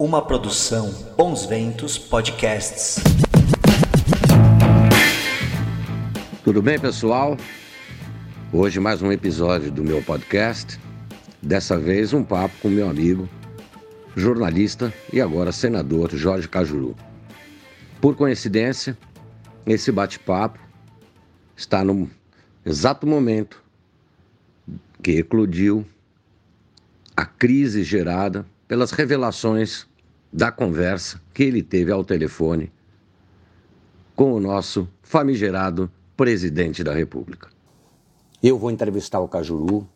Uma 0.00 0.24
produção 0.24 0.94
Bons 1.16 1.44
Ventos 1.44 1.98
Podcasts. 1.98 3.02
Tudo 6.44 6.62
bem, 6.62 6.78
pessoal? 6.78 7.36
Hoje 8.52 8.78
mais 8.78 9.02
um 9.02 9.10
episódio 9.10 9.72
do 9.72 9.82
meu 9.82 10.00
podcast. 10.00 10.78
Dessa 11.42 11.76
vez 11.76 12.12
um 12.12 12.22
papo 12.22 12.54
com 12.62 12.68
meu 12.68 12.88
amigo, 12.88 13.28
jornalista 14.14 14.94
e 15.12 15.20
agora 15.20 15.50
senador 15.50 16.10
Jorge 16.14 16.48
Cajuru. 16.48 16.94
Por 18.00 18.14
coincidência, 18.14 18.96
esse 19.66 19.90
bate-papo 19.90 20.60
está 21.56 21.82
no 21.82 22.08
exato 22.64 23.04
momento 23.04 23.60
que 25.02 25.18
eclodiu 25.18 25.84
a 27.16 27.26
crise 27.26 27.82
gerada 27.82 28.46
pelas 28.68 28.92
revelações 28.92 29.87
da 30.32 30.52
conversa 30.52 31.20
que 31.32 31.42
ele 31.42 31.62
teve 31.62 31.90
ao 31.90 32.04
telefone 32.04 32.70
com 34.14 34.32
o 34.32 34.40
nosso 34.40 34.88
famigerado 35.02 35.90
presidente 36.16 36.82
da 36.82 36.92
República. 36.92 37.48
Eu 38.42 38.58
vou 38.58 38.70
entrevistar 38.70 39.20
o 39.20 39.28
Cajuru 39.28 39.88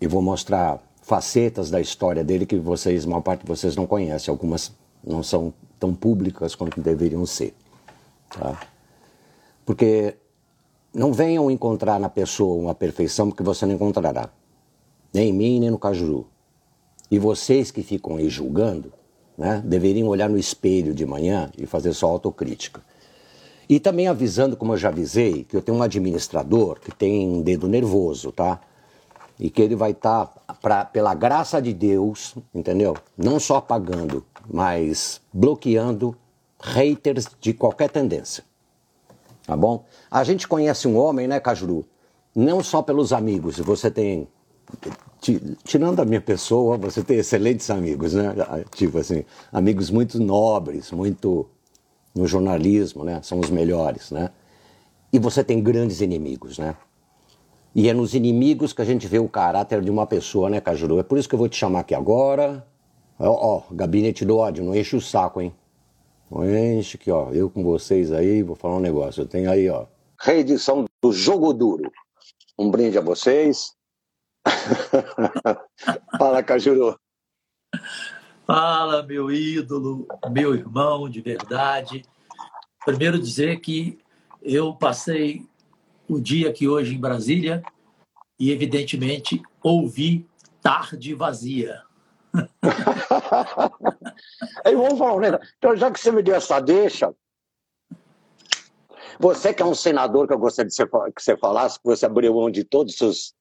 e 0.00 0.06
vou 0.06 0.20
mostrar 0.20 0.82
facetas 1.02 1.70
da 1.70 1.80
história 1.80 2.24
dele 2.24 2.46
que 2.46 2.56
vocês, 2.56 3.04
maior 3.04 3.20
parte 3.20 3.42
de 3.42 3.46
vocês 3.46 3.76
não 3.76 3.86
conhecem, 3.86 4.30
algumas 4.30 4.72
não 5.06 5.22
são 5.22 5.52
tão 5.78 5.94
públicas 5.94 6.54
quanto 6.54 6.80
deveriam 6.80 7.24
ser. 7.26 7.54
Tá? 8.30 8.58
Porque 9.64 10.16
não 10.92 11.12
venham 11.12 11.50
encontrar 11.50 11.98
na 11.98 12.08
pessoa 12.08 12.60
uma 12.60 12.74
perfeição, 12.74 13.28
porque 13.28 13.42
você 13.42 13.66
não 13.66 13.74
encontrará. 13.74 14.30
Nem 15.12 15.30
em 15.30 15.32
mim, 15.32 15.60
nem 15.60 15.70
no 15.70 15.78
Cajuru. 15.78 16.26
E 17.10 17.18
vocês 17.18 17.70
que 17.70 17.82
ficam 17.82 18.16
aí 18.16 18.28
julgando, 18.28 18.92
né, 19.36 19.62
deveriam 19.64 20.08
olhar 20.08 20.28
no 20.28 20.38
espelho 20.38 20.94
de 20.94 21.04
manhã 21.04 21.50
e 21.58 21.66
fazer 21.66 21.92
sua 21.92 22.10
autocrítica. 22.10 22.82
E 23.68 23.80
também 23.80 24.08
avisando, 24.08 24.56
como 24.56 24.74
eu 24.74 24.76
já 24.76 24.88
avisei, 24.88 25.44
que 25.44 25.56
eu 25.56 25.62
tenho 25.62 25.78
um 25.78 25.82
administrador 25.82 26.78
que 26.80 26.92
tem 26.92 27.28
um 27.28 27.40
dedo 27.40 27.66
nervoso, 27.66 28.30
tá? 28.30 28.60
E 29.40 29.50
que 29.50 29.62
ele 29.62 29.74
vai 29.74 29.92
estar, 29.92 30.26
tá, 30.60 30.84
pela 30.84 31.14
graça 31.14 31.60
de 31.60 31.72
Deus, 31.72 32.34
entendeu? 32.54 32.94
Não 33.16 33.40
só 33.40 33.56
apagando, 33.56 34.24
mas 34.46 35.20
bloqueando 35.32 36.14
haters 36.60 37.26
de 37.40 37.52
qualquer 37.52 37.90
tendência. 37.90 38.44
Tá 39.46 39.56
bom? 39.56 39.84
A 40.10 40.24
gente 40.24 40.46
conhece 40.46 40.86
um 40.86 40.96
homem, 40.96 41.26
né, 41.26 41.40
Cajuru? 41.40 41.86
Não 42.34 42.62
só 42.62 42.82
pelos 42.82 43.12
amigos, 43.12 43.58
você 43.58 43.90
tem 43.90 44.28
tirando 45.64 46.00
a 46.00 46.04
minha 46.04 46.20
pessoa, 46.20 46.76
você 46.76 47.02
tem 47.02 47.18
excelentes 47.18 47.70
amigos, 47.70 48.14
né? 48.14 48.34
Tipo 48.74 48.98
assim, 48.98 49.24
amigos 49.52 49.90
muito 49.90 50.18
nobres, 50.18 50.90
muito 50.90 51.48
no 52.14 52.26
jornalismo, 52.26 53.04
né? 53.04 53.20
São 53.22 53.40
os 53.40 53.50
melhores, 53.50 54.10
né? 54.10 54.30
E 55.12 55.18
você 55.18 55.42
tem 55.42 55.62
grandes 55.62 56.00
inimigos, 56.00 56.58
né? 56.58 56.76
E 57.74 57.88
é 57.88 57.92
nos 57.92 58.14
inimigos 58.14 58.72
que 58.72 58.82
a 58.82 58.84
gente 58.84 59.08
vê 59.08 59.18
o 59.18 59.28
caráter 59.28 59.80
de 59.80 59.90
uma 59.90 60.06
pessoa, 60.06 60.48
né, 60.48 60.60
Cajuru? 60.60 61.00
É 61.00 61.02
por 61.02 61.18
isso 61.18 61.28
que 61.28 61.34
eu 61.34 61.38
vou 61.38 61.48
te 61.48 61.56
chamar 61.56 61.80
aqui 61.80 61.94
agora. 61.94 62.64
Ó, 63.18 63.28
ó 63.68 63.74
gabinete 63.74 64.24
do 64.24 64.36
ódio, 64.36 64.62
não 64.62 64.74
enche 64.74 64.94
o 64.94 65.00
saco, 65.00 65.40
hein? 65.40 65.52
Não 66.30 66.44
enche 66.48 66.96
que, 66.96 67.10
ó, 67.10 67.30
eu 67.30 67.50
com 67.50 67.62
vocês 67.62 68.12
aí, 68.12 68.42
vou 68.42 68.54
falar 68.54 68.76
um 68.76 68.80
negócio. 68.80 69.22
Eu 69.22 69.26
tenho 69.26 69.50
aí, 69.50 69.68
ó. 69.68 69.86
Reedição 70.20 70.84
do 71.02 71.12
Jogo 71.12 71.52
Duro. 71.52 71.90
Um 72.58 72.70
brinde 72.70 72.96
a 72.96 73.00
vocês. 73.00 73.72
Fala, 76.18 76.42
Cajuru. 76.42 76.98
Fala, 78.46 79.02
meu 79.02 79.30
ídolo, 79.30 80.06
meu 80.30 80.54
irmão 80.54 81.08
de 81.08 81.20
verdade. 81.20 82.04
Primeiro 82.84 83.18
dizer 83.18 83.60
que 83.60 83.98
eu 84.42 84.74
passei 84.74 85.46
o 86.08 86.20
dia 86.20 86.50
aqui 86.50 86.68
hoje 86.68 86.94
em 86.94 87.00
Brasília 87.00 87.62
e, 88.38 88.50
evidentemente, 88.50 89.42
ouvi 89.62 90.28
tarde 90.60 91.14
vazia. 91.14 91.82
Aí 94.64 94.74
vamos 94.74 94.98
falar, 94.98 95.32
né? 95.32 95.38
Então, 95.56 95.76
já 95.76 95.90
que 95.90 95.98
você 95.98 96.12
me 96.12 96.22
deu 96.22 96.34
essa 96.34 96.60
deixa, 96.60 97.14
você 99.18 99.54
que 99.54 99.62
é 99.62 99.66
um 99.66 99.74
senador 99.74 100.26
que 100.26 100.34
eu 100.34 100.38
gostaria 100.38 100.70
que 100.70 101.22
você 101.22 101.36
falasse, 101.36 101.78
que 101.78 101.86
você 101.86 102.04
abriu 102.04 102.34
mão 102.34 102.50
de 102.50 102.64
todos 102.64 102.92
os 102.92 102.98
seus 102.98 103.34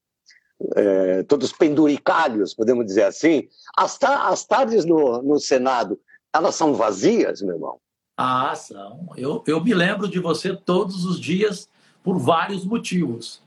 é, 0.75 1.24
todos 1.24 1.51
penduricalhos, 1.51 2.53
podemos 2.53 2.85
dizer 2.85 3.03
assim, 3.03 3.47
as, 3.75 3.97
ta 3.97 4.28
as 4.28 4.46
tardes 4.46 4.85
no, 4.85 5.22
no 5.22 5.40
Senado, 5.40 6.00
elas 6.34 6.56
são 6.56 6.74
vazias, 6.74 7.41
meu 7.41 7.56
irmão? 7.56 7.78
Ah, 8.18 8.53
são. 8.56 9.09
Eu, 9.18 9.44
eu 9.47 9.63
me 9.63 9.74
lembro 9.74 10.07
de 10.07 10.19
você 10.19 10.56
todos 10.56 11.06
os 11.06 11.19
dias 11.19 11.68
por 12.03 12.18
vários 12.18 12.66
motivos. 12.66 13.41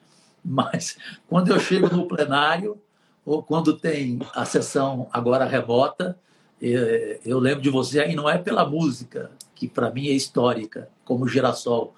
Mas 0.45 0.97
quando 1.29 1.49
eu 1.49 1.59
chego 1.59 1.95
no 1.95 2.07
plenário, 2.07 2.81
ou 3.25 3.43
quando 3.43 3.77
tem 3.77 4.21
a 4.35 4.45
sessão 4.45 5.09
agora 5.13 5.45
remota, 5.45 6.19
é, 6.63 7.21
eu 7.25 7.39
lembro 7.39 7.61
de 7.61 7.71
você, 7.71 8.01
aí 8.01 8.15
não 8.15 8.29
é 8.29 8.39
pela 8.39 8.65
música, 8.65 9.31
que 9.55 9.69
para 9.69 9.91
mim 9.91 10.09
é 10.09 10.13
histórica, 10.13 10.89
como 11.05 11.29
Girassol. 11.29 11.95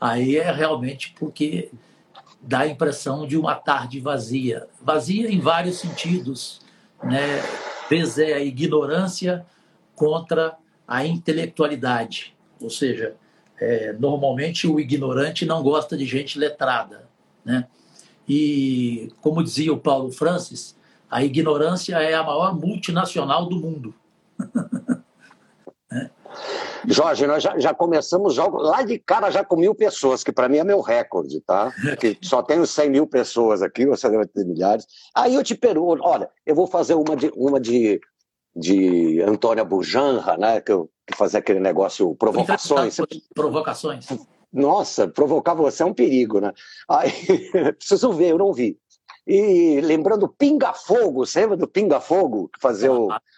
Aí 0.00 0.36
é 0.36 0.50
realmente 0.52 1.14
porque 1.18 1.70
dá 2.40 2.60
a 2.60 2.68
impressão 2.68 3.26
de 3.26 3.36
uma 3.36 3.54
tarde 3.54 4.00
vazia. 4.00 4.68
Vazia 4.82 5.30
em 5.30 5.40
vários 5.40 5.78
sentidos. 5.78 6.60
Né? 7.02 7.42
Vezes 7.88 8.18
é 8.18 8.34
a 8.34 8.40
ignorância 8.40 9.44
contra 9.94 10.56
a 10.86 11.04
intelectualidade. 11.04 12.34
Ou 12.60 12.70
seja, 12.70 13.16
é, 13.60 13.92
normalmente 13.92 14.66
o 14.66 14.78
ignorante 14.78 15.44
não 15.44 15.62
gosta 15.62 15.96
de 15.96 16.04
gente 16.04 16.38
letrada. 16.38 17.08
Né? 17.44 17.66
E, 18.28 19.12
como 19.20 19.42
dizia 19.42 19.72
o 19.72 19.78
Paulo 19.78 20.12
Francis, 20.12 20.76
a 21.10 21.24
ignorância 21.24 21.96
é 21.96 22.14
a 22.14 22.22
maior 22.22 22.54
multinacional 22.54 23.46
do 23.46 23.56
mundo. 23.56 23.94
Jorge, 26.86 27.26
nós 27.26 27.42
já, 27.42 27.58
já 27.58 27.74
começamos 27.74 28.34
jogos 28.34 28.62
lá 28.62 28.82
de 28.82 28.98
cara 28.98 29.30
já 29.30 29.44
com 29.44 29.56
mil 29.56 29.74
pessoas, 29.74 30.22
que 30.22 30.32
para 30.32 30.48
mim 30.48 30.58
é 30.58 30.64
meu 30.64 30.80
recorde, 30.80 31.40
tá? 31.40 31.72
Que 32.00 32.16
só 32.22 32.42
tenho 32.42 32.66
100 32.66 32.90
mil 32.90 33.06
pessoas 33.06 33.62
aqui, 33.62 33.86
você 33.86 34.08
deve 34.08 34.26
ter 34.26 34.44
milhares. 34.44 34.86
Aí 35.14 35.34
eu 35.34 35.42
te 35.42 35.54
pergunto, 35.54 36.02
olha, 36.04 36.30
eu 36.46 36.54
vou 36.54 36.66
fazer 36.66 36.94
uma 36.94 37.16
de, 37.16 37.32
uma 37.34 37.60
de, 37.60 38.00
de 38.54 39.20
Antônia 39.22 39.64
Bujanra, 39.64 40.36
né? 40.36 40.60
Que, 40.60 40.72
eu, 40.72 40.90
que 41.06 41.16
fazia 41.16 41.40
aquele 41.40 41.60
negócio, 41.60 42.14
provocações. 42.14 42.96
Provocações. 43.34 44.06
Nossa, 44.52 45.06
provocar 45.06 45.54
você 45.54 45.82
é 45.82 45.86
um 45.86 45.94
perigo, 45.94 46.40
né? 46.40 46.52
Aí, 46.88 47.12
preciso 47.76 48.12
ver, 48.12 48.30
eu 48.30 48.38
não 48.38 48.52
vi. 48.52 48.78
E 49.26 49.78
lembrando 49.82 50.26
Pinga 50.26 50.72
Fogo, 50.72 51.26
você 51.26 51.40
lembra 51.40 51.58
do 51.58 51.68
Pinga 51.68 52.00
Fogo? 52.00 52.48
Que 52.48 52.58
fazia 52.58 52.90
o, 52.90 53.08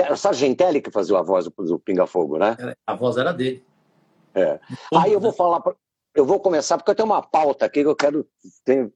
era 0.00 0.14
o 0.14 0.16
Sargentelli 0.16 0.80
que 0.80 0.90
fazia 0.90 1.18
a 1.18 1.22
voz 1.22 1.46
do, 1.46 1.78
Pinga 1.78 2.06
Fogo, 2.06 2.38
né? 2.38 2.56
A 2.86 2.94
voz 2.94 3.16
era 3.16 3.32
dele. 3.32 3.64
É. 4.34 4.58
Aí 4.94 5.12
eu 5.12 5.20
vou 5.20 5.32
falar, 5.32 5.60
pra, 5.60 5.74
eu 6.14 6.24
vou 6.24 6.40
começar, 6.40 6.76
porque 6.76 6.90
eu 6.90 6.94
tenho 6.94 7.06
uma 7.08 7.22
pauta 7.22 7.66
aqui 7.66 7.82
que 7.82 7.88
eu 7.88 7.96
quero. 7.96 8.26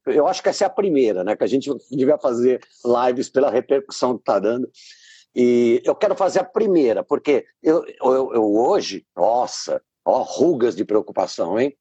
Eu 0.07 0.27
acho 0.27 0.43
que 0.43 0.49
essa 0.49 0.65
é 0.65 0.67
a 0.67 0.71
primeira, 0.71 1.25
né? 1.25 1.35
Que 1.35 1.45
a 1.45 1.49
gente 1.49 1.71
devia 1.91 2.19
fazer 2.19 2.61
lives 2.85 3.29
pela 3.29 3.51
repercussão 3.51 4.15
que 4.15 4.23
está 4.23 4.39
dando. 4.39 4.71
E 5.35 5.83
eu 5.85 5.95
quero 5.95 6.15
fazer 6.15 6.41
a 6.41 6.45
primeira, 6.45 7.05
porque 7.05 7.45
eu, 7.63 7.85
eu, 8.03 8.33
eu 8.33 8.55
hoje, 8.55 9.07
nossa, 9.15 9.83
ó, 10.05 10.23
rugas 10.23 10.75
de 10.75 10.85
preocupação, 10.85 11.61
hein? 11.61 11.77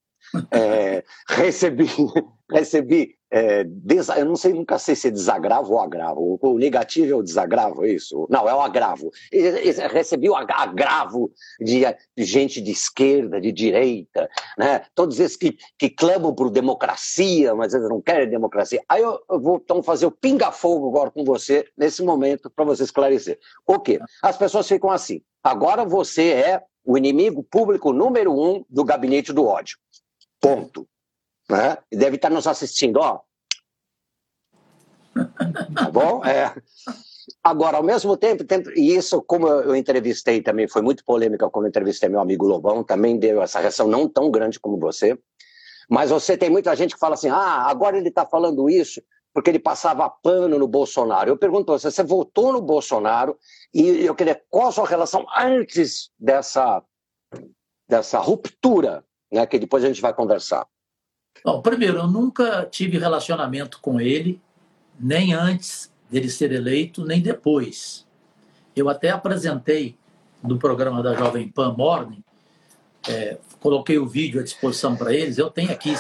É, 0.52 1.04
recebi, 1.30 1.88
recebi 2.52 3.16
é, 3.38 3.66
eu 4.18 4.26
não 4.26 4.38
sei, 4.38 4.54
nunca 4.54 4.80
sei 4.80 4.96
se 4.96 5.10
é 5.10 5.12
desagravo 5.12 5.74
ou 5.74 5.80
agravo. 5.82 6.40
O, 6.42 6.58
negativo 6.58 7.12
é 7.12 7.16
o 7.16 7.22
desagravo, 7.22 7.84
é 7.84 7.90
isso? 7.90 8.26
Não, 8.30 8.48
é 8.48 8.56
o 8.56 8.62
agravo. 8.62 9.12
recebi 9.92 10.30
o 10.30 10.36
agravo 10.36 11.30
de, 11.60 11.84
gente 12.16 12.62
de 12.62 12.72
esquerda, 12.72 13.42
de 13.42 13.52
direita, 13.52 14.30
né? 14.58 14.86
todos 14.96 15.20
esses 15.20 15.36
que, 15.36 15.58
que 15.78 15.90
clamam 15.90 16.34
por 16.34 16.50
democracia, 16.50 17.54
mas 17.54 17.74
eles 17.74 17.90
não 17.90 18.02
querem 18.02 18.30
democracia. 18.30 18.82
Aí 18.88 19.02
eu, 19.02 19.20
eu 19.30 19.42
vou 19.42 19.58
então 19.62 19.84
fazer 19.84 20.06
o 20.06 20.12
pinga-fogo 20.12 20.88
agora 20.88 21.12
com 21.12 21.26
você, 21.26 21.68
nesse 21.78 22.02
momento, 22.02 22.50
para 22.50 22.64
você 22.64 22.84
esclarecer. 22.84 23.38
O 23.68 23.78
quê? 23.80 24.00
As 24.24 24.38
pessoas 24.38 24.66
ficam 24.66 24.90
assim. 24.90 25.22
Agora 25.44 25.84
você 25.84 26.30
é 26.30 26.64
o 26.86 26.98
inimigo 26.98 27.44
público 27.44 27.92
número 27.92 28.32
um 28.32 28.64
do 28.70 28.86
gabinete 28.86 29.34
do 29.34 29.46
ódio. 29.46 29.78
Ponto. 30.40 30.88
Né? 31.50 31.78
Deve 31.92 32.16
estar 32.16 32.30
nos 32.30 32.48
assistindo, 32.48 32.98
ó. 32.98 33.22
Tá 35.76 35.90
bom? 35.90 36.24
É. 36.26 36.54
Agora, 37.44 37.78
ao 37.78 37.84
mesmo 37.84 38.18
tempo, 38.18 38.44
e 38.76 38.96
isso, 38.96 39.22
como 39.22 39.48
eu 39.48 39.76
entrevistei 39.76 40.42
também, 40.42 40.68
foi 40.68 40.82
muito 40.82 41.06
polêmica 41.06 41.50
quando 41.50 41.66
eu 41.66 41.70
entrevistei 41.70 42.10
meu 42.10 42.20
amigo 42.20 42.46
Lobão, 42.46 42.84
também 42.84 43.18
deu 43.18 43.42
essa 43.42 43.60
reação 43.60 43.88
não 43.88 44.10
tão 44.10 44.30
grande 44.30 44.60
como 44.60 44.78
você. 44.78 45.18
Mas 45.90 46.10
você 46.10 46.38
tem 46.38 46.50
muita 46.50 46.76
gente 46.76 46.94
que 46.94 47.00
fala 47.00 47.14
assim: 47.14 47.30
ah, 47.30 47.68
agora 47.68 47.98
ele 47.98 48.10
está 48.10 48.26
falando 48.26 48.70
isso 48.70 49.02
porque 49.36 49.50
ele 49.50 49.60
passava 49.60 50.10
pano 50.10 50.58
no 50.58 50.66
Bolsonaro. 50.66 51.30
Eu 51.30 51.38
pergunto 51.38 51.66
para 51.66 51.78
você, 51.78 51.92
você 51.92 52.04
votou 52.04 52.54
no 52.54 52.62
Bolsonaro 52.62 53.38
e 53.74 54.06
eu 54.06 54.16
queria 54.16 54.42
qual 54.50 54.70
a 54.70 54.72
sua 54.72 54.88
relação 54.88 55.26
antes 55.36 56.10
dessa, 56.18 56.82
dessa 57.86 58.18
ruptura, 58.20 59.04
né, 59.30 59.46
que 59.46 59.60
depois 59.60 59.84
a 59.84 59.88
gente 59.88 60.02
vai 60.02 60.14
conversar. 60.14 60.66
Bom, 61.44 61.62
primeiro, 61.62 61.98
eu 61.98 62.08
nunca 62.08 62.66
tive 62.66 62.98
relacionamento 62.98 63.80
com 63.80 64.00
ele, 64.00 64.42
nem 65.00 65.34
antes 65.34 65.94
dele 66.10 66.30
ser 66.30 66.52
eleito, 66.52 67.06
nem 67.06 67.22
depois. 67.22 68.06
Eu 68.76 68.90
até 68.90 69.10
apresentei 69.10 69.98
no 70.44 70.58
programa 70.58 71.02
da 71.02 71.14
Jovem 71.16 71.48
Pan 71.48 71.74
Morning, 71.74 72.24
é, 73.08 73.38
coloquei 73.60 73.98
o 73.98 74.08
vídeo 74.08 74.40
à 74.40 74.44
disposição 74.44 74.96
para 74.96 75.14
eles. 75.14 75.38
Eu 75.38 75.50
tenho 75.50 75.72
aqui, 75.72 75.94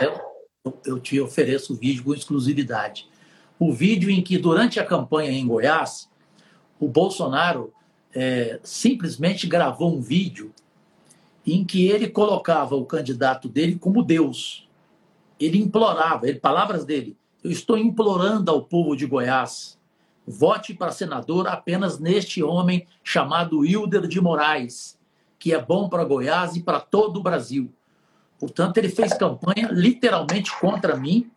eu, 0.00 0.72
eu 0.84 1.00
te 1.00 1.20
ofereço 1.20 1.74
o 1.74 1.76
vídeo 1.76 2.04
com 2.04 2.14
exclusividade. 2.14 3.08
O 3.58 3.72
vídeo 3.72 4.10
em 4.10 4.22
que, 4.22 4.38
durante 4.38 4.78
a 4.78 4.84
campanha 4.84 5.30
em 5.30 5.46
Goiás, 5.46 6.08
o 6.78 6.86
Bolsonaro 6.88 7.72
é, 8.14 8.60
simplesmente 8.62 9.46
gravou 9.46 9.96
um 9.96 10.00
vídeo 10.00 10.52
em 11.46 11.64
que 11.64 11.86
ele 11.86 12.08
colocava 12.08 12.74
o 12.74 12.84
candidato 12.84 13.48
dele 13.48 13.78
como 13.78 14.02
Deus. 14.02 14.65
Ele 15.38 15.58
implorava, 15.58 16.28
ele, 16.28 16.40
palavras 16.40 16.84
dele, 16.84 17.16
eu 17.44 17.50
estou 17.50 17.76
implorando 17.76 18.50
ao 18.50 18.62
povo 18.62 18.96
de 18.96 19.06
Goiás, 19.06 19.78
vote 20.26 20.74
para 20.74 20.90
senador 20.90 21.46
apenas 21.46 21.98
neste 21.98 22.42
homem 22.42 22.86
chamado 23.04 23.64
Hilder 23.64 24.06
de 24.06 24.20
Moraes, 24.20 24.98
que 25.38 25.52
é 25.54 25.62
bom 25.62 25.88
para 25.88 26.04
Goiás 26.04 26.56
e 26.56 26.62
para 26.62 26.80
todo 26.80 27.18
o 27.18 27.22
Brasil. 27.22 27.72
Portanto, 28.38 28.78
ele 28.78 28.88
fez 28.88 29.14
campanha 29.14 29.68
literalmente 29.70 30.50
contra 30.58 30.96
mim 30.96 31.30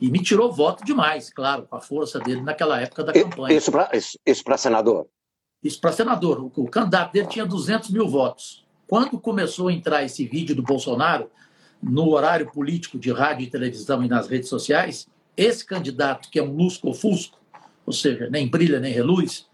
e 0.00 0.10
me 0.10 0.22
tirou 0.22 0.52
voto 0.52 0.84
demais, 0.84 1.30
claro, 1.30 1.66
com 1.68 1.76
a 1.76 1.80
força 1.80 2.18
dele 2.18 2.42
naquela 2.42 2.80
época 2.80 3.04
da 3.04 3.12
campanha. 3.12 3.56
Isso 3.56 3.70
para 3.70 3.96
isso, 3.96 4.18
isso 4.26 4.42
senador? 4.58 5.06
Isso 5.62 5.80
para 5.80 5.92
senador. 5.92 6.40
O, 6.40 6.52
o 6.54 6.68
candidato 6.68 7.12
dele 7.12 7.28
tinha 7.28 7.46
200 7.46 7.90
mil 7.90 8.08
votos. 8.08 8.66
Quando 8.86 9.18
começou 9.18 9.68
a 9.68 9.72
entrar 9.72 10.04
esse 10.04 10.26
vídeo 10.26 10.54
do 10.54 10.62
Bolsonaro 10.62 11.30
no 11.82 12.08
horário 12.08 12.50
político 12.50 12.98
de 12.98 13.12
rádio 13.12 13.44
e 13.44 13.50
televisão 13.50 14.02
e 14.02 14.08
nas 14.08 14.28
redes 14.28 14.48
sociais, 14.48 15.06
esse 15.36 15.64
candidato, 15.64 16.30
que 16.30 16.38
é 16.38 16.42
um 16.42 16.52
lusco-fusco, 16.52 17.38
ou 17.84 17.92
seja, 17.92 18.28
nem 18.30 18.48
brilha 18.48 18.80
nem 18.80 18.92
reluz, 18.92 19.46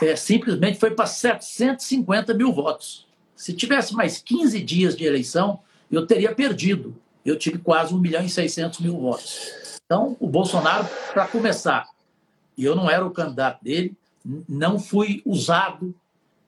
é, 0.00 0.14
simplesmente 0.14 0.78
foi 0.78 0.90
para 0.90 1.06
750 1.06 2.34
mil 2.34 2.52
votos. 2.52 3.06
Se 3.34 3.52
tivesse 3.52 3.94
mais 3.94 4.18
15 4.18 4.60
dias 4.62 4.96
de 4.96 5.04
eleição, 5.04 5.60
eu 5.90 6.06
teria 6.06 6.34
perdido. 6.34 6.96
Eu 7.24 7.36
tive 7.36 7.58
quase 7.58 7.94
1 7.94 7.98
milhão 7.98 8.22
e 8.22 8.28
600 8.28 8.80
mil 8.80 8.98
votos. 8.98 9.80
Então, 9.84 10.16
o 10.20 10.26
Bolsonaro, 10.26 10.86
para 11.12 11.26
começar, 11.26 11.88
e 12.56 12.64
eu 12.64 12.74
não 12.74 12.90
era 12.90 13.04
o 13.04 13.10
candidato 13.10 13.62
dele, 13.62 13.96
não 14.48 14.78
fui 14.78 15.22
usado 15.24 15.94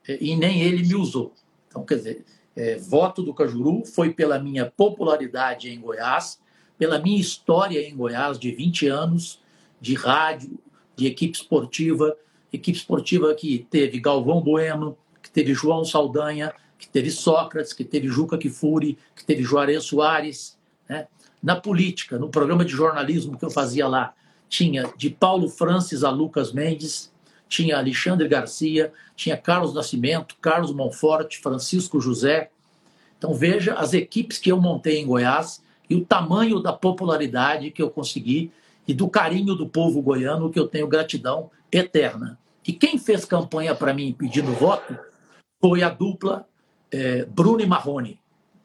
é, 0.07 0.17
e 0.21 0.35
nem 0.35 0.61
ele 0.61 0.83
me 0.83 0.95
usou. 0.95 1.33
Então, 1.67 1.85
quer 1.85 1.95
dizer, 1.95 2.25
é, 2.59 2.75
voto 2.75 3.23
do 3.23 3.33
Cajuru 3.33 3.85
foi 3.85 4.13
pela 4.13 4.37
minha 4.37 4.65
popularidade 4.65 5.69
em 5.69 5.79
Goiás, 5.79 6.41
pela 6.77 6.99
minha 6.99 7.19
história 7.19 7.79
em 7.79 7.95
Goiás 7.95 8.37
de 8.37 8.51
20 8.51 8.85
anos 8.87 9.41
de 9.79 9.95
rádio, 9.95 10.59
de 10.93 11.07
equipe 11.07 11.37
esportiva, 11.37 12.17
equipe 12.51 12.77
esportiva 12.77 13.33
que 13.33 13.65
teve 13.69 14.01
Galvão 14.01 14.41
Bueno, 14.41 14.97
que 15.23 15.31
teve 15.31 15.53
João 15.53 15.85
Saldanha, 15.85 16.53
que 16.77 16.89
teve 16.89 17.09
Sócrates, 17.11 17.71
que 17.71 17.85
teve 17.85 18.09
Juca 18.09 18.37
Kifuri, 18.37 18.97
que 19.15 19.23
teve 19.23 19.41
Juarez 19.41 19.85
Soares. 19.85 20.57
Né? 20.89 21.07
Na 21.41 21.55
política, 21.55 22.19
no 22.19 22.27
programa 22.27 22.65
de 22.65 22.73
jornalismo 22.73 23.37
que 23.37 23.45
eu 23.45 23.49
fazia 23.49 23.87
lá, 23.87 24.13
tinha 24.49 24.91
de 24.97 25.09
Paulo 25.09 25.47
Francis 25.47 26.03
a 26.03 26.09
Lucas 26.09 26.51
Mendes, 26.51 27.09
tinha 27.49 27.77
Alexandre 27.77 28.27
Garcia, 28.27 28.93
tinha 29.15 29.35
Carlos 29.35 29.73
Nascimento, 29.73 30.35
Carlos 30.39 30.71
Monforte, 30.71 31.39
Francisco 31.39 31.99
José. 31.99 32.51
Então 33.17 33.33
veja 33.33 33.73
as 33.73 33.93
equipes 33.93 34.37
que 34.37 34.51
eu 34.51 34.61
montei 34.61 34.99
em 34.99 35.05
Goiás 35.05 35.61
e 35.89 35.95
o 35.95 36.05
tamanho 36.05 36.59
da 36.59 36.71
popularidade 36.71 37.71
que 37.71 37.81
eu 37.81 37.89
consegui 37.89 38.51
e 38.87 38.93
do 38.93 39.09
carinho 39.09 39.55
do 39.55 39.67
povo 39.67 40.01
goiano 40.01 40.49
que 40.49 40.59
eu 40.59 40.67
tenho 40.67 40.87
gratidão 40.87 41.49
eterna. 41.71 42.39
E 42.65 42.71
quem 42.71 42.97
fez 42.99 43.25
campanha 43.25 43.73
para 43.73 43.93
mim 43.93 44.13
pedindo 44.17 44.53
voto 44.53 44.97
foi 45.59 45.81
a 45.81 45.89
dupla 45.89 46.47
é, 46.91 47.25
Bruno 47.25 47.61
e 47.61 47.65
Marrone. 47.65 48.19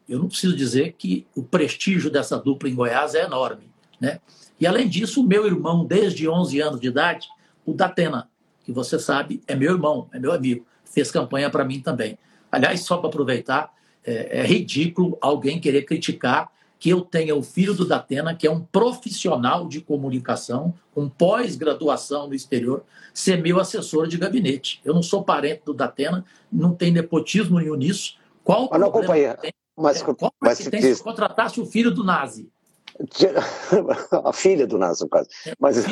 Eu 0.07 0.19
não 0.19 0.27
preciso 0.27 0.55
dizer 0.55 0.93
que 0.97 1.25
o 1.35 1.41
prestígio 1.41 2.11
dessa 2.11 2.37
dupla 2.37 2.69
em 2.69 2.75
Goiás 2.75 3.15
é 3.15 3.23
enorme. 3.23 3.63
Né? 3.99 4.19
E, 4.59 4.67
além 4.67 4.87
disso, 4.87 5.23
meu 5.23 5.45
irmão, 5.47 5.83
desde 5.83 6.29
11 6.29 6.61
anos 6.61 6.79
de 6.79 6.87
idade, 6.87 7.27
o 7.65 7.73
Datena, 7.73 8.29
que 8.65 8.71
você 8.71 8.97
sabe 8.97 9.41
é 9.47 9.55
meu 9.55 9.73
irmão, 9.73 10.09
é 10.11 10.19
meu 10.19 10.31
amigo, 10.33 10.65
fez 10.83 11.11
campanha 11.11 11.49
para 11.49 11.63
mim 11.63 11.79
também. 11.79 12.17
Aliás, 12.51 12.81
só 12.81 12.97
para 12.97 13.09
aproveitar, 13.09 13.71
é, 14.03 14.39
é 14.39 14.43
ridículo 14.45 15.17
alguém 15.21 15.59
querer 15.59 15.83
criticar 15.83 16.51
que 16.79 16.89
eu 16.89 17.01
tenha 17.01 17.35
o 17.35 17.41
filho 17.41 17.73
do 17.73 17.85
Datena, 17.85 18.35
que 18.35 18.45
é 18.45 18.51
um 18.51 18.61
profissional 18.61 19.67
de 19.67 19.81
comunicação, 19.81 20.73
com 20.93 21.07
pós-graduação 21.07 22.27
no 22.27 22.33
exterior, 22.33 22.83
ser 23.13 23.41
meu 23.41 23.59
assessor 23.59 24.07
de 24.07 24.17
gabinete. 24.17 24.81
Eu 24.83 24.93
não 24.93 25.01
sou 25.01 25.23
parente 25.23 25.61
do 25.65 25.73
Datena, 25.73 26.25
não 26.51 26.73
tem 26.73 26.91
nepotismo 26.91 27.59
nenhum 27.59 27.75
nisso. 27.75 28.17
Qual 28.43 28.67
mas 28.69 28.79
não 28.79 28.89
acompanha. 28.89 29.37
Mas, 29.77 30.01
é, 30.01 30.13
qual 30.13 30.33
mas, 30.39 30.57
se, 30.57 30.95
se 30.95 31.03
contratasse 31.03 31.59
o 31.59 31.65
filho 31.65 31.91
do 31.91 32.03
Nazi? 32.03 32.49
A 34.23 34.31
filha 34.31 34.65
do 34.65 34.79
caso. 34.79 35.29
É, 35.45 35.53
mas, 35.59 35.85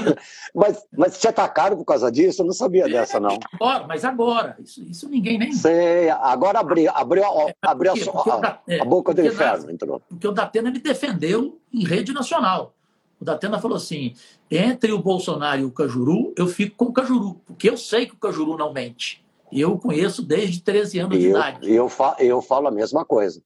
mas, 0.54 0.88
mas 0.98 1.20
te 1.20 1.28
atacaram 1.28 1.76
por 1.76 1.86
causa 1.86 2.12
disso? 2.12 2.42
Eu 2.42 2.46
não 2.46 2.54
sabia 2.54 2.86
é, 2.86 2.90
dessa, 2.90 3.20
não. 3.20 3.38
Agora, 3.54 3.88
mas 3.88 4.06
agora. 4.06 4.56
Isso, 4.60 4.82
isso 4.84 5.10
ninguém 5.10 5.38
nem. 5.38 5.52
Sei, 5.52 6.10
agora 6.10 6.60
abriu, 6.60 6.90
abriu, 6.94 7.24
é, 7.24 7.56
abriu 7.62 7.94
porque, 7.94 8.10
a, 8.10 8.14
porque 8.14 8.30
a, 8.30 8.60
é, 8.68 8.82
a, 8.82 8.86
boca 8.86 9.14
do 9.14 9.26
inferno. 9.26 9.72
entrou. 9.72 10.02
Porque 10.08 10.28
o 10.28 10.32
Datena 10.32 10.72
me 10.72 10.80
defendeu 10.80 11.60
em 11.74 11.84
rede 11.84 12.14
nacional. 12.14 12.74
O 13.20 13.26
Datena 13.26 13.60
falou 13.60 13.78
assim: 13.78 14.14
entre 14.50 14.92
o 14.92 15.00
Bolsonaro 15.00 15.62
e 15.62 15.66
o 15.66 15.72
Cajuru, 15.72 16.34
eu 16.38 16.48
fico 16.48 16.78
com 16.78 16.86
o 16.86 16.94
Cajuru, 16.94 17.36
porque 17.46 17.70
eu 17.70 17.78
sei 17.78 18.06
que 18.06 18.14
o 18.14 18.18
Cajuru 18.18 18.58
não 18.58 18.72
mente. 18.72 19.24
E 19.52 19.62
eu 19.62 19.74
o 19.74 19.80
conheço 19.80 20.24
desde 20.24 20.62
13 20.62 21.00
anos 21.00 21.16
e 21.16 21.20
de 21.20 21.26
eu, 21.26 21.32
idade. 21.32 21.72
Eu, 21.72 21.90
falo, 21.90 22.16
eu 22.20 22.42
falo 22.42 22.68
a 22.68 22.72
mesma 22.72 23.06
coisa. 23.06 23.42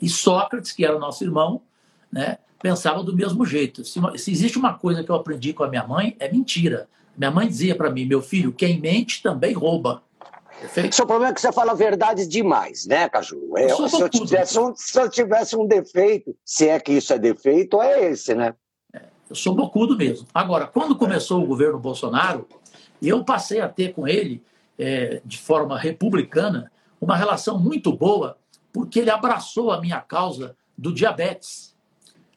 E 0.00 0.08
Sócrates, 0.08 0.72
que 0.72 0.84
era 0.84 0.96
o 0.96 1.00
nosso 1.00 1.22
irmão, 1.22 1.60
né? 2.10 2.38
Pensava 2.62 3.02
do 3.02 3.14
mesmo 3.14 3.44
jeito. 3.44 3.84
Se, 3.84 4.00
se, 4.16 4.30
existe 4.30 4.56
uma 4.56 4.72
coisa 4.74 5.02
que 5.02 5.10
eu 5.10 5.16
aprendi 5.16 5.52
com 5.52 5.64
a 5.64 5.68
minha 5.68 5.86
mãe, 5.86 6.16
é 6.20 6.30
mentira. 6.30 6.88
Minha 7.18 7.30
mãe 7.30 7.48
dizia 7.48 7.74
para 7.74 7.90
mim, 7.90 8.06
meu 8.06 8.22
filho, 8.22 8.52
quem 8.52 8.80
mente 8.80 9.20
também 9.22 9.52
rouba. 9.52 10.02
Perfeito? 10.60 11.02
O 11.02 11.06
problema 11.06 11.32
é 11.32 11.34
que 11.34 11.40
você 11.40 11.52
fala 11.52 11.74
verdades 11.74 12.28
demais, 12.28 12.86
né, 12.86 13.08
Caju? 13.08 13.56
É, 13.56 13.72
eu 13.72 13.88
se, 13.88 14.00
eu 14.00 14.08
tivesse 14.08 14.58
um, 14.58 14.72
se 14.76 15.00
eu 15.00 15.10
tivesse 15.10 15.56
um 15.56 15.66
defeito, 15.66 16.36
se 16.44 16.68
é 16.68 16.78
que 16.78 16.92
isso 16.92 17.12
é 17.12 17.18
defeito, 17.18 17.82
é 17.82 18.10
esse, 18.10 18.32
né? 18.34 18.54
É, 18.94 19.02
eu 19.28 19.34
sou 19.34 19.54
bocudo 19.54 19.96
mesmo. 19.96 20.26
Agora, 20.32 20.66
quando 20.66 20.94
começou 20.94 21.42
o 21.42 21.46
governo 21.46 21.80
Bolsonaro, 21.80 22.46
eu 23.02 23.24
passei 23.24 23.60
a 23.60 23.68
ter 23.68 23.92
com 23.92 24.06
ele, 24.06 24.40
é, 24.78 25.20
de 25.24 25.36
forma 25.36 25.76
republicana, 25.76 26.70
uma 27.00 27.16
relação 27.16 27.58
muito 27.58 27.92
boa, 27.92 28.38
porque 28.72 29.00
ele 29.00 29.10
abraçou 29.10 29.72
a 29.72 29.80
minha 29.80 30.00
causa 30.00 30.56
do 30.78 30.94
diabetes 30.94 31.71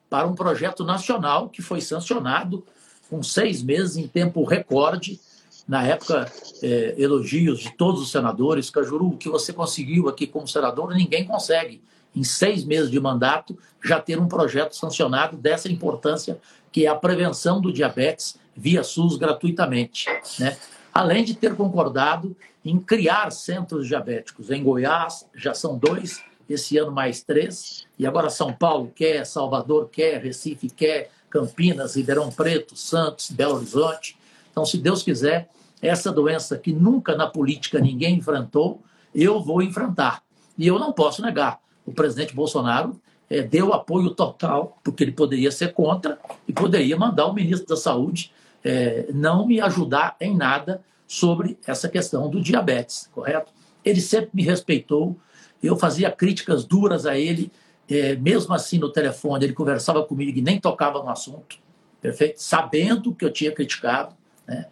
para 0.10 0.28
um 0.28 0.36
projeto 0.36 0.84
nacional 0.84 1.50
que 1.50 1.62
foi 1.62 1.82
sancionado 1.82 2.64
com 3.10 3.22
seis 3.22 3.62
meses 3.62 3.98
em 3.98 4.08
tempo 4.08 4.44
recorde. 4.44 5.20
Na 5.68 5.84
época, 5.84 6.32
é, 6.62 6.96
elogios 6.98 7.60
de 7.60 7.72
todos 7.72 8.02
os 8.02 8.12
senadores. 8.12 8.70
Cajuru, 8.70 9.10
o 9.10 9.18
que 9.18 9.30
você 9.30 9.52
conseguiu 9.52 10.08
aqui 10.08 10.28
como 10.28 10.48
senador, 10.48 10.94
ninguém 10.94 11.26
consegue. 11.26 11.82
Em 12.16 12.24
seis 12.24 12.64
meses 12.64 12.90
de 12.90 13.00
mandato, 13.00 13.58
já 13.84 14.00
ter 14.00 14.20
um 14.20 14.28
projeto 14.28 14.76
sancionado 14.76 15.36
dessa 15.36 15.70
importância, 15.70 16.40
que 16.72 16.86
é 16.86 16.90
a 16.90 16.96
prevenção 16.96 17.60
do 17.60 17.74
diabetes 17.74 18.38
via 18.56 18.84
SUS 18.84 19.18
gratuitamente. 19.18 20.06
Né? 20.40 20.56
Além 20.94 21.26
de 21.26 21.34
ter 21.34 21.56
concordado 21.56 22.36
em 22.66 22.80
criar 22.80 23.32
centros 23.32 23.88
diabéticos. 23.88 24.50
Em 24.50 24.64
Goiás, 24.64 25.28
já 25.36 25.54
são 25.54 25.78
dois, 25.78 26.24
esse 26.50 26.78
ano 26.78 26.92
mais 26.92 27.24
três, 27.24 27.86
e 27.98 28.06
agora 28.06 28.30
São 28.30 28.54
Paulo 28.54 28.92
quer, 28.94 29.26
Salvador 29.26 29.90
quer, 29.92 30.22
Recife 30.22 30.70
quer, 30.70 31.10
Campinas, 31.30 31.96
Ribeirão 31.96 32.30
Preto, 32.30 32.76
Santos, 32.78 33.32
Belo 33.32 33.56
Horizonte. 33.56 34.18
Então, 34.52 34.66
se 34.66 34.78
Deus 34.78 35.04
quiser, 35.04 35.50
essa 35.82 36.12
doença 36.12 36.58
que 36.58 36.72
nunca 36.72 37.16
na 37.16 37.28
política 37.28 37.80
ninguém 37.80 38.16
enfrentou, 38.18 38.82
eu 39.14 39.42
vou 39.42 39.62
enfrentar. 39.62 40.24
E 40.58 40.66
eu 40.68 40.80
não 40.80 40.94
posso 40.94 41.22
negar. 41.22 41.60
O 41.86 41.92
presidente 41.92 42.34
Bolsonaro 42.34 43.00
é, 43.30 43.42
deu 43.42 43.74
apoio 43.74 44.12
total, 44.12 44.78
porque 44.84 45.04
ele 45.04 45.12
poderia 45.12 45.52
ser 45.52 45.74
contra 45.74 46.18
e 46.48 46.54
poderia 46.54 46.98
mandar 46.98 47.26
o 47.26 47.34
ministro 47.34 47.68
da 47.68 47.76
Saúde 47.76 48.32
é, 48.64 49.06
não 49.14 49.46
me 49.46 49.62
ajudar 49.62 50.16
em 50.20 50.36
nada 50.36 50.82
sobre 51.08 51.58
essa 51.68 51.88
questão 51.88 52.28
do 52.28 52.42
diabetes, 52.42 53.10
correto? 53.14 53.52
Ele 53.84 54.02
sempre 54.02 54.32
me 54.34 54.42
respeitou, 54.42 55.16
eu 55.66 55.78
fazia 55.78 56.12
críticas 56.12 56.66
duras 56.66 57.06
a 57.06 57.18
ele, 57.18 57.52
é, 57.90 58.16
mesmo 58.16 58.54
assim 58.54 58.78
no 58.78 58.92
telefone, 58.92 59.46
ele 59.46 59.54
conversava 59.54 60.04
comigo 60.04 60.38
e 60.38 60.42
nem 60.42 60.60
tocava 60.60 61.02
no 61.02 61.10
assunto. 61.10 61.58
perfeito? 62.02 62.42
Sabendo 62.42 63.14
que 63.14 63.26
eu 63.26 63.32
tinha 63.32 63.52
criticado. 63.52 64.16
Né? 64.48 64.66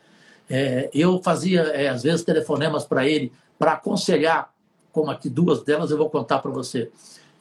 É, 0.50 0.90
eu 0.94 1.22
fazia, 1.22 1.62
é, 1.62 1.90
às 1.90 2.04
vezes, 2.04 2.24
telefonemas 2.24 2.86
para 2.86 3.08
ele 3.08 3.32
para 3.58 3.74
aconselhar, 3.74 4.52
como 4.92 5.10
aqui 5.10 5.30
duas 5.30 5.64
delas 5.64 5.90
eu 5.90 5.98
vou 5.98 6.10
contar 6.10 6.40
para 6.40 6.52
você. 6.52 6.92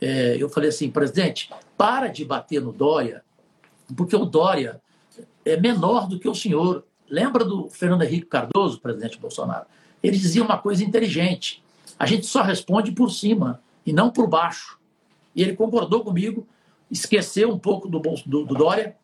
É, 0.00 0.36
eu 0.38 0.48
falei 0.48 0.68
assim, 0.68 0.90
presidente, 0.90 1.50
para 1.76 2.08
de 2.08 2.24
bater 2.24 2.60
no 2.60 2.72
Dória, 2.72 3.22
porque 3.96 4.16
o 4.16 4.24
Dória 4.24 4.80
é 5.44 5.56
menor 5.56 6.08
do 6.08 6.18
que 6.18 6.28
o 6.28 6.34
senhor. 6.34 6.84
Lembra 7.08 7.44
do 7.44 7.68
Fernando 7.68 8.02
Henrique 8.02 8.26
Cardoso, 8.26 8.80
presidente 8.80 9.18
Bolsonaro? 9.18 9.66
Ele 10.02 10.16
dizia 10.16 10.42
uma 10.42 10.58
coisa 10.58 10.82
inteligente. 10.82 11.61
A 12.02 12.06
gente 12.06 12.26
só 12.26 12.42
responde 12.42 12.90
por 12.90 13.12
cima 13.12 13.62
e 13.86 13.92
não 13.92 14.10
por 14.10 14.26
baixo. 14.26 14.76
E 15.36 15.40
ele 15.40 15.54
concordou 15.54 16.02
comigo, 16.02 16.44
esqueceu 16.90 17.48
um 17.48 17.56
pouco 17.56 17.88
do, 17.88 18.00
do, 18.00 18.44
do 18.44 18.54
Dória, 18.56 18.96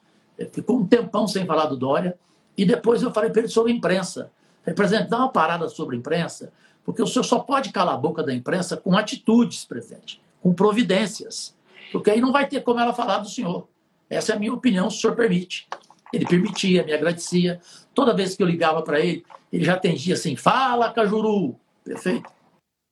ficou 0.50 0.80
um 0.80 0.84
tempão 0.84 1.28
sem 1.28 1.46
falar 1.46 1.66
do 1.66 1.76
Dória, 1.76 2.18
e 2.56 2.64
depois 2.64 3.00
eu 3.00 3.12
falei 3.12 3.30
para 3.30 3.42
ele 3.42 3.48
sobre 3.48 3.70
imprensa. 3.70 4.32
Falei, 4.64 4.74
presidente, 4.74 5.10
dá 5.10 5.18
uma 5.18 5.28
parada 5.28 5.68
sobre 5.68 5.96
imprensa, 5.96 6.52
porque 6.84 7.00
o 7.00 7.06
senhor 7.06 7.22
só 7.22 7.38
pode 7.38 7.70
calar 7.70 7.94
a 7.94 7.98
boca 7.98 8.20
da 8.20 8.34
imprensa 8.34 8.76
com 8.76 8.98
atitudes, 8.98 9.64
presidente, 9.64 10.20
com 10.42 10.52
providências. 10.52 11.56
Porque 11.92 12.10
aí 12.10 12.20
não 12.20 12.32
vai 12.32 12.48
ter 12.48 12.62
como 12.62 12.80
ela 12.80 12.92
falar 12.92 13.18
do 13.18 13.28
senhor. 13.28 13.68
Essa 14.10 14.32
é 14.32 14.34
a 14.34 14.38
minha 14.40 14.52
opinião, 14.52 14.90
se 14.90 14.96
o 14.96 15.00
senhor 15.02 15.14
permite. 15.14 15.68
Ele 16.12 16.26
permitia, 16.26 16.82
me 16.82 16.92
agradecia. 16.92 17.60
Toda 17.94 18.12
vez 18.12 18.34
que 18.34 18.42
eu 18.42 18.46
ligava 18.48 18.82
para 18.82 18.98
ele, 18.98 19.24
ele 19.52 19.64
já 19.64 19.74
atendia 19.74 20.14
assim: 20.14 20.34
fala, 20.34 20.92
Cajuru. 20.92 21.54
Perfeito. 21.84 22.37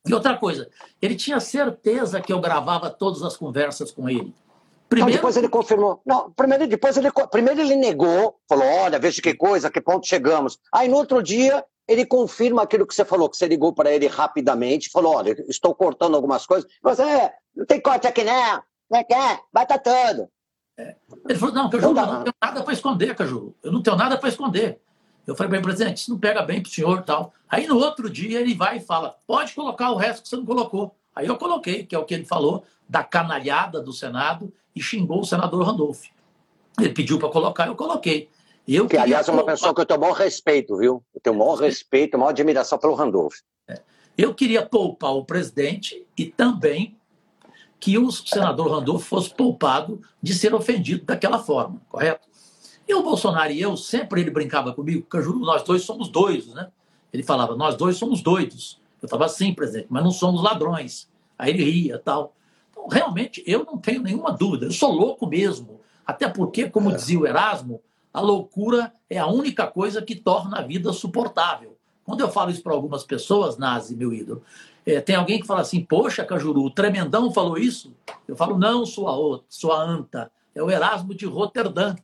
E 0.06 0.14
outra 0.14 0.36
coisa, 0.36 0.68
ele 1.00 1.14
tinha 1.14 1.40
certeza 1.40 2.20
que 2.20 2.32
eu 2.32 2.40
gravava 2.40 2.90
todas 2.90 3.22
as 3.22 3.36
conversas 3.36 3.90
com 3.90 4.08
ele. 4.08 4.34
Primeiro... 4.88 5.10
Não, 5.10 5.16
depois 5.16 5.36
ele 5.36 5.48
confirmou. 5.48 6.00
Não, 6.06 6.30
primeiro, 6.30 6.66
depois 6.66 6.96
ele, 6.96 7.10
primeiro 7.30 7.60
ele 7.60 7.74
negou, 7.74 8.38
falou: 8.48 8.64
olha, 8.64 8.98
veja 8.98 9.20
que 9.20 9.34
coisa, 9.34 9.70
que 9.70 9.80
ponto 9.80 10.06
chegamos. 10.06 10.58
Aí 10.72 10.88
no 10.88 10.96
outro 10.96 11.22
dia 11.22 11.64
ele 11.88 12.06
confirma 12.06 12.62
aquilo 12.62 12.86
que 12.86 12.94
você 12.94 13.04
falou, 13.04 13.28
que 13.28 13.36
você 13.36 13.46
ligou 13.46 13.72
para 13.72 13.92
ele 13.92 14.06
rapidamente, 14.06 14.90
falou: 14.90 15.16
olha, 15.16 15.36
estou 15.48 15.74
cortando 15.74 16.14
algumas 16.14 16.46
coisas. 16.46 16.70
Mas 16.82 17.00
é, 17.00 17.32
não 17.54 17.66
tem 17.66 17.80
corte 17.80 18.06
aqui, 18.06 18.22
né? 18.22 18.60
Não 18.88 19.00
é 19.00 19.04
que 19.04 19.14
é? 19.14 19.40
Tá 19.66 19.78
tudo. 19.78 20.28
É. 20.78 20.94
Ele 21.28 21.38
falou: 21.38 21.54
não, 21.54 21.68
Cajuru, 21.68 21.98
eu 21.98 22.06
não 22.06 22.22
tenho 22.22 22.34
nada 22.40 22.62
para 22.62 22.72
esconder, 22.72 23.14
Cajuru. 23.16 23.56
Eu 23.62 23.72
não 23.72 23.82
tenho 23.82 23.96
nada 23.96 24.16
para 24.16 24.28
esconder. 24.28 24.80
Eu 25.26 25.34
falei 25.34 25.48
para 25.48 25.58
ele, 25.58 25.64
presidente, 25.64 25.98
isso 25.98 26.10
não 26.10 26.18
pega 26.18 26.42
bem 26.42 26.62
para 26.62 26.68
o 26.68 26.72
senhor 26.72 27.02
tal. 27.02 27.32
Aí 27.48 27.66
no 27.66 27.76
outro 27.78 28.08
dia 28.08 28.40
ele 28.40 28.54
vai 28.54 28.76
e 28.78 28.80
fala: 28.80 29.16
pode 29.26 29.54
colocar 29.54 29.90
o 29.90 29.96
resto 29.96 30.22
que 30.22 30.28
você 30.28 30.36
não 30.36 30.46
colocou. 30.46 30.94
Aí 31.14 31.26
eu 31.26 31.36
coloquei, 31.36 31.84
que 31.84 31.94
é 31.94 31.98
o 31.98 32.04
que 32.04 32.14
ele 32.14 32.24
falou, 32.24 32.64
da 32.88 33.02
canalhada 33.02 33.80
do 33.80 33.92
Senado 33.92 34.52
e 34.74 34.80
xingou 34.80 35.20
o 35.20 35.24
senador 35.24 35.64
Randolph. 35.64 36.04
Ele 36.78 36.90
pediu 36.90 37.18
para 37.18 37.30
colocar, 37.30 37.66
eu 37.66 37.74
coloquei. 37.74 38.28
Eu 38.68 38.86
que, 38.86 38.96
aliás, 38.96 39.28
é 39.28 39.32
uma 39.32 39.44
pessoa 39.44 39.74
que 39.74 39.80
eu 39.80 39.86
tenho 39.86 39.98
o 39.98 40.02
maior 40.02 40.14
respeito, 40.14 40.76
viu? 40.76 41.02
Eu 41.14 41.20
tenho 41.20 41.34
o 41.34 41.38
maior 41.38 41.54
respeito, 41.54 42.14
a 42.14 42.18
maior 42.18 42.30
admiração 42.30 42.78
pelo 42.78 42.94
Randolph. 42.94 43.36
É. 43.68 43.80
Eu 44.18 44.34
queria 44.34 44.66
poupar 44.66 45.12
o 45.12 45.24
presidente 45.24 46.06
e 46.18 46.26
também 46.26 46.96
que 47.78 47.96
o 47.96 48.10
senador 48.10 48.70
Randolph 48.70 49.04
fosse 49.04 49.32
poupado 49.32 50.00
de 50.22 50.34
ser 50.34 50.54
ofendido 50.54 51.04
daquela 51.04 51.38
forma, 51.38 51.80
correto? 51.88 52.26
E 52.88 52.94
o 52.94 53.02
Bolsonaro 53.02 53.52
e 53.52 53.60
eu, 53.60 53.76
sempre 53.76 54.20
ele 54.20 54.30
brincava 54.30 54.72
comigo, 54.72 55.06
juro, 55.14 55.40
nós 55.40 55.62
dois 55.62 55.82
somos 55.82 56.08
doidos, 56.08 56.54
né? 56.54 56.68
Ele 57.12 57.22
falava, 57.22 57.56
nós 57.56 57.74
dois 57.74 57.96
somos 57.96 58.20
doidos. 58.20 58.80
Eu 59.02 59.06
estava 59.06 59.26
assim, 59.26 59.52
presidente, 59.52 59.88
mas 59.90 60.04
não 60.04 60.10
somos 60.10 60.42
ladrões. 60.42 61.08
Aí 61.38 61.50
ele 61.50 61.64
ria 61.64 61.98
tal. 61.98 62.34
Então, 62.70 62.86
realmente, 62.88 63.42
eu 63.46 63.64
não 63.64 63.78
tenho 63.78 64.02
nenhuma 64.02 64.32
dúvida. 64.32 64.66
Eu 64.66 64.72
sou 64.72 64.92
louco 64.92 65.26
mesmo. 65.26 65.80
Até 66.06 66.28
porque, 66.28 66.70
como 66.70 66.90
é. 66.90 66.94
dizia 66.94 67.18
o 67.18 67.26
Erasmo, 67.26 67.80
a 68.12 68.20
loucura 68.20 68.92
é 69.10 69.18
a 69.18 69.26
única 69.26 69.66
coisa 69.66 70.00
que 70.00 70.14
torna 70.14 70.58
a 70.58 70.62
vida 70.62 70.92
suportável. 70.92 71.76
Quando 72.04 72.20
eu 72.20 72.30
falo 72.30 72.50
isso 72.50 72.62
para 72.62 72.72
algumas 72.72 73.02
pessoas, 73.02 73.58
Nazi, 73.58 73.96
meu 73.96 74.12
ídolo, 74.12 74.42
é, 74.86 75.00
tem 75.00 75.16
alguém 75.16 75.40
que 75.40 75.46
fala 75.46 75.60
assim, 75.60 75.84
poxa, 75.84 76.24
Cajuru, 76.24 76.62
o 76.62 76.70
Tremendão 76.70 77.32
falou 77.32 77.58
isso? 77.58 77.92
Eu 78.28 78.36
falo, 78.36 78.56
não, 78.56 78.86
sua, 78.86 79.42
sua 79.48 79.82
anta, 79.82 80.30
é 80.54 80.62
o 80.62 80.70
Erasmo 80.70 81.12
de 81.12 81.26
Roterdã. 81.26 81.96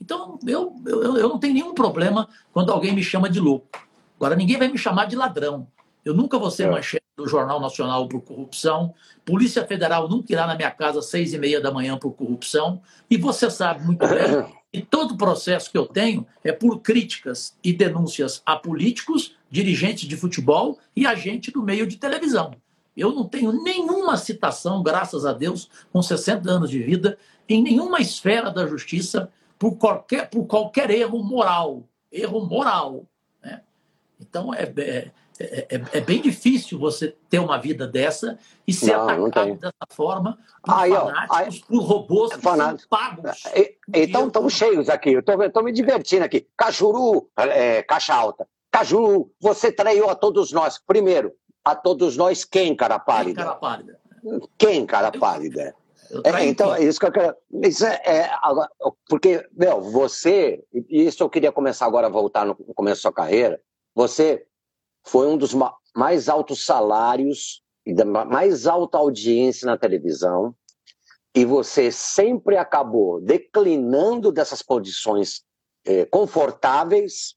Então, 0.00 0.38
eu, 0.46 0.74
eu, 0.86 1.16
eu 1.16 1.28
não 1.28 1.38
tenho 1.38 1.54
nenhum 1.54 1.74
problema 1.74 2.28
quando 2.52 2.72
alguém 2.72 2.94
me 2.94 3.02
chama 3.02 3.28
de 3.28 3.40
louco. 3.40 3.68
Agora, 4.16 4.36
ninguém 4.36 4.56
vai 4.56 4.68
me 4.68 4.78
chamar 4.78 5.06
de 5.06 5.16
ladrão. 5.16 5.66
Eu 6.04 6.14
nunca 6.14 6.38
vou 6.38 6.50
ser 6.50 6.64
é. 6.64 6.70
manchete 6.70 7.04
do 7.16 7.26
Jornal 7.26 7.60
Nacional 7.60 8.06
por 8.06 8.20
corrupção. 8.20 8.94
Polícia 9.24 9.66
Federal 9.66 10.08
nunca 10.08 10.32
irá 10.32 10.46
na 10.46 10.54
minha 10.54 10.70
casa 10.70 11.00
às 11.00 11.06
seis 11.06 11.32
e 11.34 11.38
meia 11.38 11.60
da 11.60 11.72
manhã 11.72 11.98
por 11.98 12.12
corrupção. 12.12 12.80
E 13.10 13.16
você 13.16 13.50
sabe 13.50 13.84
muito 13.84 14.06
bem 14.06 14.46
que 14.72 14.82
todo 14.82 15.16
processo 15.16 15.70
que 15.70 15.76
eu 15.76 15.86
tenho 15.86 16.26
é 16.44 16.52
por 16.52 16.78
críticas 16.80 17.56
e 17.64 17.72
denúncias 17.72 18.42
a 18.46 18.54
políticos, 18.54 19.34
dirigentes 19.50 20.08
de 20.08 20.16
futebol 20.16 20.78
e 20.94 21.06
agente 21.06 21.50
do 21.50 21.62
meio 21.62 21.86
de 21.86 21.96
televisão. 21.96 22.52
Eu 22.96 23.12
não 23.12 23.24
tenho 23.24 23.52
nenhuma 23.62 24.16
citação, 24.16 24.82
graças 24.82 25.26
a 25.26 25.32
Deus, 25.32 25.68
com 25.92 26.00
60 26.00 26.50
anos 26.50 26.70
de 26.70 26.82
vida, 26.82 27.18
em 27.48 27.62
nenhuma 27.62 28.00
esfera 28.00 28.50
da 28.50 28.66
justiça 28.66 29.30
por 29.58 29.76
qualquer, 29.76 30.28
por 30.28 30.46
qualquer 30.46 30.90
erro 30.90 31.22
moral. 31.22 31.84
Erro 32.10 32.44
moral. 32.44 33.04
Né? 33.42 33.62
Então, 34.20 34.52
é, 34.54 34.72
é, 34.78 35.10
é, 35.38 35.80
é, 35.92 36.00
bem 36.00 36.20
difícil 36.20 36.78
você 36.78 37.14
ter 37.28 37.38
uma 37.38 37.58
vida 37.58 37.86
dessa 37.86 38.38
e 38.66 38.72
ser 38.72 38.96
não, 38.96 39.02
atacado 39.02 39.48
não 39.48 39.56
dessa 39.56 39.74
forma 39.90 40.38
por 40.62 40.74
aí, 40.74 40.90
fanáticos, 40.90 41.62
ó, 41.62 41.66
por 41.68 41.82
robôs 41.82 42.34
que 42.34 42.42
são 42.42 42.76
pagos. 42.88 43.42
Então, 43.92 44.26
estamos 44.26 44.52
cheios 44.52 44.88
aqui. 44.88 45.12
Eu 45.12 45.20
estou 45.20 45.62
me 45.62 45.72
divertindo 45.72 46.24
aqui. 46.24 46.46
Cajuru, 46.56 47.28
é, 47.36 47.82
caixa 47.82 48.14
alta. 48.14 48.48
Cajuru, 48.70 49.30
você 49.40 49.70
traiu 49.70 50.08
a 50.08 50.14
todos 50.14 50.52
nós. 50.52 50.78
Primeiro, 50.78 51.32
a 51.64 51.74
todos 51.74 52.16
nós 52.16 52.44
quem, 52.44 52.74
cara 52.74 52.98
pálida? 52.98 53.36
Quem, 53.36 53.44
cara 53.44 53.56
pálida? 53.56 54.00
Quem, 54.58 54.86
cara 54.86 55.12
pálida? 55.12 55.74
É, 56.24 56.44
então, 56.44 56.74
é 56.74 56.84
isso 56.84 56.98
que 56.98 57.06
eu 57.06 57.12
quero. 57.12 57.36
Isso 57.62 57.84
é, 57.86 58.00
é, 58.04 58.30
porque, 59.08 59.46
meu, 59.52 59.80
você, 59.80 60.62
e 60.72 61.06
isso 61.06 61.22
eu 61.22 61.30
queria 61.30 61.52
começar 61.52 61.86
agora 61.86 62.06
a 62.06 62.10
voltar 62.10 62.44
no 62.44 62.54
começo 62.54 62.98
da 62.98 63.02
sua 63.02 63.12
carreira. 63.12 63.60
Você 63.94 64.46
foi 65.04 65.26
um 65.26 65.36
dos 65.36 65.54
mais 65.94 66.28
altos 66.28 66.64
salários 66.64 67.62
e 67.84 67.94
da 67.94 68.04
mais 68.04 68.66
alta 68.66 68.98
audiência 68.98 69.66
na 69.66 69.78
televisão. 69.78 70.54
E 71.34 71.44
você 71.44 71.92
sempre 71.92 72.56
acabou 72.56 73.20
declinando 73.20 74.32
dessas 74.32 74.62
posições 74.62 75.42
eh, 75.84 76.06
confortáveis 76.06 77.36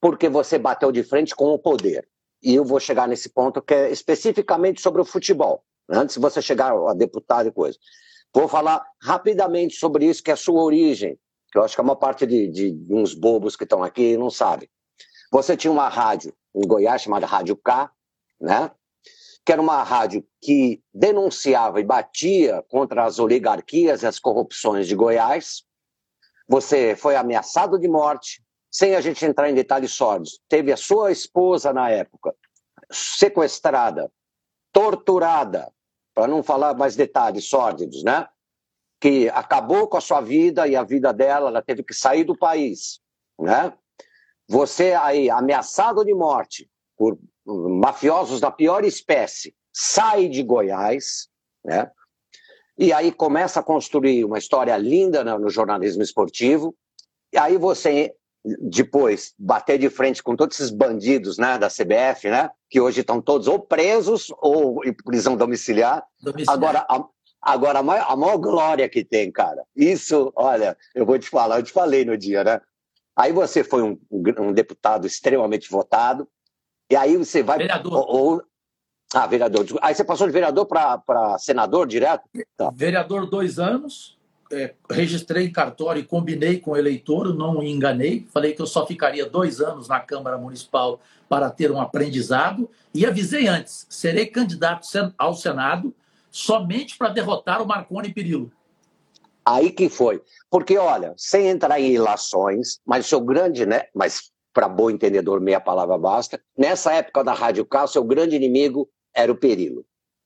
porque 0.00 0.28
você 0.28 0.58
bateu 0.58 0.92
de 0.92 1.02
frente 1.02 1.34
com 1.34 1.46
o 1.46 1.58
poder. 1.58 2.06
E 2.42 2.54
eu 2.54 2.64
vou 2.64 2.78
chegar 2.78 3.08
nesse 3.08 3.28
ponto 3.28 3.60
que 3.60 3.74
é 3.74 3.90
especificamente 3.90 4.80
sobre 4.80 5.00
o 5.00 5.04
futebol, 5.04 5.64
antes 5.88 6.14
de 6.14 6.20
você 6.20 6.40
chegar 6.40 6.72
a 6.72 6.94
deputado 6.94 7.48
e 7.48 7.52
coisa. 7.52 7.78
Vou 8.34 8.48
falar 8.48 8.84
rapidamente 9.02 9.76
sobre 9.76 10.06
isso, 10.06 10.22
que 10.22 10.30
é 10.30 10.34
a 10.34 10.36
sua 10.36 10.62
origem, 10.62 11.18
que 11.50 11.58
eu 11.58 11.64
acho 11.64 11.74
que 11.74 11.80
é 11.80 11.84
uma 11.84 11.96
parte 11.96 12.26
de, 12.26 12.48
de 12.48 12.94
uns 12.94 13.14
bobos 13.14 13.56
que 13.56 13.64
estão 13.64 13.82
aqui 13.82 14.16
não 14.16 14.30
sabem. 14.30 14.68
Você 15.30 15.56
tinha 15.56 15.70
uma 15.70 15.88
rádio 15.88 16.34
em 16.54 16.66
Goiás 16.66 17.02
chamada 17.02 17.26
Rádio 17.26 17.56
K, 17.56 17.90
né? 18.40 18.70
que 19.44 19.52
era 19.52 19.62
uma 19.62 19.82
rádio 19.82 20.26
que 20.42 20.82
denunciava 20.92 21.80
e 21.80 21.84
batia 21.84 22.62
contra 22.68 23.04
as 23.04 23.18
oligarquias 23.18 24.02
e 24.02 24.06
as 24.06 24.18
corrupções 24.18 24.86
de 24.86 24.94
Goiás. 24.94 25.64
Você 26.46 26.94
foi 26.94 27.16
ameaçado 27.16 27.78
de 27.78 27.88
morte, 27.88 28.42
sem 28.70 28.94
a 28.94 29.00
gente 29.00 29.24
entrar 29.24 29.48
em 29.48 29.54
detalhes 29.54 29.92
sórdidos. 29.92 30.38
Teve 30.48 30.70
a 30.70 30.76
sua 30.76 31.10
esposa 31.10 31.72
na 31.72 31.90
época 31.90 32.34
sequestrada, 32.90 34.12
torturada, 34.70 35.72
para 36.18 36.26
não 36.26 36.42
falar 36.42 36.74
mais 36.74 36.96
detalhes 36.96 37.44
sórdidos, 37.44 38.02
né? 38.02 38.26
Que 39.00 39.28
acabou 39.28 39.86
com 39.86 39.96
a 39.96 40.00
sua 40.00 40.20
vida 40.20 40.66
e 40.66 40.74
a 40.74 40.82
vida 40.82 41.12
dela, 41.12 41.48
ela 41.48 41.62
teve 41.62 41.84
que 41.84 41.94
sair 41.94 42.24
do 42.24 42.36
país, 42.36 43.00
né? 43.38 43.72
Você 44.48 44.94
aí 44.94 45.30
ameaçado 45.30 46.04
de 46.04 46.12
morte 46.12 46.68
por 46.96 47.16
mafiosos 47.46 48.40
da 48.40 48.50
pior 48.50 48.84
espécie, 48.84 49.54
sai 49.72 50.28
de 50.28 50.42
Goiás, 50.42 51.28
né? 51.64 51.88
E 52.76 52.92
aí 52.92 53.12
começa 53.12 53.60
a 53.60 53.62
construir 53.62 54.24
uma 54.24 54.38
história 54.38 54.76
linda 54.76 55.22
no 55.38 55.48
jornalismo 55.48 56.02
esportivo. 56.02 56.74
E 57.32 57.38
aí 57.38 57.56
você 57.56 58.12
depois 58.44 59.34
bater 59.38 59.78
de 59.78 59.90
frente 59.90 60.22
com 60.22 60.36
todos 60.36 60.58
esses 60.58 60.70
bandidos 60.70 61.38
né, 61.38 61.58
da 61.58 61.68
CBF, 61.68 62.30
né, 62.30 62.50
que 62.70 62.80
hoje 62.80 63.00
estão 63.00 63.20
todos 63.20 63.48
ou 63.48 63.58
presos 63.58 64.32
ou 64.38 64.84
em 64.84 64.92
prisão 64.92 65.36
domiciliar. 65.36 66.04
domiciliar. 66.20 66.54
Agora, 66.54 66.86
a, 66.88 67.04
agora 67.42 67.78
a, 67.80 67.82
maior, 67.82 68.06
a 68.08 68.16
maior 68.16 68.36
glória 68.38 68.88
que 68.88 69.04
tem, 69.04 69.30
cara, 69.30 69.62
isso, 69.76 70.32
olha, 70.36 70.76
eu 70.94 71.04
vou 71.04 71.18
te 71.18 71.28
falar, 71.28 71.58
eu 71.58 71.62
te 71.62 71.72
falei 71.72 72.04
no 72.04 72.16
dia, 72.16 72.44
né? 72.44 72.60
Aí 73.16 73.32
você 73.32 73.64
foi 73.64 73.82
um, 73.82 73.98
um 74.10 74.52
deputado 74.52 75.06
extremamente 75.06 75.68
votado, 75.68 76.28
e 76.90 76.96
aí 76.96 77.16
você 77.16 77.42
vai. 77.42 77.58
Vereador. 77.58 77.92
Ou, 77.92 78.16
ou, 78.16 78.42
ah, 79.12 79.26
vereador. 79.26 79.66
Aí 79.82 79.94
você 79.94 80.04
passou 80.04 80.26
de 80.26 80.32
vereador 80.32 80.66
para 80.66 81.38
senador 81.38 81.86
direto? 81.86 82.22
Tá. 82.56 82.70
Vereador 82.70 83.28
dois 83.28 83.58
anos, 83.58 84.17
é, 84.52 84.74
registrei 84.90 85.50
cartório 85.50 86.00
e 86.00 86.04
combinei 86.04 86.58
com 86.58 86.72
o 86.72 86.76
eleitor, 86.76 87.34
não 87.34 87.62
enganei, 87.62 88.26
falei 88.32 88.52
que 88.52 88.62
eu 88.62 88.66
só 88.66 88.86
ficaria 88.86 89.26
dois 89.26 89.60
anos 89.60 89.88
na 89.88 90.00
Câmara 90.00 90.38
Municipal 90.38 91.00
para 91.28 91.50
ter 91.50 91.70
um 91.70 91.80
aprendizado 91.80 92.68
e 92.94 93.04
avisei 93.04 93.46
antes, 93.46 93.86
serei 93.88 94.26
candidato 94.26 94.86
ao 95.16 95.34
Senado 95.34 95.94
somente 96.30 96.96
para 96.96 97.08
derrotar 97.08 97.62
o 97.62 97.66
Marconi 97.66 98.12
Perillo. 98.12 98.50
Aí 99.44 99.70
que 99.70 99.88
foi. 99.88 100.22
Porque, 100.50 100.76
olha, 100.76 101.14
sem 101.16 101.48
entrar 101.48 101.80
em 101.80 101.92
ilações, 101.92 102.80
mas 102.84 103.06
seu 103.06 103.20
grande, 103.20 103.64
né? 103.64 103.84
Mas 103.94 104.30
para 104.52 104.68
bom 104.68 104.90
entendedor, 104.90 105.40
meia 105.40 105.60
palavra 105.60 105.96
basta. 105.96 106.40
Nessa 106.56 106.92
época 106.92 107.22
da 107.22 107.32
Rádio 107.32 107.64
Cal, 107.64 107.86
seu 107.86 108.04
grande 108.04 108.36
inimigo 108.36 108.90
era 109.14 109.30
o 109.30 109.36
Perilo. 109.36 109.84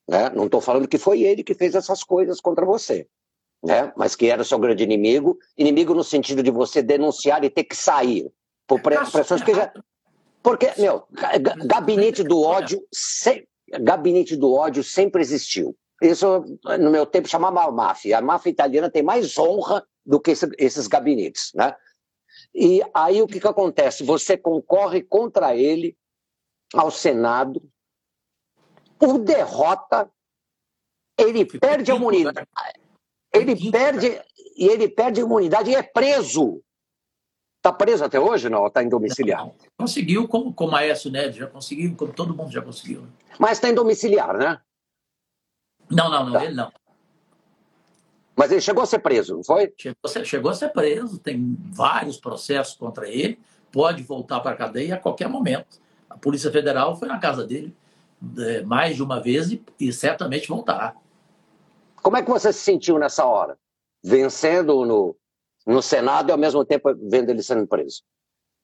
Né? 0.08 0.30
Não 0.30 0.46
estou 0.46 0.60
falando 0.60 0.88
que 0.88 0.98
foi 0.98 1.22
ele 1.22 1.44
que 1.44 1.54
fez 1.54 1.74
essas 1.74 2.02
coisas 2.02 2.40
contra 2.40 2.64
você, 2.64 3.06
né? 3.62 3.92
mas 3.96 4.16
que 4.16 4.26
era 4.26 4.42
o 4.42 4.44
seu 4.44 4.58
grande 4.58 4.82
inimigo. 4.82 5.38
Inimigo 5.56 5.94
no 5.94 6.02
sentido 6.02 6.42
de 6.42 6.50
você 6.50 6.82
denunciar 6.82 7.44
e 7.44 7.50
ter 7.50 7.64
que 7.64 7.76
sair. 7.76 8.30
Por 8.66 8.80
pressões 8.80 9.42
que 9.42 9.54
já. 9.54 9.72
Porque, 10.42 10.72
meu, 10.78 11.06
gabinete 11.66 12.24
do 12.24 12.40
ódio, 12.42 12.84
se... 12.92 13.46
gabinete 13.80 14.36
do 14.36 14.52
ódio 14.52 14.82
sempre 14.82 15.22
existiu. 15.22 15.76
Isso, 16.00 16.44
no 16.80 16.90
meu 16.90 17.06
tempo, 17.06 17.28
chamava 17.28 17.70
máfia. 17.70 18.18
A 18.18 18.22
máfia 18.22 18.50
italiana 18.50 18.90
tem 18.90 19.02
mais 19.02 19.38
honra 19.38 19.86
do 20.04 20.18
que 20.18 20.32
esse, 20.32 20.50
esses 20.58 20.88
gabinetes, 20.88 21.52
né? 21.54 21.74
E 22.52 22.82
aí 22.92 23.22
o 23.22 23.26
que, 23.26 23.38
que 23.38 23.46
acontece? 23.46 24.02
Você 24.02 24.36
concorre 24.36 25.02
contra 25.02 25.54
ele 25.54 25.96
ao 26.74 26.90
Senado, 26.90 27.62
por 28.98 29.18
derrota, 29.18 30.10
ele 31.18 31.44
perde 31.44 31.92
a 31.92 31.94
imunidade. 31.94 32.48
Ele 33.32 33.70
perde 33.70 34.20
e 34.56 34.66
ele 34.66 34.88
perde 34.88 35.20
imunidade 35.20 35.70
e 35.70 35.74
é 35.74 35.82
preso. 35.82 36.62
Está 37.56 37.72
preso 37.72 38.04
até 38.04 38.18
hoje, 38.18 38.48
não? 38.48 38.66
Está 38.66 38.82
em 38.82 38.88
domiciliar? 38.88 39.46
Não, 39.46 39.54
conseguiu, 39.78 40.26
como, 40.26 40.52
como 40.52 40.74
Aécio 40.74 41.10
Neves 41.10 41.36
já 41.36 41.46
conseguiu, 41.46 41.94
como 41.96 42.12
todo 42.12 42.34
mundo 42.34 42.50
já 42.50 42.60
conseguiu. 42.60 43.06
Mas 43.38 43.52
está 43.52 43.68
em 43.70 43.74
domiciliar, 43.74 44.36
né? 44.36 44.60
Não, 45.88 46.10
não, 46.10 46.26
não, 46.26 46.32
tá. 46.32 46.44
ele 46.44 46.54
não. 46.54 46.72
Mas 48.34 48.50
ele 48.50 48.60
chegou 48.60 48.82
a 48.82 48.86
ser 48.86 48.98
preso, 48.98 49.36
não 49.36 49.44
foi? 49.44 49.72
Chegou 49.78 49.98
a 50.04 50.08
ser, 50.08 50.24
chegou 50.24 50.50
a 50.50 50.54
ser 50.54 50.70
preso, 50.70 51.18
tem 51.18 51.56
vários 51.70 52.16
processos 52.16 52.74
contra 52.74 53.08
ele, 53.08 53.38
pode 53.70 54.02
voltar 54.02 54.40
para 54.40 54.52
a 54.52 54.56
cadeia 54.56 54.96
a 54.96 54.98
qualquer 54.98 55.28
momento. 55.28 55.80
A 56.10 56.16
Polícia 56.16 56.50
Federal 56.50 56.96
foi 56.96 57.08
na 57.08 57.18
casa 57.18 57.46
dele 57.46 57.74
é, 58.38 58.62
mais 58.62 58.96
de 58.96 59.02
uma 59.02 59.20
vez 59.20 59.52
e, 59.52 59.62
e 59.78 59.92
certamente 59.92 60.48
voltará. 60.48 60.96
Como 62.02 62.16
é 62.16 62.22
que 62.22 62.30
você 62.30 62.52
se 62.52 62.60
sentiu 62.60 62.98
nessa 62.98 63.24
hora? 63.24 63.56
Vencendo 64.02 64.84
no, 64.84 65.16
no 65.66 65.80
Senado 65.80 66.28
e 66.28 66.32
ao 66.32 66.38
mesmo 66.38 66.64
tempo 66.64 66.94
vendo 67.08 67.30
ele 67.30 67.42
sendo 67.42 67.66
preso? 67.66 68.02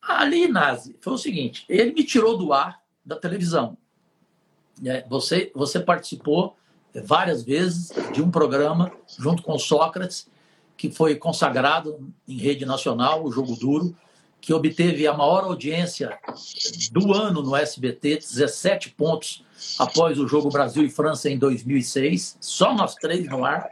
Ali, 0.02 0.48
Nazi, 0.48 0.96
foi 1.00 1.12
o 1.12 1.18
seguinte: 1.18 1.64
ele 1.68 1.92
me 1.92 2.04
tirou 2.04 2.36
do 2.36 2.52
ar 2.52 2.80
da 3.04 3.16
televisão. 3.16 3.76
É, 4.84 5.04
você, 5.08 5.50
você 5.54 5.80
participou 5.80 6.56
várias 7.04 7.42
vezes 7.42 7.90
de 8.12 8.22
um 8.22 8.30
programa 8.30 8.92
junto 9.18 9.42
com 9.42 9.58
Sócrates, 9.58 10.28
que 10.76 10.90
foi 10.90 11.16
consagrado 11.16 12.12
em 12.26 12.36
rede 12.36 12.64
nacional, 12.64 13.24
o 13.24 13.32
Jogo 13.32 13.56
Duro, 13.56 13.96
que 14.40 14.54
obteve 14.54 15.06
a 15.06 15.12
maior 15.12 15.44
audiência 15.44 16.18
do 16.92 17.12
ano 17.12 17.42
no 17.42 17.56
SBT, 17.56 18.16
17 18.16 18.90
pontos 18.90 19.44
após 19.78 20.18
o 20.18 20.26
jogo 20.26 20.48
Brasil 20.48 20.84
e 20.84 20.90
França 20.90 21.28
em 21.28 21.36
2006, 21.36 22.38
só 22.40 22.72
nós 22.74 22.94
três 22.94 23.28
no 23.28 23.44
ar. 23.44 23.68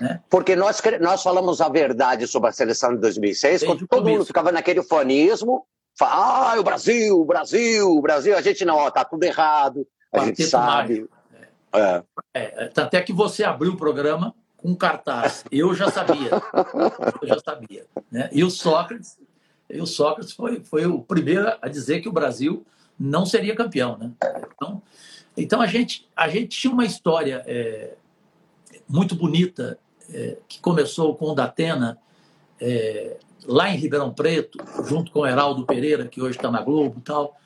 Né? 0.00 0.20
Porque 0.28 0.56
nós, 0.56 0.82
nós 1.00 1.22
falamos 1.22 1.60
a 1.60 1.68
verdade 1.68 2.26
sobre 2.26 2.50
a 2.50 2.52
seleção 2.52 2.94
de 2.94 3.00
2006, 3.00 3.42
Desde 3.42 3.66
quando 3.66 3.86
todo 3.86 4.08
mundo 4.08 4.24
ficava 4.24 4.50
naquele 4.50 4.82
fanismo, 4.82 5.64
fala, 5.96 6.54
ah, 6.54 6.60
o 6.60 6.64
Brasil, 6.64 7.20
o 7.20 7.24
Brasil, 7.24 7.90
o 7.90 8.02
Brasil, 8.02 8.36
a 8.36 8.42
gente 8.42 8.64
não, 8.64 8.76
ó, 8.76 8.90
tá 8.90 9.04
tudo 9.04 9.22
errado, 9.24 9.86
a 10.12 10.24
gente 10.24 10.44
sabe. 10.44 11.00
Mais. 11.00 11.18
É. 11.72 12.02
É, 12.34 12.70
até 12.76 13.02
que 13.02 13.12
você 13.12 13.44
abriu 13.44 13.72
o 13.72 13.76
programa 13.76 14.34
com 14.56 14.74
cartaz. 14.74 15.44
Eu 15.50 15.74
já 15.74 15.90
sabia. 15.90 16.30
Eu 17.22 17.28
já 17.28 17.38
sabia. 17.38 17.86
Né? 18.10 18.28
E 18.32 18.42
o 18.42 18.50
Sócrates, 18.50 19.18
e 19.70 19.80
o 19.80 19.86
Sócrates 19.86 20.32
foi, 20.32 20.60
foi 20.60 20.86
o 20.86 21.00
primeiro 21.00 21.52
a 21.60 21.68
dizer 21.68 22.00
que 22.00 22.08
o 22.08 22.12
Brasil 22.12 22.64
não 22.98 23.26
seria 23.26 23.54
campeão. 23.54 23.96
Né? 23.98 24.10
Então, 24.54 24.82
então 25.36 25.60
a, 25.60 25.66
gente, 25.66 26.08
a 26.16 26.28
gente 26.28 26.48
tinha 26.48 26.72
uma 26.72 26.84
história 26.84 27.42
é, 27.46 27.94
muito 28.88 29.14
bonita 29.14 29.78
é, 30.10 30.38
que 30.48 30.60
começou 30.60 31.14
com 31.14 31.26
o 31.26 31.34
Datena 31.34 31.98
é, 32.60 33.18
lá 33.46 33.70
em 33.70 33.76
Ribeirão 33.76 34.12
Preto, 34.12 34.58
junto 34.86 35.12
com 35.12 35.20
o 35.20 35.26
Heraldo 35.26 35.66
Pereira, 35.66 36.06
que 36.06 36.20
hoje 36.20 36.36
está 36.36 36.50
na 36.50 36.62
Globo 36.62 36.98
e 36.98 37.02
tal. 37.02 37.38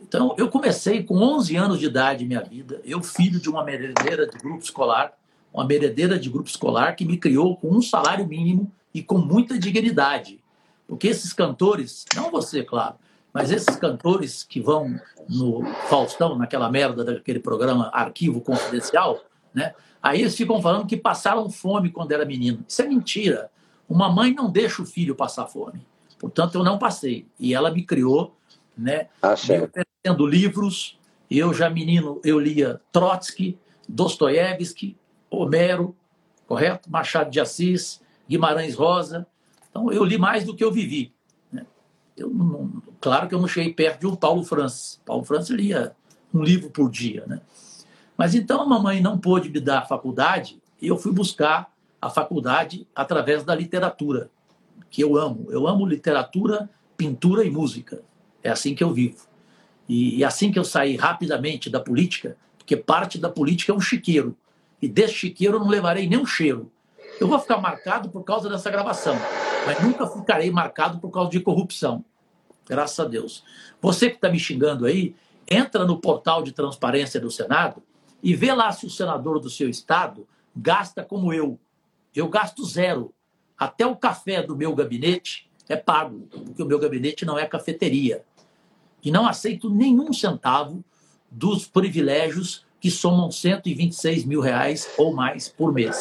Então, 0.00 0.34
eu 0.38 0.48
comecei 0.48 1.02
com 1.02 1.16
11 1.16 1.56
anos 1.56 1.78
de 1.78 1.86
idade 1.86 2.26
minha 2.26 2.42
vida. 2.42 2.80
Eu, 2.84 3.02
filho 3.02 3.40
de 3.40 3.48
uma 3.48 3.64
merendeira 3.64 4.26
de 4.26 4.38
grupo 4.38 4.62
escolar, 4.62 5.12
uma 5.52 5.64
merendeira 5.64 6.18
de 6.18 6.28
grupo 6.28 6.48
escolar 6.48 6.94
que 6.94 7.04
me 7.04 7.16
criou 7.16 7.56
com 7.56 7.68
um 7.68 7.82
salário 7.82 8.26
mínimo 8.26 8.70
e 8.92 9.02
com 9.02 9.18
muita 9.18 9.58
dignidade. 9.58 10.43
Porque 10.86 11.08
esses 11.08 11.32
cantores, 11.32 12.04
não 12.14 12.30
você, 12.30 12.62
claro, 12.62 12.96
mas 13.32 13.50
esses 13.50 13.74
cantores 13.76 14.44
que 14.44 14.60
vão 14.60 14.98
no 15.28 15.64
Faustão, 15.88 16.36
naquela 16.36 16.70
merda 16.70 17.04
daquele 17.04 17.40
programa 17.40 17.90
Arquivo 17.92 18.40
Confidencial, 18.40 19.20
né? 19.52 19.74
Aí 20.02 20.20
eles 20.20 20.36
ficam 20.36 20.60
falando 20.60 20.86
que 20.86 20.96
passaram 20.96 21.48
fome 21.50 21.90
quando 21.90 22.12
era 22.12 22.24
menino. 22.26 22.64
Isso 22.68 22.82
é 22.82 22.86
mentira. 22.86 23.50
Uma 23.88 24.10
mãe 24.10 24.34
não 24.34 24.50
deixa 24.50 24.82
o 24.82 24.86
filho 24.86 25.14
passar 25.14 25.46
fome. 25.46 25.86
Portanto, 26.18 26.56
eu 26.56 26.64
não 26.64 26.78
passei. 26.78 27.26
E 27.40 27.54
ela 27.54 27.70
me 27.70 27.82
criou, 27.82 28.36
né? 28.76 29.08
Ah, 29.22 29.34
livros. 30.26 30.98
Eu 31.30 31.54
já 31.54 31.70
menino, 31.70 32.20
eu 32.22 32.38
lia 32.38 32.80
Trotsky, 32.92 33.58
Dostoiévski, 33.88 34.96
Homero, 35.30 35.96
correto? 36.46 36.90
Machado 36.90 37.30
de 37.30 37.40
Assis, 37.40 38.00
Guimarães 38.28 38.74
Rosa. 38.74 39.26
Então 39.74 39.90
eu 39.90 40.04
li 40.04 40.16
mais 40.16 40.44
do 40.44 40.54
que 40.54 40.62
eu 40.62 40.70
vivi. 40.70 41.12
Né? 41.50 41.66
Eu 42.16 42.30
não, 42.30 42.80
claro 43.00 43.28
que 43.28 43.34
eu 43.34 43.40
não 43.40 43.48
cheguei 43.48 43.72
perto 43.74 44.00
de 44.00 44.06
um 44.06 44.14
Paulo 44.14 44.44
Francis. 44.44 45.00
Paulo 45.04 45.24
Francis 45.24 45.50
lia 45.50 45.96
um 46.32 46.44
livro 46.44 46.70
por 46.70 46.88
dia, 46.88 47.24
né? 47.26 47.40
Mas 48.16 48.36
então 48.36 48.62
a 48.62 48.66
mamãe 48.66 49.00
não 49.00 49.18
pôde 49.18 49.50
me 49.50 49.58
dar 49.58 49.80
a 49.80 49.84
faculdade 49.84 50.62
e 50.80 50.86
eu 50.86 50.96
fui 50.96 51.12
buscar 51.12 51.74
a 52.00 52.08
faculdade 52.08 52.86
através 52.94 53.42
da 53.42 53.52
literatura, 53.52 54.30
que 54.88 55.02
eu 55.02 55.16
amo. 55.16 55.48
Eu 55.50 55.66
amo 55.66 55.84
literatura, 55.84 56.70
pintura 56.96 57.44
e 57.44 57.50
música. 57.50 58.00
É 58.44 58.50
assim 58.50 58.76
que 58.76 58.84
eu 58.84 58.92
vivo. 58.92 59.26
E, 59.88 60.18
e 60.18 60.24
assim 60.24 60.52
que 60.52 60.58
eu 60.58 60.64
saí 60.64 60.94
rapidamente 60.94 61.68
da 61.68 61.80
política, 61.80 62.36
porque 62.56 62.76
parte 62.76 63.18
da 63.18 63.28
política 63.28 63.72
é 63.72 63.74
um 63.74 63.80
chiqueiro, 63.80 64.36
e 64.80 64.86
desse 64.86 65.14
chiqueiro 65.14 65.56
eu 65.56 65.60
não 65.60 65.68
levarei 65.68 66.08
nem 66.08 66.20
um 66.20 66.26
cheiro. 66.26 66.70
Eu 67.20 67.26
vou 67.26 67.40
ficar 67.40 67.58
marcado 67.58 68.08
por 68.08 68.22
causa 68.22 68.48
dessa 68.48 68.70
gravação, 68.70 69.16
mas 69.66 69.82
nunca 69.82 70.06
ficarei 70.06 70.50
marcado 70.50 70.98
por 70.98 71.10
causa 71.10 71.30
de 71.30 71.40
corrupção. 71.40 72.04
Graças 72.68 72.98
a 72.98 73.04
Deus. 73.04 73.44
Você 73.80 74.08
que 74.08 74.16
está 74.16 74.28
me 74.28 74.38
xingando 74.38 74.86
aí, 74.86 75.14
entra 75.48 75.84
no 75.84 76.00
portal 76.00 76.42
de 76.42 76.52
transparência 76.52 77.20
do 77.20 77.30
Senado 77.30 77.82
e 78.22 78.34
vê 78.34 78.52
lá 78.52 78.72
se 78.72 78.86
o 78.86 78.90
senador 78.90 79.38
do 79.38 79.50
seu 79.50 79.68
estado 79.68 80.26
gasta 80.56 81.04
como 81.04 81.32
eu. 81.32 81.58
Eu 82.14 82.28
gasto 82.28 82.64
zero. 82.64 83.12
Até 83.58 83.86
o 83.86 83.96
café 83.96 84.42
do 84.42 84.56
meu 84.56 84.74
gabinete 84.74 85.50
é 85.68 85.76
pago, 85.76 86.26
porque 86.30 86.62
o 86.62 86.66
meu 86.66 86.78
gabinete 86.78 87.24
não 87.24 87.38
é 87.38 87.46
cafeteria 87.46 88.24
e 89.02 89.10
não 89.10 89.26
aceito 89.26 89.68
nenhum 89.68 90.12
centavo 90.12 90.82
dos 91.30 91.66
privilégios 91.66 92.64
que 92.80 92.90
somam 92.90 93.30
126 93.30 94.24
mil 94.24 94.40
reais 94.40 94.88
ou 94.96 95.14
mais 95.14 95.48
por 95.48 95.72
mês. 95.72 95.96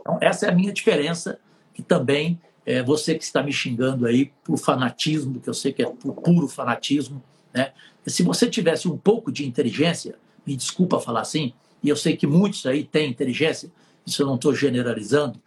Então, 0.00 0.18
essa 0.20 0.46
é 0.46 0.50
a 0.50 0.54
minha 0.54 0.72
diferença, 0.72 1.38
que 1.72 1.82
também 1.82 2.40
é, 2.66 2.82
você 2.82 3.14
que 3.14 3.22
está 3.22 3.42
me 3.42 3.52
xingando 3.52 4.06
aí 4.06 4.32
por 4.42 4.58
fanatismo, 4.58 5.40
que 5.40 5.48
eu 5.48 5.54
sei 5.54 5.72
que 5.72 5.82
é 5.82 5.86
por 5.86 6.14
puro 6.14 6.48
fanatismo, 6.48 7.22
né? 7.54 7.72
Se 8.04 8.22
você 8.24 8.50
tivesse 8.50 8.88
um 8.88 8.96
pouco 8.98 9.32
de 9.32 9.46
inteligência, 9.46 10.16
me 10.44 10.56
desculpa 10.56 11.00
falar 11.00 11.20
assim, 11.20 11.52
e 11.82 11.88
eu 11.88 11.96
sei 11.96 12.16
que 12.16 12.26
muitos 12.26 12.66
aí 12.66 12.84
têm 12.84 13.08
inteligência, 13.08 13.70
isso 14.04 14.22
eu 14.22 14.26
não 14.26 14.34
estou 14.34 14.54
generalizando, 14.54 15.40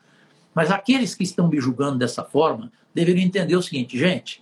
mas 0.53 0.71
aqueles 0.71 1.13
que 1.13 1.23
estão 1.23 1.47
me 1.47 1.59
julgando 1.59 1.97
dessa 1.97 2.23
forma 2.23 2.71
deveriam 2.93 3.25
entender 3.25 3.55
o 3.55 3.61
seguinte, 3.61 3.97
gente, 3.97 4.41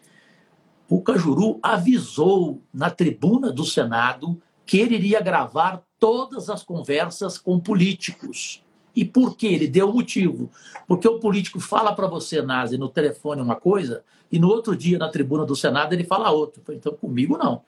o 0.90 1.02
Cajuru 1.02 1.60
avisou 1.62 2.62
na 2.74 2.90
tribuna 2.90 3.52
do 3.52 3.66
Senado 3.66 4.42
que 4.66 4.78
ele 4.78 4.96
iria 4.96 5.22
gravar 5.22 5.84
todas 6.00 6.50
as 6.50 6.64
conversas 6.64 7.38
com 7.38 7.60
políticos. 7.60 8.64
E 8.98 9.06
por 9.06 9.38
que? 9.38 9.46
Ele 9.46 9.68
deu 9.68 9.94
motivo. 9.94 10.50
Porque 10.88 11.08
o 11.08 11.20
político 11.20 11.60
fala 11.60 11.94
para 11.94 12.08
você, 12.08 12.42
Nazi, 12.42 12.80
no 12.80 12.90
telefone 12.90 13.40
uma 13.40 13.56
coisa, 13.56 14.04
e 14.32 14.40
no 14.40 14.48
outro 14.48 14.76
dia, 14.76 14.98
na 14.98 15.08
tribuna 15.08 15.46
do 15.46 15.56
Senado, 15.56 15.94
ele 15.94 16.04
fala 16.04 16.32
outra. 16.32 16.64
Então, 16.74 16.92
comigo 16.94 17.38
não. 17.38 17.62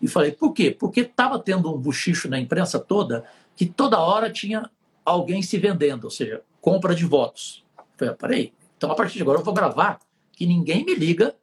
E 0.00 0.06
falei, 0.06 0.30
por 0.30 0.52
quê? 0.52 0.70
Porque 0.70 1.00
estava 1.00 1.40
tendo 1.40 1.74
um 1.74 1.76
buchicho 1.76 2.28
na 2.28 2.38
imprensa 2.38 2.78
toda 2.78 3.24
que 3.56 3.66
toda 3.66 3.98
hora 3.98 4.30
tinha 4.30 4.70
alguém 5.04 5.42
se 5.42 5.58
vendendo, 5.58 6.04
ou 6.04 6.10
seja, 6.10 6.40
compra 6.60 6.94
de 6.94 7.04
votos. 7.04 7.64
falei, 7.96 8.14
peraí, 8.14 8.52
então 8.76 8.92
a 8.92 8.94
partir 8.94 9.16
de 9.16 9.22
agora 9.22 9.40
eu 9.40 9.44
vou 9.44 9.52
gravar 9.52 9.98
que 10.32 10.46
ninguém 10.46 10.84
me 10.84 10.94
liga 10.94 11.34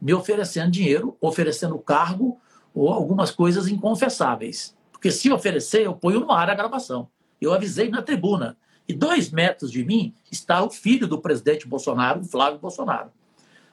me 0.00 0.14
oferecendo 0.14 0.70
dinheiro, 0.70 1.18
oferecendo 1.20 1.78
cargo 1.78 2.40
ou 2.74 2.88
algumas 2.88 3.30
coisas 3.30 3.68
inconfessáveis. 3.68 4.74
Porque 4.90 5.10
se 5.10 5.30
oferecer, 5.30 5.84
eu 5.84 5.92
ponho 5.92 6.20
no 6.20 6.32
ar 6.32 6.48
a 6.48 6.54
gravação. 6.54 7.08
Eu 7.38 7.52
avisei 7.52 7.90
na 7.90 8.00
tribuna. 8.00 8.56
E 8.90 8.92
dois 8.92 9.30
metros 9.30 9.70
de 9.70 9.84
mim 9.84 10.12
está 10.32 10.64
o 10.64 10.68
filho 10.68 11.06
do 11.06 11.20
presidente 11.20 11.64
Bolsonaro, 11.64 12.22
o 12.22 12.24
Flávio 12.24 12.58
Bolsonaro. 12.58 13.12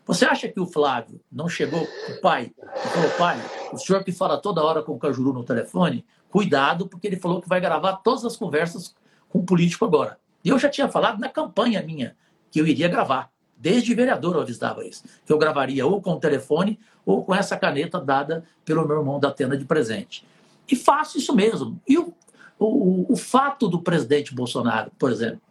Você 0.05 0.25
acha 0.25 0.47
que 0.47 0.59
o 0.59 0.67
Flávio 0.67 1.19
não 1.31 1.49
chegou, 1.49 1.81
o 1.81 2.21
pai, 2.21 2.51
e 2.55 2.87
falou, 2.89 3.09
pai, 3.17 3.41
o 3.73 3.79
senhor 3.79 4.03
que 4.03 4.11
fala 4.11 4.37
toda 4.37 4.63
hora 4.63 4.83
com 4.83 4.91
o 4.91 4.99
Cajuru 4.99 5.33
no 5.33 5.43
telefone, 5.43 6.05
cuidado, 6.29 6.87
porque 6.87 7.07
ele 7.07 7.15
falou 7.15 7.41
que 7.41 7.49
vai 7.49 7.59
gravar 7.59 7.93
todas 7.93 8.25
as 8.25 8.37
conversas 8.37 8.93
com 9.27 9.39
o 9.39 9.43
político 9.43 9.85
agora. 9.85 10.19
E 10.45 10.49
eu 10.49 10.59
já 10.59 10.69
tinha 10.69 10.87
falado 10.87 11.17
na 11.19 11.29
campanha 11.29 11.81
minha 11.81 12.15
que 12.51 12.61
eu 12.61 12.67
iria 12.67 12.87
gravar. 12.87 13.31
Desde 13.57 13.95
vereador 13.95 14.35
eu 14.35 14.41
avisava 14.41 14.85
isso. 14.85 15.03
Que 15.25 15.33
eu 15.33 15.39
gravaria 15.39 15.83
ou 15.83 15.99
com 15.99 16.11
o 16.11 16.19
telefone 16.19 16.79
ou 17.03 17.25
com 17.25 17.33
essa 17.33 17.57
caneta 17.57 17.99
dada 17.99 18.43
pelo 18.63 18.87
meu 18.87 18.99
irmão 18.99 19.19
da 19.19 19.31
tenda 19.31 19.57
de 19.57 19.65
presente. 19.65 20.23
E 20.69 20.75
faço 20.75 21.17
isso 21.17 21.35
mesmo. 21.35 21.81
E 21.87 21.97
o, 21.97 22.13
o, 22.59 23.13
o 23.13 23.15
fato 23.15 23.67
do 23.67 23.81
presidente 23.81 24.33
Bolsonaro, 24.33 24.91
por 24.97 25.11
exemplo, 25.11 25.41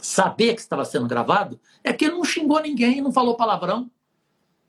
saber 0.00 0.54
que 0.54 0.60
estava 0.60 0.84
sendo 0.84 1.06
gravado 1.06 1.60
é 1.84 1.92
que 1.92 2.06
ele 2.06 2.14
não 2.14 2.24
xingou 2.24 2.60
ninguém, 2.60 3.00
não 3.00 3.12
falou 3.12 3.36
palavrão. 3.36 3.90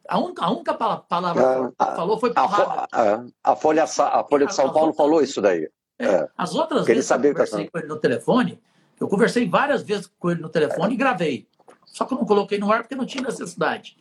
A 0.08 0.20
única, 0.20 0.44
a 0.44 0.52
única 0.52 0.74
palavra 0.74 1.72
que 1.72 1.96
falou 1.96 2.20
foi 2.20 2.34
porrada. 2.34 2.88
A, 2.92 3.24
a, 3.52 3.56
Folha, 3.56 3.84
a 3.84 4.24
Folha 4.24 4.46
de 4.46 4.54
São 4.54 4.72
Paulo 4.74 4.94
falou 4.94 5.22
isso 5.22 5.42
daí. 5.42 5.70
É, 5.98 6.06
é. 6.06 6.30
As 6.38 6.56
outras 6.56 6.86
vezes 6.86 7.08
que 7.08 7.14
eu 7.14 7.32
conversei 7.32 7.70
com 7.70 7.78
ele 7.80 7.88
no 7.88 7.98
telefone, 7.98 8.62
eu 9.00 9.08
conversei 9.08 9.48
várias 9.48 9.84
vezes 9.84 10.12
com 10.20 10.32
ele 10.32 10.42
no 10.42 10.50
telefone 10.50 10.94
e 10.94 10.98
gravei. 10.98 11.48
Só 11.86 12.06
que 12.06 12.14
eu 12.14 12.18
não 12.18 12.26
coloquei 12.26 12.58
no 12.58 12.72
ar 12.72 12.82
porque 12.82 12.96
não 12.96 13.06
tinha 13.06 13.24
necessidade. 13.24 13.98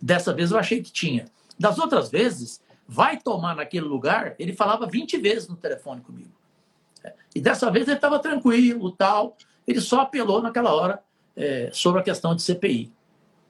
Dessa 0.00 0.32
vez 0.32 0.50
eu 0.50 0.58
achei 0.58 0.82
que 0.82 0.92
tinha. 0.92 1.26
Das 1.58 1.78
outras 1.78 2.10
vezes, 2.10 2.60
vai 2.86 3.16
tomar 3.16 3.56
naquele 3.56 3.86
lugar, 3.86 4.34
ele 4.38 4.52
falava 4.52 4.86
20 4.86 5.16
vezes 5.18 5.48
no 5.48 5.56
telefone 5.56 6.00
comigo. 6.00 6.30
E 7.34 7.40
dessa 7.40 7.70
vez 7.70 7.86
ele 7.86 7.96
estava 7.96 8.18
tranquilo, 8.18 8.90
tal. 8.92 9.36
Ele 9.66 9.80
só 9.80 10.00
apelou 10.00 10.42
naquela 10.42 10.74
hora 10.74 11.02
é, 11.36 11.70
sobre 11.72 12.00
a 12.00 12.04
questão 12.04 12.34
de 12.34 12.42
CPI. 12.42 12.92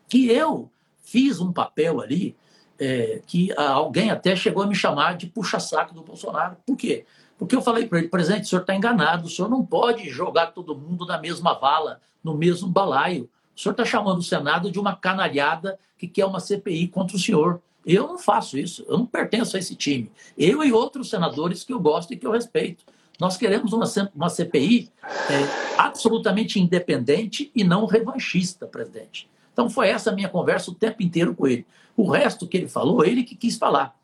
Que 0.09 0.31
eu 0.31 0.71
fiz 1.03 1.41
um 1.41 1.53
papel 1.53 2.01
ali 2.01 2.37
é, 2.79 3.21
que 3.27 3.53
alguém 3.57 4.11
até 4.11 4.37
chegou 4.37 4.63
a 4.63 4.67
me 4.67 4.75
chamar 4.75 5.17
de 5.17 5.27
puxa-saco 5.27 5.95
do 5.95 6.03
Bolsonaro. 6.03 6.57
Por 6.67 6.77
quê? 6.77 7.05
Porque 7.37 7.55
eu 7.55 7.63
falei 7.63 7.87
para 7.87 7.99
ele, 7.99 8.09
presidente, 8.09 8.45
o 8.45 8.49
senhor 8.49 8.63
está 8.63 8.75
enganado, 8.75 9.27
o 9.27 9.31
senhor 9.31 9.49
não 9.49 9.65
pode 9.65 10.09
jogar 10.11 10.49
todo 10.49 10.77
mundo 10.77 11.07
na 11.07 11.19
mesma 11.19 11.55
vala, 11.55 12.01
no 12.23 12.35
mesmo 12.35 12.69
balaio. 12.69 13.29
O 13.57 13.61
senhor 13.61 13.73
está 13.73 13.85
chamando 13.85 14.19
o 14.19 14.23
Senado 14.23 14.71
de 14.71 14.79
uma 14.79 14.95
canalhada 14.95 15.79
que 15.97 16.07
quer 16.07 16.25
uma 16.25 16.41
CPI 16.41 16.89
contra 16.89 17.17
o 17.17 17.21
senhor. 17.21 17.61
Eu 17.87 18.07
não 18.07 18.19
faço 18.19 18.59
isso, 18.59 18.85
eu 18.89 18.99
não 18.99 19.07
pertenço 19.07 19.57
a 19.57 19.59
esse 19.59 19.75
time. 19.75 20.11
Eu 20.37 20.63
e 20.63 20.73
outros 20.73 21.11
senadores 21.11 21.65
que 21.65 21.73
eu 21.73 21.81
gosto 21.81 22.13
e 22.13 22.17
que 22.17 22.27
eu 22.27 22.33
respeito. 22.33 22.85
Nós 23.19 23.37
queremos 23.37 23.73
uma, 23.73 23.85
uma 24.15 24.29
CPI 24.29 24.91
é, 25.03 25.79
absolutamente 25.79 26.61
independente 26.61 27.51
e 27.55 27.65
não 27.65 27.87
revanchista, 27.87 28.67
presidente. 28.67 29.29
Então 29.53 29.69
foi 29.69 29.89
essa 29.89 30.11
a 30.11 30.15
minha 30.15 30.29
conversa 30.29 30.71
o 30.71 30.75
tempo 30.75 31.03
inteiro 31.03 31.35
com 31.35 31.47
ele. 31.47 31.67
O 31.97 32.09
resto 32.11 32.47
que 32.47 32.57
ele 32.57 32.69
falou, 32.69 33.05
ele 33.05 33.25
que 33.25 33.35
quis 33.35 33.57
falar. 33.57 33.97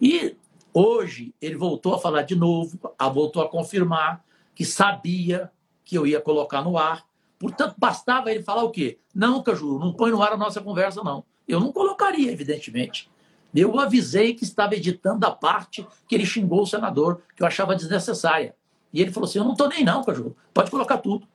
E 0.00 0.36
hoje 0.72 1.34
ele 1.40 1.56
voltou 1.56 1.94
a 1.94 1.98
falar 1.98 2.22
de 2.22 2.36
novo, 2.36 2.78
voltou 3.12 3.42
a 3.42 3.48
confirmar 3.48 4.22
que 4.54 4.64
sabia 4.64 5.50
que 5.84 5.96
eu 5.96 6.06
ia 6.06 6.20
colocar 6.20 6.62
no 6.62 6.76
ar, 6.76 7.08
Portanto, 7.38 7.76
bastava 7.78 8.30
ele 8.30 8.42
falar 8.42 8.64
o 8.64 8.70
quê? 8.70 8.98
Não, 9.14 9.42
Caju, 9.42 9.78
não 9.78 9.92
põe 9.92 10.10
no 10.10 10.20
ar 10.20 10.32
a 10.32 10.36
nossa 10.36 10.60
conversa, 10.60 11.04
não. 11.04 11.24
Eu 11.46 11.60
não 11.60 11.72
colocaria, 11.72 12.32
evidentemente. 12.32 13.08
Eu 13.54 13.78
avisei 13.80 14.34
que 14.34 14.44
estava 14.44 14.74
editando 14.74 15.26
a 15.26 15.30
parte 15.30 15.86
que 16.06 16.14
ele 16.14 16.26
xingou 16.26 16.62
o 16.62 16.66
senador, 16.66 17.22
que 17.34 17.42
eu 17.42 17.46
achava 17.46 17.74
desnecessária. 17.74 18.54
E 18.92 19.00
ele 19.00 19.12
falou 19.12 19.28
assim: 19.28 19.38
Eu 19.38 19.44
não 19.44 19.52
estou 19.52 19.68
nem 19.68 19.84
não, 19.84 20.04
Caju. 20.04 20.36
Pode 20.52 20.70
colocar 20.70 20.98
tudo. 20.98 21.26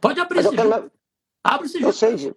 Pode 0.00 0.20
abrir 0.20 0.40
esse 0.40 0.50
quero... 0.50 0.90
Abre 1.42 1.66
esse 1.66 1.82
Eu 1.82 1.92
sei. 1.92 2.16
De... 2.16 2.34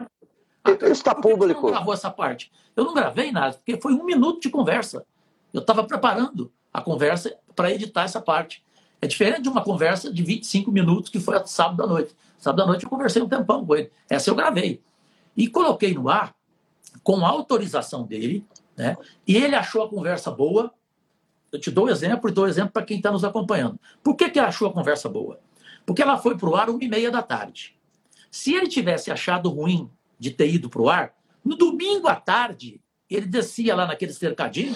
Ah, 0.63 0.71
está 0.89 1.13
público. 1.13 1.61
Você 1.61 1.65
não 1.65 1.71
gravou 1.71 1.93
essa 1.93 2.09
parte? 2.09 2.51
Eu 2.75 2.85
não 2.85 2.93
gravei 2.93 3.31
nada, 3.31 3.55
porque 3.55 3.79
foi 3.81 3.93
um 3.93 4.03
minuto 4.03 4.41
de 4.41 4.49
conversa. 4.49 5.05
Eu 5.53 5.61
estava 5.61 5.83
preparando 5.83 6.51
a 6.73 6.81
conversa 6.81 7.35
para 7.55 7.71
editar 7.71 8.03
essa 8.03 8.21
parte. 8.21 8.63
É 9.01 9.07
diferente 9.07 9.43
de 9.43 9.49
uma 9.49 9.61
conversa 9.61 10.11
de 10.11 10.23
25 10.23 10.71
minutos 10.71 11.09
que 11.09 11.19
foi 11.19 11.35
sábado 11.45 11.83
à 11.83 11.87
noite. 11.87 12.15
Sábado 12.37 12.63
à 12.63 12.65
noite 12.65 12.83
eu 12.83 12.89
conversei 12.89 13.21
um 13.21 13.27
tempão 13.27 13.65
com 13.65 13.75
ele. 13.75 13.91
Essa 14.09 14.29
eu 14.29 14.35
gravei. 14.35 14.81
E 15.35 15.47
coloquei 15.47 15.93
no 15.93 16.09
ar 16.09 16.33
com 17.03 17.25
a 17.25 17.29
autorização 17.29 18.03
dele, 18.03 18.45
né? 18.75 18.95
E 19.27 19.35
ele 19.35 19.55
achou 19.55 19.83
a 19.83 19.89
conversa 19.89 20.31
boa. 20.31 20.73
Eu 21.51 21.59
te 21.59 21.69
dou 21.69 21.85
um 21.85 21.89
exemplo 21.89 22.29
e 22.29 22.33
dou 22.33 22.45
um 22.45 22.47
exemplo 22.47 22.71
para 22.71 22.83
quem 22.83 22.97
está 22.97 23.11
nos 23.11 23.23
acompanhando. 23.23 23.79
Por 24.03 24.15
que, 24.15 24.29
que 24.29 24.39
ele 24.39 24.47
achou 24.47 24.67
a 24.67 24.73
conversa 24.73 25.07
boa? 25.07 25.39
Porque 25.85 26.01
ela 26.01 26.17
foi 26.17 26.37
para 26.37 26.49
o 26.49 26.55
ar 26.55 26.69
uma 26.69 26.83
e 26.83 26.87
meia 26.87 27.11
da 27.11 27.21
tarde. 27.21 27.75
Se 28.31 28.53
ele 28.53 28.67
tivesse 28.67 29.11
achado 29.11 29.49
ruim 29.49 29.89
de 30.17 30.31
ter 30.31 30.49
ido 30.49 30.69
para 30.69 30.81
o 30.81 30.89
ar, 30.89 31.13
no 31.43 31.55
domingo 31.55 32.07
à 32.07 32.15
tarde, 32.15 32.81
ele 33.09 33.25
descia 33.25 33.75
lá 33.75 33.85
naquele 33.85 34.13
cercadinho, 34.13 34.75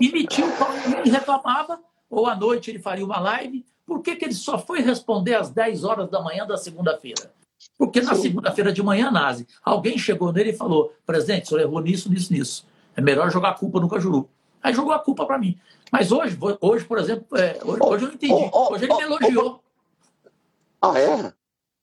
emitia 0.00 0.44
o 0.44 0.56
pau 0.56 0.70
e 1.04 1.08
reclamava 1.08 1.80
ou 2.10 2.26
à 2.26 2.36
noite 2.36 2.70
ele 2.70 2.78
faria 2.78 3.04
uma 3.04 3.18
live. 3.18 3.64
Por 3.86 4.02
que, 4.02 4.16
que 4.16 4.24
ele 4.24 4.34
só 4.34 4.58
foi 4.58 4.80
responder 4.80 5.34
às 5.34 5.50
10 5.50 5.84
horas 5.84 6.10
da 6.10 6.20
manhã 6.20 6.46
da 6.46 6.56
segunda-feira? 6.56 7.32
Porque 7.78 8.00
na 8.00 8.14
segunda-feira 8.14 8.72
de 8.72 8.82
manhã, 8.82 9.10
Nazi, 9.10 9.46
alguém 9.64 9.96
chegou 9.96 10.32
nele 10.32 10.50
e 10.50 10.56
falou: 10.56 10.92
presidente, 11.06 11.44
o 11.44 11.48
senhor 11.48 11.60
errou 11.60 11.80
nisso, 11.80 12.10
nisso, 12.10 12.32
nisso. 12.32 12.66
É 12.96 13.00
melhor 13.00 13.30
jogar 13.30 13.50
a 13.50 13.54
culpa 13.54 13.80
no 13.80 13.88
Cajuru. 13.88 14.28
Aí 14.62 14.74
jogou 14.74 14.92
a 14.92 14.98
culpa 14.98 15.26
para 15.26 15.38
mim. 15.38 15.58
Mas 15.90 16.12
hoje, 16.12 16.38
hoje 16.60 16.84
por 16.84 16.98
exemplo, 16.98 17.36
é, 17.36 17.58
hoje, 17.64 17.82
hoje, 17.82 18.04
eu 18.04 18.12
entendi. 18.12 18.50
Hoje 18.52 18.84
ele 18.84 18.94
me 18.94 19.02
elogiou. 19.02 19.62
Ah, 20.80 20.98
é? 20.98 21.32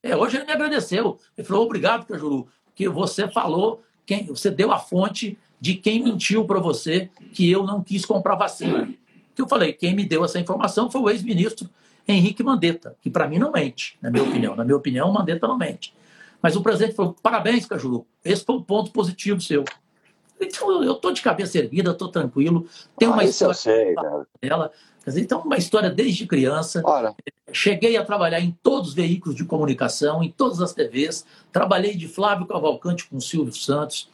É, 0.01 0.15
hoje 0.15 0.37
ele 0.37 0.45
me 0.45 0.51
agradeceu. 0.51 1.19
Ele 1.37 1.47
falou: 1.47 1.65
obrigado, 1.65 2.05
Cajuru, 2.05 2.47
que 2.73 2.87
você 2.87 3.27
falou, 3.27 3.81
quem, 4.05 4.25
você 4.25 4.49
deu 4.49 4.71
a 4.71 4.79
fonte 4.79 5.37
de 5.59 5.75
quem 5.75 6.03
mentiu 6.03 6.45
para 6.45 6.59
você 6.59 7.09
que 7.33 7.49
eu 7.51 7.63
não 7.63 7.83
quis 7.83 8.05
comprar 8.05 8.35
vacina 8.35 8.87
que 9.39 9.41
eu 9.41 9.47
falei, 9.47 9.71
quem 9.71 9.95
me 9.95 10.03
deu 10.03 10.25
essa 10.25 10.37
informação 10.37 10.91
foi 10.91 10.99
o 10.99 11.09
ex-ministro 11.09 11.69
Henrique 12.05 12.43
Mandetta, 12.43 12.97
que 13.01 13.09
para 13.09 13.25
mim 13.25 13.39
não 13.39 13.53
mente, 13.53 13.97
na 14.01 14.11
minha 14.11 14.23
opinião. 14.23 14.53
Na 14.53 14.65
minha 14.65 14.75
opinião, 14.75 15.09
Mandetta 15.13 15.47
não 15.47 15.57
mente. 15.57 15.93
Mas 16.41 16.57
o 16.57 16.61
presidente 16.61 16.93
falou: 16.93 17.15
parabéns, 17.21 17.65
Cajuru, 17.65 18.05
esse 18.25 18.43
foi 18.43 18.55
um 18.55 18.61
ponto 18.61 18.91
positivo 18.91 19.39
seu. 19.39 19.63
Então, 20.39 20.83
eu 20.83 20.93
estou 20.93 21.11
de 21.11 21.21
cabeça 21.21 21.57
erguida, 21.57 21.91
estou 21.91 22.09
tranquilo. 22.09 22.65
Tem 22.97 23.07
uma 23.07 23.21
ah, 23.21 23.25
história 23.25 23.53
sei, 23.53 23.95
dela. 24.41 24.71
Então, 25.07 25.41
uma 25.41 25.57
história 25.57 25.89
desde 25.89 26.25
criança. 26.25 26.81
Ora. 26.85 27.15
Cheguei 27.51 27.97
a 27.97 28.05
trabalhar 28.05 28.39
em 28.39 28.57
todos 28.63 28.89
os 28.89 28.93
veículos 28.95 29.35
de 29.35 29.43
comunicação, 29.43 30.23
em 30.23 30.31
todas 30.31 30.61
as 30.61 30.73
TVs. 30.73 31.25
Trabalhei 31.51 31.95
de 31.95 32.07
Flávio 32.07 32.45
Cavalcante 32.45 33.07
com 33.07 33.19
Silvio 33.19 33.53
Santos. 33.53 34.09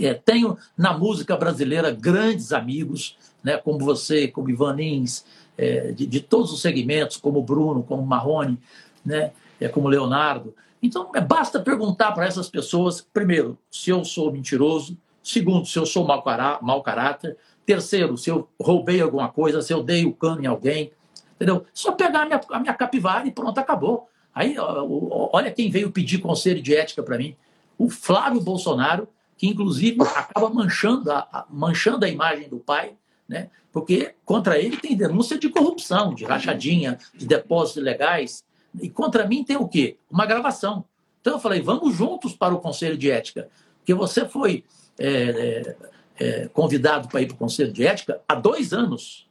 É, 0.00 0.12
tenho 0.14 0.58
na 0.76 0.96
música 0.96 1.36
brasileira 1.36 1.90
grandes 1.90 2.52
amigos 2.52 3.16
né, 3.46 3.56
como 3.56 3.78
você, 3.78 4.26
como 4.26 4.50
Ivan 4.50 4.74
Lins, 4.74 5.24
é, 5.56 5.92
de, 5.92 6.04
de, 6.04 6.20
todos 6.20 6.52
os 6.52 6.60
segmentos, 6.60 7.16
como 7.16 7.40
Bruno, 7.40 7.80
como 7.84 8.04
Marrone, 8.04 8.58
né, 9.04 9.30
é, 9.60 9.68
como 9.68 9.88
Leonardo. 9.88 10.52
Então, 10.82 11.12
é, 11.14 11.20
basta 11.20 11.60
perguntar 11.60 12.10
para 12.10 12.26
essas 12.26 12.50
pessoas, 12.50 13.00
primeiro, 13.00 13.56
se 13.70 13.90
eu 13.90 14.04
sou 14.04 14.32
mentiroso, 14.32 14.98
segundo, 15.26 15.66
se 15.66 15.76
eu 15.76 15.84
sou 15.84 16.06
mau, 16.06 16.22
cará 16.22 16.58
mau 16.62 16.82
caráter, 16.82 17.36
terceiro, 17.66 18.16
se 18.16 18.30
eu 18.30 18.48
roubei 18.60 19.00
alguma 19.00 19.28
coisa, 19.28 19.60
se 19.60 19.72
eu 19.72 19.82
dei 19.82 20.06
o 20.06 20.12
cano 20.12 20.42
em 20.42 20.46
alguém, 20.46 20.92
entendeu? 21.34 21.66
Só 21.74 21.90
pegar 21.92 22.22
a 22.22 22.26
minha, 22.26 22.40
a 22.50 22.60
minha 22.60 22.74
capivara 22.74 23.26
e 23.26 23.32
pronto, 23.32 23.58
acabou. 23.58 24.08
Aí, 24.32 24.54
olha 24.58 25.50
quem 25.50 25.68
veio 25.68 25.90
pedir 25.90 26.18
conselho 26.18 26.62
de 26.62 26.76
ética 26.76 27.02
para 27.02 27.18
mim. 27.18 27.34
O 27.76 27.90
Flávio 27.90 28.40
Bolsonaro, 28.40 29.08
que 29.36 29.48
inclusive 29.48 30.00
acaba 30.14 30.48
manchando 30.48 31.10
a, 31.10 31.44
manchando 31.50 32.04
a 32.04 32.08
imagem 32.08 32.48
do 32.48 32.58
pai, 32.58 32.94
né? 33.28 33.50
porque 33.72 34.14
contra 34.24 34.58
ele 34.58 34.76
tem 34.76 34.96
denúncia 34.96 35.36
de 35.36 35.48
corrupção, 35.48 36.14
de 36.14 36.24
rachadinha, 36.24 36.98
de 37.14 37.26
depósitos 37.26 37.82
ilegais, 37.82 38.44
e 38.80 38.88
contra 38.88 39.26
mim 39.26 39.42
tem 39.42 39.56
o 39.56 39.66
quê? 39.66 39.98
Uma 40.08 40.24
gravação. 40.24 40.84
Então 41.20 41.34
eu 41.34 41.40
falei, 41.40 41.60
vamos 41.60 41.96
juntos 41.96 42.34
para 42.34 42.54
o 42.54 42.60
Conselho 42.60 42.96
de 42.96 43.10
Ética, 43.10 43.48
porque 43.78 43.92
você 43.92 44.26
foi 44.26 44.64
é, 44.98 45.08
é, 45.08 45.76
é, 46.18 46.48
convidado 46.48 47.08
para 47.08 47.22
ir 47.22 47.26
para 47.26 47.34
o 47.34 47.38
Conselho 47.38 47.72
de 47.72 47.86
Ética 47.86 48.20
há 48.28 48.34
dois 48.34 48.72
anos. 48.72 49.26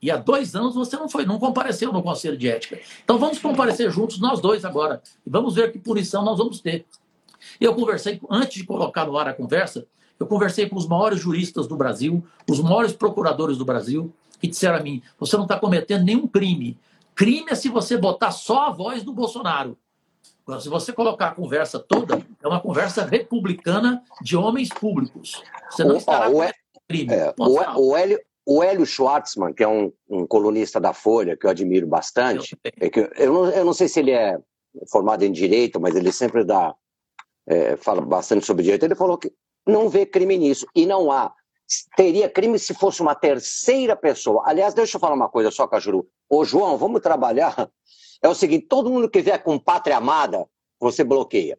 E 0.00 0.10
há 0.10 0.16
dois 0.16 0.54
anos 0.54 0.74
você 0.74 0.96
não 0.96 1.08
foi, 1.08 1.24
não 1.24 1.38
compareceu 1.38 1.92
no 1.92 2.02
Conselho 2.02 2.36
de 2.36 2.48
Ética. 2.48 2.78
Então 3.02 3.18
vamos 3.18 3.38
comparecer 3.38 3.90
juntos, 3.90 4.20
nós 4.20 4.40
dois 4.40 4.64
agora. 4.64 5.02
E 5.26 5.30
vamos 5.30 5.54
ver 5.54 5.72
que 5.72 5.78
punição 5.78 6.24
nós 6.24 6.38
vamos 6.38 6.60
ter. 6.60 6.86
Eu 7.60 7.74
conversei, 7.74 8.20
antes 8.30 8.58
de 8.58 8.64
colocar 8.64 9.06
no 9.06 9.16
ar 9.16 9.28
a 9.28 9.34
conversa, 9.34 9.86
eu 10.18 10.26
conversei 10.26 10.68
com 10.68 10.76
os 10.76 10.86
maiores 10.86 11.20
juristas 11.20 11.66
do 11.66 11.76
Brasil, 11.76 12.24
os 12.48 12.60
maiores 12.60 12.92
procuradores 12.92 13.58
do 13.58 13.64
Brasil, 13.64 14.12
que 14.40 14.48
disseram 14.48 14.78
a 14.78 14.82
mim: 14.82 15.02
você 15.18 15.36
não 15.36 15.44
está 15.44 15.58
cometendo 15.58 16.04
nenhum 16.04 16.26
crime. 16.26 16.78
Crime 17.14 17.46
é 17.48 17.54
se 17.54 17.68
você 17.68 17.96
botar 17.96 18.30
só 18.30 18.66
a 18.66 18.70
voz 18.70 19.02
do 19.02 19.12
Bolsonaro. 19.12 19.76
Se 20.60 20.68
você 20.68 20.92
colocar 20.92 21.28
a 21.28 21.34
conversa 21.34 21.78
toda, 21.78 22.24
é 22.42 22.46
uma 22.46 22.60
conversa 22.60 23.04
republicana 23.04 24.02
de 24.22 24.36
homens 24.36 24.68
públicos. 24.68 25.42
Você 25.70 25.82
não 25.82 25.94
O- 25.94 25.98
estará 25.98 26.30
o 26.30 26.40
crime. 26.88 27.12
É, 27.12 27.34
o, 27.38 27.80
o 27.90 27.96
Hélio, 27.96 28.20
o 28.46 28.62
Hélio 28.62 28.86
Schwartzman, 28.86 29.52
que 29.52 29.64
é 29.64 29.68
um, 29.68 29.92
um 30.08 30.24
colunista 30.24 30.80
da 30.80 30.92
Folha, 30.92 31.36
que 31.36 31.46
eu 31.46 31.50
admiro 31.50 31.86
bastante, 31.88 32.56
Eu 32.64 32.72
é 32.80 32.88
que 32.88 33.10
eu, 33.16 33.32
não, 33.32 33.50
eu 33.50 33.64
não 33.64 33.72
sei 33.72 33.88
se 33.88 33.98
ele 33.98 34.12
é 34.12 34.38
formado 34.88 35.24
em 35.24 35.32
direito, 35.32 35.80
mas 35.80 35.96
ele 35.96 36.12
sempre 36.12 36.44
dá, 36.44 36.72
é, 37.48 37.76
fala 37.76 38.00
bastante 38.00 38.46
sobre 38.46 38.62
direito. 38.62 38.84
Ele 38.84 38.94
falou 38.94 39.18
que 39.18 39.32
não 39.66 39.88
vê 39.88 40.06
crime 40.06 40.38
nisso, 40.38 40.64
e 40.76 40.86
não 40.86 41.10
há. 41.10 41.34
Teria 41.96 42.30
crime 42.30 42.56
se 42.60 42.72
fosse 42.72 43.02
uma 43.02 43.16
terceira 43.16 43.96
pessoa. 43.96 44.44
Aliás, 44.46 44.72
deixa 44.74 44.96
eu 44.96 45.00
falar 45.00 45.16
uma 45.16 45.28
coisa 45.28 45.50
só, 45.50 45.66
Cajuru. 45.66 46.08
Ô, 46.30 46.44
João, 46.44 46.78
vamos 46.78 47.00
trabalhar. 47.00 47.68
É 48.22 48.28
o 48.28 48.34
seguinte: 48.34 48.66
todo 48.66 48.90
mundo 48.90 49.10
que 49.10 49.20
vier 49.20 49.42
com 49.42 49.58
pátria 49.58 49.96
amada, 49.96 50.46
você 50.80 51.04
bloqueia. 51.04 51.58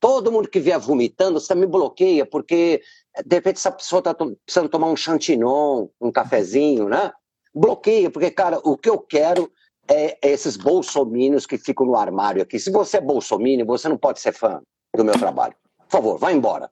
Todo 0.00 0.30
mundo 0.30 0.48
que 0.48 0.60
vier 0.60 0.78
vomitando, 0.78 1.40
você 1.40 1.48
também 1.48 1.68
bloqueia, 1.68 2.26
porque 2.26 2.82
de 3.24 3.36
repente 3.36 3.56
essa 3.56 3.72
pessoa 3.72 4.00
está 4.00 4.14
precisando 4.14 4.68
tomar 4.68 4.88
um 4.88 4.96
chantinon, 4.96 5.88
um 6.00 6.12
cafezinho, 6.12 6.88
né? 6.88 7.10
Bloqueia, 7.54 8.10
porque, 8.10 8.30
cara, 8.30 8.60
o 8.64 8.76
que 8.76 8.90
eu 8.90 8.98
quero 8.98 9.50
é 9.88 10.18
esses 10.22 10.56
bolsomínios 10.56 11.46
que 11.46 11.56
ficam 11.56 11.86
no 11.86 11.96
armário 11.96 12.42
aqui. 12.42 12.58
Se 12.58 12.70
você 12.70 12.98
é 12.98 13.00
bolsomínio, 13.00 13.64
você 13.64 13.88
não 13.88 13.96
pode 13.96 14.20
ser 14.20 14.32
fã 14.32 14.60
do 14.94 15.04
meu 15.04 15.14
trabalho. 15.18 15.54
Por 15.78 15.90
favor, 15.90 16.18
vá 16.18 16.32
embora. 16.32 16.70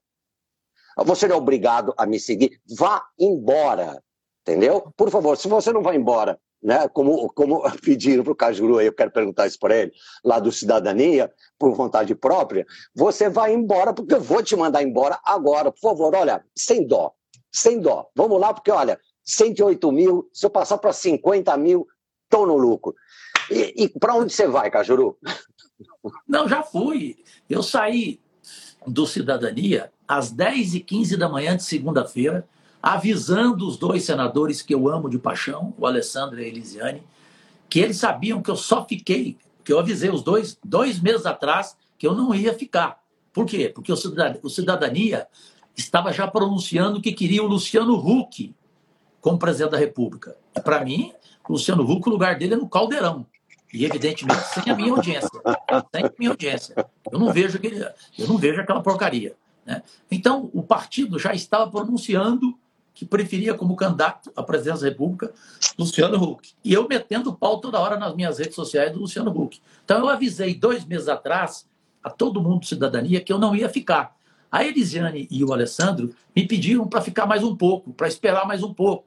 Você 0.97 1.27
não 1.27 1.37
é 1.37 1.39
obrigado 1.39 1.95
a 1.97 2.05
me 2.05 2.19
seguir. 2.19 2.61
Vá 2.77 3.03
embora. 3.19 4.03
Entendeu? 4.43 4.93
Por 4.97 5.11
favor, 5.11 5.37
se 5.37 5.49
você 5.49 5.73
não 5.73 5.83
vai 5.83 5.97
embora, 5.97 6.39
né? 6.63 6.89
Como, 6.89 7.29
como 7.33 7.63
pediram 7.83 8.23
para 8.23 8.33
o 8.33 8.37
Cajuru, 8.37 8.81
eu 8.81 8.93
quero 8.93 9.11
perguntar 9.11 9.47
isso 9.47 9.59
para 9.59 9.77
ele, 9.77 9.93
lá 10.25 10.39
do 10.39 10.53
Cidadania, 10.53 11.33
por 11.59 11.75
vontade 11.75 12.15
própria, 12.15 12.67
você 12.95 13.29
vai 13.29 13.53
embora, 13.53 13.93
porque 13.93 14.15
eu 14.15 14.21
vou 14.21 14.43
te 14.43 14.55
mandar 14.55 14.83
embora 14.83 15.19
agora. 15.25 15.73
Por 15.73 15.81
favor, 15.81 16.15
olha, 16.15 16.45
sem 16.57 16.87
dó. 16.87 17.13
Sem 17.51 17.81
dó. 17.81 18.09
Vamos 18.15 18.41
lá, 18.41 18.55
porque, 18.55 18.71
olha, 18.71 18.99
108 19.25 19.93
mil, 19.93 20.29
se 20.33 20.47
eu 20.47 20.51
passar 20.51 20.79
para 20.79 20.93
50 20.93 21.57
mil, 21.57 21.87
estou 22.25 22.47
no 22.47 22.57
lucro. 22.57 22.95
E, 23.51 23.85
e 23.85 23.89
para 23.89 24.15
onde 24.15 24.33
você 24.33 24.47
vai, 24.47 24.71
Cajuru? 24.71 25.19
Não, 26.27 26.49
já 26.49 26.63
fui. 26.63 27.17
Eu 27.49 27.63
saí 27.63 28.21
do 28.87 29.07
Cidadania 29.07 29.93
às 30.07 30.33
10h15 30.33 31.17
da 31.17 31.29
manhã 31.29 31.57
de 31.57 31.63
segunda-feira, 31.63 32.47
avisando 32.83 33.67
os 33.67 33.77
dois 33.77 34.05
senadores 34.05 34.61
que 34.61 34.75
eu 34.75 34.89
amo 34.89 35.09
de 35.09 35.19
paixão, 35.19 35.73
o 35.79 35.87
Alessandro 35.87 36.41
e 36.41 36.45
a 36.45 36.49
Elisiane, 36.49 37.03
que 37.69 37.79
eles 37.79 37.97
sabiam 37.97 38.43
que 38.43 38.51
eu 38.51 38.57
só 38.57 38.85
fiquei, 38.85 39.39
que 39.65 39.73
eu 39.73 39.79
avisei 39.79 40.11
os 40.11 40.23
dois 40.23 40.59
dois 40.65 41.01
meses 41.01 41.25
atrás 41.25 41.77
que 41.97 42.07
eu 42.07 42.15
não 42.15 42.35
ia 42.35 42.53
ficar. 42.53 43.01
Por 43.33 43.47
quê? 43.47 43.71
Porque 43.73 43.93
o 43.93 44.51
Cidadania, 44.51 45.29
estava 45.77 46.13
já 46.13 46.27
pronunciando 46.27 47.01
que 47.01 47.13
queria 47.13 47.43
o 47.43 47.47
Luciano 47.47 47.95
Huck 47.95 48.55
como 49.21 49.39
presidente 49.39 49.71
da 49.71 49.79
República. 49.79 50.37
Para 50.65 50.85
mim, 50.85 51.13
o 51.49 51.53
Luciano 51.53 51.89
Huck, 51.89 52.09
o 52.09 52.13
lugar 52.13 52.37
dele 52.39 52.55
é 52.55 52.57
no 52.57 52.69
caldeirão. 52.69 53.27
E, 53.73 53.85
evidentemente, 53.87 54.43
sem 54.49 54.71
a 54.71 54.77
minha 54.77 54.91
audiência. 54.91 55.31
Sem 55.95 56.05
a 56.05 56.13
minha 56.19 56.31
audiência. 56.31 56.87
Eu 57.11 57.19
não 57.19 57.33
vejo, 57.33 57.57
aquele, 57.57 57.83
eu 58.19 58.27
não 58.27 58.37
vejo 58.37 58.61
aquela 58.61 58.83
porcaria. 58.83 59.35
Né? 59.65 59.83
Então, 60.11 60.51
o 60.53 60.63
partido 60.63 61.19
já 61.19 61.33
estava 61.33 61.71
pronunciando 61.71 62.59
que 62.95 63.05
preferia 63.05 63.55
como 63.55 63.77
candidato 63.77 64.31
à 64.37 64.43
presidência 64.43 64.83
da 64.83 64.89
República 64.91 65.33
Luciano 65.79 66.23
Huck. 66.23 66.51
E 66.65 66.73
eu 66.73 66.87
metendo 66.87 67.31
o 67.31 67.35
pau 67.35 67.61
toda 67.61 67.81
hora 67.81 67.97
nas 67.97 68.15
minhas 68.15 68.39
redes 68.39 68.55
sociais 68.55 68.93
do 68.93 69.01
Luciano 69.01 69.31
Huck. 69.31 69.61
Então, 69.85 69.99
eu 69.99 70.09
avisei 70.09 70.55
dois 70.55 70.85
meses 70.85 71.09
atrás 71.09 71.67
a 72.03 72.11
todo 72.11 72.43
mundo 72.43 72.61
de 72.61 72.69
cidadania 72.69 73.21
que 73.21 73.33
eu 73.33 73.39
não 73.39 73.55
ia 73.55 73.69
ficar. 73.69 74.15
A 74.51 74.65
Elisiane 74.65 75.27
e 75.31 75.43
o 75.43 75.53
Alessandro 75.53 76.15
me 76.37 76.47
pediram 76.47 76.87
para 76.87 77.01
ficar 77.01 77.27
mais 77.27 77.43
um 77.43 77.57
pouco, 77.57 77.93
para 77.93 78.09
esperar 78.09 78.47
mais 78.47 78.63
um 78.63 78.75
pouco. 78.75 79.07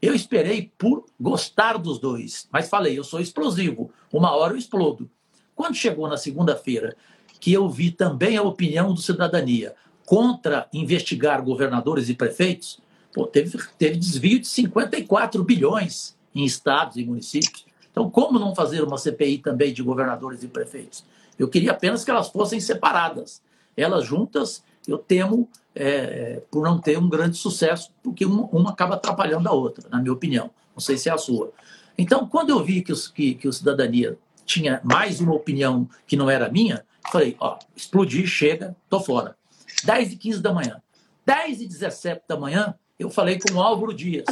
Eu 0.00 0.12
esperei 0.12 0.72
por 0.76 1.06
gostar 1.20 1.78
dos 1.78 2.00
dois, 2.00 2.48
mas 2.50 2.68
falei, 2.68 2.98
eu 2.98 3.04
sou 3.04 3.20
explosivo, 3.20 3.92
uma 4.12 4.34
hora 4.34 4.54
eu 4.54 4.58
explodo. 4.58 5.08
Quando 5.54 5.76
chegou 5.76 6.08
na 6.08 6.16
segunda-feira, 6.16 6.96
que 7.38 7.52
eu 7.52 7.68
vi 7.68 7.92
também 7.92 8.36
a 8.36 8.42
opinião 8.42 8.92
do 8.92 9.00
Cidadania 9.00 9.74
contra 10.04 10.68
investigar 10.72 11.42
governadores 11.44 12.08
e 12.08 12.14
prefeitos, 12.14 12.80
pô, 13.12 13.26
teve, 13.26 13.58
teve 13.78 13.96
desvio 13.96 14.38
de 14.38 14.46
54 14.46 15.42
bilhões 15.44 16.16
em 16.34 16.44
estados 16.44 16.96
e 16.96 17.04
municípios. 17.04 17.64
Então, 17.90 18.10
como 18.10 18.38
não 18.38 18.54
fazer 18.54 18.82
uma 18.82 18.96
CPI 18.96 19.38
também 19.38 19.72
de 19.72 19.82
governadores 19.82 20.42
e 20.42 20.48
prefeitos? 20.48 21.04
Eu 21.38 21.48
queria 21.48 21.72
apenas 21.72 22.04
que 22.04 22.10
elas 22.10 22.28
fossem 22.28 22.58
separadas. 22.58 23.42
Elas 23.76 24.04
juntas, 24.06 24.62
eu 24.86 24.98
temo 24.98 25.48
é, 25.74 26.42
por 26.50 26.64
não 26.64 26.78
ter 26.78 26.98
um 26.98 27.08
grande 27.08 27.36
sucesso, 27.36 27.90
porque 28.02 28.24
uma, 28.24 28.44
uma, 28.46 28.70
acaba 28.70 28.94
atrapalhando 28.94 29.48
a 29.48 29.52
outra, 29.52 29.88
na 29.90 29.98
minha 29.98 30.12
opinião. 30.12 30.50
Não 30.74 30.80
sei 30.80 30.96
se 30.96 31.08
é 31.08 31.12
a 31.12 31.18
sua. 31.18 31.52
Então, 31.96 32.26
quando 32.26 32.50
eu 32.50 32.62
vi 32.64 32.82
que, 32.82 32.92
os, 32.92 33.08
que, 33.08 33.34
que 33.34 33.48
o 33.48 33.52
Cidadania 33.52 34.18
tinha 34.44 34.80
mais 34.82 35.20
uma 35.20 35.34
opinião 35.34 35.88
que 36.06 36.16
não 36.16 36.30
era 36.30 36.50
minha, 36.50 36.84
falei, 37.10 37.36
ó, 37.38 37.58
explodi, 37.76 38.26
chega, 38.26 38.74
tô 38.88 39.00
fora. 39.00 39.36
10 39.84 40.12
e 40.12 40.16
15 40.16 40.40
da 40.40 40.52
manhã. 40.52 40.82
10 41.24 41.60
e 41.60 41.66
17 41.66 42.22
da 42.28 42.36
manhã, 42.36 42.74
eu 43.02 43.10
falei 43.10 43.38
com 43.38 43.54
o 43.54 43.60
Álvaro 43.60 43.92
Dias. 43.92 44.24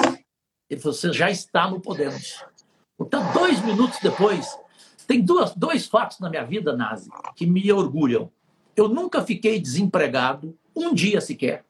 Ele 0.68 0.80
falou, 0.80 0.96
você 0.96 1.12
já 1.12 1.30
está 1.30 1.68
no 1.68 1.80
Podemos. 1.80 2.44
Portanto, 2.96 3.32
dois 3.32 3.60
minutos 3.64 3.98
depois, 4.00 4.46
tem 5.06 5.20
duas, 5.20 5.54
dois 5.54 5.86
fatos 5.86 6.20
na 6.20 6.30
minha 6.30 6.44
vida, 6.44 6.76
Nazi, 6.76 7.10
que 7.34 7.46
me 7.46 7.72
orgulham. 7.72 8.30
Eu 8.76 8.88
nunca 8.88 9.22
fiquei 9.22 9.58
desempregado 9.58 10.56
um 10.74 10.94
dia 10.94 11.20
sequer. 11.20 11.64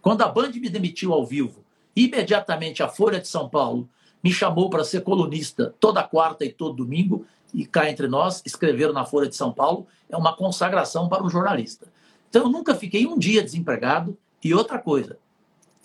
Quando 0.00 0.22
a 0.22 0.28
Band 0.28 0.50
me 0.50 0.68
demitiu 0.68 1.12
ao 1.12 1.24
vivo, 1.24 1.64
imediatamente 1.94 2.82
a 2.82 2.88
Folha 2.88 3.20
de 3.20 3.28
São 3.28 3.48
Paulo 3.48 3.88
me 4.22 4.32
chamou 4.32 4.68
para 4.68 4.84
ser 4.84 5.02
colunista 5.02 5.74
toda 5.78 6.02
quarta 6.02 6.44
e 6.44 6.52
todo 6.52 6.76
domingo, 6.76 7.24
e 7.54 7.66
cá 7.66 7.88
entre 7.88 8.08
nós, 8.08 8.42
escreveram 8.44 8.92
na 8.92 9.04
Folha 9.04 9.28
de 9.28 9.36
São 9.36 9.52
Paulo, 9.52 9.86
é 10.08 10.16
uma 10.16 10.34
consagração 10.34 11.08
para 11.08 11.22
um 11.22 11.28
jornalista. 11.28 11.86
Então, 12.28 12.42
eu 12.44 12.48
nunca 12.48 12.74
fiquei 12.74 13.06
um 13.06 13.18
dia 13.18 13.42
desempregado. 13.42 14.16
E 14.42 14.52
outra 14.52 14.78
coisa, 14.78 15.18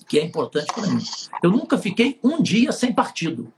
que 0.08 0.18
é 0.18 0.24
importante 0.24 0.74
para 0.74 0.88
mim, 0.88 1.04
eu 1.44 1.52
nunca 1.52 1.78
fiquei 1.78 2.20
um 2.24 2.42
dia 2.42 2.72
sem 2.72 2.94
partido. 2.94 3.52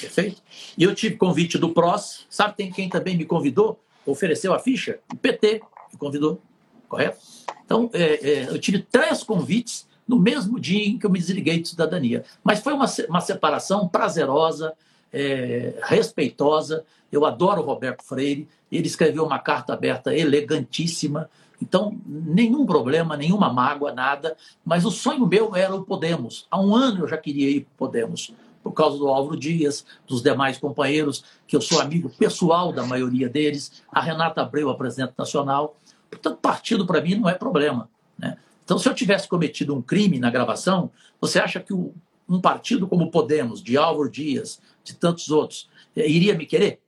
Perfeito? 0.00 0.42
E 0.76 0.82
eu 0.82 0.94
tive 0.94 1.16
convite 1.16 1.56
do 1.56 1.70
PROS, 1.70 2.26
sabe 2.28 2.56
tem 2.56 2.70
quem 2.70 2.88
também 2.88 3.16
me 3.16 3.24
convidou? 3.24 3.78
Ofereceu 4.04 4.52
a 4.52 4.58
ficha? 4.58 4.98
O 5.12 5.16
PT 5.16 5.62
me 5.92 5.98
convidou, 5.98 6.40
correto? 6.88 7.18
Então, 7.64 7.88
é, 7.92 8.02
é, 8.02 8.48
eu 8.48 8.58
tive 8.58 8.80
três 8.80 9.22
convites 9.22 9.86
no 10.06 10.18
mesmo 10.18 10.60
dia 10.60 10.86
em 10.86 10.98
que 10.98 11.06
eu 11.06 11.10
me 11.10 11.18
desliguei 11.18 11.60
de 11.60 11.68
cidadania. 11.68 12.24
Mas 12.42 12.60
foi 12.60 12.72
uma, 12.72 12.86
uma 13.08 13.20
separação 13.20 13.88
prazerosa, 13.88 14.74
é, 15.12 15.74
respeitosa. 15.82 16.84
Eu 17.10 17.24
adoro 17.24 17.62
o 17.62 17.64
Roberto 17.64 18.02
Freire. 18.02 18.48
Ele 18.70 18.86
escreveu 18.86 19.24
uma 19.24 19.38
carta 19.38 19.72
aberta 19.72 20.14
elegantíssima. 20.14 21.30
Então, 21.60 21.98
nenhum 22.06 22.66
problema, 22.66 23.16
nenhuma 23.16 23.52
mágoa, 23.52 23.92
nada. 23.92 24.36
Mas 24.64 24.84
o 24.84 24.90
sonho 24.90 25.26
meu 25.26 25.54
era 25.54 25.74
o 25.74 25.84
Podemos. 25.84 26.46
Há 26.50 26.60
um 26.60 26.74
ano 26.74 27.04
eu 27.04 27.08
já 27.08 27.16
queria 27.16 27.48
ir 27.48 27.60
para 27.60 27.86
Podemos, 27.86 28.34
por 28.62 28.72
causa 28.72 28.98
do 28.98 29.08
Álvaro 29.08 29.38
Dias, 29.38 29.84
dos 30.06 30.22
demais 30.22 30.58
companheiros, 30.58 31.24
que 31.46 31.54
eu 31.54 31.60
sou 31.60 31.80
amigo 31.80 32.08
pessoal 32.08 32.72
da 32.72 32.84
maioria 32.84 33.28
deles, 33.28 33.82
a 33.92 34.00
Renata 34.00 34.42
Abreu, 34.42 34.70
a 34.70 34.76
presidente 34.76 35.12
nacional. 35.18 35.76
Portanto, 36.10 36.38
partido 36.40 36.86
para 36.86 37.00
mim 37.00 37.14
não 37.16 37.28
é 37.28 37.34
problema. 37.34 37.88
Né? 38.18 38.36
Então, 38.64 38.78
se 38.78 38.88
eu 38.88 38.94
tivesse 38.94 39.28
cometido 39.28 39.74
um 39.74 39.82
crime 39.82 40.18
na 40.18 40.30
gravação, 40.30 40.90
você 41.20 41.38
acha 41.38 41.60
que 41.60 41.74
um 41.74 42.40
partido 42.40 42.88
como 42.88 43.04
o 43.04 43.10
Podemos, 43.10 43.62
de 43.62 43.76
Álvaro 43.76 44.10
Dias, 44.10 44.60
de 44.82 44.94
tantos 44.94 45.30
outros, 45.30 45.68
iria 45.94 46.34
me 46.34 46.46
querer? 46.46 46.80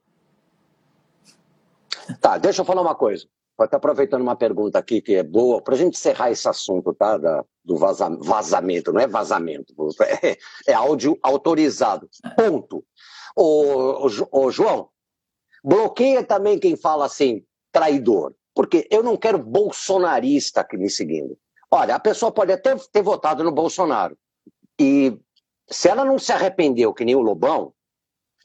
Tá, 2.20 2.38
deixa 2.38 2.62
eu 2.62 2.64
falar 2.64 2.82
uma 2.82 2.94
coisa. 2.94 3.26
Estar 3.58 3.78
aproveitando 3.78 4.20
uma 4.22 4.36
pergunta 4.36 4.78
aqui 4.78 5.00
que 5.00 5.14
é 5.14 5.22
boa, 5.22 5.62
para 5.62 5.74
a 5.74 5.78
gente 5.78 5.94
encerrar 5.94 6.30
esse 6.30 6.46
assunto, 6.48 6.92
tá? 6.92 7.16
Da, 7.16 7.44
do 7.64 7.76
vaza, 7.76 8.08
vazamento, 8.20 8.92
não 8.92 9.00
é 9.00 9.06
vazamento, 9.06 9.74
é, 10.22 10.36
é 10.66 10.74
áudio 10.74 11.18
autorizado. 11.22 12.08
Ponto. 12.36 12.84
Ô, 13.34 14.50
João, 14.50 14.88
bloqueia 15.64 16.22
também 16.22 16.58
quem 16.58 16.76
fala 16.76 17.06
assim, 17.06 17.44
traidor. 17.72 18.34
Porque 18.54 18.86
eu 18.90 19.02
não 19.02 19.16
quero 19.16 19.38
bolsonarista 19.38 20.62
aqui 20.62 20.78
me 20.78 20.88
seguindo. 20.88 21.36
Olha, 21.70 21.94
a 21.94 22.00
pessoa 22.00 22.32
pode 22.32 22.52
até 22.52 22.74
ter 22.90 23.02
votado 23.02 23.44
no 23.44 23.52
Bolsonaro. 23.52 24.16
E 24.80 25.18
se 25.68 25.88
ela 25.88 26.04
não 26.04 26.18
se 26.18 26.32
arrependeu, 26.32 26.94
que 26.94 27.04
nem 27.04 27.14
o 27.14 27.20
Lobão, 27.20 27.74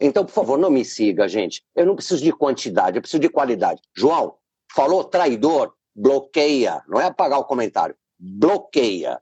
então, 0.02 0.26
por 0.26 0.32
favor, 0.32 0.58
não 0.58 0.72
me 0.72 0.84
siga, 0.84 1.28
gente. 1.28 1.64
Eu 1.76 1.86
não 1.86 1.96
preciso 1.96 2.24
de 2.24 2.34
quantidade, 2.34 2.98
eu 2.98 3.02
preciso 3.02 3.22
de 3.22 3.30
qualidade. 3.30 3.80
João, 3.96 4.36
falou 4.76 5.04
traidor, 5.04 5.74
bloqueia. 5.96 6.82
Não 6.88 7.00
é 7.00 7.06
apagar 7.06 7.40
o 7.40 7.46
comentário. 7.46 7.96
Bloqueia. 8.20 9.22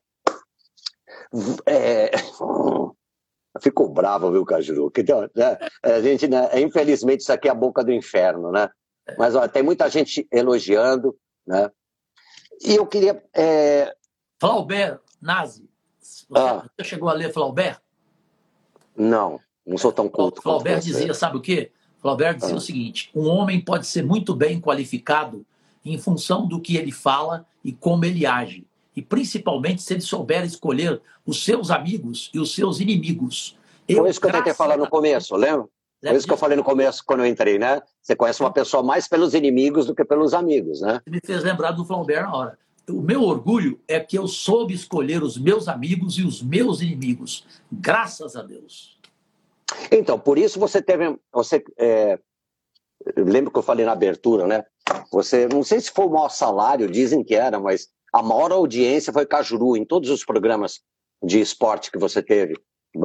É... 1.65 2.11
Ficou 3.61 3.89
bravo, 3.89 4.31
viu, 4.31 4.45
Cajuru? 4.45 4.91
Que, 4.91 5.03
né? 5.03 5.57
A 5.83 6.01
gente, 6.01 6.27
né? 6.27 6.61
Infelizmente, 6.61 7.21
isso 7.21 7.33
aqui 7.33 7.47
é 7.47 7.51
a 7.51 7.55
boca 7.55 7.83
do 7.83 7.91
inferno, 7.91 8.51
né? 8.51 8.69
Mas 9.17 9.35
ó, 9.35 9.47
tem 9.47 9.63
muita 9.63 9.89
gente 9.89 10.27
elogiando, 10.31 11.17
né? 11.45 11.69
E 12.61 12.75
eu 12.75 12.85
queria. 12.85 13.21
É... 13.33 13.93
Flaubert, 14.39 14.99
Nazi. 15.21 15.67
Você, 15.99 16.25
ah. 16.35 16.69
você 16.77 16.83
chegou 16.83 17.09
a 17.09 17.13
ler 17.13 17.33
Flaubert? 17.33 17.81
Não, 18.95 19.39
não 19.65 19.77
sou 19.77 19.91
tão 19.91 20.07
culto. 20.07 20.41
Flaubert 20.41 20.81
dizia, 20.81 21.13
sabe 21.13 21.37
o 21.37 21.41
quê? 21.41 21.71
Flaubert 22.01 22.37
dizia 22.37 22.55
ah. 22.55 22.57
o 22.57 22.61
seguinte: 22.61 23.09
um 23.15 23.27
homem 23.27 23.61
pode 23.61 23.87
ser 23.87 24.03
muito 24.03 24.35
bem 24.35 24.59
qualificado 24.59 25.45
em 25.85 25.97
função 25.97 26.47
do 26.47 26.59
que 26.59 26.77
ele 26.77 26.91
fala 26.91 27.45
e 27.63 27.71
como 27.71 28.05
ele 28.05 28.25
age. 28.25 28.65
E 28.95 29.01
principalmente 29.01 29.81
se 29.81 29.93
ele 29.93 30.01
souber 30.01 30.43
escolher 30.43 31.01
os 31.25 31.43
seus 31.43 31.71
amigos 31.71 32.29
e 32.33 32.39
os 32.39 32.53
seus 32.53 32.79
inimigos. 32.79 33.57
Eu, 33.87 33.99
Foi 33.99 34.09
isso 34.09 34.19
que 34.19 34.27
eu 34.27 34.31
tentei 34.31 34.53
falar 34.53 34.77
no 34.77 34.89
começo, 34.89 35.35
lembra? 35.35 35.67
Foi 36.01 36.15
isso 36.15 36.27
que 36.27 36.33
eu 36.33 36.37
falei 36.37 36.55
no 36.55 36.63
começo, 36.63 37.03
quando 37.05 37.21
eu 37.21 37.25
entrei, 37.25 37.59
né? 37.59 37.81
Você 38.01 38.15
conhece 38.15 38.41
uma 38.41 38.51
pessoa 38.51 38.81
mais 38.81 39.07
pelos 39.07 39.33
inimigos 39.33 39.85
do 39.85 39.95
que 39.95 40.05
pelos 40.05 40.33
amigos, 40.33 40.81
né? 40.81 41.01
Você 41.03 41.09
me 41.09 41.19
fez 41.23 41.43
lembrar 41.43 41.71
do 41.71 41.83
Flaubert 41.83 42.23
na 42.23 42.35
hora. 42.35 42.59
O 42.89 43.01
meu 43.01 43.23
orgulho 43.23 43.79
é 43.87 43.99
que 43.99 44.17
eu 44.17 44.27
soube 44.27 44.73
escolher 44.73 45.21
os 45.21 45.37
meus 45.37 45.67
amigos 45.67 46.17
e 46.17 46.23
os 46.23 46.41
meus 46.41 46.81
inimigos. 46.81 47.45
Graças 47.71 48.35
a 48.35 48.41
Deus. 48.41 48.98
Então, 49.91 50.19
por 50.19 50.37
isso 50.37 50.59
você 50.59 50.81
teve. 50.81 51.17
Você, 51.33 51.63
é, 51.77 52.19
lembro 53.17 53.51
que 53.51 53.59
eu 53.59 53.63
falei 53.63 53.85
na 53.85 53.91
abertura, 53.91 54.47
né? 54.47 54.63
Você, 55.11 55.47
não 55.47 55.63
sei 55.63 55.79
se 55.79 55.91
foi 55.91 56.05
o 56.05 56.09
maior 56.09 56.29
salário, 56.29 56.89
dizem 56.89 57.23
que 57.23 57.35
era, 57.35 57.59
mas 57.59 57.87
a 58.13 58.21
maior 58.23 58.51
audiência 58.51 59.13
foi 59.13 59.25
Cajuru, 59.25 59.77
em 59.77 59.85
todos 59.85 60.09
os 60.09 60.25
programas 60.25 60.79
de 61.23 61.39
esporte 61.39 61.91
que 61.91 61.97
você 61.97 62.21
teve 62.23 62.55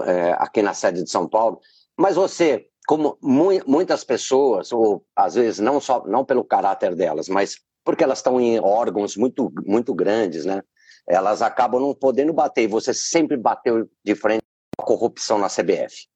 é, 0.04 0.32
aqui 0.38 0.62
na 0.62 0.74
sede 0.74 1.02
de 1.02 1.10
São 1.10 1.28
Paulo. 1.28 1.60
Mas 1.96 2.16
você, 2.16 2.66
como 2.86 3.18
mu 3.22 3.48
muitas 3.66 4.04
pessoas, 4.04 4.72
ou 4.72 5.04
às 5.14 5.34
vezes 5.34 5.60
não 5.60 5.80
só 5.80 6.06
não 6.06 6.24
pelo 6.24 6.44
caráter 6.44 6.94
delas, 6.94 7.28
mas 7.28 7.56
porque 7.84 8.02
elas 8.02 8.18
estão 8.18 8.40
em 8.40 8.58
órgãos 8.58 9.16
muito, 9.16 9.52
muito 9.66 9.94
grandes, 9.94 10.44
né? 10.44 10.62
Elas 11.06 11.42
acabam 11.42 11.80
não 11.80 11.94
podendo 11.94 12.32
bater. 12.32 12.62
E 12.62 12.66
você 12.66 12.94
sempre 12.94 13.36
bateu 13.36 13.88
de 14.02 14.14
frente 14.14 14.42
com 14.76 14.82
a 14.82 14.86
corrupção 14.86 15.38
na 15.38 15.48
CBF. 15.48 16.08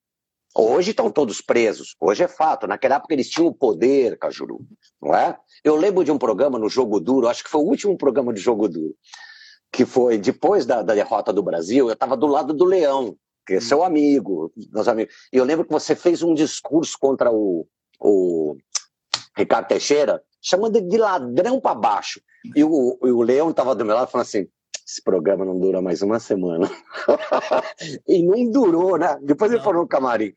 Hoje 0.61 0.91
estão 0.91 1.09
todos 1.09 1.41
presos, 1.41 1.95
hoje 2.01 2.25
é 2.25 2.27
fato. 2.27 2.67
Naquela 2.67 2.97
época 2.97 3.15
eles 3.15 3.31
tinham 3.31 3.47
o 3.47 3.55
poder, 3.55 4.19
Cajuru, 4.19 4.67
não 5.01 5.15
é? 5.15 5.39
Eu 5.63 5.77
lembro 5.77 6.03
de 6.03 6.11
um 6.11 6.19
programa 6.19 6.59
no 6.59 6.69
Jogo 6.69 6.99
Duro, 6.99 7.29
acho 7.29 7.45
que 7.45 7.51
foi 7.51 7.61
o 7.61 7.65
último 7.65 7.97
programa 7.97 8.35
de 8.35 8.41
Jogo 8.41 8.69
Duro, 8.69 8.93
que 9.71 9.87
foi 9.87 10.19
depois 10.19 10.67
da, 10.67 10.83
da 10.83 10.95
derrota 10.95 11.33
do 11.33 11.45
Brasil, 11.45 11.87
eu 11.87 11.93
estava 11.93 12.17
do 12.17 12.27
lado 12.27 12.53
do 12.53 12.65
Leão, 12.65 13.17
que 13.47 13.55
é 13.55 13.61
seu 13.61 13.85
amigo, 13.85 14.53
meus 14.73 14.89
amigos. 14.89 15.15
E 15.33 15.37
eu 15.37 15.45
lembro 15.45 15.65
que 15.65 15.71
você 15.71 15.95
fez 15.95 16.25
um 16.25 16.35
discurso 16.35 16.99
contra 16.99 17.31
o, 17.31 17.65
o 18.01 18.57
Ricardo 19.37 19.69
Teixeira, 19.69 20.21
chamando 20.43 20.75
ele 20.75 20.89
de 20.89 20.97
ladrão 20.97 21.61
para 21.61 21.77
baixo. 21.77 22.21
E 22.57 22.65
o, 22.65 22.99
o 23.01 23.23
Leão 23.23 23.51
estava 23.51 23.77
do 23.77 23.85
meu 23.85 23.95
lado 23.95 24.11
falando 24.11 24.27
assim: 24.27 24.49
esse 24.89 25.03
programa 25.03 25.45
não 25.45 25.59
dura 25.61 25.83
mais 25.83 26.01
uma 26.01 26.19
semana. 26.19 26.67
e 28.09 28.23
não 28.23 28.51
durou, 28.51 28.97
né? 28.97 29.19
Depois 29.23 29.53
ele 29.53 29.63
falou 29.63 29.83
no 29.83 29.89
camarim. 29.89 30.33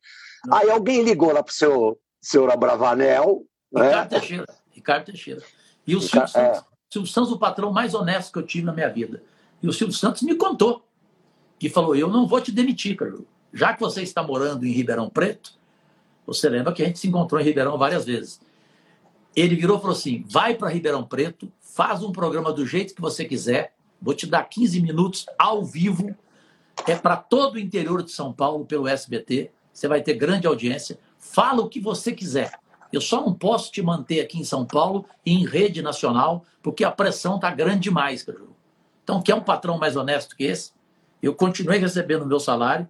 Não. 0.46 0.58
Aí 0.58 0.70
alguém 0.70 1.02
ligou 1.02 1.32
lá 1.32 1.42
pro 1.42 1.54
seu 1.54 1.98
senhor 2.22 2.52
Abravanel. 2.52 3.46
Né? 3.72 3.88
Ricardo 3.88 4.10
Teixeira. 4.10 4.46
Ricardo 4.70 5.06
Teixeira. 5.06 5.42
E 5.88 5.96
o 5.96 6.02
Silvio, 6.02 6.28
Santos, 6.28 6.36
é. 6.36 6.64
Silvio 6.90 7.10
Santos, 7.10 7.32
o 7.32 7.40
patrão 7.40 7.72
mais 7.72 7.94
honesto 7.94 8.34
que 8.34 8.40
eu 8.40 8.44
tive 8.44 8.66
na 8.66 8.74
minha 8.74 8.90
vida. 8.90 9.24
E 9.64 9.70
o 9.70 9.72
Silvio 9.72 9.96
Santos 9.96 10.22
me 10.22 10.36
contou. 10.36 10.86
E 11.62 11.70
falou: 11.70 11.96
Eu 11.96 12.10
não 12.10 12.28
vou 12.28 12.42
te 12.42 12.52
demitir, 12.52 12.98
Carlos. 12.98 13.22
Já 13.54 13.74
que 13.74 13.80
você 13.80 14.02
está 14.02 14.22
morando 14.22 14.66
em 14.66 14.72
Ribeirão 14.72 15.10
Preto, 15.10 15.54
você 16.26 16.50
lembra 16.50 16.74
que 16.74 16.84
a 16.84 16.86
gente 16.86 17.00
se 17.00 17.08
encontrou 17.08 17.40
em 17.40 17.44
Ribeirão 17.46 17.78
várias 17.78 18.04
vezes. 18.04 18.42
Ele 19.34 19.56
virou 19.56 19.78
e 19.78 19.80
falou 19.80 19.96
assim: 19.96 20.26
vai 20.28 20.56
para 20.56 20.68
Ribeirão 20.68 21.06
Preto, 21.06 21.50
faz 21.62 22.04
um 22.04 22.12
programa 22.12 22.52
do 22.52 22.66
jeito 22.66 22.94
que 22.94 23.02
você 23.02 23.24
quiser, 23.24 23.74
Vou 24.02 24.14
te 24.14 24.26
dar 24.26 24.44
15 24.44 24.82
minutos 24.82 25.26
ao 25.38 25.64
vivo. 25.64 26.16
É 26.88 26.96
para 26.96 27.16
todo 27.16 27.56
o 27.56 27.60
interior 27.60 28.02
de 28.02 28.12
São 28.12 28.34
Paulo 28.34 28.66
pelo 28.66 28.88
SBT. 28.88 29.52
Você 29.72 29.88
vai 29.88 30.02
ter 30.02 30.16
grande 30.16 30.48
audiência. 30.48 31.00
Fala 31.20 31.62
o 31.62 31.70
que 31.70 31.80
você 31.80 32.12
quiser. 32.12 32.60
Eu 32.92 33.00
só 33.00 33.22
não 33.22 33.34
posso 33.34 33.72
te 33.72 33.82
manter 33.82 34.20
aqui 34.20 34.40
em 34.40 34.44
São 34.44 34.66
Paulo 34.66 35.06
e 35.26 35.32
em 35.32 35.46
rede 35.46 35.82
nacional, 35.82 36.44
porque 36.62 36.84
a 36.84 36.92
pressão 36.92 37.36
está 37.36 37.50
grande 37.52 37.82
demais, 37.82 38.24
Caju. 38.24 38.50
Então, 39.04 39.22
quer 39.22 39.36
um 39.36 39.42
patrão 39.42 39.78
mais 39.78 39.96
honesto 39.96 40.36
que 40.36 40.44
esse? 40.44 40.72
Eu 41.22 41.34
continuei 41.34 41.80
recebendo 41.80 42.24
o 42.24 42.28
meu 42.28 42.40
salário, 42.40 42.88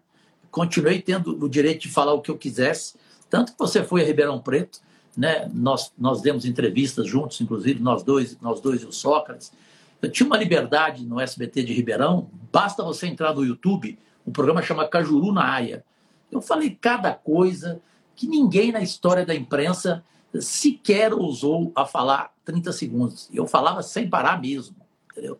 continuei 0.49 1.01
tendo 1.01 1.43
o 1.43 1.47
direito 1.47 1.81
de 1.81 1.89
falar 1.89 2.13
o 2.13 2.21
que 2.21 2.31
eu 2.31 2.37
quisesse. 2.37 2.95
Tanto 3.29 3.53
que 3.53 3.59
você 3.59 3.83
foi 3.83 4.01
a 4.01 4.05
Ribeirão 4.05 4.39
Preto, 4.39 4.79
né? 5.15 5.49
nós, 5.53 5.91
nós 5.97 6.21
demos 6.21 6.45
entrevistas 6.45 7.07
juntos, 7.07 7.39
inclusive 7.39 7.81
nós 7.81 8.03
dois, 8.03 8.37
nós 8.41 8.59
dois 8.59 8.81
e 8.81 8.85
o 8.85 8.91
Sócrates. 8.91 9.51
Tinha 10.09 10.25
uma 10.25 10.37
liberdade 10.37 11.05
no 11.05 11.19
SBT 11.19 11.63
de 11.63 11.73
Ribeirão, 11.73 12.29
basta 12.51 12.83
você 12.83 13.07
entrar 13.07 13.33
no 13.33 13.45
YouTube, 13.45 13.97
o 14.25 14.31
programa 14.31 14.61
chama 14.61 14.87
Cajuru 14.87 15.31
na 15.31 15.53
Aia. 15.53 15.83
Eu 16.31 16.41
falei 16.41 16.77
cada 16.79 17.13
coisa 17.13 17.81
que 18.15 18.27
ninguém 18.27 18.71
na 18.71 18.81
história 18.81 19.25
da 19.25 19.35
imprensa 19.35 20.03
sequer 20.39 21.13
ousou 21.13 21.71
a 21.75 21.85
falar 21.85 22.33
30 22.45 22.71
segundos. 22.71 23.29
Eu 23.33 23.45
falava 23.45 23.83
sem 23.83 24.09
parar 24.09 24.39
mesmo, 24.39 24.75
entendeu? 25.11 25.37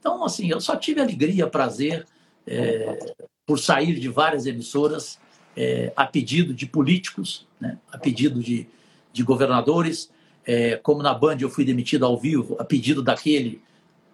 Então, 0.00 0.24
assim, 0.24 0.50
eu 0.50 0.60
só 0.60 0.76
tive 0.76 1.00
alegria, 1.00 1.46
prazer 1.46 2.06
é, 2.46 3.14
por 3.46 3.58
sair 3.58 3.98
de 3.98 4.08
várias 4.08 4.46
emissoras 4.46 5.18
é, 5.56 5.92
a 5.94 6.06
pedido 6.06 6.52
de 6.52 6.66
políticos, 6.66 7.46
né, 7.60 7.78
a 7.90 7.98
pedido 7.98 8.40
de, 8.40 8.66
de 9.12 9.22
governadores, 9.22 10.10
é, 10.44 10.76
como 10.76 11.02
na 11.02 11.14
Band 11.14 11.36
eu 11.40 11.50
fui 11.50 11.64
demitido 11.64 12.04
ao 12.04 12.18
vivo, 12.18 12.56
a 12.58 12.64
pedido 12.64 13.02
daquele 13.02 13.62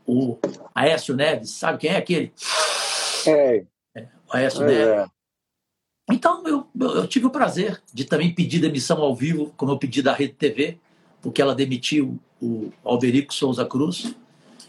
o 0.09 0.39
Aécio 0.75 1.15
Neves, 1.15 1.51
sabe 1.51 1.79
quem 1.79 1.91
é 1.91 1.99
aquele? 1.99 2.33
É. 3.27 3.65
é 3.95 4.07
o 4.27 4.37
Aécio 4.37 4.63
é. 4.63 4.67
Neves. 4.67 5.11
Então, 6.11 6.43
eu, 6.49 6.67
eu, 6.81 7.07
tive 7.07 7.27
o 7.27 7.31
prazer 7.31 7.83
de 7.93 8.07
também 8.07 8.35
pedir 8.35 8.59
demissão 8.59 9.03
ao 9.03 9.15
vivo, 9.15 9.53
como 9.59 9.73
eu 9.73 9.79
pedi 9.79 10.01
da 10.01 10.15
Rede 10.15 10.33
TV, 10.33 10.79
porque 11.21 11.43
ela 11.43 11.55
demitiu 11.55 12.19
o 12.41 12.73
Alberico 12.83 13.35
Souza 13.35 13.67
Cruz, 13.67 14.15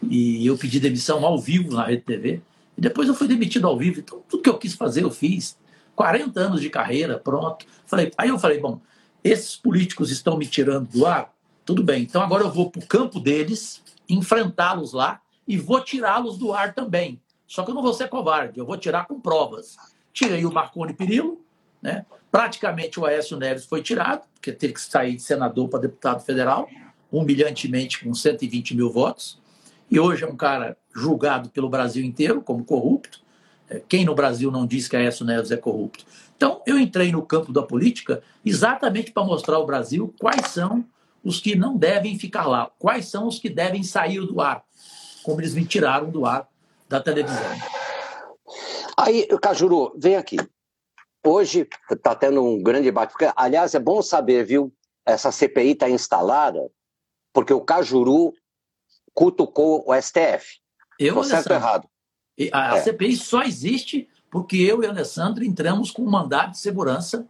e 0.04 0.46
eu 0.46 0.58
pedi 0.58 0.82
demissão 0.82 1.26
ao 1.26 1.40
vivo 1.40 1.74
na 1.74 1.86
Rede 1.86 2.02
TV, 2.02 2.42
e 2.78 2.82
depois 2.82 3.08
eu 3.08 3.16
fui 3.16 3.28
demitido 3.28 3.68
ao 3.68 3.78
vivo. 3.78 4.02
Então, 4.02 4.22
tudo 4.28 4.44
que 4.44 4.50
eu 4.50 4.58
quis 4.58 4.74
fazer, 4.74 5.04
eu 5.04 5.12
fiz. 5.12 5.58
40 5.96 6.38
anos 6.40 6.62
de 6.62 6.70
carreira, 6.70 7.18
pronto. 7.18 7.66
Falei, 7.86 8.12
aí 8.18 8.28
eu 8.28 8.40
falei, 8.40 8.60
bom, 8.60 8.82
esses 9.24 9.56
políticos 9.56 10.12
estão 10.12 10.38
me 10.38 10.46
tirando 10.46 10.90
do 10.90 11.06
ar, 11.06 11.34
tudo 11.66 11.84
bem, 11.84 12.04
então 12.04 12.22
agora 12.22 12.44
eu 12.44 12.52
vou 12.52 12.70
para 12.70 12.80
o 12.80 12.88
campo 12.88 13.20
deles, 13.20 13.82
enfrentá-los 14.10 14.92
lá 14.92 15.22
e 15.50 15.58
vou 15.58 15.82
tirá-los 15.82 16.38
do 16.38 16.54
ar 16.54 16.76
também. 16.76 17.20
Só 17.48 17.64
que 17.64 17.72
eu 17.72 17.76
não 17.76 17.82
vou 17.82 17.92
ser 17.92 18.08
covarde, 18.08 18.60
eu 18.60 18.66
vou 18.68 18.78
tirar 18.78 19.08
com 19.08 19.20
provas. 19.20 19.76
Tirei 20.14 20.46
o 20.46 20.54
Marconi 20.54 20.94
Perillo, 20.94 21.44
né? 21.82 22.06
praticamente 22.32 23.00
o 23.00 23.06
Aécio 23.06 23.36
Neves 23.36 23.66
foi 23.66 23.82
tirado, 23.82 24.22
porque 24.36 24.52
teve 24.52 24.74
que 24.74 24.82
sair 24.82 25.16
de 25.16 25.24
senador 25.24 25.68
para 25.68 25.80
deputado 25.80 26.24
federal, 26.24 26.70
humilhantemente 27.12 28.06
com 28.06 28.14
120 28.14 28.76
mil 28.76 28.92
votos. 28.92 29.42
E 29.90 30.00
hoje 30.00 30.24
é 30.24 30.28
um 30.28 30.36
cara 30.36 30.78
julgado 30.96 31.50
pelo 31.50 31.68
Brasil 31.68 32.06
inteiro 32.06 32.44
como 32.44 32.64
corrupto. 32.64 33.20
É, 33.68 33.82
quem 33.90 34.06
no 34.06 34.14
Brasil 34.14 34.52
não 34.52 34.68
diz 34.68 34.88
que 34.88 34.96
Aécio 34.96 35.26
Neves 35.26 35.50
é 35.50 35.58
corrupto? 35.58 36.06
Então, 36.38 36.62
eu 36.68 36.78
entrei 36.78 37.12
no 37.12 37.24
campo 37.24 37.52
da 37.52 37.64
política 37.64 38.22
exatamente 38.46 39.12
para 39.12 39.24
mostrar 39.24 39.56
ao 39.56 39.66
Brasil 39.66 40.14
quais 40.20 40.52
são 40.52 40.86
os 41.24 41.40
que 41.40 41.56
não 41.56 41.76
devem 41.76 42.20
ficar 42.20 42.46
lá, 42.46 42.70
quais 42.78 43.08
são 43.08 43.28
os 43.28 43.40
que 43.40 43.50
devem 43.50 43.82
sair 43.82 44.22
do 44.22 44.40
ar 44.40 44.64
como 45.30 45.42
eles 45.42 45.54
me 45.54 45.64
tiraram 45.64 46.10
do 46.10 46.26
ar 46.26 46.50
da 46.88 47.00
televisão. 47.00 47.46
Aí, 48.98 49.28
Cajuru, 49.40 49.94
vem 49.96 50.16
aqui. 50.16 50.38
Hoje 51.24 51.68
está 51.92 52.16
tendo 52.16 52.44
um 52.44 52.64
grande 52.64 52.86
debate. 52.86 53.12
Porque, 53.12 53.32
aliás, 53.36 53.76
é 53.76 53.80
bom 53.80 54.02
saber, 54.02 54.44
viu? 54.44 54.74
Essa 55.06 55.32
CPI 55.32 55.74
está 55.74 55.88
instalada 55.88 56.68
porque 57.32 57.54
o 57.54 57.62
Cajuru 57.62 58.34
cutucou 59.14 59.84
o 59.88 60.02
STF. 60.02 60.60
Eu, 60.98 61.14
Tô 61.14 61.24
certo 61.24 61.52
ou 61.52 61.56
errado? 61.56 61.88
A, 62.52 62.72
a 62.72 62.78
é. 62.78 62.82
CPI 62.82 63.16
só 63.16 63.44
existe 63.44 64.10
porque 64.32 64.58
eu 64.58 64.84
e 64.84 64.88
o 64.88 64.90
Alessandro 64.90 65.44
entramos 65.44 65.92
com 65.92 66.02
um 66.02 66.10
mandado 66.10 66.52
de 66.52 66.60
segurança. 66.60 67.28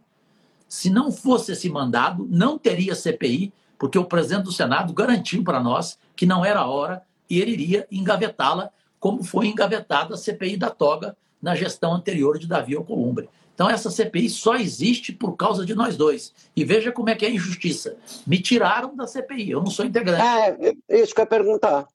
Se 0.66 0.88
não 0.88 1.12
fosse 1.12 1.52
esse 1.52 1.68
mandado, 1.68 2.26
não 2.30 2.56
teria 2.56 2.94
CPI, 2.94 3.52
porque 3.78 3.98
o 3.98 4.06
presidente 4.06 4.44
do 4.44 4.52
Senado 4.52 4.94
garantiu 4.94 5.44
para 5.44 5.60
nós 5.60 5.98
que 6.16 6.24
não 6.24 6.42
era 6.44 6.66
hora 6.66 7.04
e 7.30 7.40
ele 7.40 7.52
iria 7.52 7.86
engavetá-la, 7.90 8.70
como 8.98 9.22
foi 9.22 9.46
engavetada 9.46 10.14
a 10.14 10.18
CPI 10.18 10.56
da 10.56 10.68
toga 10.68 11.16
na 11.40 11.54
gestão 11.54 11.94
anterior 11.94 12.38
de 12.38 12.46
Davi 12.46 12.76
Alcolumbre. 12.76 13.30
Então, 13.54 13.68
essa 13.68 13.90
CPI 13.90 14.28
só 14.30 14.56
existe 14.56 15.12
por 15.12 15.36
causa 15.36 15.64
de 15.64 15.74
nós 15.74 15.96
dois. 15.96 16.34
E 16.56 16.64
veja 16.64 16.90
como 16.90 17.10
é 17.10 17.14
que 17.14 17.24
é 17.24 17.28
a 17.28 17.32
injustiça. 17.32 17.96
Me 18.26 18.40
tiraram 18.40 18.96
da 18.96 19.06
CPI, 19.06 19.50
eu 19.50 19.60
não 19.60 19.70
sou 19.70 19.84
integrante. 19.84 20.22
É, 20.22 20.98
isso 21.02 21.14
que 21.14 21.20
eu 21.20 21.24
ia 21.24 21.28
perguntar. 21.28 21.86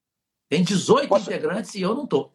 Tem 0.47 0.63
18 0.63 1.07
Posso... 1.07 1.29
integrantes 1.29 1.73
e 1.75 1.81
eu 1.81 1.95
não 1.95 2.03
estou. 2.03 2.31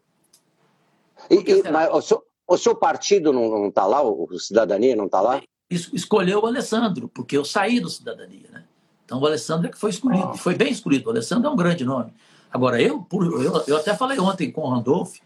mas 1.73 1.91
o 1.93 2.03
seu, 2.03 2.23
o 2.47 2.57
seu, 2.57 2.75
partido 2.75 3.33
não 3.33 3.69
está 3.69 3.87
lá? 3.87 4.03
O 4.03 4.39
Cidadania 4.39 4.97
não 4.97 5.07
está 5.07 5.21
lá? 5.21 5.41
Isso, 5.71 5.95
escolheu 5.95 6.41
o 6.41 6.47
Alessandro, 6.47 7.09
porque 7.09 7.37
eu 7.37 7.45
saí 7.45 7.79
do 7.79 7.89
Cidadania. 7.89 8.49
Né? 8.51 8.65
Então 9.05 9.21
o 9.21 9.27
Alessandro 9.27 9.69
é 9.69 9.71
que 9.71 9.79
foi 9.79 9.91
escolhido, 9.91 10.37
foi 10.37 10.57
bem 10.57 10.73
escolhido. 10.73 11.09
O 11.09 11.13
Alessandro 11.13 11.49
é 11.49 11.53
um 11.53 11.57
grande 11.57 11.85
nome. 11.85 12.13
Agora, 12.53 12.81
eu, 12.81 13.07
eu, 13.13 13.65
eu 13.67 13.77
até 13.77 13.95
falei 13.95 14.19
ontem 14.19 14.51
com 14.51 14.63
o 14.63 14.69
Randolph, 14.69 15.17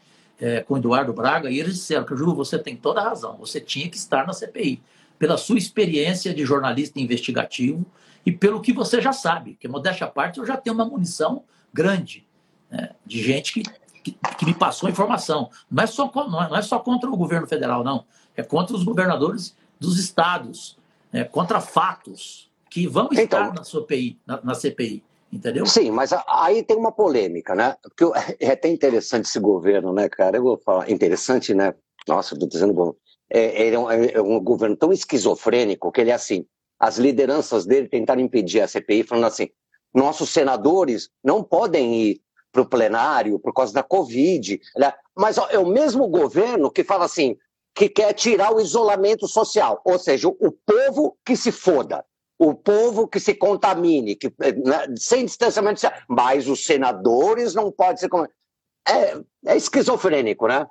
é, 0.40 0.60
com 0.60 0.74
o 0.74 0.76
Eduardo 0.76 1.12
Braga, 1.12 1.50
e 1.50 1.58
eles 1.58 1.74
disseram 1.76 2.04
que, 2.04 2.14
Ju, 2.16 2.34
você 2.34 2.58
tem 2.58 2.76
toda 2.76 3.00
a 3.00 3.04
razão, 3.04 3.36
você 3.38 3.60
tinha 3.60 3.88
que 3.88 3.96
estar 3.96 4.26
na 4.26 4.32
CPI, 4.32 4.82
pela 5.18 5.36
sua 5.36 5.56
experiência 5.56 6.34
de 6.34 6.44
jornalista 6.44 7.00
investigativo 7.00 7.84
e 8.26 8.32
pelo 8.32 8.60
que 8.60 8.72
você 8.72 9.00
já 9.00 9.12
sabe, 9.12 9.56
que 9.58 9.68
modéstia 9.68 10.06
à 10.06 10.10
parte, 10.10 10.38
eu 10.38 10.46
já 10.46 10.56
tenho 10.56 10.74
uma 10.74 10.84
munição 10.84 11.44
grande 11.72 12.26
né, 12.70 12.90
de 13.06 13.22
gente 13.22 13.52
que, 13.52 13.62
que, 14.02 14.18
que, 14.36 14.44
me 14.44 14.54
passou 14.54 14.88
informação. 14.88 15.50
Não 15.70 15.82
é, 15.82 15.86
só, 15.86 16.10
não 16.14 16.56
é 16.56 16.62
só 16.62 16.78
contra 16.78 17.08
o 17.08 17.16
governo 17.16 17.46
federal, 17.46 17.84
não. 17.84 18.04
É 18.36 18.42
contra 18.42 18.74
os 18.74 18.82
governadores 18.82 19.56
dos 19.78 19.98
estados, 19.98 20.76
né, 21.12 21.24
contra 21.24 21.60
fatos 21.60 22.50
que 22.70 22.86
vão 22.86 23.08
então, 23.12 23.22
estar 23.22 23.54
na, 23.54 23.62
CPI, 23.62 24.18
na, 24.26 24.40
na 24.42 24.54
CPI. 24.54 25.02
Entendeu? 25.34 25.66
Sim, 25.66 25.90
mas 25.90 26.12
aí 26.28 26.62
tem 26.62 26.76
uma 26.76 26.92
polêmica, 26.92 27.56
né? 27.56 27.76
Porque 27.82 28.04
é 28.38 28.52
até 28.52 28.68
interessante 28.68 29.26
esse 29.26 29.40
governo, 29.40 29.92
né, 29.92 30.08
cara? 30.08 30.36
Eu 30.36 30.44
vou 30.44 30.58
falar, 30.58 30.88
interessante, 30.88 31.52
né? 31.52 31.74
Nossa, 32.06 32.34
estou 32.34 32.48
dizendo. 32.48 32.96
É, 33.28 33.68
é, 33.68 33.78
um, 33.78 33.90
é 33.90 34.22
um 34.22 34.38
governo 34.38 34.76
tão 34.76 34.92
esquizofrênico 34.92 35.90
que 35.90 36.00
ele 36.00 36.10
é 36.10 36.14
assim: 36.14 36.46
as 36.78 36.98
lideranças 36.98 37.66
dele 37.66 37.88
tentaram 37.88 38.20
impedir 38.20 38.60
a 38.60 38.68
CPI, 38.68 39.02
falando 39.02 39.24
assim: 39.24 39.48
nossos 39.92 40.30
senadores 40.30 41.10
não 41.22 41.42
podem 41.42 41.94
ir 41.94 42.20
para 42.52 42.62
o 42.62 42.66
plenário 42.66 43.40
por 43.40 43.52
causa 43.52 43.74
da 43.74 43.82
Covid. 43.82 44.60
Né? 44.76 44.92
Mas 45.16 45.36
ó, 45.36 45.48
é 45.50 45.58
o 45.58 45.66
mesmo 45.66 46.06
governo 46.06 46.70
que 46.70 46.84
fala 46.84 47.06
assim, 47.06 47.36
que 47.74 47.88
quer 47.88 48.12
tirar 48.12 48.54
o 48.54 48.60
isolamento 48.60 49.26
social, 49.26 49.80
ou 49.84 49.98
seja, 49.98 50.28
o 50.28 50.52
povo 50.64 51.18
que 51.26 51.36
se 51.36 51.50
foda, 51.50 52.04
o 52.38 52.54
povo 52.54 53.06
que 53.06 53.20
se 53.20 53.34
contamine, 53.34 54.16
que, 54.16 54.28
né, 54.38 54.94
sem 54.96 55.24
distanciamento 55.24 55.80
social, 55.80 56.00
mas 56.08 56.48
os 56.48 56.64
senadores 56.64 57.54
não 57.54 57.70
podem 57.70 57.96
ser. 57.96 58.10
É, 58.86 59.16
é 59.46 59.56
esquizofrênico, 59.56 60.46
né? 60.46 60.66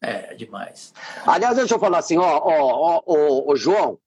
É, 0.00 0.34
demais. 0.34 0.94
Aliás, 1.26 1.56
deixa 1.56 1.74
eu 1.74 1.78
falar 1.78 1.98
assim, 1.98 2.16
ó, 2.18 2.38
ó, 2.38 2.42
ó, 2.44 3.02
ó, 3.06 3.52
ó 3.52 3.56
João, 3.56 3.98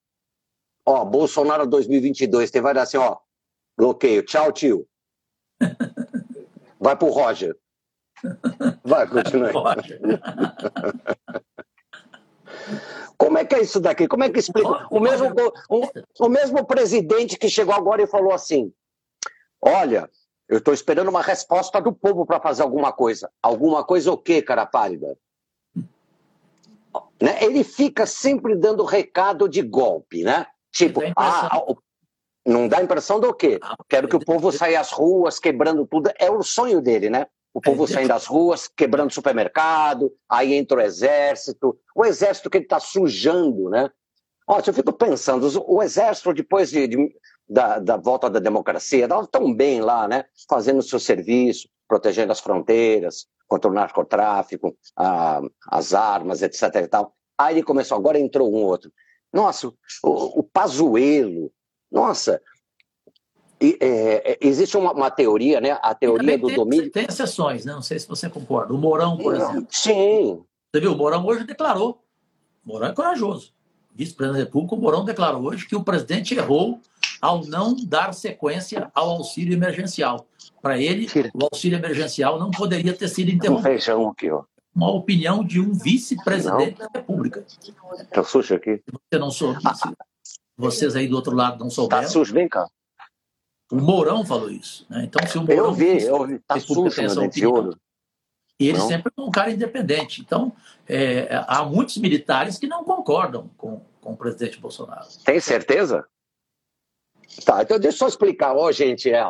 ó, 0.85 1.03
Bolsonaro 1.03 1.67
2022, 1.67 2.49
tem 2.49 2.61
várias 2.61 2.87
assim, 2.87 2.97
ó, 2.97 3.17
bloqueio, 3.77 4.23
tchau, 4.23 4.51
tio. 4.51 4.87
Vai 6.79 6.95
pro 6.95 7.09
Roger. 7.09 7.57
Vai, 8.83 9.07
continue. 9.07 9.51
Como 13.19 13.37
é 13.37 13.43
que 13.43 13.53
é 13.53 13.61
isso 13.61 13.81
daqui? 13.81 14.07
Como 14.07 14.23
é 14.23 14.29
que 14.29 14.39
explica? 14.39 14.87
O 14.89 14.99
mesmo, 15.01 15.27
o, 15.69 16.25
o 16.25 16.29
mesmo 16.29 16.65
presidente 16.65 17.37
que 17.37 17.49
chegou 17.49 17.75
agora 17.75 18.01
e 18.01 18.07
falou 18.07 18.31
assim: 18.31 18.73
Olha, 19.61 20.09
eu 20.47 20.59
estou 20.59 20.73
esperando 20.73 21.09
uma 21.09 21.21
resposta 21.21 21.81
do 21.81 21.91
povo 21.91 22.25
para 22.25 22.39
fazer 22.39 22.63
alguma 22.63 22.93
coisa. 22.93 23.29
Alguma 23.43 23.83
coisa 23.83 24.09
o 24.09 24.17
quê, 24.17 24.41
cara 24.41 24.65
pálida? 24.65 25.17
Né? 27.21 27.43
Ele 27.43 27.61
fica 27.65 28.05
sempre 28.05 28.55
dando 28.55 28.85
recado 28.85 29.49
de 29.49 29.61
golpe, 29.61 30.23
né? 30.23 30.47
Tipo, 30.71 31.01
ah, 31.17 31.49
não 32.45 32.69
dá 32.69 32.81
impressão 32.81 33.19
do 33.19 33.33
quê? 33.33 33.59
Quero 33.89 34.07
que 34.07 34.15
o 34.15 34.23
povo 34.23 34.49
saia 34.49 34.79
às 34.79 34.91
ruas, 34.91 35.39
quebrando 35.39 35.85
tudo. 35.85 36.09
É 36.17 36.31
o 36.31 36.41
sonho 36.41 36.79
dele, 36.81 37.09
né? 37.09 37.27
O 37.53 37.61
povo 37.61 37.87
saindo 37.87 38.09
das 38.09 38.25
ruas, 38.25 38.67
quebrando 38.67 39.11
supermercado, 39.11 40.11
aí 40.29 40.53
entra 40.53 40.77
o 40.77 40.81
exército. 40.81 41.77
O 41.95 42.05
exército 42.05 42.49
que 42.49 42.57
ele 42.57 42.65
está 42.65 42.79
sujando, 42.79 43.69
né? 43.69 43.89
Olha, 44.47 44.63
eu 44.65 44.73
fico 44.73 44.93
pensando, 44.93 45.47
o 45.67 45.83
exército, 45.83 46.33
depois 46.33 46.71
de, 46.71 46.87
de, 46.87 47.15
da, 47.47 47.79
da, 47.79 47.97
volta 47.97 48.29
da 48.29 48.39
democracia, 48.39 49.03
estava 49.03 49.27
tão 49.27 49.53
bem 49.53 49.81
lá, 49.81 50.07
né? 50.07 50.25
Fazendo 50.49 50.79
o 50.79 50.83
seu 50.83 50.99
serviço, 50.99 51.69
protegendo 51.87 52.31
as 52.31 52.39
fronteiras, 52.39 53.27
contra 53.47 53.69
o 53.69 53.73
narcotráfico, 53.73 54.75
a, 54.95 55.41
as 55.67 55.93
armas, 55.93 56.41
etc. 56.41 56.63
E 56.75 56.87
tal. 56.87 57.15
Aí 57.37 57.55
ele 57.55 57.63
começou, 57.63 57.97
agora 57.97 58.19
entrou 58.19 58.51
um 58.51 58.63
outro. 58.63 58.91
Nossa, 59.33 59.67
o, 59.67 60.39
o 60.39 60.43
Pazuelo, 60.43 61.51
nossa, 61.91 62.41
e, 63.61 63.77
é, 63.79 64.31
é, 64.31 64.37
existe 64.41 64.77
uma, 64.77 64.93
uma, 64.93 65.11
teoria, 65.11 65.59
né? 65.59 65.77
A 65.81 65.93
teoria 65.93 66.37
do 66.37 66.47
tem, 66.47 66.55
domínio. 66.55 66.91
Tem 66.91 67.05
exceções, 67.05 67.65
né? 67.65 67.73
Não 67.73 67.81
sei 67.81 67.99
se 67.99 68.07
você 68.07 68.29
concorda. 68.29 68.73
O 68.73 68.77
Mourão, 68.77 69.17
por 69.17 69.35
exemplo. 69.35 69.67
Sim. 69.69 70.41
Você 70.71 70.81
viu? 70.81 70.93
O 70.93 70.97
Mourão 70.97 71.25
hoje 71.25 71.43
declarou. 71.43 72.01
O 72.65 72.69
Mourão 72.69 72.87
é 72.87 72.93
corajoso. 72.93 73.53
Vice-presidente 73.93 74.39
da 74.39 74.45
República, 74.45 74.75
o 74.75 74.79
Mourão 74.79 75.03
declarou 75.03 75.43
hoje 75.43 75.67
que 75.67 75.75
o 75.75 75.83
presidente 75.83 76.33
errou 76.35 76.79
ao 77.21 77.45
não 77.45 77.75
dar 77.75 78.13
sequência 78.13 78.89
ao 78.93 79.09
auxílio 79.09 79.53
emergencial. 79.53 80.25
Para 80.61 80.77
ele, 80.77 81.05
Tira. 81.05 81.29
o 81.33 81.43
auxílio 81.51 81.77
emergencial 81.77 82.39
não 82.39 82.51
poderia 82.51 82.93
ter 82.93 83.09
sido 83.09 83.29
interrompido. 83.29 83.67
feijão 83.67 84.09
aqui, 84.09 84.29
ó. 84.31 84.43
Uma 84.73 84.91
opinião 84.91 85.43
de 85.43 85.59
um 85.59 85.73
vice-presidente 85.73 86.77
da 86.77 86.87
República. 86.93 87.45
Tá 88.11 88.23
sujo 88.23 88.55
aqui. 88.55 88.81
Você 89.11 89.19
não 89.19 89.31
soube. 89.31 89.59
Ah. 89.65 89.73
Vocês 90.55 90.95
aí 90.95 91.07
do 91.07 91.15
outro 91.15 91.35
lado 91.35 91.59
não 91.59 91.69
souberam. 91.69 92.03
Tá 92.03 92.07
sujo, 92.07 92.33
vem 92.33 92.47
cá. 92.47 92.65
O 93.71 93.75
Mourão 93.75 94.25
falou 94.25 94.49
isso. 94.49 94.85
Né? 94.89 95.03
Então, 95.05 95.25
se 95.27 95.37
o 95.37 95.41
Mourão. 95.41 95.65
Eu 95.65 95.73
vi, 95.73 96.03
eu 96.03 96.25
vi. 96.25 96.39
Tá 96.39 96.59
sujo, 96.59 97.01
essa 97.01 97.21
opinião, 97.21 97.71
e 98.59 98.67
ele 98.67 98.77
não. 98.77 98.87
sempre 98.87 99.11
é 99.17 99.21
um 99.21 99.31
cara 99.31 99.51
independente. 99.51 100.19
Então, 100.21 100.53
é, 100.87 101.29
há 101.47 101.63
muitos 101.63 101.97
militares 101.97 102.57
que 102.57 102.67
não 102.67 102.83
concordam 102.83 103.49
com, 103.55 103.81
com 104.01 104.11
o 104.11 104.17
presidente 104.17 104.59
Bolsonaro. 104.59 105.07
Tem 105.23 105.39
certeza? 105.39 106.05
Tá, 107.45 107.61
então 107.61 107.79
deixa 107.79 107.95
eu 107.95 107.99
só 107.99 108.07
explicar. 108.07 108.53
Ó, 108.53 108.69
gente, 108.71 109.09
é, 109.09 109.23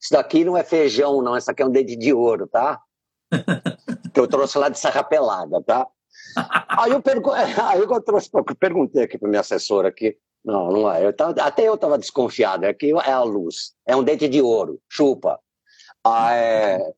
isso 0.00 0.12
daqui 0.12 0.44
não 0.44 0.56
é 0.56 0.62
feijão, 0.62 1.20
não. 1.20 1.36
Isso 1.36 1.50
aqui 1.50 1.62
é 1.62 1.66
um 1.66 1.70
dente 1.70 1.96
de 1.96 2.12
ouro, 2.12 2.46
tá? 2.46 2.80
que 4.14 4.20
eu 4.20 4.28
trouxe 4.28 4.56
lá 4.56 4.68
de 4.68 4.78
Serra 4.78 5.02
Pelada, 5.02 5.60
tá? 5.62 5.86
Aí 6.68 6.92
eu, 6.92 7.02
pergu... 7.02 7.32
Aí 7.34 7.80
eu 7.80 8.00
trouxe, 8.00 8.30
eu 8.32 8.44
perguntei 8.44 9.02
aqui 9.02 9.18
para 9.18 9.28
minha 9.28 9.40
assessora 9.40 9.88
aqui, 9.88 10.16
não, 10.44 10.70
não 10.70 10.90
é. 10.90 11.04
Eu 11.04 11.12
tava, 11.12 11.40
até 11.42 11.68
eu 11.68 11.74
estava 11.74 11.98
desconfiado. 11.98 12.64
Aqui 12.64 12.92
é 12.92 13.12
a 13.12 13.22
luz. 13.22 13.72
É 13.86 13.94
um 13.94 14.02
dente 14.02 14.28
de 14.28 14.40
ouro. 14.40 14.80
Chupa. 14.88 15.38
Ah, 16.04 16.34
é... 16.34 16.92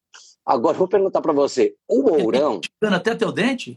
Agora 0.46 0.76
vou 0.76 0.88
perguntar 0.88 1.20
para 1.20 1.32
você. 1.32 1.74
O 1.88 2.02
Mourão. 2.02 2.60
Ficando 2.62 2.96
até 2.96 3.14
teu 3.14 3.32
dente? 3.32 3.76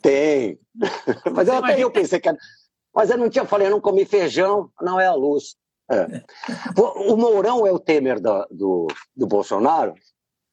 Tem. 0.00 0.58
Mas 1.34 1.48
eu, 1.48 1.54
até 1.54 1.82
eu 1.82 1.90
pensei 1.90 2.20
que. 2.20 2.30
Mas 2.94 3.10
eu 3.10 3.18
não 3.18 3.28
tinha 3.28 3.44
falei, 3.44 3.66
eu 3.66 3.72
não 3.72 3.80
comi 3.80 4.04
feijão. 4.04 4.70
Não 4.80 5.00
é 5.00 5.06
a 5.06 5.14
luz. 5.14 5.56
É. 5.90 6.22
O 7.08 7.16
Mourão 7.16 7.66
é 7.66 7.72
o 7.72 7.78
Temer 7.78 8.20
do, 8.20 8.46
do, 8.50 8.86
do 9.16 9.26
Bolsonaro? 9.26 9.94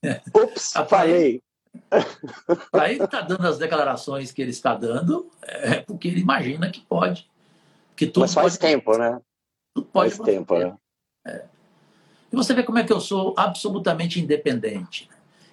É. 0.03 0.21
Ups, 0.35 0.75
ah, 0.75 0.85
falei. 0.85 1.41
Para 2.71 2.91
ele 2.91 3.03
estar 3.03 3.07
tá 3.07 3.21
dando 3.21 3.47
as 3.47 3.57
declarações 3.57 4.31
que 4.31 4.41
ele 4.41 4.51
está 4.51 4.75
dando, 4.75 5.31
é 5.41 5.79
porque 5.79 6.07
ele 6.07 6.21
imagina 6.21 6.69
que 6.69 6.81
pode 6.81 7.27
que 7.95 8.07
tudo 8.07 8.21
Mas 8.21 8.33
faz 8.33 8.57
pode... 8.57 8.59
tempo, 8.73 8.97
né? 8.97 9.19
Tudo 9.73 9.87
pode 9.87 10.15
faz 10.15 10.25
tempo, 10.25 10.57
né? 10.57 10.75
É. 11.25 11.45
E 12.31 12.35
você 12.35 12.53
vê 12.53 12.63
como 12.63 12.79
é 12.79 12.83
que 12.83 12.91
eu 12.91 12.99
sou 12.99 13.33
absolutamente 13.37 14.19
independente. 14.19 15.09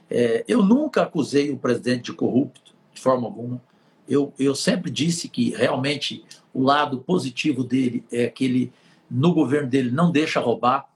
É, 0.09 0.45
eu 0.49 0.63
nunca 0.63 1.03
acusei 1.03 1.51
o 1.51 1.59
presidente 1.59 2.05
de 2.05 2.13
corrupto, 2.15 2.75
de 2.93 3.01
forma 3.01 3.27
alguma. 3.27 3.63
Eu, 4.09 4.33
eu 4.39 4.55
sempre 4.55 4.91
disse 4.91 5.29
que 5.29 5.51
realmente 5.51 6.25
o 6.53 6.63
lado 6.63 6.99
positivo 6.99 7.63
dele 7.63 8.05
é 8.11 8.29
que 8.29 8.45
ele, 8.45 8.73
no 9.11 9.33
governo 9.33 9.69
dele, 9.69 9.91
não 9.91 10.11
deixa 10.11 10.41
roubar. 10.41 10.89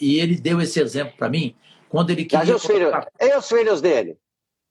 E 0.00 0.18
ele 0.18 0.36
deu 0.36 0.60
esse 0.60 0.80
exemplo 0.80 1.14
para 1.16 1.28
mim 1.28 1.54
quando 1.88 2.10
ele 2.10 2.24
queria. 2.24 2.38
Mas 2.38 2.48
e 2.48 2.54
os, 2.54 2.62
colocar... 2.62 3.08
filhos, 3.18 3.34
e 3.34 3.38
os 3.38 3.48
filhos 3.48 3.80
dele? 3.80 4.16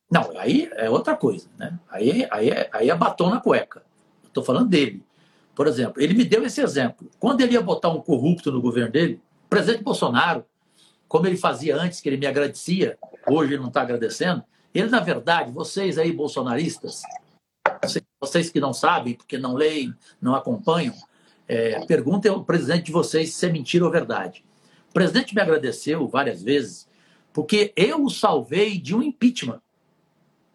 Não, 0.10 0.38
aí 0.38 0.70
é 0.74 0.90
outra 0.90 1.16
coisa, 1.16 1.48
né? 1.58 1.80
Aí, 1.90 2.28
aí, 2.32 2.50
é, 2.50 2.70
aí 2.74 2.90
é 2.90 2.96
batom 2.96 3.30
na 3.30 3.40
cueca. 3.40 3.84
Estou 4.26 4.44
falando 4.44 4.70
dele. 4.70 5.04
Por 5.56 5.68
exemplo, 5.68 6.02
ele 6.02 6.14
me 6.14 6.24
deu 6.24 6.45
esse 6.45 6.62
exemplo. 6.62 7.10
Quando 7.20 7.41
ele 7.41 7.54
ia 7.54 7.62
botar 7.62 7.89
um 7.89 8.02
corrupto 8.02 8.52
no 8.52 8.62
governo 8.62 8.91
dele, 8.91 9.22
o 9.45 9.49
presidente 9.49 9.84
Bolsonaro, 9.84 10.45
como 11.08 11.28
ele 11.28 11.38
fazia 11.38 11.76
antes, 11.76 11.99
que 11.99 12.08
ele 12.08 12.18
me 12.18 12.26
agradecia, 12.26 12.97
hoje 13.28 13.54
ele 13.54 13.62
não 13.62 13.68
está 13.68 13.82
agradecendo, 13.82 14.43
ele, 14.74 14.89
na 14.89 15.02
verdade, 15.02 15.52
vocês 15.52 15.97
aí, 15.97 16.12
bolsonaristas, 16.14 17.02
vocês 18.20 18.49
que 18.49 18.60
não 18.60 18.74
sabem, 18.74 19.14
porque 19.14 19.38
não 19.38 19.54
leem, 19.54 19.93
não 20.22 20.34
acompanham, 20.34 20.93
é, 21.47 21.86
perguntem 21.86 22.32
ao 22.32 22.45
presidente 22.45 22.86
de 22.86 22.91
vocês 22.91 23.34
se 23.34 23.45
é 23.45 23.52
mentira 23.52 23.84
ou 23.84 23.91
verdade. 23.91 24.45
O 24.89 24.93
presidente 24.93 25.36
me 25.36 25.41
agradeceu 25.41 26.08
várias 26.08 26.41
vezes, 26.41 26.88
porque 27.34 27.74
eu 27.76 28.06
o 28.06 28.10
salvei 28.10 28.78
de 28.78 28.95
um 28.95 29.02
impeachment. 29.02 29.62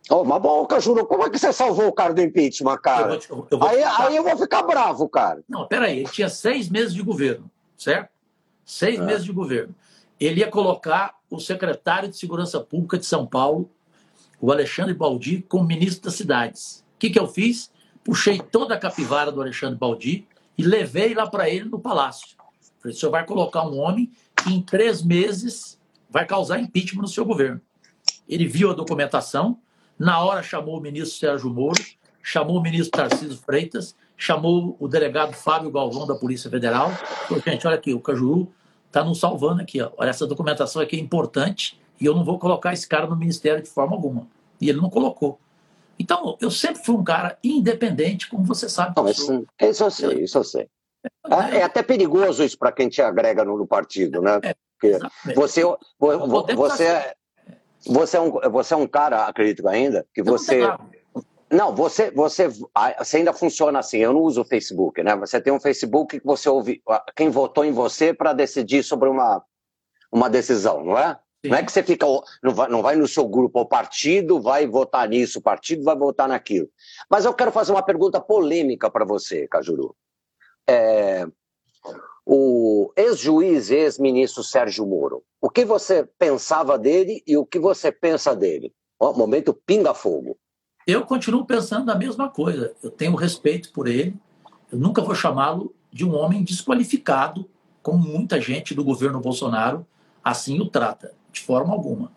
Oh, 0.08 0.24
mas 0.24 0.40
bom, 0.40 0.64
Cajuru, 0.66 1.04
como 1.06 1.24
é 1.24 1.30
que 1.30 1.38
você 1.38 1.52
salvou 1.52 1.88
o 1.88 1.92
cara 1.92 2.14
do 2.14 2.22
impeachment, 2.22 2.78
cara? 2.78 3.14
Eu 3.14 3.18
te, 3.18 3.28
eu 3.30 3.64
aí, 3.64 3.82
aí 3.82 4.16
eu 4.16 4.22
vou 4.22 4.36
ficar 4.36 4.62
bravo, 4.62 5.08
cara. 5.08 5.42
Não, 5.48 5.66
peraí, 5.66 6.00
ele 6.00 6.08
tinha 6.08 6.28
seis 6.28 6.68
meses 6.68 6.94
de 6.94 7.02
governo, 7.02 7.50
certo? 7.76 8.10
Seis 8.64 9.00
é. 9.00 9.02
meses 9.02 9.24
de 9.24 9.32
governo. 9.32 9.74
Ele 10.18 10.40
ia 10.40 10.50
colocar 10.50 11.16
o 11.28 11.40
secretário 11.40 12.08
de 12.08 12.16
Segurança 12.16 12.60
Pública 12.60 12.98
de 12.98 13.04
São 13.04 13.26
Paulo, 13.26 13.68
o 14.40 14.52
Alexandre 14.52 14.94
Baldi, 14.94 15.44
como 15.48 15.66
ministro 15.66 16.04
das 16.04 16.14
cidades. 16.14 16.84
O 16.94 16.98
que, 16.98 17.10
que 17.10 17.18
eu 17.18 17.26
fiz? 17.26 17.70
Puxei 18.04 18.38
toda 18.38 18.74
a 18.74 18.78
capivara 18.78 19.32
do 19.32 19.40
Alexandre 19.40 19.76
Baldi 19.76 20.26
e 20.56 20.62
levei 20.62 21.14
lá 21.14 21.26
para 21.26 21.50
ele 21.50 21.68
no 21.68 21.80
palácio. 21.80 22.36
o 22.84 22.92
senhor 22.92 23.10
vai 23.10 23.26
colocar 23.26 23.66
um 23.66 23.78
homem 23.78 24.10
que 24.36 24.52
em 24.52 24.62
três 24.62 25.02
meses 25.02 25.78
vai 26.08 26.24
causar 26.24 26.60
impeachment 26.60 27.02
no 27.02 27.08
seu 27.08 27.24
governo. 27.24 27.60
Ele 28.28 28.46
viu 28.46 28.70
a 28.70 28.74
documentação, 28.74 29.58
na 29.98 30.22
hora 30.22 30.42
chamou 30.42 30.78
o 30.78 30.80
ministro 30.80 31.18
Sérgio 31.18 31.50
Moro, 31.50 31.82
chamou 32.22 32.58
o 32.58 32.62
ministro 32.62 32.90
Tarcísio 32.90 33.36
Freitas, 33.38 33.94
chamou 34.16 34.76
o 34.78 34.88
delegado 34.88 35.32
Fábio 35.32 35.70
Galvão 35.70 36.06
da 36.06 36.14
Polícia 36.14 36.50
Federal. 36.50 36.90
Falou, 36.90 37.42
gente, 37.44 37.66
olha 37.66 37.76
aqui, 37.76 37.94
o 37.94 38.00
Cajuru 38.00 38.52
está 38.86 39.04
nos 39.04 39.20
salvando 39.20 39.62
aqui. 39.62 39.80
Ó. 39.80 39.90
Olha, 39.96 40.10
essa 40.10 40.26
documentação 40.26 40.80
aqui 40.82 40.96
é 40.96 41.00
importante 41.00 41.80
e 42.00 42.06
eu 42.06 42.14
não 42.14 42.24
vou 42.24 42.38
colocar 42.38 42.72
esse 42.72 42.88
cara 42.88 43.06
no 43.06 43.16
ministério 43.16 43.62
de 43.62 43.68
forma 43.68 43.94
alguma. 43.94 44.26
E 44.60 44.68
ele 44.68 44.80
não 44.80 44.90
colocou. 44.90 45.38
Então, 45.98 46.36
eu 46.40 46.50
sempre 46.50 46.84
fui 46.84 46.94
um 46.94 47.04
cara 47.04 47.38
independente, 47.42 48.28
como 48.28 48.44
você 48.44 48.68
sabe. 48.68 48.94
Não, 48.96 49.08
isso, 49.08 49.46
isso 49.60 49.84
eu 49.84 49.90
sei, 49.90 50.24
isso 50.24 50.38
eu 50.38 50.44
sei. 50.44 50.68
É, 51.28 51.58
é 51.58 51.62
até 51.62 51.82
perigoso 51.82 52.42
isso 52.42 52.58
para 52.58 52.72
quem 52.72 52.88
te 52.88 53.00
agrega 53.00 53.44
no, 53.44 53.56
no 53.56 53.66
partido, 53.66 54.20
né? 54.20 54.40
É, 54.42 54.54
Porque 54.78 54.98
você, 55.34 55.62
você, 56.54 56.84
é, 56.84 57.14
você, 57.84 58.16
é 58.16 58.20
um, 58.20 58.30
você 58.50 58.74
é 58.74 58.76
um 58.76 58.86
cara, 58.86 59.26
acredito 59.26 59.66
ainda, 59.68 60.06
que 60.14 60.22
você. 60.22 60.60
Não, 61.50 61.74
você, 61.74 62.10
você, 62.10 62.48
você 62.48 63.16
ainda 63.18 63.32
funciona 63.32 63.78
assim. 63.78 63.98
Eu 63.98 64.12
não 64.12 64.20
uso 64.20 64.42
o 64.42 64.44
Facebook, 64.44 65.00
né? 65.02 65.14
Você 65.16 65.40
tem 65.40 65.52
um 65.52 65.60
Facebook 65.60 66.18
que 66.18 66.26
você 66.26 66.48
ouve 66.48 66.82
quem 67.14 67.30
votou 67.30 67.64
em 67.64 67.70
você 67.70 68.12
para 68.12 68.32
decidir 68.32 68.82
sobre 68.82 69.08
uma, 69.08 69.42
uma 70.10 70.28
decisão, 70.28 70.84
não 70.84 70.98
é? 70.98 71.16
Sim. 71.44 71.50
Não 71.50 71.58
é 71.58 71.62
que 71.62 71.70
você 71.70 71.82
fica, 71.82 72.06
não 72.42 72.52
vai, 72.52 72.68
não 72.68 72.82
vai 72.82 72.96
no 72.96 73.06
seu 73.06 73.28
grupo 73.28 73.60
ou 73.60 73.66
partido, 73.66 74.40
vai 74.40 74.66
votar 74.66 75.08
nisso, 75.08 75.38
o 75.38 75.42
partido 75.42 75.84
vai 75.84 75.94
votar 75.94 76.28
naquilo. 76.28 76.68
Mas 77.08 77.24
eu 77.24 77.32
quero 77.32 77.52
fazer 77.52 77.70
uma 77.72 77.82
pergunta 77.82 78.20
polêmica 78.20 78.90
para 78.90 79.04
você, 79.04 79.46
Cajuru. 79.46 79.94
É, 80.68 81.26
o 82.26 82.92
ex-juiz, 82.96 83.70
ex-ministro 83.70 84.42
Sérgio 84.42 84.84
Moro, 84.84 85.22
o 85.40 85.48
que 85.48 85.64
você 85.64 86.04
pensava 86.18 86.76
dele 86.76 87.22
e 87.24 87.36
o 87.36 87.46
que 87.46 87.60
você 87.60 87.92
pensa 87.92 88.34
dele? 88.34 88.72
Ó, 88.98 89.12
momento 89.12 89.54
pinga-fogo. 89.54 90.36
Eu 90.84 91.06
continuo 91.06 91.46
pensando 91.46 91.88
a 91.90 91.94
mesma 91.94 92.28
coisa. 92.28 92.74
Eu 92.82 92.90
tenho 92.90 93.14
respeito 93.14 93.72
por 93.72 93.86
ele. 93.86 94.16
Eu 94.72 94.78
nunca 94.78 95.02
vou 95.02 95.14
chamá-lo 95.14 95.72
de 95.92 96.04
um 96.04 96.16
homem 96.16 96.42
desqualificado, 96.42 97.48
como 97.80 97.98
muita 97.98 98.40
gente 98.40 98.74
do 98.74 98.82
governo 98.82 99.20
Bolsonaro 99.20 99.86
assim 100.24 100.58
o 100.58 100.66
trata, 100.68 101.14
de 101.30 101.40
forma 101.40 101.72
alguma. 101.72 102.10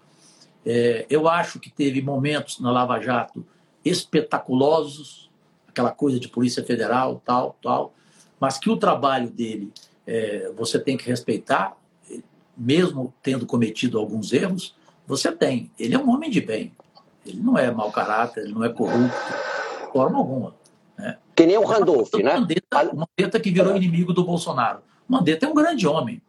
É, 0.65 1.05
eu 1.11 1.27
acho 1.27 1.59
que 1.59 1.69
teve 1.69 2.01
momentos 2.01 2.59
na 2.59 2.71
Lava 2.71 2.99
Jato 2.99 3.45
espetaculosos, 3.85 5.29
aquela 5.67 5.91
coisa 5.91 6.19
de 6.19 6.27
Polícia 6.27 6.63
Federal, 6.63 7.21
tal, 7.23 7.55
tal, 7.61 7.93
mas 8.39 8.57
que 8.57 8.69
o 8.69 8.77
trabalho 8.77 9.29
dele 9.29 9.71
é, 10.05 10.51
você 10.55 10.79
tem 10.79 10.97
que 10.97 11.07
respeitar, 11.07 11.77
mesmo 12.57 13.13
tendo 13.21 13.45
cometido 13.45 13.97
alguns 13.97 14.33
erros, 14.33 14.75
você 15.07 15.31
tem. 15.31 15.71
Ele 15.79 15.95
é 15.95 15.99
um 15.99 16.09
homem 16.09 16.29
de 16.29 16.41
bem. 16.41 16.73
Ele 17.25 17.41
não 17.41 17.57
é 17.57 17.69
mau 17.71 17.91
caráter, 17.91 18.43
ele 18.43 18.53
não 18.53 18.63
é 18.63 18.69
corrupto, 18.69 19.17
de 19.85 19.91
forma 19.91 20.17
alguma. 20.17 20.55
Né? 20.97 21.17
Que 21.35 21.45
nem 21.45 21.57
o 21.57 21.65
Randolph, 21.65 22.13
né? 22.15 22.37
Mandetta, 22.37 22.91
o 22.91 22.97
Mandetta 22.97 23.39
que 23.39 23.51
virou 23.51 23.75
inimigo 23.75 24.13
do 24.13 24.23
Bolsonaro. 24.23 24.79
O 25.07 25.13
Mandetta 25.13 25.45
é 25.45 25.49
um 25.49 25.53
grande 25.53 25.87
homem. 25.87 26.21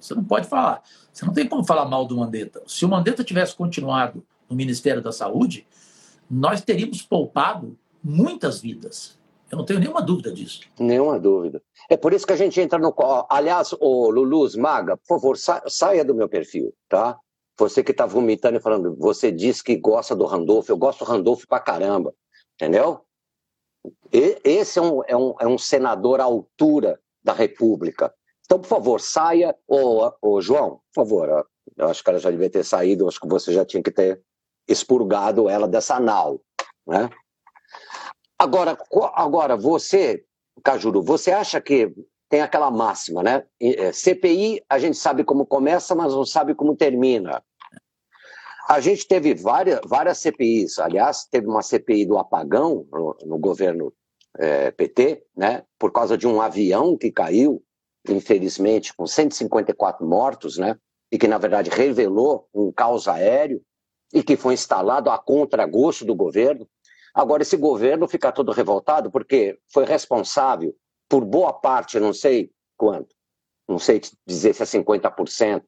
Você 0.00 0.14
não 0.14 0.24
pode 0.24 0.48
falar. 0.48 0.82
Você 1.12 1.26
não 1.26 1.32
tem 1.32 1.46
como 1.46 1.64
falar 1.64 1.84
mal 1.84 2.06
do 2.06 2.16
Mandetta. 2.16 2.62
Se 2.66 2.84
o 2.84 2.88
Mandetta 2.88 3.22
tivesse 3.22 3.54
continuado 3.54 4.24
no 4.48 4.56
Ministério 4.56 5.02
da 5.02 5.12
Saúde, 5.12 5.66
nós 6.30 6.62
teríamos 6.62 7.02
poupado 7.02 7.76
muitas 8.02 8.60
vidas. 8.60 9.18
Eu 9.50 9.58
não 9.58 9.64
tenho 9.64 9.80
nenhuma 9.80 10.00
dúvida 10.00 10.32
disso. 10.32 10.60
Nenhuma 10.78 11.18
dúvida. 11.18 11.60
É 11.88 11.96
por 11.96 12.12
isso 12.12 12.26
que 12.26 12.32
a 12.32 12.36
gente 12.36 12.60
entra 12.60 12.78
no. 12.78 12.94
Aliás, 13.28 13.74
o 13.80 14.10
Luluz 14.10 14.54
Maga, 14.54 14.96
por 14.96 15.20
favor, 15.20 15.36
saia 15.36 16.04
do 16.04 16.14
meu 16.14 16.28
perfil, 16.28 16.72
tá? 16.88 17.18
Você 17.58 17.82
que 17.82 17.90
está 17.90 18.06
vomitando 18.06 18.56
e 18.56 18.60
falando, 18.60 18.96
você 18.96 19.32
diz 19.32 19.60
que 19.60 19.76
gosta 19.76 20.14
do 20.14 20.24
Randolph, 20.24 20.68
eu 20.68 20.78
gosto 20.78 21.04
do 21.04 21.10
Randolph 21.10 21.44
pra 21.46 21.58
caramba, 21.58 22.14
entendeu? 22.54 23.00
E, 24.12 24.40
esse 24.44 24.78
é 24.78 24.82
um, 24.82 25.02
é, 25.04 25.16
um, 25.16 25.34
é 25.40 25.46
um 25.46 25.58
senador 25.58 26.20
à 26.20 26.24
altura 26.24 27.00
da 27.22 27.32
República. 27.32 28.14
Então, 28.44 28.60
por 28.60 28.68
favor, 28.68 29.00
saia. 29.00 29.54
Ô, 29.66 30.10
ô, 30.22 30.40
João, 30.40 30.80
por 30.94 31.04
favor, 31.04 31.46
eu 31.76 31.88
acho 31.88 32.02
que 32.02 32.10
ela 32.10 32.18
já 32.18 32.30
devia 32.30 32.48
ter 32.48 32.64
saído, 32.64 33.08
acho 33.08 33.20
que 33.20 33.28
você 33.28 33.52
já 33.52 33.64
tinha 33.64 33.82
que 33.82 33.90
ter 33.90 34.22
expurgado 34.68 35.48
ela 35.48 35.66
dessa 35.66 35.98
nau, 35.98 36.40
né? 36.86 37.10
Agora, 38.40 38.74
agora 39.16 39.54
você, 39.54 40.24
Cajuru, 40.64 41.02
você 41.02 41.30
acha 41.30 41.60
que 41.60 41.92
tem 42.26 42.40
aquela 42.40 42.70
máxima, 42.70 43.22
né? 43.22 43.44
É, 43.60 43.92
CPI, 43.92 44.64
a 44.66 44.78
gente 44.78 44.96
sabe 44.96 45.24
como 45.24 45.44
começa, 45.44 45.94
mas 45.94 46.14
não 46.14 46.24
sabe 46.24 46.54
como 46.54 46.74
termina. 46.74 47.42
A 48.66 48.80
gente 48.80 49.06
teve 49.06 49.34
várias, 49.34 49.80
várias 49.84 50.20
CPIs, 50.20 50.78
aliás, 50.78 51.26
teve 51.30 51.48
uma 51.48 51.60
CPI 51.60 52.06
do 52.06 52.16
apagão 52.16 52.86
no, 52.90 53.14
no 53.26 53.38
governo 53.38 53.92
é, 54.38 54.70
PT, 54.70 55.22
né, 55.36 55.62
por 55.78 55.92
causa 55.92 56.16
de 56.16 56.26
um 56.26 56.40
avião 56.40 56.96
que 56.96 57.12
caiu, 57.12 57.62
infelizmente, 58.08 58.94
com 58.94 59.06
154 59.06 60.06
mortos, 60.06 60.56
né, 60.56 60.78
e 61.12 61.18
que, 61.18 61.28
na 61.28 61.36
verdade, 61.36 61.68
revelou 61.68 62.48
um 62.54 62.72
caos 62.72 63.06
aéreo 63.06 63.60
e 64.14 64.22
que 64.22 64.34
foi 64.34 64.54
instalado 64.54 65.10
a 65.10 65.18
contragosto 65.18 66.06
do 66.06 66.14
governo. 66.14 66.66
Agora, 67.14 67.42
esse 67.42 67.56
governo 67.56 68.08
fica 68.08 68.32
todo 68.32 68.52
revoltado 68.52 69.10
porque 69.10 69.58
foi 69.72 69.84
responsável 69.84 70.74
por 71.08 71.24
boa 71.24 71.52
parte, 71.52 71.98
não 71.98 72.12
sei 72.12 72.50
quanto, 72.76 73.14
não 73.68 73.78
sei 73.78 74.00
dizer 74.26 74.54
se 74.54 74.62
é 74.62 74.66
50%, 74.66 75.62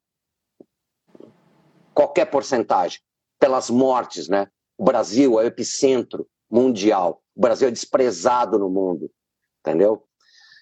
qualquer 1.93 2.27
porcentagem, 2.27 3.01
pelas 3.39 3.69
mortes, 3.69 4.29
né? 4.29 4.49
O 4.79 4.85
Brasil 4.85 5.39
é 5.41 5.45
o 5.45 5.47
epicentro 5.47 6.27
mundial. 6.51 7.23
O 7.35 7.41
Brasil 7.41 7.69
é 7.69 7.71
desprezado 7.71 8.59
no 8.59 8.69
mundo, 8.69 9.11
entendeu? 9.61 10.05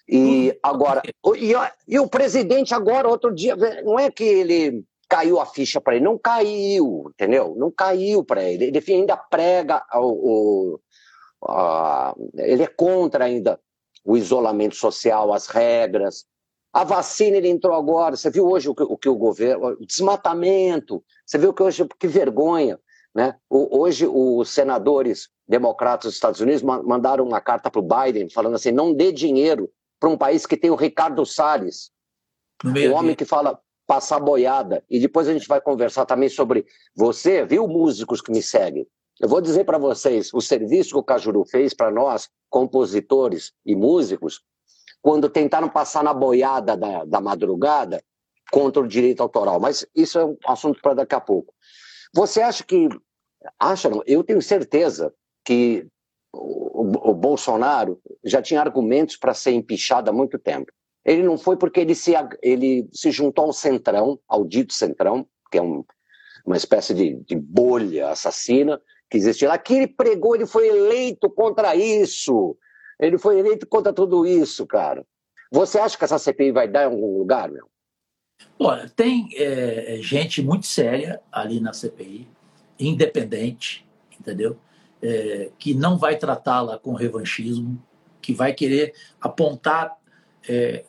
E 0.07 0.57
agora, 0.63 1.01
e, 1.37 1.53
e 1.87 1.99
o 1.99 2.09
presidente 2.09 2.73
agora, 2.73 3.07
outro 3.07 3.33
dia, 3.33 3.55
não 3.83 3.99
é 3.99 4.11
que 4.11 4.23
ele 4.23 4.83
caiu 5.11 5.41
a 5.41 5.45
ficha 5.45 5.81
para 5.81 5.95
ele, 5.95 6.05
não 6.05 6.17
caiu, 6.17 7.11
entendeu? 7.13 7.53
Não 7.57 7.69
caiu 7.69 8.23
para 8.23 8.41
ele. 8.41 8.63
Ele 8.63 8.83
ainda 8.87 9.17
prega 9.17 9.83
o, 9.93 10.79
o 11.43 11.49
a, 11.49 12.15
ele 12.35 12.63
é 12.63 12.67
contra 12.67 13.25
ainda 13.25 13.59
o 14.05 14.15
isolamento 14.15 14.75
social, 14.75 15.33
as 15.33 15.47
regras, 15.47 16.25
a 16.71 16.85
vacina 16.85 17.35
ele 17.35 17.49
entrou 17.49 17.75
agora. 17.75 18.15
Você 18.15 18.31
viu 18.31 18.47
hoje 18.47 18.69
o 18.69 18.73
que 18.73 18.83
o, 18.83 18.97
que 18.97 19.09
o 19.09 19.15
governo. 19.15 19.75
O 19.81 19.85
desmatamento. 19.85 21.03
Você 21.25 21.37
viu 21.37 21.53
que 21.53 21.61
hoje. 21.61 21.85
Que 21.99 22.07
vergonha. 22.07 22.79
Né? 23.13 23.35
O, 23.49 23.81
hoje, 23.81 24.07
os 24.07 24.49
senadores 24.49 25.27
democratas 25.45 26.05
dos 26.05 26.13
Estados 26.13 26.39
Unidos 26.39 26.61
mandaram 26.63 27.25
uma 27.25 27.41
carta 27.41 27.69
para 27.69 27.81
o 27.81 27.83
Biden 27.83 28.29
falando 28.29 28.55
assim: 28.55 28.71
não 28.71 28.93
dê 28.93 29.11
dinheiro 29.11 29.69
para 29.99 30.09
um 30.09 30.17
país 30.17 30.45
que 30.45 30.55
tem 30.55 30.71
o 30.71 30.75
Ricardo 30.75 31.25
Salles, 31.25 31.91
o 32.63 32.93
homem 32.93 33.13
que 33.13 33.25
fala 33.25 33.59
passar 33.91 34.21
boiada. 34.21 34.81
E 34.89 35.01
depois 35.01 35.27
a 35.27 35.33
gente 35.33 35.49
vai 35.49 35.59
conversar 35.59 36.05
também 36.05 36.29
sobre 36.29 36.65
você, 36.95 37.45
viu, 37.45 37.67
músicos 37.67 38.21
que 38.21 38.31
me 38.31 38.41
seguem. 38.41 38.87
Eu 39.19 39.27
vou 39.27 39.41
dizer 39.41 39.65
para 39.65 39.77
vocês: 39.77 40.33
o 40.33 40.39
serviço 40.39 40.91
que 40.91 40.97
o 40.99 41.03
Cajuru 41.03 41.43
fez 41.43 41.73
para 41.73 41.91
nós, 41.91 42.29
compositores 42.49 43.51
e 43.65 43.75
músicos, 43.75 44.41
quando 45.01 45.27
tentaram 45.27 45.67
passar 45.67 46.05
na 46.05 46.13
boiada 46.13 46.77
da, 46.77 47.03
da 47.03 47.19
madrugada 47.19 48.01
contra 48.49 48.81
o 48.81 48.87
direito 48.87 49.21
autoral. 49.21 49.59
Mas 49.59 49.85
isso 49.93 50.17
é 50.17 50.23
um 50.23 50.37
assunto 50.47 50.81
para 50.81 50.93
daqui 50.93 51.15
a 51.15 51.19
pouco. 51.19 51.53
Você 52.13 52.41
acha 52.41 52.63
que. 52.63 52.87
Acha, 53.59 53.89
não? 53.89 54.01
Eu 54.05 54.23
tenho 54.23 54.41
certeza 54.41 55.13
que 55.43 55.85
o, 56.31 57.09
o 57.09 57.13
Bolsonaro 57.13 57.99
já 58.23 58.41
tinha 58.41 58.61
argumentos 58.61 59.17
para 59.17 59.33
ser 59.33 59.51
empichado 59.51 60.09
há 60.09 60.13
muito 60.13 60.39
tempo. 60.39 60.71
Ele 61.03 61.23
não 61.23 61.37
foi 61.37 61.57
porque 61.57 61.79
ele 61.79 61.95
se, 61.95 62.13
ele 62.41 62.87
se 62.91 63.11
juntou 63.11 63.45
ao 63.45 63.53
Centrão, 63.53 64.19
ao 64.27 64.45
dito 64.45 64.73
Centrão, 64.73 65.27
que 65.51 65.57
é 65.57 65.61
um, 65.61 65.83
uma 66.45 66.57
espécie 66.57 66.93
de, 66.93 67.15
de 67.25 67.35
bolha 67.35 68.09
assassina 68.09 68.79
que 69.09 69.17
existe 69.17 69.45
lá, 69.45 69.57
que 69.57 69.73
ele 69.73 69.87
pregou, 69.87 70.35
ele 70.35 70.45
foi 70.45 70.69
eleito 70.69 71.29
contra 71.29 71.75
isso. 71.75 72.57
Ele 72.97 73.17
foi 73.17 73.39
eleito 73.39 73.67
contra 73.67 73.91
tudo 73.91 74.25
isso, 74.25 74.65
cara. 74.65 75.05
Você 75.51 75.77
acha 75.79 75.97
que 75.97 76.03
essa 76.05 76.17
CPI 76.17 76.53
vai 76.53 76.67
dar 76.67 76.83
em 76.83 76.93
algum 76.93 77.17
lugar, 77.17 77.51
meu? 77.51 77.69
Olha, 78.57 78.87
tem 78.89 79.27
é, 79.33 79.97
é, 79.97 80.01
gente 80.01 80.41
muito 80.41 80.65
séria 80.65 81.19
ali 81.29 81.59
na 81.59 81.73
CPI, 81.73 82.27
independente, 82.79 83.85
entendeu? 84.17 84.57
É, 85.01 85.51
que 85.59 85.73
não 85.73 85.97
vai 85.97 86.17
tratá-la 86.17 86.79
com 86.79 86.93
revanchismo, 86.93 87.83
que 88.21 88.33
vai 88.33 88.53
querer 88.53 88.93
apontar 89.19 89.97
é, 90.47 90.85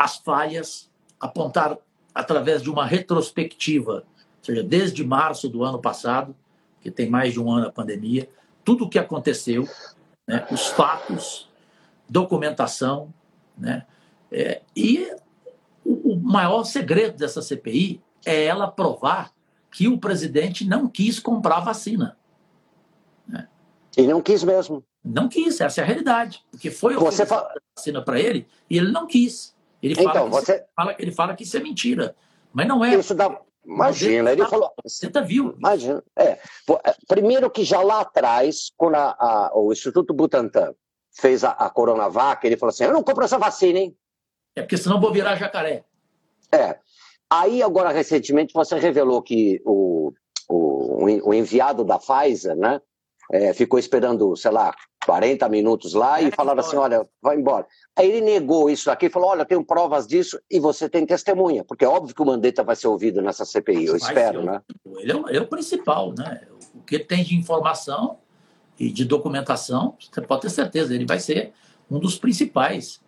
as 0.00 0.16
falhas, 0.16 0.90
apontar 1.20 1.76
através 2.14 2.62
de 2.62 2.70
uma 2.70 2.86
retrospectiva, 2.86 4.06
ou 4.38 4.44
seja, 4.44 4.62
desde 4.62 5.04
março 5.04 5.46
do 5.46 5.62
ano 5.62 5.78
passado, 5.78 6.34
que 6.80 6.90
tem 6.90 7.10
mais 7.10 7.34
de 7.34 7.40
um 7.40 7.52
ano 7.52 7.66
a 7.66 7.70
pandemia, 7.70 8.26
tudo 8.64 8.84
o 8.84 8.88
que 8.88 8.98
aconteceu, 8.98 9.68
né, 10.26 10.46
os 10.50 10.68
fatos, 10.68 11.50
documentação, 12.08 13.12
né, 13.58 13.84
é, 14.32 14.62
e 14.74 15.14
o 15.84 16.16
maior 16.16 16.64
segredo 16.64 17.18
dessa 17.18 17.42
CPI 17.42 18.00
é 18.24 18.46
ela 18.46 18.70
provar 18.70 19.30
que 19.70 19.86
o 19.86 19.98
presidente 19.98 20.66
não 20.66 20.88
quis 20.88 21.20
comprar 21.20 21.60
vacina. 21.60 22.16
Né? 23.28 23.46
E 23.98 24.06
não 24.06 24.22
quis 24.22 24.42
mesmo. 24.42 24.82
Não 25.04 25.28
quis, 25.28 25.60
essa 25.60 25.82
é 25.82 25.84
a 25.84 25.86
realidade. 25.86 26.42
Porque 26.50 26.70
foi 26.70 26.94
você 26.94 27.26
fala... 27.26 27.52
vacina 27.76 28.02
para 28.02 28.18
ele 28.18 28.46
e 28.68 28.78
ele 28.78 28.90
não 28.90 29.06
quis. 29.06 29.54
Ele 29.82 29.94
fala, 29.94 30.10
então, 30.10 30.24
que 30.24 30.30
você... 30.30 30.56
isso, 30.56 30.64
fala, 30.76 30.96
ele 30.98 31.12
fala 31.12 31.34
que 31.34 31.42
isso 31.44 31.56
é 31.56 31.60
mentira. 31.60 32.14
Mas 32.52 32.66
não 32.66 32.84
é. 32.84 32.94
Isso 32.94 33.14
dá. 33.14 33.40
Imagina, 33.64 34.32
ele 34.32 34.46
falou. 34.46 34.72
Você 34.84 35.08
tá 35.08 35.20
viu? 35.20 35.54
Imagina. 35.56 36.02
É. 36.16 36.24
é. 36.32 36.40
Primeiro 37.06 37.50
que 37.50 37.64
já 37.64 37.80
lá 37.80 38.00
atrás, 38.00 38.72
quando 38.76 38.96
a, 38.96 39.16
a, 39.18 39.52
o 39.54 39.72
Instituto 39.72 40.14
Butantan 40.14 40.74
fez 41.12 41.44
a, 41.44 41.50
a 41.50 41.70
Coronavac, 41.70 42.44
ele 42.44 42.56
falou 42.56 42.70
assim: 42.70 42.84
eu 42.84 42.92
não 42.92 43.02
compro 43.02 43.24
essa 43.24 43.38
vacina, 43.38 43.78
hein? 43.78 43.96
É 44.56 44.62
porque 44.62 44.76
senão 44.76 45.00
vou 45.00 45.12
virar 45.12 45.36
jacaré. 45.36 45.84
É. 46.52 46.78
Aí, 47.28 47.62
agora, 47.62 47.90
recentemente, 47.90 48.52
você 48.52 48.76
revelou 48.78 49.22
que 49.22 49.62
o, 49.64 50.12
o, 50.48 51.04
o 51.28 51.34
enviado 51.34 51.84
da 51.84 51.98
Pfizer, 51.98 52.56
né? 52.56 52.80
É, 53.32 53.54
ficou 53.54 53.78
esperando, 53.78 54.34
sei 54.36 54.50
lá, 54.50 54.74
40 55.06 55.48
minutos 55.48 55.94
lá 55.94 56.20
e 56.20 56.30
falaram 56.30 56.60
assim: 56.60 56.76
olha, 56.76 57.06
vai 57.22 57.36
embora. 57.36 57.66
Aí 57.96 58.10
ele 58.10 58.20
negou 58.20 58.68
isso 58.68 58.90
aqui, 58.90 59.08
falou: 59.08 59.30
olha, 59.30 59.44
tenho 59.44 59.64
provas 59.64 60.06
disso 60.06 60.40
e 60.50 60.58
você 60.58 60.88
tem 60.88 61.06
testemunha, 61.06 61.64
porque 61.64 61.84
é 61.84 61.88
óbvio 61.88 62.14
que 62.14 62.22
o 62.22 62.26
Mandetta 62.26 62.62
vai 62.62 62.76
ser 62.76 62.88
ouvido 62.88 63.22
nessa 63.22 63.44
CPI, 63.44 63.86
eu 63.86 63.96
espero, 63.96 64.42
né? 64.42 64.60
Ele 64.98 65.12
é, 65.12 65.16
o, 65.16 65.28
ele 65.28 65.38
é, 65.38 65.40
o 65.40 65.46
principal, 65.46 66.12
né? 66.16 66.42
O 66.74 66.82
que 66.82 66.98
tem 66.98 67.22
de 67.22 67.36
informação 67.36 68.18
e 68.78 68.90
de 68.90 69.04
documentação, 69.04 69.96
você 69.98 70.20
pode 70.22 70.42
ter 70.42 70.50
certeza, 70.50 70.94
ele 70.94 71.06
vai 71.06 71.20
ser 71.20 71.52
um 71.90 71.98
dos 71.98 72.18
principais 72.18 73.00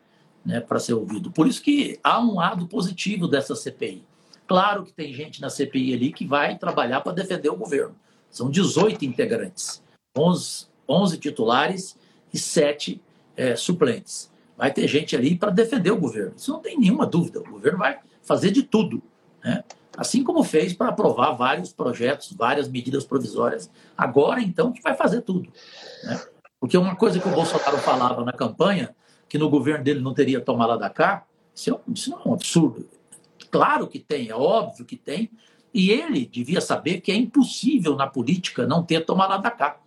né, 0.45 0.61
para 0.61 0.79
ser 0.79 0.95
ouvido. 0.95 1.31
Por 1.31 1.47
isso 1.47 1.63
que 1.63 1.99
há 2.03 2.21
um 2.21 2.35
lado 2.35 2.67
positivo 2.67 3.29
dessa 3.29 3.55
CPI. 3.55 4.05
Claro 4.47 4.85
que 4.85 4.93
tem 4.93 5.15
gente 5.15 5.41
na 5.41 5.49
CPI 5.49 5.95
ali 5.95 6.13
que 6.13 6.27
vai 6.27 6.59
trabalhar 6.59 7.01
para 7.01 7.13
defender 7.13 7.49
o 7.49 7.57
governo. 7.57 7.95
São 8.29 8.51
18 8.51 9.05
integrantes, 9.05 9.82
11, 10.17 10.67
11 10.89 11.19
titulares 11.19 11.97
e 12.33 12.39
7 12.39 13.01
é, 13.37 13.57
suplentes. 13.57 14.31
Vai 14.57 14.73
ter 14.73 14.87
gente 14.87 15.17
ali 15.17 15.37
para 15.37 15.51
defender 15.51 15.91
o 15.91 15.99
governo. 15.99 16.35
Isso 16.37 16.53
não 16.53 16.61
tem 16.61 16.79
nenhuma 16.79 17.07
dúvida. 17.07 17.41
O 17.41 17.51
governo 17.51 17.79
vai 17.79 17.99
fazer 18.23 18.51
de 18.51 18.63
tudo. 18.63 19.03
Né? 19.43 19.65
Assim 19.97 20.23
como 20.23 20.45
fez 20.45 20.73
para 20.73 20.89
aprovar 20.89 21.33
vários 21.33 21.73
projetos, 21.73 22.33
várias 22.33 22.69
medidas 22.69 23.05
provisórias. 23.05 23.71
Agora, 23.97 24.41
então, 24.41 24.73
que 24.73 24.83
vai 24.83 24.95
fazer 24.95 25.23
tudo. 25.23 25.53
Né? 26.05 26.21
Porque 26.61 26.77
uma 26.77 26.95
coisa 26.95 27.19
que 27.19 27.29
o 27.29 27.33
Bolsonaro 27.33 27.79
falava 27.79 28.25
na 28.25 28.33
campanha 28.33 28.95
que 29.29 29.39
no 29.39 29.49
governo 29.49 29.83
dele 29.83 30.01
não 30.01 30.13
teria 30.13 30.43
tomar 30.43 30.67
lá 30.67 30.77
da 30.77 30.91
cá, 30.91 31.25
isso, 31.55 31.75
é, 31.75 31.93
isso 31.93 32.11
não 32.11 32.19
é 32.19 32.29
um 32.29 32.35
absurdo. 32.35 32.87
Claro 33.51 33.89
que 33.89 33.99
tem, 33.99 34.29
é 34.29 34.35
óbvio 34.35 34.85
que 34.85 34.95
tem, 34.95 35.31
e 35.73 35.91
ele 35.91 36.27
devia 36.27 36.61
saber 36.61 37.01
que 37.01 37.11
é 37.11 37.15
impossível 37.15 37.97
na 37.97 38.07
política 38.07 38.67
não 38.67 38.83
ter 38.83 39.07
tomar 39.07 39.27
lá 39.27 39.39
da 39.39 39.51
cá. 39.51 39.81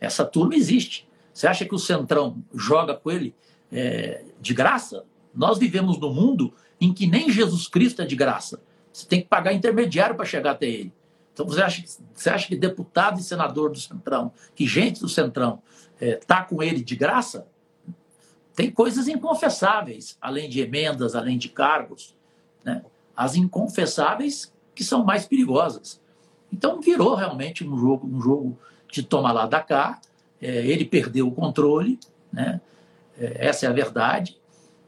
Essa 0.00 0.24
turma 0.24 0.54
existe. 0.54 1.08
Você 1.32 1.46
acha 1.46 1.64
que 1.64 1.74
o 1.74 1.78
Centrão 1.78 2.42
joga 2.54 2.94
com 2.94 3.10
ele 3.10 3.34
é, 3.70 4.24
de 4.40 4.54
graça? 4.54 5.04
Nós 5.34 5.58
vivemos 5.58 5.98
num 5.98 6.12
mundo 6.12 6.52
em 6.80 6.92
que 6.92 7.06
nem 7.06 7.30
Jesus 7.30 7.68
Cristo 7.68 8.02
é 8.02 8.06
de 8.06 8.16
graça. 8.16 8.60
Você 8.92 9.06
tem 9.06 9.20
que 9.20 9.28
pagar 9.28 9.52
intermediário 9.52 10.16
para 10.16 10.24
chegar 10.24 10.52
até 10.52 10.66
ele. 10.66 10.92
Então 11.32 11.46
você 11.46 11.62
acha, 11.62 11.84
você 12.12 12.30
acha 12.30 12.48
que 12.48 12.56
deputado 12.56 13.20
e 13.20 13.22
senador 13.22 13.70
do 13.70 13.78
Centrão, 13.78 14.32
que 14.54 14.66
gente 14.66 15.00
do 15.00 15.08
Centrão, 15.08 15.62
está 15.94 16.06
é, 16.06 16.16
tá 16.16 16.42
com 16.42 16.62
ele 16.62 16.82
de 16.82 16.96
graça? 16.96 17.46
Tem 18.54 18.70
coisas 18.70 19.06
inconfessáveis, 19.06 20.18
além 20.20 20.48
de 20.48 20.60
emendas, 20.60 21.14
além 21.14 21.38
de 21.38 21.48
cargos. 21.48 22.14
Né? 22.64 22.82
As 23.16 23.36
inconfessáveis 23.36 24.52
que 24.74 24.82
são 24.82 25.04
mais 25.04 25.24
perigosas. 25.26 26.00
Então 26.52 26.80
virou 26.80 27.14
realmente 27.14 27.66
um 27.66 27.76
jogo, 27.78 28.06
um 28.06 28.20
jogo 28.20 28.58
de 28.92 29.02
toma 29.02 29.32
lá 29.32 29.46
da 29.46 29.60
cá. 29.60 30.00
É, 30.40 30.66
ele 30.66 30.84
perdeu 30.84 31.28
o 31.28 31.32
controle, 31.32 31.98
né? 32.32 32.60
É, 33.18 33.48
essa 33.48 33.66
é 33.66 33.68
a 33.68 33.72
verdade. 33.72 34.38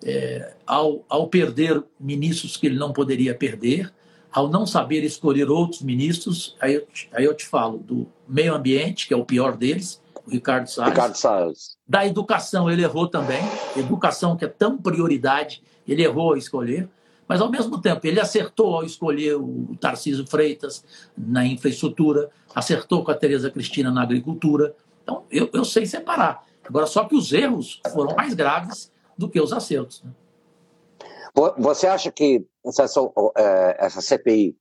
É, 0.04 0.54
ao, 0.66 1.04
ao 1.08 1.28
perder 1.28 1.82
ministros 2.00 2.56
que 2.56 2.66
ele 2.66 2.78
não 2.78 2.92
poderia 2.92 3.34
perder, 3.34 3.92
ao 4.32 4.48
não 4.48 4.66
saber 4.66 5.04
escolher 5.04 5.50
outros 5.50 5.82
ministros, 5.82 6.56
aí 6.58 6.74
eu, 6.74 6.88
aí 7.12 7.24
eu 7.24 7.34
te 7.34 7.46
falo 7.46 7.78
do 7.78 8.08
meio 8.26 8.54
ambiente, 8.54 9.06
que 9.06 9.14
é 9.14 9.16
o 9.16 9.24
pior 9.24 9.56
deles, 9.56 10.00
o 10.26 10.30
Ricardo 10.30 10.66
Salles. 10.68 10.92
Ricardo 10.92 11.16
Salles. 11.16 11.76
Da 11.86 12.06
educação, 12.06 12.70
ele 12.70 12.82
errou 12.82 13.06
também. 13.06 13.42
Educação, 13.76 14.36
que 14.36 14.44
é 14.44 14.48
tão 14.48 14.78
prioridade, 14.78 15.62
ele 15.86 16.02
errou 16.02 16.32
a 16.32 16.38
escolher. 16.38 16.88
Mas, 17.32 17.40
ao 17.40 17.50
mesmo 17.50 17.80
tempo, 17.80 18.06
ele 18.06 18.20
acertou 18.20 18.76
ao 18.76 18.84
escolher 18.84 19.36
o 19.36 19.74
Tarcísio 19.80 20.26
Freitas 20.26 20.84
na 21.16 21.46
infraestrutura, 21.46 22.30
acertou 22.54 23.02
com 23.02 23.10
a 23.10 23.14
Tereza 23.14 23.50
Cristina 23.50 23.90
na 23.90 24.02
agricultura. 24.02 24.76
Então, 25.02 25.24
eu, 25.30 25.48
eu 25.50 25.64
sei 25.64 25.86
separar. 25.86 26.44
Agora, 26.62 26.84
só 26.86 27.06
que 27.06 27.14
os 27.14 27.32
erros 27.32 27.80
foram 27.90 28.14
mais 28.14 28.34
graves 28.34 28.92
do 29.16 29.30
que 29.30 29.40
os 29.40 29.50
acertos. 29.50 30.02
Né? 30.02 30.10
Você 31.56 31.86
acha 31.86 32.12
que 32.12 32.44
essa, 32.66 32.84
é, 33.34 33.86
essa 33.86 34.02
CPI 34.02 34.54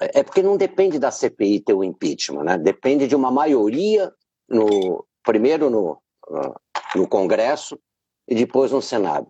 é 0.00 0.24
porque 0.24 0.42
não 0.42 0.56
depende 0.56 0.98
da 0.98 1.12
CPI 1.12 1.60
ter 1.60 1.74
o 1.74 1.84
impeachment, 1.84 2.42
né? 2.42 2.58
Depende 2.58 3.06
de 3.06 3.14
uma 3.14 3.30
maioria 3.30 4.12
no 4.48 5.06
primeiro 5.22 5.70
no, 5.70 6.02
no 6.96 7.06
Congresso 7.06 7.78
e 8.26 8.34
depois 8.34 8.72
no 8.72 8.82
Senado. 8.82 9.28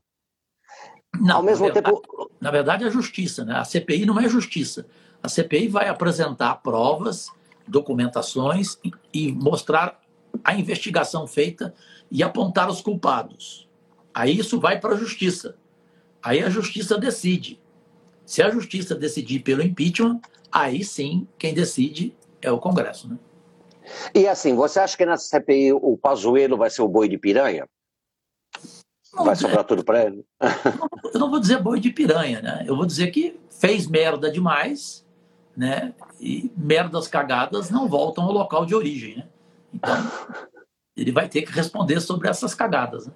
Não, 1.20 1.36
Ao 1.36 1.42
mesmo 1.42 1.66
na 1.66 1.72
verdade, 1.72 1.96
tempo, 1.96 2.30
na 2.40 2.50
verdade 2.50 2.84
é 2.84 2.90
justiça, 2.90 3.44
né? 3.44 3.54
A 3.54 3.64
CPI 3.64 4.06
não 4.06 4.20
é 4.20 4.28
justiça. 4.28 4.86
A 5.22 5.28
CPI 5.28 5.68
vai 5.68 5.88
apresentar 5.88 6.56
provas, 6.56 7.30
documentações 7.66 8.78
e, 8.84 8.92
e 9.12 9.32
mostrar 9.32 10.00
a 10.44 10.54
investigação 10.54 11.26
feita 11.26 11.74
e 12.10 12.22
apontar 12.22 12.68
os 12.68 12.80
culpados. 12.80 13.68
Aí 14.14 14.38
isso 14.38 14.60
vai 14.60 14.80
para 14.80 14.94
a 14.94 14.96
justiça. 14.96 15.56
Aí 16.22 16.42
a 16.42 16.50
justiça 16.50 16.98
decide. 16.98 17.60
Se 18.24 18.42
a 18.42 18.50
justiça 18.50 18.94
decidir 18.94 19.40
pelo 19.40 19.62
impeachment, 19.62 20.20
aí 20.50 20.84
sim 20.84 21.26
quem 21.38 21.54
decide 21.54 22.16
é 22.42 22.50
o 22.50 22.58
Congresso, 22.58 23.08
né? 23.08 23.18
E 24.14 24.26
assim, 24.26 24.54
você 24.54 24.80
acha 24.80 24.96
que 24.96 25.06
nessa 25.06 25.28
CPI 25.28 25.72
o 25.72 25.96
Pazuello 25.96 26.56
vai 26.56 26.70
ser 26.70 26.82
o 26.82 26.88
boi 26.88 27.08
de 27.08 27.18
piranha? 27.18 27.66
Não, 29.16 29.24
vai 29.24 29.34
sobrar 29.34 29.60
é, 29.60 29.64
tudo 29.64 29.82
para 29.82 30.04
ele? 30.04 30.24
Eu 31.12 31.18
não 31.18 31.30
vou 31.30 31.40
dizer 31.40 31.62
boi 31.62 31.80
de 31.80 31.90
piranha, 31.90 32.42
né? 32.42 32.64
Eu 32.66 32.76
vou 32.76 32.84
dizer 32.84 33.10
que 33.10 33.40
fez 33.48 33.86
merda 33.86 34.30
demais, 34.30 35.06
né? 35.56 35.94
E 36.20 36.50
merdas 36.56 37.08
cagadas 37.08 37.70
não 37.70 37.88
voltam 37.88 38.24
ao 38.24 38.32
local 38.32 38.66
de 38.66 38.74
origem, 38.74 39.16
né? 39.16 39.28
Então, 39.72 39.96
ele 40.96 41.12
vai 41.12 41.28
ter 41.28 41.42
que 41.42 41.52
responder 41.52 42.00
sobre 42.00 42.28
essas 42.28 42.54
cagadas, 42.54 43.06
né? 43.06 43.12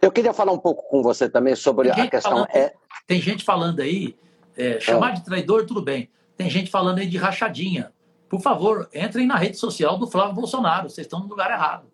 Eu 0.00 0.12
queria 0.12 0.32
falar 0.32 0.52
um 0.52 0.58
pouco 0.58 0.88
com 0.88 1.02
você 1.02 1.28
também 1.28 1.56
sobre 1.56 1.90
a 1.90 2.06
questão. 2.06 2.32
Falando, 2.32 2.48
é... 2.54 2.74
Tem 3.06 3.20
gente 3.20 3.44
falando 3.44 3.80
aí, 3.80 4.16
é, 4.56 4.78
chamar 4.78 5.10
é. 5.10 5.14
de 5.14 5.24
traidor, 5.24 5.66
tudo 5.66 5.82
bem. 5.82 6.10
Tem 6.36 6.48
gente 6.48 6.70
falando 6.70 6.98
aí 6.98 7.06
de 7.06 7.16
rachadinha. 7.16 7.92
Por 8.28 8.40
favor, 8.40 8.88
entrem 8.94 9.26
na 9.26 9.36
rede 9.36 9.56
social 9.56 9.98
do 9.98 10.06
Flávio 10.06 10.34
Bolsonaro, 10.34 10.88
vocês 10.88 11.06
estão 11.06 11.20
no 11.20 11.26
lugar 11.26 11.50
errado. 11.50 11.86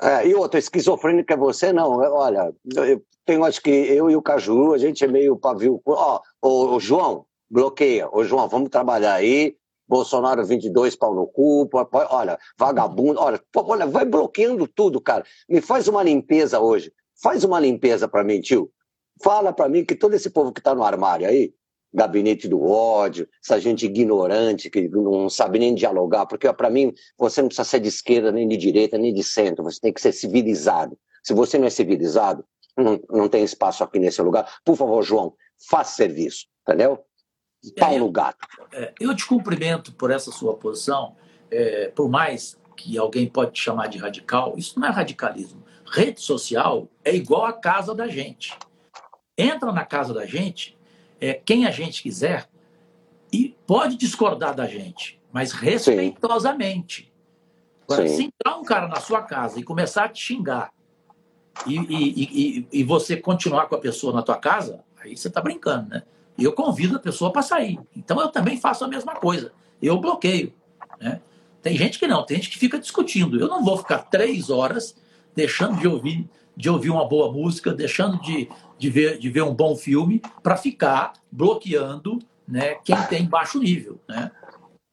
É, 0.00 0.26
e 0.26 0.34
outra, 0.34 0.58
esquizofrênico 0.58 1.32
é 1.32 1.36
você? 1.36 1.72
Não, 1.72 1.98
olha, 1.98 2.52
eu 2.76 3.02
tenho, 3.24 3.44
acho 3.44 3.60
que 3.62 3.70
eu 3.70 4.10
e 4.10 4.16
o 4.16 4.22
Caju, 4.22 4.74
a 4.74 4.78
gente 4.78 5.04
é 5.04 5.08
meio 5.08 5.36
pavio. 5.36 5.80
Ó, 5.86 6.20
o, 6.42 6.74
o 6.76 6.80
João, 6.80 7.24
bloqueia. 7.48 8.08
Ô, 8.10 8.24
João, 8.24 8.48
vamos 8.48 8.70
trabalhar 8.70 9.14
aí. 9.14 9.56
Bolsonaro 9.86 10.44
22, 10.44 10.96
pau 10.96 11.14
no 11.14 11.26
cu. 11.26 11.68
Olha, 12.10 12.38
vagabundo. 12.58 13.20
Olha, 13.20 13.40
olha, 13.56 13.86
vai 13.86 14.04
bloqueando 14.04 14.66
tudo, 14.66 15.00
cara. 15.00 15.24
Me 15.48 15.60
faz 15.60 15.86
uma 15.88 16.02
limpeza 16.02 16.58
hoje. 16.58 16.92
Faz 17.22 17.44
uma 17.44 17.60
limpeza 17.60 18.08
para 18.08 18.24
mim, 18.24 18.40
tio. 18.40 18.70
Fala 19.22 19.52
para 19.52 19.68
mim 19.68 19.84
que 19.84 19.94
todo 19.94 20.14
esse 20.14 20.30
povo 20.30 20.52
que 20.52 20.60
está 20.60 20.74
no 20.74 20.82
armário 20.82 21.28
aí, 21.28 21.54
gabinete 21.94 22.48
do 22.48 22.62
ódio, 22.64 23.28
essa 23.42 23.60
gente 23.60 23.86
ignorante 23.86 24.68
que 24.68 24.88
não 24.88 25.30
sabe 25.30 25.60
nem 25.60 25.74
dialogar, 25.74 26.26
porque 26.26 26.52
para 26.52 26.68
mim 26.68 26.92
você 27.16 27.40
não 27.40 27.48
precisa 27.48 27.68
ser 27.68 27.80
de 27.80 27.88
esquerda, 27.88 28.32
nem 28.32 28.48
de 28.48 28.56
direita, 28.56 28.98
nem 28.98 29.14
de 29.14 29.22
centro, 29.22 29.62
você 29.62 29.80
tem 29.80 29.92
que 29.92 30.00
ser 30.00 30.12
civilizado. 30.12 30.98
Se 31.22 31.32
você 31.32 31.56
não 31.56 31.66
é 31.66 31.70
civilizado, 31.70 32.44
não, 32.76 33.00
não 33.08 33.28
tem 33.28 33.44
espaço 33.44 33.84
aqui 33.84 33.98
nesse 34.00 34.20
lugar. 34.20 34.52
Por 34.64 34.76
favor, 34.76 35.02
João, 35.02 35.34
faça 35.70 35.94
serviço, 35.94 36.46
entendeu? 36.66 36.98
Pau 37.78 37.98
no 37.98 38.10
gato. 38.10 38.46
É, 38.72 38.92
eu 39.00 39.14
te 39.14 39.24
cumprimento 39.26 39.94
por 39.94 40.10
essa 40.10 40.32
sua 40.32 40.54
posição, 40.56 41.16
é, 41.50 41.88
por 41.88 42.10
mais 42.10 42.58
que 42.76 42.98
alguém 42.98 43.28
pode 43.28 43.52
te 43.52 43.62
chamar 43.62 43.86
de 43.86 43.98
radical, 43.98 44.54
isso 44.56 44.78
não 44.78 44.88
é 44.88 44.90
radicalismo. 44.90 45.62
Rede 45.86 46.20
social 46.20 46.88
é 47.04 47.14
igual 47.14 47.46
a 47.46 47.52
casa 47.52 47.94
da 47.94 48.08
gente. 48.08 48.58
Entra 49.38 49.72
na 49.72 49.84
casa 49.86 50.12
da 50.12 50.26
gente 50.26 50.76
é, 51.24 51.34
quem 51.34 51.66
a 51.66 51.70
gente 51.70 52.02
quiser 52.02 52.46
e 53.32 53.56
pode 53.66 53.96
discordar 53.96 54.54
da 54.54 54.66
gente, 54.66 55.18
mas 55.32 55.52
respeitosamente. 55.52 57.10
Agora, 57.88 58.06
se 58.06 58.24
entrar 58.24 58.58
um 58.58 58.62
cara 58.62 58.88
na 58.88 59.00
sua 59.00 59.22
casa 59.22 59.58
e 59.58 59.62
começar 59.62 60.04
a 60.04 60.08
te 60.08 60.22
xingar 60.22 60.70
e, 61.66 61.76
e, 61.76 62.22
e, 62.22 62.68
e, 62.70 62.84
você 62.84 63.16
continuar 63.16 63.66
com 63.66 63.74
a 63.74 63.78
pessoa 63.78 64.12
na 64.12 64.22
tua 64.22 64.36
casa, 64.36 64.84
aí 65.02 65.16
você 65.16 65.28
está 65.28 65.40
brincando, 65.40 65.88
né? 65.88 66.02
Eu 66.38 66.52
convido 66.52 66.96
a 66.96 67.00
pessoa 67.00 67.32
para 67.32 67.42
sair. 67.42 67.78
Então 67.96 68.20
eu 68.20 68.28
também 68.28 68.58
faço 68.58 68.84
a 68.84 68.88
mesma 68.88 69.14
coisa. 69.14 69.52
Eu 69.80 69.98
bloqueio. 69.98 70.52
Né? 71.00 71.20
Tem 71.62 71.76
gente 71.76 71.98
que 71.98 72.06
não, 72.06 72.26
tem 72.26 72.36
gente 72.36 72.50
que 72.50 72.58
fica 72.58 72.78
discutindo. 72.78 73.40
Eu 73.40 73.48
não 73.48 73.64
vou 73.64 73.78
ficar 73.78 73.98
três 73.98 74.50
horas 74.50 74.96
deixando 75.34 75.78
de 75.78 75.86
ouvir, 75.86 76.28
de 76.56 76.68
ouvir 76.68 76.90
uma 76.90 77.06
boa 77.08 77.32
música, 77.32 77.72
deixando 77.72 78.20
de, 78.20 78.48
de, 78.78 78.90
ver, 78.90 79.18
de 79.18 79.30
ver 79.30 79.42
um 79.42 79.54
bom 79.54 79.76
filme, 79.76 80.20
para 80.42 80.56
ficar 80.56 81.12
bloqueando 81.30 82.18
né, 82.46 82.76
quem 82.84 82.96
tem 83.08 83.26
baixo 83.26 83.58
nível. 83.58 83.98
Né? 84.08 84.30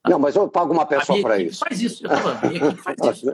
Não, 0.07 0.17
mas 0.17 0.35
eu 0.35 0.47
pago 0.49 0.73
uma 0.73 0.85
pessoa 0.85 1.21
para 1.21 1.39
isso. 1.39 1.59
faz 1.59 1.81
isso, 1.81 2.05
eu 2.05 2.09
tô 2.09 2.17
falando, 2.17 2.41
minha 2.47 2.65
equipe 2.65 2.81
faz 2.81 2.97
isso. 2.99 3.25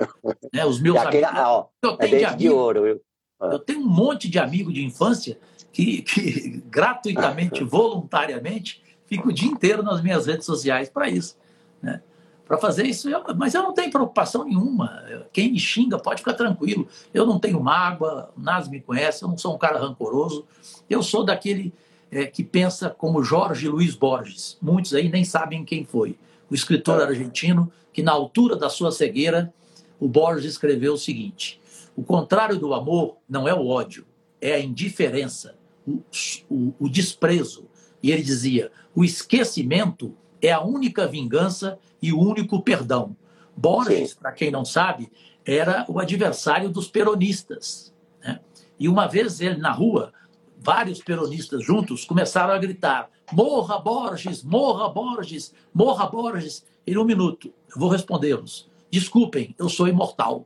né, 0.53 0.65
os 0.65 0.81
meus 0.81 0.97
aquele, 0.97 1.23
amigos. 1.23 1.45
ó, 1.45 1.69
eu 1.81 1.91
é 1.91 1.97
tenho 1.97 2.11
de, 2.11 2.17
de, 2.17 2.25
amigo, 2.25 2.55
ouro, 2.55 2.83
viu? 2.83 3.01
Ah. 3.39 3.49
Eu 3.53 3.59
tenho 3.59 3.79
um 3.79 3.87
monte 3.87 4.29
de 4.29 4.39
amigo 4.39 4.73
de 4.73 4.83
infância 4.83 5.39
que, 5.71 6.01
que 6.01 6.61
gratuitamente, 6.67 7.63
voluntariamente, 7.65 8.83
fica 9.05 9.29
o 9.29 9.33
dia 9.33 9.47
inteiro 9.49 9.81
nas 9.81 10.01
minhas 10.01 10.25
redes 10.25 10.45
sociais 10.45 10.89
para 10.89 11.07
isso. 11.07 11.37
Né? 11.81 12.01
Para 12.47 12.57
fazer 12.57 12.85
isso, 12.85 13.09
eu, 13.09 13.21
mas 13.35 13.53
eu 13.53 13.61
não 13.61 13.73
tenho 13.73 13.91
preocupação 13.91 14.45
nenhuma. 14.45 15.03
Quem 15.33 15.51
me 15.51 15.59
xinga 15.59 15.99
pode 15.99 16.21
ficar 16.21 16.33
tranquilo. 16.33 16.87
Eu 17.13 17.25
não 17.25 17.39
tenho 17.39 17.61
mágoa, 17.61 18.31
Nas 18.37 18.69
me 18.69 18.79
conhece, 18.79 19.23
eu 19.23 19.27
não 19.27 19.37
sou 19.37 19.53
um 19.53 19.57
cara 19.57 19.79
rancoroso. 19.79 20.45
Eu 20.89 21.03
sou 21.03 21.25
daquele 21.25 21.73
é, 22.09 22.25
que 22.25 22.43
pensa 22.43 22.89
como 22.89 23.21
Jorge 23.21 23.67
Luiz 23.67 23.95
Borges. 23.95 24.57
Muitos 24.61 24.93
aí 24.93 25.09
nem 25.09 25.25
sabem 25.25 25.65
quem 25.65 25.83
foi 25.83 26.17
o 26.49 26.55
escritor 26.55 27.01
argentino, 27.01 27.69
que 27.91 28.01
na 28.01 28.13
altura 28.13 28.55
da 28.55 28.69
sua 28.69 28.91
cegueira, 28.91 29.53
o 29.99 30.07
Borges 30.07 30.51
escreveu 30.51 30.93
o 30.93 30.97
seguinte: 30.97 31.59
o 31.95 32.03
contrário 32.03 32.57
do 32.57 32.73
amor 32.73 33.17
não 33.27 33.47
é 33.47 33.53
o 33.53 33.67
ódio, 33.67 34.05
é 34.39 34.53
a 34.53 34.59
indiferença, 34.59 35.55
o, 35.85 36.01
o, 36.49 36.73
o 36.79 36.89
desprezo. 36.89 37.65
E 38.01 38.11
ele 38.11 38.23
dizia: 38.23 38.71
o 38.95 39.03
esquecimento 39.03 40.15
é 40.41 40.51
a 40.51 40.61
única 40.61 41.07
vingança 41.07 41.79
e 42.01 42.13
o 42.13 42.19
único 42.19 42.61
perdão. 42.61 43.15
Borges, 43.55 44.13
para 44.13 44.31
quem 44.31 44.51
não 44.51 44.63
sabe, 44.63 45.11
era 45.45 45.85
o 45.87 45.99
adversário 45.99 46.69
dos 46.69 46.87
peronistas. 46.87 47.93
Né? 48.21 48.39
E 48.79 48.87
uma 48.87 49.07
vez 49.07 49.41
ele 49.41 49.57
na 49.57 49.71
rua, 49.71 50.13
vários 50.59 50.99
peronistas 50.99 51.63
juntos 51.63 52.05
começaram 52.05 52.53
a 52.53 52.57
gritar: 52.57 53.09
Morra 53.31 53.79
Borges, 53.79 54.43
morra 54.43 54.89
Borges, 54.89 55.53
morra 55.73 56.05
Borges. 56.07 56.65
Em 56.85 56.97
um 56.97 57.03
minuto, 57.03 57.53
eu 57.69 57.79
vou 57.79 57.89
respondê-los. 57.89 58.69
Desculpem, 58.89 59.55
eu 59.57 59.67
sou 59.67 59.87
imortal. 59.87 60.45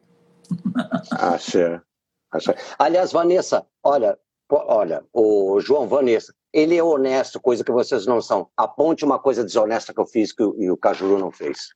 Acha. 1.12 1.84
Acha. 2.32 2.56
Aliás, 2.80 3.12
Vanessa, 3.12 3.66
olha, 3.84 4.18
olha, 4.50 5.04
o 5.14 5.60
João 5.60 5.88
Vanessa, 5.88 6.34
ele 6.54 6.76
é 6.76 6.84
honesto, 6.84 7.40
coisa 7.40 7.64
que 7.64 7.72
vocês 7.72 8.06
não 8.06 8.22
são. 8.22 8.50
Aponte 8.56 9.06
uma 9.06 9.20
coisa 9.20 9.44
desonesta 9.44 9.94
que 9.94 10.00
eu 10.00 10.06
fiz 10.06 10.34
que 10.34 10.44
o, 10.44 10.56
e 10.62 10.70
o 10.70 10.78
Cajuru 10.78 11.18
não 11.18 11.32
fez. 11.32 11.70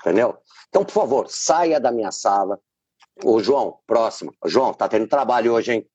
Entendeu? 0.00 0.36
Então, 0.68 0.84
por 0.84 0.92
favor, 0.92 1.26
saia 1.28 1.80
da 1.80 1.90
minha 1.90 2.12
sala. 2.12 2.60
O 3.24 3.40
João, 3.40 3.78
próximo. 3.86 4.32
João, 4.44 4.74
tá 4.74 4.88
tendo 4.88 5.08
trabalho 5.08 5.54
hoje, 5.54 5.72
hein? 5.72 5.88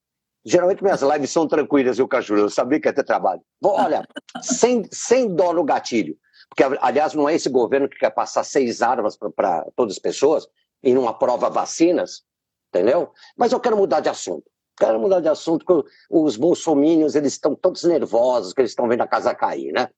Geralmente 0.43 0.83
minhas 0.83 1.01
lives 1.01 1.29
são 1.29 1.47
tranquilas, 1.47 1.99
eu 1.99 2.07
Cajuru. 2.07 2.41
Eu 2.41 2.49
sabia 2.49 2.79
que 2.79 2.87
ia 2.87 2.93
ter 2.93 3.03
trabalho. 3.03 3.41
Bom, 3.61 3.79
olha, 3.79 4.05
sem, 4.41 4.83
sem 4.91 5.33
dó 5.33 5.53
no 5.53 5.63
gatilho. 5.63 6.17
Porque, 6.49 6.63
aliás, 6.81 7.13
não 7.13 7.29
é 7.29 7.35
esse 7.35 7.47
governo 7.47 7.87
que 7.87 7.97
quer 7.97 8.09
passar 8.09 8.43
seis 8.43 8.81
armas 8.81 9.17
para 9.35 9.65
todas 9.75 9.93
as 9.93 9.99
pessoas 9.99 10.47
e 10.83 10.93
não 10.93 11.07
aprova 11.07 11.49
vacinas, 11.49 12.23
entendeu? 12.69 13.13
Mas 13.37 13.53
eu 13.53 13.59
quero 13.59 13.77
mudar 13.77 14.01
de 14.01 14.09
assunto. 14.09 14.50
Quero 14.77 14.99
mudar 14.99 15.19
de 15.19 15.29
assunto, 15.29 15.65
porque 15.65 15.89
os 16.09 16.37
bolsomínios, 16.37 17.15
eles 17.15 17.33
estão 17.33 17.55
todos 17.55 17.83
nervosos, 17.83 18.53
que 18.53 18.61
eles 18.61 18.71
estão 18.71 18.87
vendo 18.87 19.01
a 19.01 19.07
casa 19.07 19.35
cair, 19.35 19.71
né? 19.71 19.89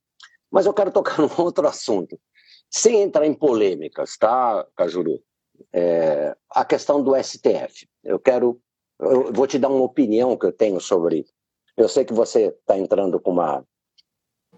Mas 0.51 0.65
eu 0.65 0.73
quero 0.73 0.91
tocar 0.91 1.17
num 1.21 1.29
outro 1.37 1.67
assunto. 1.67 2.19
Sem 2.69 3.01
entrar 3.01 3.25
em 3.25 3.33
polêmicas, 3.33 4.17
tá, 4.17 4.65
Cajuru? 4.75 5.21
É, 5.71 6.35
a 6.49 6.65
questão 6.65 7.03
do 7.03 7.15
STF. 7.15 7.87
Eu 8.03 8.19
quero 8.19 8.59
eu 8.99 9.33
vou 9.33 9.47
te 9.47 9.59
dar 9.59 9.69
uma 9.69 9.83
opinião 9.83 10.37
que 10.37 10.45
eu 10.45 10.51
tenho 10.51 10.79
sobre. 10.79 11.25
Eu 11.75 11.89
sei 11.89 12.05
que 12.05 12.13
você 12.13 12.47
está 12.47 12.77
entrando 12.77 13.19
com 13.19 13.31
uma, 13.31 13.63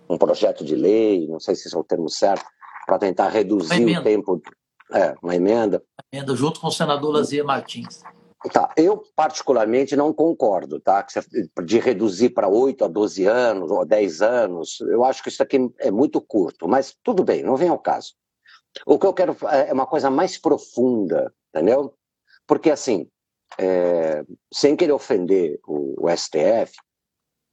um 0.10 0.18
projeto 0.18 0.64
de 0.64 0.76
lei, 0.76 1.28
não 1.28 1.40
sei 1.40 1.56
se 1.56 1.68
esse 1.68 1.76
é 1.76 1.80
o 1.80 1.84
termo 1.84 2.10
certo, 2.10 2.46
para 2.86 3.00
tentar 3.00 3.30
reduzir 3.30 3.98
o 3.98 4.04
tempo. 4.04 4.42
É, 4.92 5.16
uma 5.22 5.36
emenda. 5.36 5.84
Emenda 6.12 6.36
junto 6.36 6.60
com 6.60 6.68
o 6.68 6.72
senador 6.72 7.12
Lazier 7.12 7.44
Martins. 7.44 8.04
Tá, 8.52 8.72
eu 8.78 9.04
particularmente 9.16 9.96
não 9.96 10.14
concordo, 10.14 10.80
tá? 10.80 11.06
De 11.64 11.80
reduzir 11.80 12.30
para 12.30 12.48
8 12.48 12.86
a 12.86 12.88
12 12.88 13.26
anos 13.26 13.72
ou 13.72 13.86
10 13.86 14.22
anos, 14.22 14.80
eu 14.82 15.04
acho 15.04 15.24
que 15.24 15.30
isso 15.30 15.42
aqui 15.42 15.58
é 15.80 15.90
muito 15.90 16.22
curto, 16.22 16.68
mas 16.68 16.96
tudo 17.04 17.24
bem, 17.24 17.44
não 17.44 17.56
vem 17.56 17.70
ao 17.70 17.80
caso. 17.80 18.14
O 18.86 19.00
que 19.00 19.06
eu 19.06 19.14
quero 19.14 19.36
é 19.50 19.74
uma 19.74 19.88
coisa 19.88 20.10
mais 20.10 20.38
profunda, 20.38 21.34
entendeu? 21.50 21.94
Porque 22.46 22.70
assim, 22.70 23.10
é, 23.58 24.24
sem 24.54 24.76
querer 24.76 24.94
ofender 24.94 25.60
o, 25.66 26.06
o, 26.06 26.10
STF, 26.10 26.74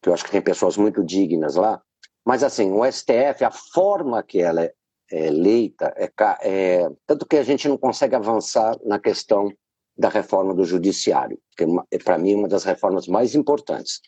que 0.02 0.08
eu 0.08 0.14
acho 0.14 0.24
que 0.24 0.30
tem 0.30 0.42
pessoas 0.42 0.76
muito 0.76 1.04
dignas 1.04 1.54
lá, 1.54 1.80
mas 2.24 2.42
assim, 2.42 2.72
o 2.72 2.84
STF, 2.90 3.44
a 3.44 3.50
forma 3.50 4.22
que 4.22 4.40
ela 4.40 4.62
é, 4.62 4.72
é 5.10 5.26
eleita, 5.26 5.94
é, 5.96 6.10
é, 6.42 6.90
tanto 7.06 7.26
que 7.26 7.36
a 7.36 7.44
gente 7.44 7.68
não 7.68 7.78
consegue 7.78 8.14
avançar 8.14 8.76
na 8.84 8.98
questão 8.98 9.48
da 9.96 10.08
reforma 10.08 10.54
do 10.54 10.64
judiciário, 10.64 11.38
que 11.56 11.64
é, 11.90 11.98
para 11.98 12.18
mim, 12.18 12.34
uma 12.34 12.48
das 12.48 12.64
reformas 12.64 13.06
mais 13.06 13.34
importantes. 13.34 14.00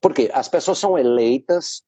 Porque 0.00 0.30
as 0.32 0.48
pessoas 0.48 0.78
são 0.78 0.98
eleitas, 0.98 1.82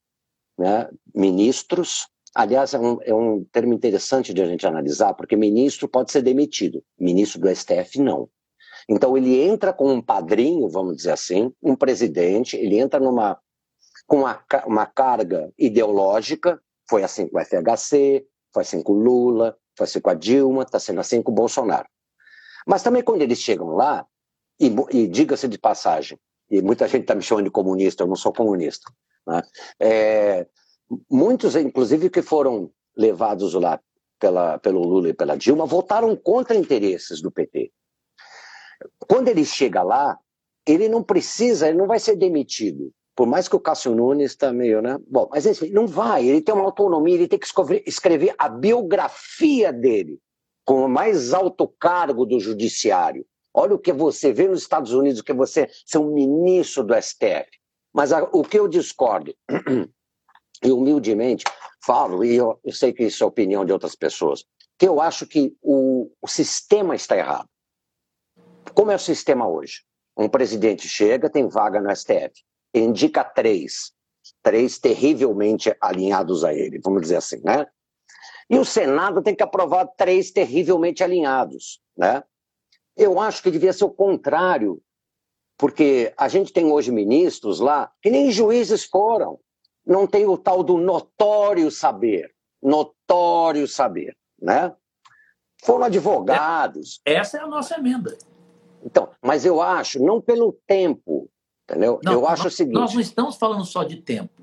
né, 0.58 0.88
ministros, 1.14 2.08
aliás, 2.34 2.74
é 2.74 2.78
um, 2.78 2.98
é 3.02 3.14
um 3.14 3.44
termo 3.52 3.72
interessante 3.72 4.34
de 4.34 4.42
a 4.42 4.46
gente 4.46 4.66
analisar, 4.66 5.14
porque 5.14 5.36
ministro 5.36 5.88
pode 5.88 6.12
ser 6.12 6.22
demitido, 6.22 6.82
ministro 6.98 7.40
do 7.40 7.54
STF 7.54 8.00
não. 8.00 8.28
Então 8.88 9.16
ele 9.16 9.40
entra 9.40 9.72
com 9.72 9.92
um 9.92 10.00
padrinho, 10.00 10.68
vamos 10.68 10.96
dizer 10.96 11.12
assim, 11.12 11.52
um 11.62 11.76
presidente, 11.76 12.56
ele 12.56 12.78
entra 12.78 12.98
numa 12.98 13.38
com 14.06 14.20
uma, 14.20 14.42
uma 14.66 14.86
carga 14.86 15.52
ideológica, 15.58 16.58
foi 16.88 17.02
assim 17.02 17.28
com 17.28 17.38
o 17.38 17.44
FHC, 17.44 18.26
foi 18.54 18.62
assim 18.62 18.82
com 18.82 18.94
o 18.94 18.98
Lula, 18.98 19.54
foi 19.76 19.84
assim 19.84 20.00
com 20.00 20.08
a 20.08 20.14
Dilma, 20.14 20.62
está 20.62 20.80
sendo 20.80 21.00
assim 21.00 21.22
com 21.22 21.30
o 21.30 21.34
Bolsonaro. 21.34 21.86
Mas 22.66 22.82
também 22.82 23.02
quando 23.02 23.22
eles 23.22 23.38
chegam 23.38 23.74
lá, 23.74 24.06
e, 24.60 24.74
e 24.90 25.06
diga-se 25.06 25.48
de 25.48 25.58
passagem, 25.58 26.18
e 26.50 26.60
muita 26.62 26.88
gente 26.88 27.02
está 27.02 27.14
me 27.14 27.22
chamando 27.22 27.44
de 27.44 27.50
comunista, 27.50 28.02
eu 28.02 28.08
não 28.08 28.16
sou 28.16 28.32
comunista, 28.32 28.90
né? 29.26 29.42
é, 29.78 30.46
muitos, 31.10 31.54
inclusive, 31.54 32.10
que 32.10 32.22
foram 32.22 32.70
levados 32.96 33.54
lá 33.54 33.80
pela, 34.18 34.58
pelo 34.58 34.82
Lula 34.82 35.10
e 35.10 35.14
pela 35.14 35.36
Dilma, 35.36 35.66
votaram 35.66 36.16
contra 36.16 36.56
interesses 36.56 37.20
do 37.20 37.30
PT. 37.30 37.70
Quando 39.06 39.28
ele 39.28 39.44
chega 39.44 39.82
lá, 39.82 40.18
ele 40.66 40.88
não 40.88 41.02
precisa, 41.02 41.68
ele 41.68 41.78
não 41.78 41.86
vai 41.86 41.98
ser 41.98 42.16
demitido. 42.16 42.92
Por 43.14 43.26
mais 43.26 43.48
que 43.48 43.56
o 43.56 43.60
Cássio 43.60 43.94
Nunes 43.94 44.32
está 44.32 44.52
meio, 44.52 44.80
né? 44.80 44.96
Bom, 45.08 45.28
mas 45.30 45.44
ele 45.44 45.72
não 45.72 45.86
vai, 45.86 46.26
ele 46.26 46.40
tem 46.40 46.54
uma 46.54 46.64
autonomia, 46.64 47.14
ele 47.14 47.28
tem 47.28 47.38
que 47.38 47.48
escrever 47.86 48.34
a 48.38 48.48
biografia 48.48 49.72
dele 49.72 50.20
com 50.68 50.84
o 50.84 50.88
mais 50.88 51.32
alto 51.32 51.66
cargo 51.66 52.26
do 52.26 52.38
judiciário. 52.38 53.24
Olha 53.54 53.74
o 53.74 53.78
que 53.78 53.90
você 53.90 54.34
vê 54.34 54.46
nos 54.46 54.60
Estados 54.60 54.92
Unidos, 54.92 55.22
que 55.22 55.32
você 55.32 55.66
ser 55.86 55.96
um 55.96 56.12
ministro 56.12 56.84
do 56.84 56.94
STF. 56.94 57.48
Mas 57.90 58.12
a, 58.12 58.22
o 58.24 58.44
que 58.44 58.58
eu 58.58 58.68
discordo, 58.68 59.34
e 60.62 60.70
humildemente 60.70 61.42
falo, 61.82 62.22
e 62.22 62.34
eu, 62.36 62.60
eu, 62.62 62.72
sei 62.74 62.92
que 62.92 63.04
isso 63.04 63.22
é 63.22 63.24
a 63.24 63.28
opinião 63.28 63.64
de 63.64 63.72
outras 63.72 63.94
pessoas, 63.94 64.44
que 64.78 64.86
eu 64.86 65.00
acho 65.00 65.26
que 65.26 65.56
o, 65.62 66.10
o 66.20 66.28
sistema 66.28 66.94
está 66.94 67.16
errado. 67.16 67.48
Como 68.74 68.90
é 68.90 68.96
o 68.96 68.98
sistema 68.98 69.48
hoje? 69.48 69.84
Um 70.18 70.28
presidente 70.28 70.86
chega, 70.86 71.30
tem 71.30 71.48
vaga 71.48 71.80
no 71.80 71.96
STF, 71.96 72.44
indica 72.74 73.24
três, 73.24 73.94
três 74.42 74.78
terrivelmente 74.78 75.74
alinhados 75.80 76.44
a 76.44 76.52
ele, 76.52 76.78
vamos 76.78 77.00
dizer 77.00 77.16
assim, 77.16 77.40
né? 77.42 77.66
E 78.50 78.58
o 78.58 78.64
Senado 78.64 79.22
tem 79.22 79.34
que 79.34 79.42
aprovar 79.42 79.86
três 79.86 80.30
terrivelmente 80.30 81.04
alinhados, 81.04 81.80
né? 81.96 82.24
Eu 82.96 83.20
acho 83.20 83.42
que 83.42 83.50
devia 83.50 83.72
ser 83.72 83.84
o 83.84 83.90
contrário, 83.90 84.80
porque 85.56 86.12
a 86.16 86.28
gente 86.28 86.52
tem 86.52 86.66
hoje 86.72 86.90
ministros 86.90 87.60
lá 87.60 87.92
que 88.02 88.10
nem 88.10 88.30
juízes 88.30 88.84
foram, 88.84 89.38
não 89.86 90.06
tem 90.06 90.26
o 90.26 90.36
tal 90.36 90.62
do 90.62 90.76
notório 90.76 91.70
saber, 91.70 92.34
notório 92.62 93.68
saber, 93.68 94.16
né? 94.40 94.74
Foram 95.62 95.84
advogados. 95.84 97.00
Essa 97.04 97.38
é 97.38 97.40
a 97.40 97.46
nossa 97.46 97.76
emenda. 97.76 98.16
Então, 98.84 99.10
mas 99.22 99.44
eu 99.44 99.60
acho, 99.60 100.02
não 100.02 100.20
pelo 100.20 100.52
tempo, 100.66 101.28
entendeu? 101.64 102.00
Não, 102.02 102.12
eu 102.12 102.26
acho 102.26 102.44
nós, 102.44 102.52
o 102.52 102.56
seguinte. 102.56 102.74
Nós 102.74 102.94
não 102.94 103.00
estamos 103.00 103.36
falando 103.36 103.64
só 103.64 103.82
de 103.82 103.96
tempo. 103.96 104.42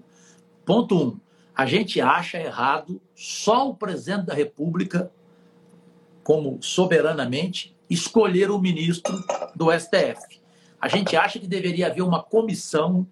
Ponto 0.66 0.95
um. 0.95 1.24
A 1.56 1.66
gente 1.66 2.01
acha 2.01 2.38
errado 2.38 3.01
só 3.16 3.70
o 3.70 3.76
presidente 3.76 4.26
da 4.26 4.34
República, 4.34 5.12
como 6.24 6.62
soberanamente, 6.62 7.76
escolher 7.89 8.51
o 8.51 8.60
ministro 8.60 9.14
do 9.56 9.72
STF. 9.72 10.41
A 10.82 10.88
gente 10.88 11.16
acha 11.16 11.39
que 11.39 11.47
deveria 11.47 11.88
haver 11.88 12.01
uma 12.01 12.22
comissão 12.22 13.08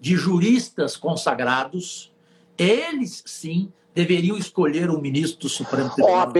de 0.00 0.14
juristas 0.16 0.96
consagrados, 0.96 2.12
eles 2.56 3.22
sim 3.26 3.72
deveriam 3.94 4.36
escolher 4.36 4.90
um 4.90 5.00
ministro 5.00 5.40
do 5.40 5.48
Supremo 5.48 5.90
Tribunal. 5.90 6.18
OAB, 6.20 6.36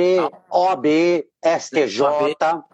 OAB, 0.50 0.86
STJ. 1.58 2.04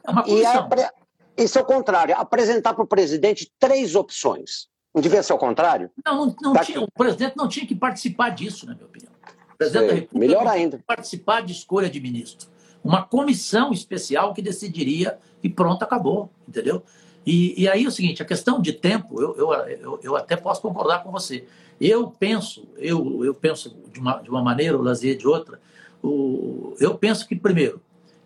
É 0.04 0.10
uma 0.10 0.24
E 0.28 0.44
apre- 0.44 0.90
isso 1.38 1.58
é 1.58 1.62
o 1.62 1.64
contrário, 1.64 2.14
apresentar 2.18 2.74
para 2.74 2.84
o 2.84 2.86
presidente 2.86 3.50
três 3.58 3.94
opções. 3.94 4.68
Não 4.94 5.02
devia 5.02 5.22
ser 5.22 5.32
o 5.32 5.38
contrário? 5.38 5.90
Não, 6.04 6.26
não, 6.26 6.36
não 6.40 6.52
Tá 6.52 6.64
tinha, 6.64 6.78
aqui. 6.78 6.86
o 6.88 6.98
presidente 6.98 7.36
não 7.36 7.48
tinha 7.48 7.66
que 7.66 7.74
participar 7.74 8.30
disso, 8.30 8.64
na 8.66 8.74
minha 8.74 8.86
opinião. 8.86 9.10
O 9.52 9.56
presidente 9.56 9.80
Sei. 9.80 9.88
da 9.88 9.94
República 9.94 10.18
Melhor 10.34 10.46
ainda. 10.46 10.76
que 10.78 10.84
participar 10.84 11.40
de 11.42 11.52
escolha 11.52 11.90
de 11.90 12.00
ministro. 12.00 12.48
Uma 12.82 13.02
comissão 13.02 13.72
especial 13.72 14.32
que 14.34 14.40
decidiria 14.42 15.18
e 15.42 15.48
pronto, 15.48 15.82
acabou, 15.82 16.30
entendeu? 16.46 16.82
E, 17.26 17.60
e 17.62 17.68
aí 17.68 17.84
é 17.84 17.88
o 17.88 17.90
seguinte, 17.90 18.22
a 18.22 18.26
questão 18.26 18.60
de 18.60 18.72
tempo, 18.72 19.20
eu, 19.20 19.34
eu, 19.36 19.52
eu, 19.52 20.00
eu 20.02 20.16
até 20.16 20.36
posso 20.36 20.60
concordar 20.60 21.02
com 21.02 21.10
você. 21.10 21.44
Eu 21.80 22.08
penso, 22.10 22.68
eu, 22.76 23.24
eu 23.24 23.34
penso 23.34 23.74
de 23.92 23.98
uma, 23.98 24.18
de 24.20 24.30
uma 24.30 24.42
maneira, 24.42 24.78
o 24.78 24.82
Lazier 24.82 25.16
de 25.16 25.26
outra, 25.26 25.58
o, 26.02 26.74
eu 26.78 26.94
penso 26.96 27.26
que, 27.26 27.34
primeiro, 27.34 27.80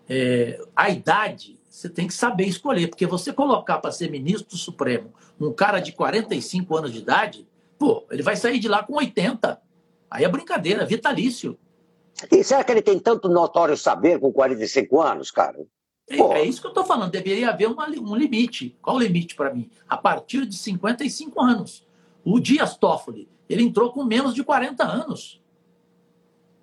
é, 0.09 0.61
a 0.75 0.91
idade 0.91 1.58
você 1.79 1.89
tem 1.89 2.09
que 2.09 2.15
saber 2.15 2.45
escolher, 2.45 2.89
porque 2.89 3.07
você 3.07 3.33
colocar 3.33 3.79
para 3.79 3.93
ser 3.93 4.11
ministro 4.11 4.49
do 4.49 4.57
Supremo 4.57 5.13
um 5.41 5.53
cara 5.53 5.79
de 5.79 5.93
45 5.93 6.77
anos 6.77 6.93
de 6.93 6.99
idade, 6.99 7.47
pô, 7.79 8.05
ele 8.11 8.21
vai 8.21 8.35
sair 8.35 8.59
de 8.59 8.67
lá 8.67 8.83
com 8.83 8.95
80. 8.95 9.63
Aí 10.11 10.25
é 10.25 10.29
brincadeira, 10.29 10.85
vitalício. 10.85 11.57
E 12.33 12.43
será 12.43 12.65
que 12.65 12.73
ele 12.73 12.83
tem 12.83 12.99
tanto 12.99 13.29
notório 13.29 13.77
saber 13.77 14.19
com 14.19 14.33
45 14.33 15.01
anos, 15.01 15.31
cara? 15.31 15.57
É, 16.09 16.17
Pô. 16.17 16.33
é 16.33 16.43
isso 16.43 16.61
que 16.61 16.67
eu 16.67 16.73
estou 16.73 16.85
falando, 16.85 17.13
deveria 17.13 17.51
haver 17.51 17.69
uma 17.69 17.89
um 17.89 18.17
limite. 18.17 18.77
Qual 18.83 18.97
o 18.97 18.99
limite 18.99 19.37
para 19.37 19.55
mim? 19.55 19.71
A 19.89 19.97
partir 19.97 20.47
de 20.47 20.57
55 20.57 21.41
anos. 21.41 21.87
O 22.25 22.41
Dias 22.41 22.77
Toffoli, 22.77 23.29
ele 23.49 23.63
entrou 23.63 23.93
com 23.93 24.03
menos 24.03 24.35
de 24.35 24.43
40 24.43 24.83
anos. 24.83 25.41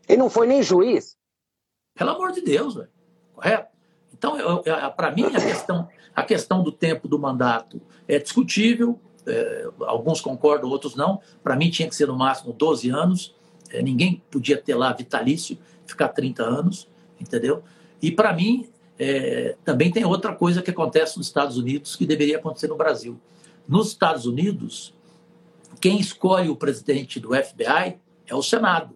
Ele 0.09 0.17
não 0.17 0.29
foi 0.29 0.45
nem 0.45 0.61
juiz. 0.61 1.15
Pelo 1.93 2.09
amor 2.09 2.33
de 2.33 2.41
Deus, 2.41 2.75
velho. 2.75 2.89
Correto? 3.33 3.74
Então, 4.25 4.63
para 4.95 5.11
mim, 5.11 5.25
a 5.25 5.41
questão, 5.41 5.87
a 6.15 6.23
questão 6.23 6.63
do 6.63 6.71
tempo 6.71 7.07
do 7.07 7.19
mandato 7.19 7.79
é 8.07 8.17
discutível. 8.17 8.99
é, 9.27 9.67
alguns 9.81 10.21
concordam, 10.21 10.69
outros 10.69 10.95
não. 10.95 11.19
Para 11.43 11.55
mim, 11.55 11.69
tinha 11.69 11.87
que 11.87 11.95
ser 11.95 12.07
no 12.07 12.15
máximo 12.15 12.53
12 12.53 12.89
anos. 12.89 13.35
É, 13.69 13.81
ninguém 13.81 14.21
podia 14.29 14.57
ter 14.57 14.75
lá 14.75 14.93
vitalício, 14.93 15.57
ficar 15.85 16.09
30 16.09 16.43
anos, 16.43 16.87
entendeu? 17.19 17.63
E, 18.01 18.11
para 18.11 18.33
mim, 18.33 18.69
é, 18.99 19.55
também 19.63 19.91
tem 19.91 20.05
outra 20.05 20.33
coisa 20.33 20.61
que 20.61 20.69
acontece 20.69 21.17
nos 21.17 21.27
Estados 21.27 21.57
Unidos 21.57 21.95
que 21.95 22.05
deveria 22.05 22.37
acontecer 22.37 22.67
no 22.67 22.75
Brasil. 22.75 23.19
Nos 23.67 23.87
Estados 23.89 24.25
Unidos, 24.25 24.93
quem 25.81 25.99
escolhe 25.99 26.49
o 26.49 26.55
presidente 26.55 27.19
do 27.19 27.29
FBI 27.29 27.97
é 28.27 28.35
o 28.35 28.43
Senado. 28.43 28.95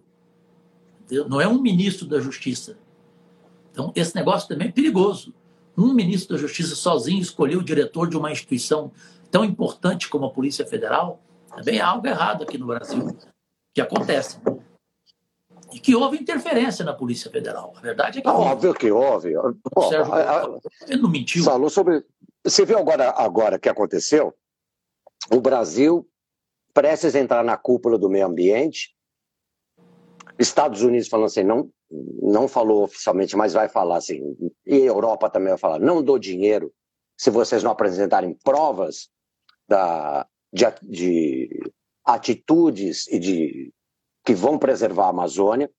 Não 1.28 1.40
é 1.40 1.48
um 1.48 1.60
ministro 1.60 2.06
da 2.06 2.20
Justiça. 2.20 2.78
Então, 3.70 3.92
esse 3.94 4.14
negócio 4.14 4.48
também 4.48 4.68
é 4.68 4.72
perigoso. 4.72 5.34
Um 5.76 5.92
ministro 5.94 6.36
da 6.36 6.40
Justiça 6.40 6.74
sozinho 6.74 7.20
escolher 7.22 7.56
o 7.56 7.62
diretor 7.64 8.08
de 8.08 8.16
uma 8.16 8.30
instituição 8.32 8.92
tão 9.30 9.44
importante 9.44 10.08
como 10.08 10.26
a 10.26 10.30
Polícia 10.30 10.66
Federal, 10.66 11.22
também 11.56 11.80
há 11.80 11.86
algo 11.86 12.06
errado 12.06 12.42
aqui 12.42 12.58
no 12.58 12.66
Brasil, 12.66 13.16
que 13.72 13.80
acontece. 13.80 14.38
E 15.72 15.78
que 15.78 15.94
houve 15.94 16.18
interferência 16.18 16.84
na 16.84 16.92
Polícia 16.92 17.30
Federal. 17.30 17.72
A 17.76 17.80
verdade 17.80 18.18
é 18.18 18.22
que 18.22 18.28
Ah, 18.28 18.32
houve. 18.32 18.48
óbvio 18.50 18.74
que 18.74 18.90
houve. 18.90 19.36
O 19.36 19.82
Sérgio 19.88 20.12
a- 20.12 20.42
a- 20.42 20.58
ele 20.88 21.00
não 21.00 21.08
mentiu. 21.10 21.44
falou 21.44 21.70
sobre. 21.70 22.04
Você 22.44 22.64
viu 22.64 22.78
agora 22.78 23.10
agora 23.10 23.56
o 23.56 23.60
que 23.60 23.68
aconteceu? 23.68 24.34
O 25.30 25.40
Brasil 25.40 26.08
prestes 26.74 27.14
a 27.14 27.20
entrar 27.20 27.44
na 27.44 27.56
cúpula 27.56 27.96
do 27.96 28.10
meio 28.10 28.26
ambiente. 28.26 28.96
Estados 30.38 30.82
Unidos 30.82 31.06
falando 31.08 31.26
assim, 31.26 31.44
não, 31.44 31.70
não 31.90 32.46
falou 32.46 32.84
oficialmente, 32.84 33.36
mas 33.36 33.52
vai 33.52 33.68
falar 33.68 33.96
assim. 33.96 34.36
E 34.66 34.82
a 34.82 34.86
Europa 34.86 35.28
também 35.28 35.48
vai 35.50 35.58
falar, 35.58 35.78
não 35.78 36.02
dou 36.02 36.18
dinheiro 36.18 36.72
se 37.18 37.30
vocês 37.30 37.62
não 37.62 37.70
apresentarem 37.70 38.34
provas 38.44 39.10
da, 39.68 40.26
de, 40.52 40.64
de 40.82 41.60
atitudes 42.04 43.06
e 43.08 43.18
de 43.18 43.72
que 44.24 44.34
vão 44.34 44.58
preservar 44.58 45.06
a 45.06 45.10
Amazônia. 45.10 45.70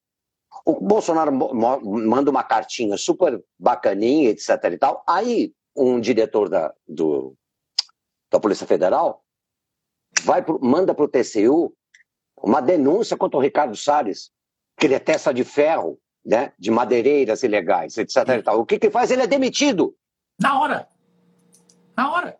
O 0.65 0.79
Bolsonaro 0.79 1.31
manda 1.31 2.29
uma 2.29 2.43
cartinha 2.43 2.97
super 2.97 3.41
bacaninha, 3.57 4.29
etc. 4.29 4.49
e 4.73 4.77
tal. 4.77 5.03
Aí 5.07 5.53
um 5.75 5.99
diretor 5.99 6.49
da, 6.49 6.73
do, 6.87 7.33
da 8.29 8.39
Polícia 8.39 8.67
Federal 8.67 9.23
vai 10.23 10.43
pro- 10.43 10.59
manda 10.61 10.93
para 10.93 11.05
o 11.05 11.07
TCU 11.07 11.73
uma 12.43 12.61
denúncia 12.61 13.15
contra 13.15 13.37
o 13.37 13.41
Ricardo 13.41 13.75
Salles, 13.77 14.29
que 14.77 14.87
ele 14.87 14.95
é 14.95 14.99
testa 14.99 15.33
de 15.33 15.43
ferro, 15.43 15.97
né, 16.25 16.51
de 16.57 16.69
madeireiras 16.71 17.43
ilegais, 17.43 17.97
etc. 17.97 18.17
e 18.39 18.41
tal. 18.43 18.59
O 18.59 18.65
que 18.65 18.77
que 18.79 18.89
faz? 18.89 19.09
Ele 19.11 19.21
é 19.23 19.27
demitido. 19.27 19.95
Na 20.39 20.59
hora. 20.59 20.87
Na 21.97 22.11
hora. 22.11 22.37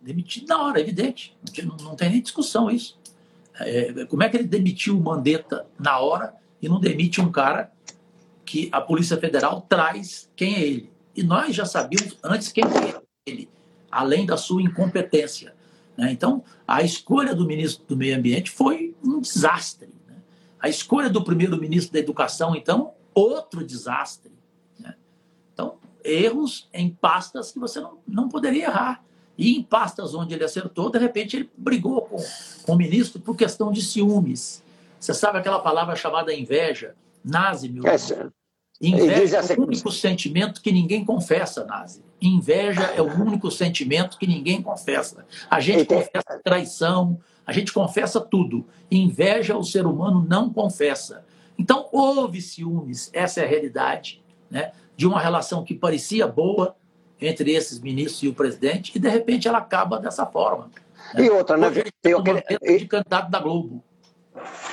Demitido 0.00 0.48
na 0.48 0.62
hora, 0.64 0.80
evidente. 0.80 1.36
Não 1.46 1.52
tem- 1.52 1.64
Não, 1.84 1.96
tem 1.96 2.10
nem 2.10 2.20
discussão 2.20 2.70
isso. 2.70 2.98
É, 3.60 4.04
como 4.06 4.22
é 4.22 4.28
que 4.28 4.36
ele 4.36 4.48
demitiu 4.48 4.96
o 4.96 5.00
Mandetta 5.00 5.66
na 5.78 5.98
hora 6.00 6.34
e 6.60 6.68
não 6.68 6.80
demite 6.80 7.20
um 7.20 7.30
cara 7.30 7.70
que 8.44 8.68
a 8.72 8.80
Polícia 8.80 9.16
Federal 9.18 9.60
traz 9.68 10.28
quem 10.34 10.54
é 10.56 10.60
ele? 10.62 10.92
E 11.14 11.22
nós 11.22 11.54
já 11.54 11.64
sabíamos 11.66 12.18
antes 12.24 12.50
quem 12.50 12.64
é 12.64 13.00
ele, 13.26 13.48
além 13.90 14.26
da 14.26 14.36
sua 14.36 14.62
incompetência. 14.62 15.54
né? 15.96 16.10
Então, 16.10 16.42
a 16.66 16.82
escolha 16.82 17.34
do 17.34 17.46
ministro 17.46 17.84
do 17.86 17.96
Meio 17.96 18.16
Ambiente 18.16 18.50
foi 18.50 18.96
um 19.04 19.20
desastre. 19.20 19.90
A 20.62 20.68
escolha 20.68 21.10
do 21.10 21.22
primeiro-ministro 21.24 21.92
da 21.92 21.98
Educação, 21.98 22.54
então, 22.54 22.94
outro 23.12 23.66
desastre. 23.66 24.32
né? 24.78 24.94
Então, 25.52 25.74
erros 26.04 26.68
em 26.72 26.88
pastas 26.88 27.50
que 27.50 27.58
você 27.58 27.80
não, 27.80 27.98
não 28.06 28.28
poderia 28.28 28.66
errar. 28.66 29.04
E 29.36 29.56
em 29.56 29.62
pastas 29.62 30.14
onde 30.14 30.34
ele 30.34 30.44
acertou, 30.44 30.88
de 30.90 30.98
repente 30.98 31.36
ele 31.36 31.50
brigou 31.56 32.02
com, 32.02 32.16
com 32.64 32.72
o 32.72 32.76
ministro 32.76 33.20
por 33.20 33.36
questão 33.36 33.72
de 33.72 33.82
ciúmes. 33.82 34.62
Você 35.00 35.12
sabe 35.12 35.38
aquela 35.38 35.58
palavra 35.58 35.96
chamada 35.96 36.32
inveja? 36.32 36.94
Nazi, 37.24 37.68
meu 37.68 37.82
É, 37.86 37.96
Inveja 38.80 39.36
é 39.36 39.40
assim- 39.40 39.54
o 39.54 39.62
único 39.62 39.90
sentimento 39.92 40.60
que 40.60 40.70
ninguém 40.72 41.04
confessa, 41.04 41.64
Nazi. 41.64 42.02
Inveja 42.20 42.82
é 42.96 43.00
o 43.00 43.06
único 43.06 43.50
sentimento 43.50 44.18
que 44.18 44.26
ninguém 44.26 44.60
confessa. 44.60 45.24
A 45.50 45.60
gente 45.60 45.84
confessa 45.84 46.40
traição, 46.44 47.18
a 47.46 47.52
gente 47.52 47.72
confessa 47.72 48.20
tudo. 48.20 48.64
Inveja 48.90 49.56
o 49.56 49.64
ser 49.64 49.86
humano 49.86 50.24
não 50.28 50.52
confessa. 50.52 51.24
Então 51.58 51.88
houve 51.92 52.40
ciúmes, 52.40 53.10
essa 53.12 53.40
é 53.40 53.44
a 53.44 53.48
realidade, 53.48 54.22
né? 54.50 54.72
de 54.96 55.06
uma 55.06 55.20
relação 55.20 55.64
que 55.64 55.74
parecia 55.74 56.26
boa 56.26 56.76
entre 57.20 57.52
esses 57.52 57.78
ministros 57.78 58.22
e 58.22 58.28
o 58.28 58.34
presidente, 58.34 58.92
e 58.94 58.98
de 58.98 59.08
repente 59.08 59.46
ela 59.48 59.58
acaba 59.58 59.98
dessa 59.98 60.26
forma. 60.26 60.70
E 61.16 61.28
outra, 61.30 61.56
né? 61.56 61.70
Tem 62.00 62.14
aquele- 62.14 62.78
de 62.78 62.86
candidato 62.86 63.30
da 63.30 63.38
Globo. 63.38 63.82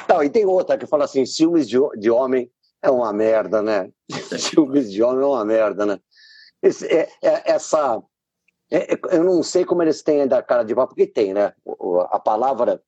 Não, 0.07 0.23
e 0.23 0.29
tem 0.29 0.45
outra 0.45 0.77
que 0.77 0.85
fala 0.87 1.05
assim: 1.05 1.25
ciúmes 1.25 1.67
de, 1.67 1.77
de 1.97 2.09
homem 2.09 2.49
é 2.81 2.89
uma 2.89 3.11
merda, 3.13 3.61
né? 3.61 3.89
ciúmes 4.37 4.91
de 4.91 5.01
homem 5.03 5.23
é 5.23 5.27
uma 5.27 5.45
merda, 5.45 5.85
né? 5.85 5.99
Esse- 6.61 6.87
é- 6.87 7.09
é- 7.21 7.51
essa. 7.51 8.01
É- 8.71 8.93
é- 8.93 8.99
eu 9.11 9.23
não 9.23 9.41
sei 9.43 9.65
como 9.65 9.81
eles 9.81 10.01
têm 10.01 10.21
ainda 10.21 10.37
a 10.37 10.43
cara 10.43 10.63
de 10.63 10.75
pau, 10.75 10.87
porque 10.87 11.07
tem, 11.07 11.33
né? 11.33 11.53
A 12.11 12.19
palavra 12.19 12.81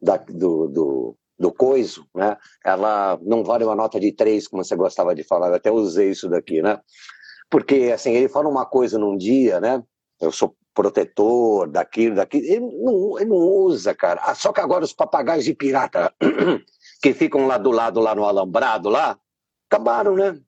da- 0.00 0.16
do, 0.16 0.68
do, 0.68 1.16
do 1.38 1.52
coiso, 1.52 2.06
né? 2.14 2.36
Ela 2.64 3.18
não 3.22 3.42
vale 3.42 3.64
uma 3.64 3.74
nota 3.74 3.98
de 3.98 4.12
três, 4.12 4.46
como 4.46 4.64
você 4.64 4.76
gostava 4.76 5.14
de 5.14 5.24
falar. 5.24 5.48
Eu 5.48 5.54
até 5.54 5.70
usei 5.70 6.10
isso 6.10 6.28
daqui, 6.28 6.62
né? 6.62 6.80
Porque, 7.50 7.92
assim, 7.94 8.12
ele 8.12 8.28
fala 8.28 8.48
uma 8.48 8.66
coisa 8.66 8.98
num 8.98 9.16
dia, 9.16 9.60
né? 9.60 9.82
Eu 10.20 10.32
sou 10.32 10.56
protetor 10.74 11.68
daquilo, 11.68 12.16
daquilo. 12.16 12.44
Ele 12.44 12.60
não, 12.60 13.18
ele 13.18 13.30
não 13.30 13.36
usa, 13.36 13.94
cara. 13.94 14.20
Ah, 14.24 14.34
só 14.34 14.52
que 14.52 14.60
agora 14.60 14.84
os 14.84 14.92
papagaios 14.92 15.44
de 15.44 15.54
pirata 15.54 16.12
que 17.02 17.14
ficam 17.14 17.46
lá 17.46 17.56
do 17.58 17.70
lado, 17.70 18.00
lá 18.00 18.14
no 18.14 18.24
alambrado, 18.24 18.88
lá, 18.88 19.18
acabaram, 19.70 20.14
né? 20.14 20.38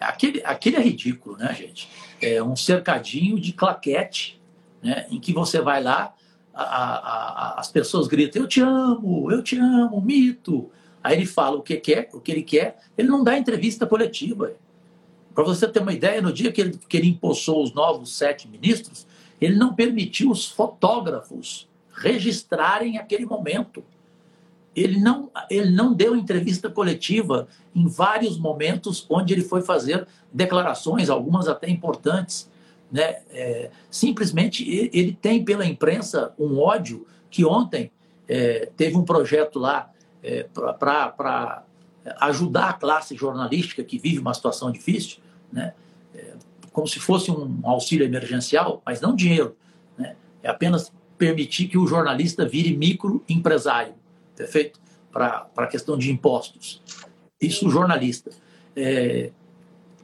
Aquele, 0.00 0.42
aquele 0.44 0.76
é 0.76 0.80
ridículo, 0.80 1.36
né, 1.36 1.54
gente? 1.54 1.88
É 2.20 2.42
um 2.42 2.56
cercadinho 2.56 3.38
de 3.38 3.52
claquete, 3.52 4.40
né, 4.82 5.06
em 5.10 5.20
que 5.20 5.32
você 5.32 5.60
vai 5.60 5.82
lá, 5.82 6.14
a- 6.54 6.62
a- 6.62 6.98
a- 7.56 7.60
as 7.60 7.70
pessoas 7.70 8.06
gritam: 8.08 8.42
Eu 8.42 8.48
te 8.48 8.60
amo, 8.60 9.30
eu 9.30 9.42
te 9.42 9.58
amo, 9.58 10.00
mito. 10.00 10.70
Aí 11.02 11.16
ele 11.16 11.26
fala 11.26 11.56
o 11.56 11.62
que 11.62 11.76
quer, 11.76 12.08
o 12.12 12.20
que 12.20 12.32
ele 12.32 12.42
quer, 12.42 12.78
ele 12.96 13.08
não 13.08 13.22
dá 13.22 13.38
entrevista 13.38 13.86
coletiva. 13.86 14.54
Para 15.34 15.44
você 15.44 15.68
ter 15.68 15.80
uma 15.80 15.92
ideia, 15.92 16.22
no 16.22 16.32
dia 16.32 16.50
que 16.50 16.60
ele, 16.60 16.80
que 16.88 16.96
ele 16.96 17.08
empossou 17.08 17.62
os 17.62 17.72
novos 17.74 18.16
sete 18.16 18.48
ministros, 18.48 19.06
ele 19.40 19.54
não 19.54 19.74
permitiu 19.74 20.30
os 20.30 20.46
fotógrafos 20.50 21.68
registrarem 21.92 22.98
aquele 22.98 23.26
momento. 23.26 23.84
Ele 24.76 25.00
não, 25.00 25.30
ele 25.50 25.70
não 25.70 25.94
deu 25.94 26.14
entrevista 26.14 26.68
coletiva 26.68 27.48
em 27.74 27.88
vários 27.88 28.38
momentos 28.38 29.06
onde 29.08 29.32
ele 29.32 29.42
foi 29.42 29.62
fazer 29.62 30.06
declarações, 30.32 31.08
algumas 31.08 31.48
até 31.48 31.68
importantes. 31.70 32.50
né? 32.92 33.20
É, 33.30 33.70
simplesmente 33.90 34.68
ele 34.92 35.16
tem 35.20 35.42
pela 35.42 35.64
imprensa 35.64 36.34
um 36.38 36.58
ódio 36.58 37.06
que 37.30 37.44
ontem 37.44 37.90
é, 38.28 38.70
teve 38.76 38.96
um 38.96 39.04
projeto 39.04 39.58
lá 39.58 39.90
é, 40.22 40.44
para 40.44 41.64
ajudar 42.20 42.70
a 42.70 42.72
classe 42.74 43.16
jornalística 43.16 43.82
que 43.82 43.98
vive 43.98 44.18
uma 44.18 44.34
situação 44.34 44.70
difícil, 44.70 45.18
né? 45.52 45.72
É, 46.14 46.34
como 46.72 46.86
se 46.86 47.00
fosse 47.00 47.30
um 47.30 47.60
auxílio 47.64 48.04
emergencial, 48.04 48.82
mas 48.84 49.00
não 49.00 49.16
dinheiro. 49.16 49.56
Né? 49.96 50.14
É 50.42 50.50
apenas 50.50 50.92
permitir 51.16 51.68
que 51.68 51.78
o 51.78 51.86
jornalista 51.86 52.46
vire 52.46 52.76
microempresário, 52.76 53.94
perfeito? 54.36 54.80
Para 55.10 55.48
a 55.56 55.66
questão 55.66 55.96
de 55.96 56.10
impostos. 56.12 56.82
Isso, 57.40 57.70
jornalista. 57.70 58.30
É, 58.74 59.32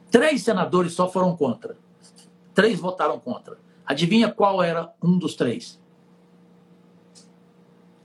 três 0.09 0.43
senadores 0.43 0.93
só 0.93 1.09
foram 1.09 1.35
contra. 1.35 1.77
Três 2.53 2.79
votaram 2.79 3.19
contra. 3.19 3.57
Adivinha 3.85 4.31
qual 4.31 4.63
era 4.63 4.91
um 5.01 5.17
dos 5.17 5.35
três? 5.35 5.79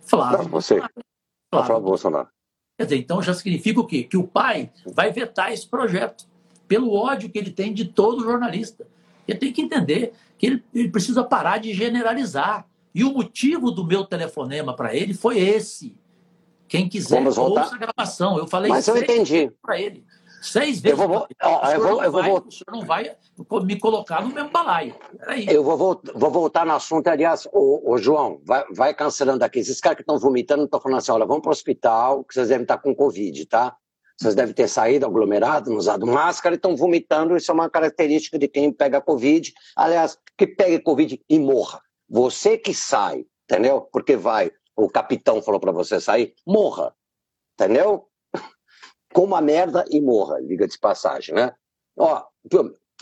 Flávio. 0.01 0.39
Não, 0.39 0.45
você. 0.49 0.77
Flávio. 0.77 1.67
Flávio 1.67 1.81
Bolsonaro. 1.81 2.29
Quer 2.79 2.85
dizer, 2.85 2.99
então 2.99 3.21
já 3.21 3.35
significa 3.35 3.81
o 3.81 3.87
quê? 3.87 4.05
Que 4.05 4.17
o 4.17 4.27
pai 4.27 4.71
vai 4.87 5.11
vetar 5.11 5.53
esse 5.53 5.67
projeto 5.67 6.27
pelo 6.67 6.95
ódio 6.95 7.29
que 7.29 7.39
ele 7.39 7.51
tem 7.51 7.73
de 7.73 7.87
todo 7.87 8.23
jornalista. 8.23 8.87
Ele 9.27 9.39
tem 9.39 9.53
que 9.53 9.63
entender 9.63 10.13
que 10.39 10.47
ele, 10.47 10.65
ele 10.75 10.89
precisa 10.89 11.25
parar 11.25 11.59
de 11.59 11.73
generalizar. 11.75 12.67
E 12.95 13.05
o 13.05 13.13
motivo 13.13 13.71
do 13.71 13.85
meu 13.85 14.05
telefonema 14.05 14.75
para 14.75 14.95
ele 14.95 15.13
foi 15.13 15.39
esse. 15.39 15.97
Quem 16.69 16.89
quiser, 16.89 17.27
ouça 17.27 17.75
a 17.75 17.79
gravação. 17.79 18.39
Eu 18.39 18.47
falei 18.47 18.71
Mas 18.71 18.87
eu 18.87 18.97
entendi. 18.97 19.51
para 19.63 19.81
ele. 19.81 20.05
Seis 20.43 20.81
vezes. 20.81 20.99
Eu 20.99 21.09
vou, 21.09 21.27
ó, 21.43 21.73
eu 21.73 21.81
vou, 21.81 22.05
eu 22.05 22.13
vou, 22.13 22.23
vai, 22.23 22.31
o 22.31 22.51
senhor 22.51 22.73
não 22.73 22.83
vai 22.83 23.17
me 23.65 23.79
colocar 23.79 24.23
no 24.23 24.33
mesmo 24.33 24.51
balaio. 24.51 24.95
Peraí. 25.19 25.47
Eu 25.49 25.65
vou, 25.65 26.01
vou 26.15 26.31
voltar 26.31 26.65
no 26.65 26.73
assunto. 26.73 27.09
Aliás, 27.09 27.49
o, 27.53 27.93
o 27.93 27.99
João, 27.99 28.41
vai, 28.45 28.65
vai, 28.73 28.95
cancelando 28.95 29.45
aqui. 29.45 29.59
Esses 29.59 29.81
caras 29.81 29.97
que 29.97 30.03
estão 30.03 30.19
vomitando 30.19 30.65
estão 30.65 30.81
falando 30.81 30.99
assim: 30.99 31.11
olha, 31.11 31.27
vamos 31.27 31.43
para 31.43 31.51
o 31.51 31.53
hospital, 31.53 32.25
que 32.25 32.35
vocês 32.35 32.49
devem 32.49 32.63
estar 32.63 32.79
com 32.79 32.95
Covid, 32.95 33.47
tá? 33.47 33.77
Vocês 34.17 34.35
devem 34.35 34.55
ter 34.55 34.69
saído 34.69 35.07
aglomerado, 35.07 35.73
usado 35.75 36.07
máscara 36.07 36.55
e 36.55 36.57
estão 36.57 36.77
vomitando. 36.77 37.37
Isso 37.37 37.51
é 37.51 37.55
uma 37.55 37.71
característica 37.71 38.39
de 38.39 38.49
quem 38.49 38.73
pega 38.73 39.01
Covid. 39.01 39.53
Aliás, 39.77 40.19
que 40.37 40.47
pegue 40.47 40.81
Covid 40.81 41.21
e 41.29 41.39
morra. 41.39 41.81
Você 42.09 42.57
que 42.57 42.75
sai, 42.75 43.25
entendeu? 43.45 43.83
Porque 43.93 44.17
vai, 44.17 44.51
o 44.79 44.89
capitão 44.89 45.43
falou 45.43 45.59
para 45.59 45.73
você 45.73 46.01
sair, 46.01 46.35
morra. 46.47 46.95
Entendeu? 47.55 48.07
Coma 49.13 49.41
merda 49.41 49.85
e 49.91 50.01
morra, 50.01 50.39
liga 50.39 50.69
de 50.69 50.79
passagem, 50.79 51.35
né? 51.35 51.53
Ó, 51.97 52.23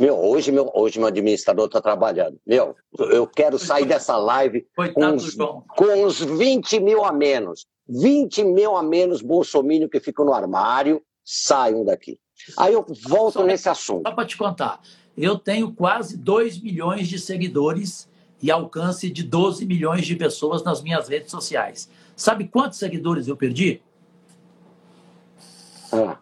meu, 0.00 0.18
hoje 0.18 0.50
meu, 0.50 0.70
hoje 0.74 0.98
meu 0.98 1.08
administrador 1.08 1.66
está 1.66 1.80
trabalhando. 1.80 2.40
Meu, 2.46 2.74
eu 2.98 3.26
quero 3.26 3.58
sair 3.58 3.84
dessa 3.84 4.16
live 4.16 4.66
com 4.94 5.04
uns, 5.04 5.34
com 5.34 5.84
uns 5.84 6.20
20 6.20 6.80
mil 6.80 7.04
a 7.04 7.12
menos. 7.12 7.66
20 7.88 8.44
mil 8.44 8.74
a 8.74 8.82
menos 8.82 9.20
bolsominion 9.20 9.88
que 9.88 10.00
ficam 10.00 10.24
no 10.24 10.32
armário, 10.32 11.02
saiam 11.22 11.84
daqui. 11.84 12.18
Aí 12.56 12.72
eu 12.72 12.86
volto 13.04 13.34
só, 13.34 13.44
nesse 13.44 13.68
assunto. 13.68 14.08
Só 14.08 14.14
para 14.14 14.26
te 14.26 14.36
contar, 14.36 14.80
eu 15.16 15.38
tenho 15.38 15.72
quase 15.74 16.16
2 16.16 16.62
milhões 16.62 17.08
de 17.08 17.18
seguidores 17.18 18.08
e 18.42 18.50
alcance 18.50 19.10
de 19.10 19.22
12 19.22 19.64
milhões 19.66 20.06
de 20.06 20.14
pessoas 20.14 20.62
nas 20.62 20.82
minhas 20.82 21.08
redes 21.08 21.30
sociais. 21.30 21.88
Sabe 22.14 22.48
quantos 22.48 22.78
seguidores 22.78 23.28
eu 23.28 23.36
perdi? 23.36 23.80
Ah. 25.92 26.18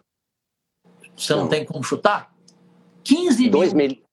Você 1.15 1.33
não, 1.33 1.43
não, 1.43 1.49
tem 1.49 1.65
como 1.65 1.83
chutar? 1.83 2.33
15 3.03 3.49
Dois 3.49 3.73
mil. 3.73 3.87
mil. 3.87 4.05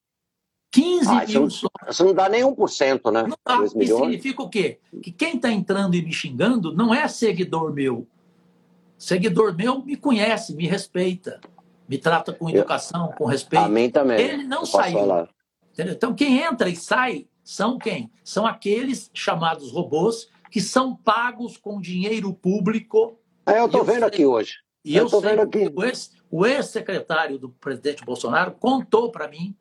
15 0.71 1.09
ah, 1.09 1.27
mil 1.27 1.47
isso, 1.49 1.69
isso 1.89 2.05
não 2.05 2.15
dá 2.15 2.29
nem 2.29 2.43
1%, 2.43 3.13
né? 3.13 3.23
Não 3.25 3.37
dá. 3.45 3.65
Isso 3.65 3.97
significa 3.97 4.43
o 4.43 4.49
quê? 4.49 4.79
Que 5.03 5.13
quem 5.13 5.37
está 5.37 5.51
entrando 5.53 5.95
e 5.95 6.03
me 6.03 6.13
xingando 6.13 6.75
não 6.75 6.95
é 6.95 7.07
seguidor 7.09 7.73
meu. 7.73 8.07
Seguidor 8.97 9.55
meu 9.55 9.85
me 9.85 9.97
conhece, 9.97 10.55
me 10.55 10.67
respeita, 10.67 11.41
me 11.89 11.99
trata 11.99 12.33
com 12.33 12.49
educação, 12.49 13.11
Eu, 13.11 13.17
com 13.17 13.25
respeito. 13.27 13.65
A 13.65 13.69
mim 13.69 13.91
também. 13.91 14.19
Ele 14.21 14.45
não 14.45 14.65
saiu. 14.65 15.29
Então, 15.77 16.15
quem 16.15 16.39
entra 16.39 16.69
e 16.69 16.77
sai 16.77 17.27
são 17.43 17.78
quem? 17.78 18.11
São 18.24 18.47
aqueles 18.47 19.11
chamados 19.12 19.72
robôs 19.72 20.28
que 20.51 20.61
são 20.61 20.95
pagos 20.95 21.57
com 21.57 21.80
dinheiro 21.80 22.32
público. 22.32 23.18
É, 23.47 23.59
eu 23.59 23.66
estou 23.66 23.84
vendo 23.84 24.01
sei, 24.01 24.09
aqui 24.09 24.26
hoje. 24.26 24.57
E 24.84 24.97
eu, 24.97 25.09
eu 25.09 25.20
sei 25.20 25.40
aqui. 25.40 25.72
o 26.30 26.47
ex-secretário 26.47 27.38
do 27.38 27.49
presidente 27.49 28.05
Bolsonaro 28.05 28.53
contou 28.53 29.11
para 29.11 29.28
mim 29.28 29.57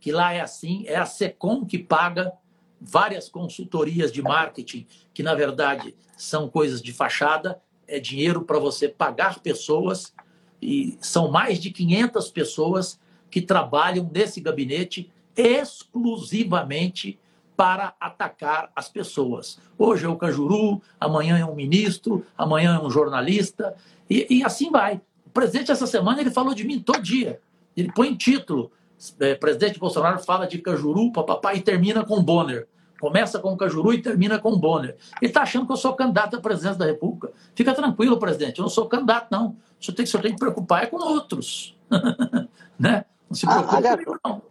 que 0.00 0.10
lá 0.10 0.32
é 0.32 0.40
assim, 0.40 0.84
é 0.86 0.96
a 0.96 1.04
SECOM 1.04 1.64
que 1.66 1.78
paga 1.78 2.32
várias 2.80 3.28
consultorias 3.28 4.10
de 4.10 4.22
marketing, 4.22 4.86
que 5.12 5.22
na 5.22 5.34
verdade 5.34 5.94
são 6.16 6.48
coisas 6.48 6.80
de 6.80 6.92
fachada, 6.92 7.60
é 7.86 8.00
dinheiro 8.00 8.42
para 8.42 8.58
você 8.58 8.88
pagar 8.88 9.40
pessoas, 9.40 10.14
e 10.62 10.96
são 11.00 11.30
mais 11.30 11.58
de 11.58 11.70
500 11.70 12.30
pessoas 12.30 12.98
que 13.30 13.42
trabalham 13.42 14.08
nesse 14.10 14.40
gabinete 14.40 15.10
exclusivamente 15.36 17.18
para 17.56 17.94
atacar 18.00 18.70
as 18.74 18.88
pessoas. 18.88 19.58
Hoje 19.76 20.06
é 20.06 20.08
o 20.08 20.16
Cajuru, 20.16 20.80
amanhã 20.98 21.38
é 21.38 21.44
um 21.44 21.54
ministro, 21.54 22.24
amanhã 22.36 22.76
é 22.80 22.82
um 22.82 22.88
jornalista, 22.88 23.74
e, 24.08 24.26
e 24.30 24.44
assim 24.44 24.70
vai. 24.70 25.00
O 25.26 25.30
presidente, 25.30 25.70
essa 25.70 25.86
semana, 25.86 26.20
ele 26.20 26.30
falou 26.30 26.54
de 26.54 26.64
mim 26.64 26.80
todo 26.80 27.02
dia. 27.02 27.38
Ele 27.76 27.92
põe 27.92 28.14
título. 28.16 28.72
É, 29.18 29.34
presidente 29.34 29.78
Bolsonaro 29.78 30.18
fala 30.20 30.46
de 30.46 30.58
Cajuru, 30.58 31.12
papapá, 31.12 31.54
e 31.54 31.60
termina 31.60 32.04
com 32.04 32.22
Bonner. 32.22 32.66
Começa 33.00 33.38
com 33.38 33.56
Cajuru 33.56 33.94
e 33.94 34.02
termina 34.02 34.38
com 34.38 34.58
Bonner. 34.58 34.96
Ele 35.20 35.30
está 35.30 35.42
achando 35.42 35.66
que 35.66 35.72
eu 35.72 35.76
sou 35.76 35.94
candidato 35.94 36.36
à 36.36 36.40
presidência 36.40 36.78
da 36.78 36.86
República. 36.86 37.32
Fica 37.54 37.72
tranquilo, 37.74 38.18
presidente. 38.18 38.58
Eu 38.58 38.64
não 38.64 38.70
sou 38.70 38.86
candidato, 38.88 39.28
não. 39.30 39.56
O 39.78 39.84
senhor 39.84 39.96
tem, 39.96 40.04
o 40.04 40.08
senhor 40.08 40.22
tem 40.22 40.32
que 40.32 40.38
preocupar 40.38 40.84
é 40.84 40.86
com 40.86 40.96
outros. 40.96 41.78
né? 42.78 43.04
Não 43.28 43.36
se 43.36 43.46
preocupe, 43.46 43.74
ah, 43.74 43.78
aliás, 43.78 44.00
não. 44.24 44.42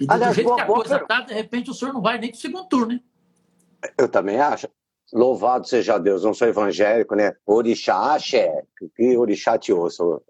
E 0.00 0.06
do, 0.06 0.12
aliás, 0.12 0.34
jeito 0.34 0.46
boa, 0.46 0.56
que 0.56 0.62
a 0.62 0.66
coisa 0.66 0.96
está, 0.96 1.20
de 1.20 1.34
repente 1.34 1.70
o 1.70 1.74
senhor 1.74 1.92
não 1.92 2.02
vai 2.02 2.18
nem 2.18 2.30
para 2.30 2.36
o 2.36 2.40
segundo 2.40 2.68
turno, 2.68 2.92
hein? 2.92 3.04
Eu 3.96 4.08
também 4.08 4.40
acho. 4.40 4.68
Louvado 5.12 5.66
seja 5.66 5.96
Deus, 5.96 6.22
não 6.22 6.34
sou 6.34 6.48
evangélico, 6.48 7.14
né? 7.14 7.34
Orixá, 7.46 8.14
axé, 8.14 8.62
que 8.94 9.16
orixá 9.16 9.58
te 9.58 9.72
ouço, 9.72 10.22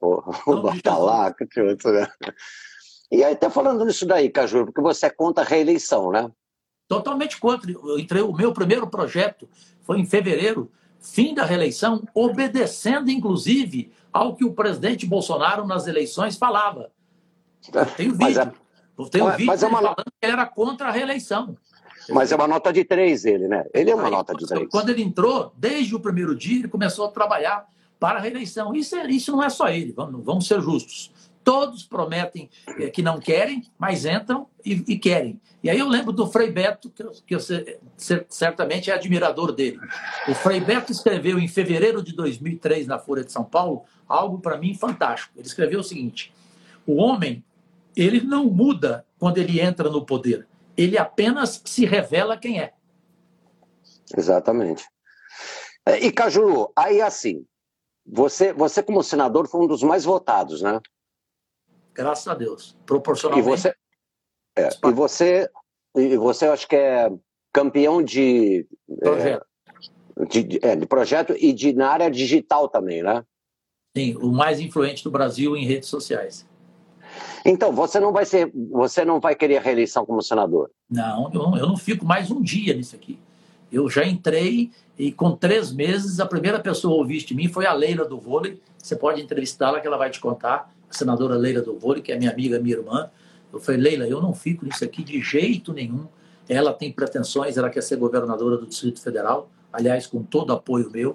bota 0.47 0.97
lá, 0.97 1.35
que 1.35 1.45
te 1.47 1.61
ouço, 1.61 1.91
né? 1.91 2.09
E 3.11 3.25
aí 3.25 3.35
tá 3.35 3.51
falando 3.51 3.85
nisso 3.85 4.07
daí, 4.07 4.31
Caju, 4.31 4.66
porque 4.66 4.81
você 4.81 5.07
é 5.07 5.11
contra 5.11 5.43
a 5.43 5.47
reeleição, 5.47 6.12
né? 6.12 6.31
Totalmente 6.87 7.41
contra. 7.41 7.71
Eu 7.71 7.99
entrei, 7.99 8.23
o 8.23 8.33
meu 8.33 8.53
primeiro 8.53 8.87
projeto 8.87 9.49
foi 9.83 9.99
em 9.99 10.07
fevereiro, 10.07 10.71
fim 11.01 11.35
da 11.35 11.45
reeleição, 11.45 12.07
obedecendo, 12.14 13.11
inclusive, 13.11 13.91
ao 14.12 14.37
que 14.37 14.45
o 14.45 14.53
presidente 14.53 15.07
Bolsonaro 15.07 15.66
nas 15.66 15.87
eleições 15.87 16.37
falava. 16.37 16.93
Eu 17.73 17.87
tenho 17.87 18.14
vídeo. 18.14 18.53
Eu 18.99 19.09
tenho 19.09 19.24
mas, 19.26 19.36
vídeo 19.36 19.46
mas 19.46 19.62
é 19.62 19.66
uma... 19.66 19.80
falando 19.80 20.05
que 20.05 20.12
ele 20.22 20.32
era 20.32 20.46
contra 20.46 20.88
a 20.88 20.90
reeleição. 20.90 21.57
Mas 22.11 22.32
é 22.32 22.36
uma 22.36 22.49
nota 22.49 22.72
de 22.72 22.84
três 22.84 23.24
ele, 23.24 23.46
né? 23.46 23.64
Ele 23.72 23.90
é 23.90 23.94
uma 23.94 24.07
Aí, 24.07 24.11
nota 24.11 24.34
de 24.34 24.46
três. 24.46 24.68
Quando 24.70 24.88
ele 24.88 25.03
entrou, 25.03 25.53
desde 25.57 25.94
o 25.94 26.01
primeiro 26.01 26.34
dia, 26.34 26.61
ele 26.61 26.68
começou 26.68 27.05
a 27.05 27.11
trabalhar 27.11 27.68
para 28.01 28.18
a 28.18 28.22
reeleição. 28.22 28.74
Isso, 28.74 28.96
é, 28.96 29.07
isso 29.11 29.32
não 29.32 29.42
é 29.42 29.51
só 29.51 29.68
ele, 29.68 29.92
vamos, 29.92 30.24
vamos 30.24 30.46
ser 30.46 30.61
justos. 30.61 31.12
Todos 31.44 31.82
prometem 31.82 32.51
é, 32.78 32.90
que 32.90 33.03
não 33.03 33.18
querem, 33.18 33.62
mas 33.78 34.05
entram 34.05 34.46
e, 34.64 34.84
e, 34.86 34.99
querem. 34.99 35.40
E 35.62 35.70
aí 35.70 35.78
eu 35.78 35.88
lembro 35.88 36.12
do 36.12 36.26
Frei 36.26 36.51
Beto, 36.51 36.90
que, 36.90 37.03
eu, 37.03 37.11
que 37.26 37.34
você 37.34 37.78
certamente 38.28 38.90
é 38.90 38.94
admirador 38.94 39.53
dele. 39.53 39.78
O 40.28 40.34
Frei 40.34 40.61
Beto 40.61 40.92
escreveu 40.92 41.38
em 41.38 41.49
fevereiro 41.49 42.03
de 42.03 42.14
2003 42.14 42.86
na 42.86 42.99
Folha 42.99 43.24
de 43.24 43.32
São 43.32 43.44
Paulo 43.44 43.84
algo 44.07 44.38
para 44.40 44.59
mim 44.59 44.74
fantástico. 44.74 45.32
Ele 45.36 45.46
escreveu 45.46 45.80
o 45.80 45.84
seguinte: 45.84 46.34
o 46.86 46.96
homem 46.96 47.42
ele 48.01 48.20
não 48.20 48.44
muda 48.44 49.05
quando 49.18 49.38
ele 49.38 49.61
entra 49.61 49.90
no 49.90 50.05
poder 50.05 50.46
ele 50.78 50.96
apenas 50.96 51.61
se 51.64 51.84
revela 51.84 52.38
quem 52.38 52.61
é. 52.61 52.72
Exatamente. 54.16 54.88
É, 55.84 55.99
e 55.99 56.12
Cajuru, 56.12 56.72
aí 56.76 57.03
assim, 57.03 57.44
você, 58.07 58.53
você 58.53 58.80
como 58.80 59.03
senador 59.03 59.49
foi 59.49 59.62
um 59.62 59.66
dos 59.66 59.82
mais 59.82 60.05
votados, 60.05 60.62
né? 60.62 60.80
Graças 61.92 62.28
a 62.28 62.34
Deus, 62.34 62.78
proporcionalmente. 62.86 63.49
E 63.49 63.51
você, 63.51 63.74
é, 64.57 64.68
e 64.68 64.92
você, 64.92 65.51
e 65.96 66.16
você 66.16 66.46
acho 66.46 66.68
que 66.68 66.76
é 66.76 67.11
campeão 67.53 68.01
de 68.01 68.64
projeto, 69.01 69.46
é, 70.16 70.24
de, 70.26 70.59
é, 70.62 70.76
de 70.76 70.86
projeto 70.86 71.34
e 71.36 71.53
de 71.53 71.72
na 71.72 71.90
área 71.90 72.09
digital 72.09 72.68
também, 72.68 73.03
né? 73.03 73.24
Sim, 73.96 74.16
o 74.18 74.28
mais 74.28 74.61
influente 74.61 75.03
do 75.03 75.11
Brasil 75.11 75.57
em 75.57 75.66
redes 75.66 75.88
sociais. 75.88 76.47
Então, 77.45 77.72
você 77.72 78.01
não 78.01 78.12
vai 78.12 78.24
ser, 78.24 78.51
você 78.70 79.05
não 79.05 79.20
vai 79.20 79.34
querer 79.34 79.61
reeleição 79.61 80.05
como 80.05 80.22
senador? 80.22 80.70
Não, 80.91 81.30
eu, 81.32 81.41
eu 81.57 81.66
não 81.66 81.76
fico 81.76 82.05
mais 82.05 82.30
um 82.30 82.43
dia 82.43 82.74
nisso 82.74 82.97
aqui. 82.97 83.18
Eu 83.70 83.89
já 83.89 84.05
entrei 84.05 84.70
e 84.99 85.12
com 85.12 85.36
três 85.36 85.72
meses 85.72 86.20
a 86.20 86.26
primeira 86.26 86.59
pessoa 86.59 86.95
a 86.95 86.99
ouvir 86.99 87.18
de 87.24 87.34
mim 87.34 87.49
foi 87.49 87.66
a 87.66 87.72
Leila 87.72 88.05
do 88.05 88.18
vôlei. 88.18 88.61
Você 88.78 88.97
pode 88.97 89.20
entrevistá-la 89.20 89.80
que 89.80 89.86
ela 89.86 89.99
vai 89.99 90.11
te 90.11 90.18
contar. 90.20 90.72
A 90.91 90.95
senadora 90.95 91.36
Leila 91.36 91.61
do 91.61 91.78
vôlei, 91.78 92.03
que 92.03 92.11
é 92.11 92.18
minha 92.18 92.30
amiga, 92.30 92.59
minha 92.59 92.76
irmã. 92.76 93.11
Eu 93.53 93.61
falei, 93.61 93.80
Leila, 93.80 94.07
eu 94.07 94.22
não 94.22 94.32
fico 94.32 94.64
nisso 94.64 94.84
aqui 94.84 95.03
de 95.03 95.20
jeito 95.20 95.72
nenhum. 95.72 96.07
Ela 96.49 96.72
tem 96.72 96.91
pretensões, 96.91 97.59
ela 97.59 97.68
quer 97.68 97.82
ser 97.82 97.97
governadora 97.97 98.57
do 98.57 98.66
Distrito 98.66 99.03
Federal, 99.03 99.51
aliás, 99.70 100.07
com 100.07 100.22
todo 100.22 100.53
apoio 100.53 100.91
meu, 100.91 101.14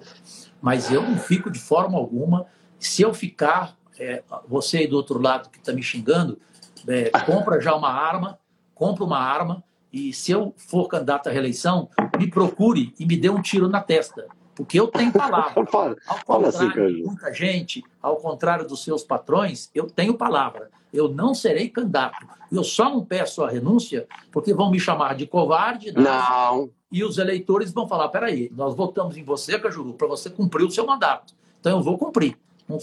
mas 0.62 0.92
eu 0.92 1.02
não 1.02 1.18
fico 1.18 1.50
de 1.50 1.58
forma 1.58 1.98
alguma. 1.98 2.46
Se 2.78 3.02
eu 3.02 3.12
ficar, 3.12 3.76
é, 3.98 4.22
você 4.48 4.78
aí 4.78 4.86
do 4.86 4.96
outro 4.96 5.20
lado 5.20 5.48
que 5.50 5.58
está 5.58 5.72
me 5.72 5.82
xingando, 5.82 6.38
é, 6.86 7.10
compra 7.24 7.60
já 7.60 7.74
uma 7.74 7.90
arma, 7.90 8.38
compra 8.74 9.04
uma 9.04 9.18
arma, 9.18 9.62
e 9.92 10.12
se 10.12 10.32
eu 10.32 10.52
for 10.56 10.88
candidato 10.88 11.28
à 11.28 11.32
reeleição, 11.32 11.88
me 12.18 12.28
procure 12.28 12.92
e 12.98 13.06
me 13.06 13.16
dê 13.16 13.30
um 13.30 13.40
tiro 13.40 13.68
na 13.68 13.80
testa. 13.80 14.26
Porque 14.54 14.78
eu 14.78 14.88
tenho 14.88 15.12
palavra. 15.12 15.54
Ao 16.26 16.44
assim, 16.44 16.66
contrário 16.66 16.96
de 16.96 17.02
muita 17.02 17.32
gente, 17.32 17.82
ao 18.00 18.16
contrário 18.16 18.66
dos 18.66 18.84
seus 18.84 19.02
patrões, 19.02 19.70
eu 19.74 19.86
tenho 19.86 20.14
palavra. 20.14 20.70
Eu 20.92 21.08
não 21.08 21.34
serei 21.34 21.68
candidato. 21.68 22.26
Eu 22.52 22.62
só 22.62 22.88
não 22.88 23.04
peço 23.04 23.42
a 23.42 23.50
renúncia 23.50 24.06
porque 24.30 24.54
vão 24.54 24.70
me 24.70 24.78
chamar 24.78 25.16
de 25.16 25.26
covarde. 25.26 25.92
Não. 25.92 26.70
E 26.90 27.02
os 27.02 27.18
eleitores 27.18 27.72
vão 27.72 27.88
falar: 27.88 28.08
peraí, 28.10 28.48
nós 28.54 28.76
votamos 28.76 29.16
em 29.16 29.24
você, 29.24 29.58
Cajuru, 29.58 29.94
para 29.94 30.06
você 30.06 30.30
cumprir 30.30 30.64
o 30.64 30.70
seu 30.70 30.86
mandato. 30.86 31.34
Então 31.58 31.78
eu 31.78 31.82
vou 31.82 31.98
cumprir. 31.98 32.36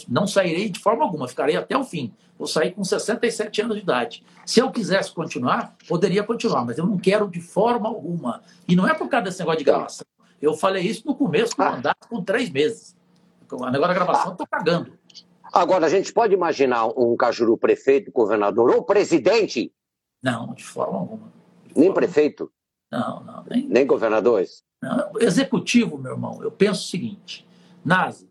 Não, 0.08 0.28
sairei 0.28 0.70
de 0.70 0.80
forma 0.80 1.04
alguma, 1.04 1.28
ficarei 1.28 1.56
até 1.56 1.76
o 1.76 1.84
fim. 1.84 2.14
Vou 2.38 2.48
sair 2.48 2.72
com 2.72 2.84
67 2.84 3.62
anos 3.62 3.78
de 3.78 3.84
idade. 3.84 4.24
Se 4.46 4.60
eu 4.60 4.72
quisesse 4.72 5.12
continuar, 5.12 5.76
poderia 5.88 6.24
continuar, 6.24 6.66
mas 6.66 6.78
eu 6.78 6.86
não 6.86 6.98
quero 6.98 7.28
de 7.28 7.42
forma 7.42 7.88
alguma. 7.88 8.42
E 8.68 8.76
não 8.76 8.88
é 8.88 8.94
por 8.94 9.10
causa 9.10 9.26
desse 9.26 9.40
negócio 9.40 9.60
de 9.60 9.66
gravação. 9.66 10.06
Eu 10.42 10.54
falei 10.56 10.84
isso 10.84 11.06
no 11.06 11.16
começo 11.16 11.56
do 11.56 11.62
ah. 11.64 11.72
mandato, 11.72 12.08
com 12.08 12.24
três 12.24 12.50
meses. 12.50 12.96
Agora 13.52 13.92
a 13.92 13.94
gravação, 13.94 14.32
estou 14.32 14.48
cagando. 14.48 14.94
Agora, 15.52 15.86
a 15.86 15.90
gente 15.90 16.14
pode 16.14 16.34
imaginar 16.34 16.88
um 16.88 17.16
Cajuru 17.18 17.58
prefeito, 17.58 18.12
governador 18.12 18.70
ou 18.70 18.84
presidente? 18.84 19.72
Não, 20.24 20.54
de 20.54 20.64
forma 20.64 20.98
alguma. 20.98 21.34
De 21.68 21.76
nem 21.76 21.88
forma 21.88 21.94
prefeito? 21.96 22.52
Não, 22.90 23.24
não. 23.24 23.44
Nem, 23.50 23.68
nem 23.68 23.86
governadores? 23.86 24.64
Não, 24.82 25.12
executivo, 25.20 25.98
meu 25.98 26.14
irmão, 26.14 26.42
eu 26.42 26.52
penso 26.52 26.82
o 26.82 26.90
seguinte: 26.90 27.48
Nazi, 27.84 28.31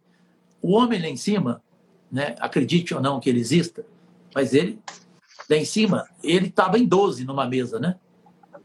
o 0.62 0.72
homem 0.72 1.00
lá 1.00 1.08
em 1.08 1.16
cima, 1.16 1.62
né, 2.11 2.34
acredite 2.40 2.94
ou 2.94 3.00
não 3.00 3.20
que 3.20 3.28
ele 3.28 3.40
exista, 3.40 3.84
mas 4.34 4.52
ele, 4.54 4.80
lá 5.48 5.56
em 5.56 5.64
cima, 5.64 6.08
ele 6.22 6.48
estava 6.48 6.78
em 6.78 6.86
12 6.86 7.24
numa 7.24 7.46
mesa, 7.46 7.78
né? 7.78 7.96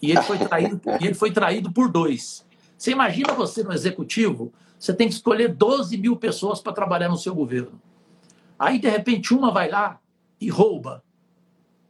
E 0.01 0.11
ele 0.11 0.21
foi 0.21 0.37
traído, 0.37 0.81
ele 1.01 1.13
foi 1.13 1.31
traído 1.31 1.71
por 1.71 1.89
dois. 1.91 2.45
Você 2.77 2.91
imagina 2.91 3.33
você 3.33 3.63
no 3.63 3.73
executivo, 3.73 4.53
você 4.77 4.93
tem 4.93 5.07
que 5.07 5.13
escolher 5.13 5.53
12 5.53 5.97
mil 5.97 6.15
pessoas 6.17 6.59
para 6.59 6.73
trabalhar 6.73 7.09
no 7.09 7.17
seu 7.17 7.33
governo. 7.33 7.81
Aí, 8.59 8.79
de 8.79 8.89
repente, 8.89 9.33
uma 9.33 9.51
vai 9.51 9.69
lá 9.69 9.99
e 10.39 10.49
rouba. 10.49 11.03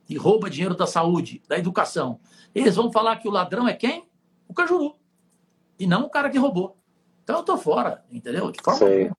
E 0.08 0.18
rouba 0.18 0.50
dinheiro 0.50 0.76
da 0.76 0.86
saúde, 0.86 1.42
da 1.48 1.58
educação. 1.58 2.20
Eles 2.54 2.76
vão 2.76 2.92
falar 2.92 3.18
que 3.18 3.28
o 3.28 3.32
ladrão 3.32 3.68
é 3.68 3.74
quem? 3.74 4.08
O 4.48 4.54
Cajuru. 4.54 4.96
E 5.80 5.88
não 5.88 6.06
o 6.06 6.10
cara 6.10 6.30
que 6.30 6.38
roubou. 6.38 6.78
Então 7.24 7.38
eu 7.38 7.42
estou 7.42 7.58
fora, 7.58 8.06
entendeu? 8.12 8.52
De 8.52 8.62
forma 8.62 8.80
Sei. 8.80 9.12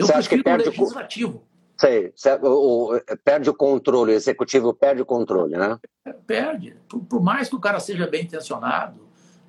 Eu 0.00 0.06
você 0.06 0.12
acha 0.14 0.28
que 0.28 0.42
perde 0.42 0.68
o 0.68 0.70
legislativo. 0.70 1.42
Sei, 1.76 2.12
o, 2.42 2.94
o, 2.94 3.00
perde 3.24 3.48
o 3.48 3.54
controle, 3.54 4.12
o 4.12 4.14
executivo 4.14 4.74
perde 4.74 5.00
o 5.00 5.06
controle, 5.06 5.56
né? 5.56 5.78
Perde. 6.26 6.76
Por, 6.88 7.00
por 7.00 7.22
mais 7.22 7.48
que 7.48 7.56
o 7.56 7.60
cara 7.60 7.80
seja 7.80 8.06
bem 8.06 8.24
intencionado, 8.24 9.00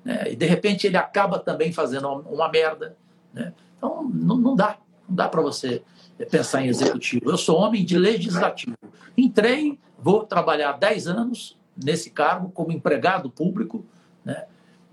né? 0.04 0.32
E 0.32 0.36
de 0.36 0.46
repente 0.46 0.86
ele 0.86 0.96
acaba 0.96 1.38
também 1.38 1.72
fazendo 1.72 2.08
uma, 2.08 2.48
merda. 2.48 2.96
Né? 3.32 3.52
Então 3.76 4.02
não, 4.12 4.36
não 4.36 4.54
dá, 4.54 4.78
não 5.08 5.14
dá 5.14 5.28
para 5.28 5.40
você 5.40 5.82
pensar 6.30 6.62
em 6.62 6.68
executivo. 6.68 7.30
Eu 7.30 7.38
sou 7.38 7.58
homem 7.58 7.84
de 7.84 7.98
legislativo. 7.98 8.76
Entrei, 9.16 9.78
vou 9.98 10.24
trabalhar 10.24 10.72
10 10.72 11.08
anos 11.08 11.58
nesse 11.76 12.10
cargo 12.10 12.50
como 12.50 12.72
empregado 12.72 13.30
público, 13.30 13.84
né? 14.24 14.44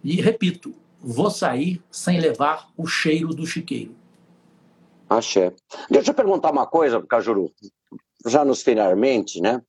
e 0.03 0.21
repito, 0.21 0.73
vou 1.01 1.29
sair 1.29 1.81
sem 1.91 2.19
levar 2.19 2.69
o 2.77 2.85
cheiro 2.87 3.29
do 3.29 3.45
chiqueiro. 3.45 3.98
Axé. 5.09 5.53
Deixa 5.89 6.11
eu 6.11 6.15
perguntar 6.15 6.51
uma 6.51 6.67
coisa, 6.67 7.01
Cajuru, 7.01 7.51
já 8.25 8.45
nos 8.45 8.61
finalmente, 8.61 9.41
né? 9.41 9.61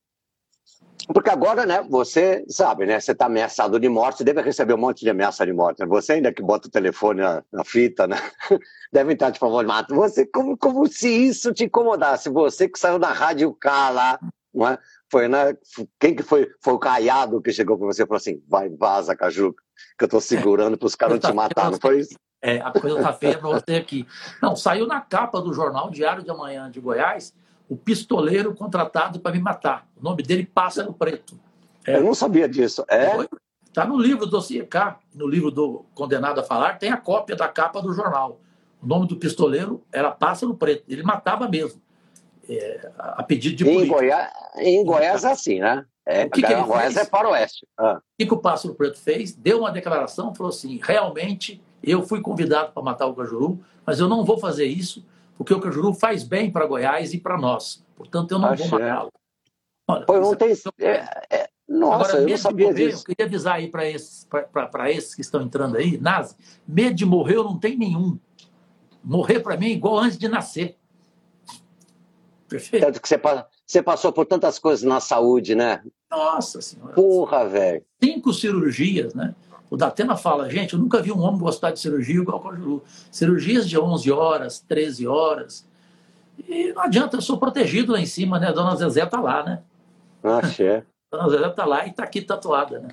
Porque 1.12 1.30
agora, 1.30 1.64
né, 1.66 1.84
você 1.88 2.44
sabe, 2.48 2.86
né, 2.86 3.00
você 3.00 3.12
está 3.12 3.26
ameaçado 3.26 3.80
de 3.80 3.88
morte, 3.88 4.22
deve 4.22 4.42
receber 4.42 4.74
um 4.74 4.78
monte 4.78 5.00
de 5.00 5.10
ameaça 5.10 5.44
de 5.46 5.52
morte. 5.52 5.80
Né? 5.80 5.86
Você 5.86 6.12
ainda 6.12 6.32
que 6.32 6.42
bota 6.42 6.68
o 6.68 6.70
telefone 6.70 7.20
na, 7.20 7.42
na 7.50 7.64
fita, 7.64 8.06
né? 8.06 8.16
Deve 8.92 9.14
estar 9.14 9.32
te 9.32 9.38
falando, 9.38 9.66
mato. 9.66 9.94
Você, 9.94 10.26
como, 10.26 10.56
como 10.58 10.86
se 10.88 11.08
isso 11.08 11.52
te 11.52 11.64
incomodasse. 11.64 12.28
Você 12.28 12.68
que 12.68 12.78
saiu 12.78 12.98
da 12.98 13.12
Rádio 13.12 13.52
K 13.54 13.90
lá, 13.90 14.20
não 14.52 14.68
é? 14.68 14.78
Foi, 15.10 15.28
né? 15.28 15.56
Quem 15.98 16.14
que 16.14 16.22
foi? 16.22 16.48
Foi 16.60 16.74
o 16.74 16.78
Caiado 16.78 17.40
que 17.40 17.52
chegou 17.52 17.78
para 17.78 17.86
você 17.86 18.02
e 18.02 18.06
falou 18.06 18.18
assim: 18.18 18.42
vai, 18.48 18.68
vaza, 18.68 19.16
Cajuca, 19.16 19.62
que 19.96 20.04
eu 20.04 20.06
estou 20.06 20.20
segurando 20.20 20.76
para 20.76 20.86
os 20.86 20.94
caras 20.94 21.20
não 21.20 21.30
te 21.30 21.34
matar, 21.34 21.70
não 21.70 21.78
foi 21.80 22.00
isso? 22.00 22.16
É, 22.42 22.58
a 22.60 22.72
coisa 22.72 23.02
tá 23.02 23.12
feia 23.12 23.38
para 23.38 23.50
você 23.50 23.74
aqui. 23.76 24.06
Não, 24.40 24.56
saiu 24.56 24.86
na 24.86 25.00
capa 25.00 25.40
do 25.40 25.52
jornal 25.52 25.90
Diário 25.90 26.22
de 26.22 26.30
Amanhã 26.30 26.70
de 26.70 26.80
Goiás 26.80 27.34
o 27.68 27.76
pistoleiro 27.76 28.54
contratado 28.54 29.20
para 29.20 29.32
me 29.32 29.40
matar. 29.40 29.86
O 29.96 30.02
nome 30.02 30.22
dele 30.22 30.44
Pássaro 30.44 30.92
Preto. 30.92 31.38
É. 31.86 31.96
Eu 31.96 32.02
não 32.02 32.14
sabia 32.14 32.48
disso. 32.48 32.84
É? 32.88 33.10
Está 33.64 33.86
no 33.86 33.96
livro 33.96 34.26
do 34.26 34.40
K, 34.68 34.98
no 35.14 35.28
livro 35.28 35.50
do 35.50 35.84
Condenado 35.94 36.40
a 36.40 36.42
Falar, 36.42 36.78
tem 36.78 36.90
a 36.90 36.96
cópia 36.96 37.36
da 37.36 37.46
capa 37.46 37.80
do 37.80 37.92
jornal. 37.92 38.40
O 38.82 38.86
nome 38.86 39.06
do 39.06 39.16
pistoleiro 39.16 39.84
era 39.92 40.10
Pássaro 40.10 40.54
Preto. 40.54 40.84
Ele 40.88 41.02
matava 41.02 41.48
mesmo. 41.48 41.80
É, 42.48 42.90
a 42.98 43.22
pedido 43.22 43.54
de 43.54 43.64
polícia. 43.64 43.84
Em 43.84 43.88
Goiás, 43.88 44.32
em 44.56 44.84
Goiás 44.84 45.24
é 45.24 45.30
assim, 45.30 45.60
né? 45.60 45.84
É, 46.04 46.24
o 46.24 46.30
que, 46.30 46.42
que 46.42 46.52
ele 46.52 46.62
Goiás 46.62 46.94
fez? 46.94 47.06
é 47.06 47.08
para 47.08 47.28
o 47.28 47.32
oeste. 47.32 47.64
Ah. 47.78 47.98
O 47.98 48.02
que, 48.18 48.26
que 48.26 48.34
o 48.34 48.38
Pássaro 48.38 48.74
Preto 48.74 48.98
fez? 48.98 49.32
Deu 49.32 49.60
uma 49.60 49.70
declaração, 49.70 50.34
falou 50.34 50.50
assim: 50.50 50.80
realmente 50.82 51.62
eu 51.82 52.02
fui 52.02 52.20
convidado 52.20 52.72
para 52.72 52.82
matar 52.82 53.06
o 53.06 53.14
Cajuru, 53.14 53.60
mas 53.86 54.00
eu 54.00 54.08
não 54.08 54.24
vou 54.24 54.38
fazer 54.38 54.66
isso 54.66 55.04
porque 55.40 55.54
o 55.54 55.60
Cajuru 55.60 55.94
faz 55.94 56.22
bem 56.22 56.50
para 56.50 56.66
Goiás 56.66 57.14
e 57.14 57.18
para 57.18 57.38
nós. 57.38 57.82
Portanto, 57.96 58.32
eu 58.32 58.38
não 58.38 58.50
Acho 58.50 58.68
vou 58.68 58.78
matá-lo. 58.78 59.10
Pô, 60.06 60.20
não 60.20 60.34
tem... 60.34 60.52
É, 60.78 61.26
é... 61.30 61.48
Nossa, 61.66 61.94
Agora, 61.94 62.18
eu 62.18 62.28
não 62.28 62.36
sabia 62.36 62.66
morrer, 62.66 62.90
disso. 62.90 63.02
Eu 63.02 63.06
queria 63.06 63.26
avisar 63.26 63.54
aí 63.54 63.68
para 63.68 63.88
esses, 63.88 64.28
esses 64.90 65.14
que 65.14 65.22
estão 65.22 65.40
entrando 65.40 65.78
aí, 65.78 65.96
Nazi, 65.96 66.36
medo 66.68 66.94
de 66.94 67.06
morrer 67.06 67.36
eu 67.36 67.44
não 67.44 67.58
tenho 67.58 67.78
nenhum. 67.78 68.18
Morrer 69.02 69.40
para 69.40 69.56
mim 69.56 69.68
é 69.68 69.70
igual 69.70 70.00
antes 70.00 70.18
de 70.18 70.28
nascer. 70.28 70.76
Perfeito? 72.46 72.84
Tanto 72.84 73.00
que 73.00 73.08
você, 73.08 73.18
você 73.64 73.82
passou 73.82 74.12
por 74.12 74.26
tantas 74.26 74.58
coisas 74.58 74.82
na 74.82 75.00
saúde, 75.00 75.54
né? 75.54 75.82
Nossa 76.10 76.60
Senhora. 76.60 76.92
Porra, 76.92 77.48
velho. 77.48 77.82
Cinco 78.02 78.34
cirurgias, 78.34 79.14
né? 79.14 79.34
O 79.70 79.76
Datena 79.76 80.16
fala, 80.16 80.50
gente, 80.50 80.74
eu 80.74 80.80
nunca 80.80 81.00
vi 81.00 81.12
um 81.12 81.20
homem 81.20 81.38
gostar 81.38 81.70
de 81.70 81.78
cirurgia 81.78 82.20
igual 82.20 82.38
o 82.38 82.42
Cajuru. 82.42 82.82
Cirurgias 83.10 83.68
de 83.68 83.78
11 83.78 84.10
horas, 84.10 84.58
13 84.58 85.06
horas. 85.06 85.64
E 86.48 86.72
não 86.72 86.82
adianta, 86.82 87.16
eu 87.16 87.22
sou 87.22 87.38
protegido 87.38 87.92
lá 87.92 88.00
em 88.00 88.06
cima, 88.06 88.40
né? 88.40 88.48
A 88.48 88.52
dona 88.52 88.74
Zezé 88.74 89.06
tá 89.06 89.20
lá, 89.20 89.44
né? 89.44 89.62
Axé. 90.24 90.84
A 91.12 91.16
dona 91.16 91.30
Zezé 91.30 91.48
tá 91.50 91.64
lá 91.64 91.86
e 91.86 91.92
tá 91.92 92.02
aqui 92.02 92.20
tatuada, 92.20 92.80
né? 92.80 92.88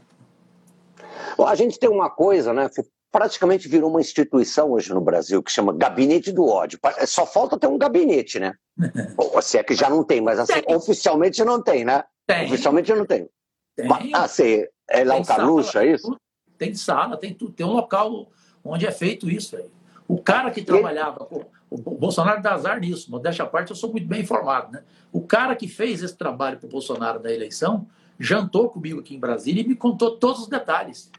A 1.44 1.56
gente 1.56 1.80
tem 1.80 1.90
uma 1.90 2.12
coisa, 2.12 2.54
né? 2.54 2.70
Praticamente 3.12 3.68
virou 3.68 3.90
uma 3.90 4.02
instituição 4.02 4.72
hoje 4.72 4.94
no 4.94 5.02
Brasil 5.02 5.42
que 5.42 5.52
chama 5.52 5.74
Gabinete 5.74 6.32
do 6.32 6.46
Ódio. 6.46 6.78
Só 7.08 7.26
falta 7.26 7.58
ter 7.58 7.68
um 7.68 7.78
gabinete, 7.78 8.40
né? 8.40 8.54
Ou 9.18 9.42
se 9.42 9.58
é 9.58 9.64
que 9.64 9.74
já 9.74 9.90
não 9.90 10.04
tem, 10.04 10.22
mas 10.22 10.38
assim, 10.38 10.62
tem. 10.62 10.76
oficialmente 10.76 11.44
não 11.44 11.62
tem, 11.62 11.84
né? 11.84 12.04
Tem. 12.28 12.46
Oficialmente 12.46 12.94
não 12.94 13.06
tem. 13.06 13.28
tem. 13.76 13.90
Ah, 14.14 14.28
você 14.28 14.70
é 14.90 15.04
lá 15.04 15.16
o 15.16 15.78
é 15.80 15.88
isso? 15.88 16.16
Tem 16.58 16.74
sala, 16.74 17.18
tem 17.18 17.34
tudo, 17.34 17.52
tem 17.52 17.66
um 17.66 17.74
local 17.74 18.28
onde 18.64 18.86
é 18.86 18.92
feito 18.92 19.30
isso. 19.30 19.56
Aí. 19.56 19.66
O 20.08 20.18
cara 20.18 20.52
que 20.52 20.62
trabalhava, 20.62 21.28
o 21.70 21.78
Bolsonaro 21.80 22.42
dá 22.42 22.54
azar 22.54 22.80
nisso, 22.80 23.12
modéstia 23.12 23.44
à 23.44 23.48
parte, 23.48 23.72
eu 23.72 23.76
sou 23.76 23.92
muito 23.92 24.08
bem 24.08 24.22
informado. 24.22 24.72
Né? 24.72 24.84
O 25.12 25.22
cara 25.22 25.56
que 25.56 25.68
fez 25.68 26.02
esse 26.02 26.16
trabalho 26.16 26.58
para 26.58 26.68
o 26.68 26.70
Bolsonaro 26.70 27.22
na 27.22 27.32
eleição 27.32 27.88
jantou 28.20 28.70
comigo 28.70 29.00
aqui 29.00 29.16
em 29.16 29.20
Brasília 29.20 29.62
e 29.62 29.68
me 29.68 29.76
contou 29.76 30.18
todos 30.18 30.44
os 30.44 30.48
detalhes. 30.48 31.12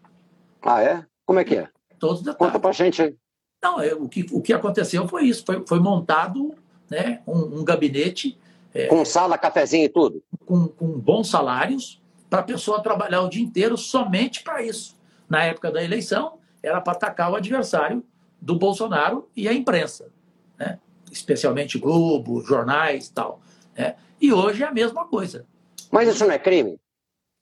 Ah, 0.62 0.82
é? 0.82 1.04
Como 1.24 1.38
é 1.38 1.44
que 1.44 1.56
é? 1.56 1.68
Todos 1.98 2.18
os 2.18 2.24
detalhes. 2.24 2.38
Conta 2.38 2.58
pra 2.58 2.72
gente 2.72 3.02
aí. 3.02 3.14
Não, 3.62 3.80
é, 3.80 3.92
o, 3.94 4.08
que, 4.08 4.26
o 4.32 4.40
que 4.40 4.52
aconteceu 4.52 5.06
foi 5.06 5.24
isso: 5.24 5.44
foi, 5.44 5.64
foi 5.66 5.80
montado 5.80 6.54
né, 6.90 7.20
um, 7.26 7.60
um 7.60 7.64
gabinete. 7.64 8.38
É, 8.72 8.86
com 8.86 9.04
sala, 9.04 9.38
cafezinho 9.38 9.84
e 9.84 9.88
tudo? 9.88 10.22
Com, 10.46 10.68
com 10.68 10.86
bons 10.98 11.28
salários, 11.28 12.02
para 12.28 12.40
a 12.40 12.44
pessoa 12.44 12.82
trabalhar 12.82 13.22
o 13.22 13.28
dia 13.28 13.42
inteiro 13.42 13.76
somente 13.76 14.42
para 14.42 14.62
isso 14.62 14.97
na 15.28 15.44
época 15.44 15.70
da 15.70 15.82
eleição, 15.82 16.38
era 16.62 16.80
para 16.80 16.92
atacar 16.92 17.30
o 17.30 17.36
adversário 17.36 18.04
do 18.40 18.56
Bolsonaro 18.56 19.28
e 19.36 19.48
a 19.48 19.52
imprensa, 19.52 20.10
né? 20.58 20.78
especialmente 21.10 21.78
Globo, 21.78 22.40
jornais 22.42 23.06
e 23.06 23.12
tal. 23.12 23.40
Né? 23.76 23.96
E 24.20 24.32
hoje 24.32 24.62
é 24.62 24.66
a 24.66 24.72
mesma 24.72 25.06
coisa. 25.06 25.46
Mas 25.90 26.08
isso 26.08 26.24
não 26.24 26.32
é 26.32 26.38
crime? 26.38 26.78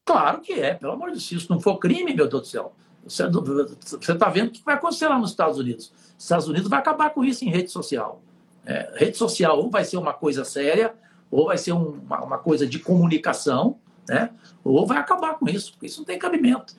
Claro 0.05 0.41
que 0.41 0.53
é, 0.53 0.75
pelo 0.75 0.93
amor 0.93 1.09
de 1.09 1.15
Deus. 1.15 1.27
Se 1.27 1.35
isso 1.35 1.53
não 1.53 1.61
for 1.61 1.79
crime, 1.79 2.15
meu 2.15 2.29
Deus 2.29 2.43
do 2.43 2.47
céu, 2.47 2.73
você 3.05 4.13
está 4.13 4.29
vendo 4.29 4.49
o 4.49 4.51
que 4.53 4.65
vai 4.65 4.75
acontecer 4.75 5.09
lá 5.09 5.19
nos 5.19 5.31
Estados 5.31 5.59
Unidos. 5.59 5.93
Os 6.17 6.25
Estados 6.25 6.49
Unidos 6.49 6.69
vai 6.69 6.79
acabar 6.79 7.11
com 7.11 7.25
isso 7.25 7.45
em 7.45 7.51
rede 7.51 7.71
social. 7.71 8.23
É, 8.65 8.95
rede 8.97 9.17
social 9.17 9.59
ou 9.59 9.71
vai 9.71 9.85
ser 9.85 9.97
uma 9.97 10.13
coisa 10.13 10.45
séria, 10.45 10.95
ou 11.31 11.47
vai 11.47 11.59
ser 11.59 11.73
uma, 11.73 12.23
uma 12.23 12.39
coisa 12.39 12.67
de 12.67 12.79
comunicação, 12.79 13.79
né? 14.09 14.31
ou 14.65 14.87
vai 14.87 14.99
acabar 14.99 15.35
com 15.35 15.49
isso, 15.49 15.73
porque 15.73 15.87
isso 15.87 16.01
não 16.01 16.05
tem 16.05 16.19
cabimento. 16.19 16.75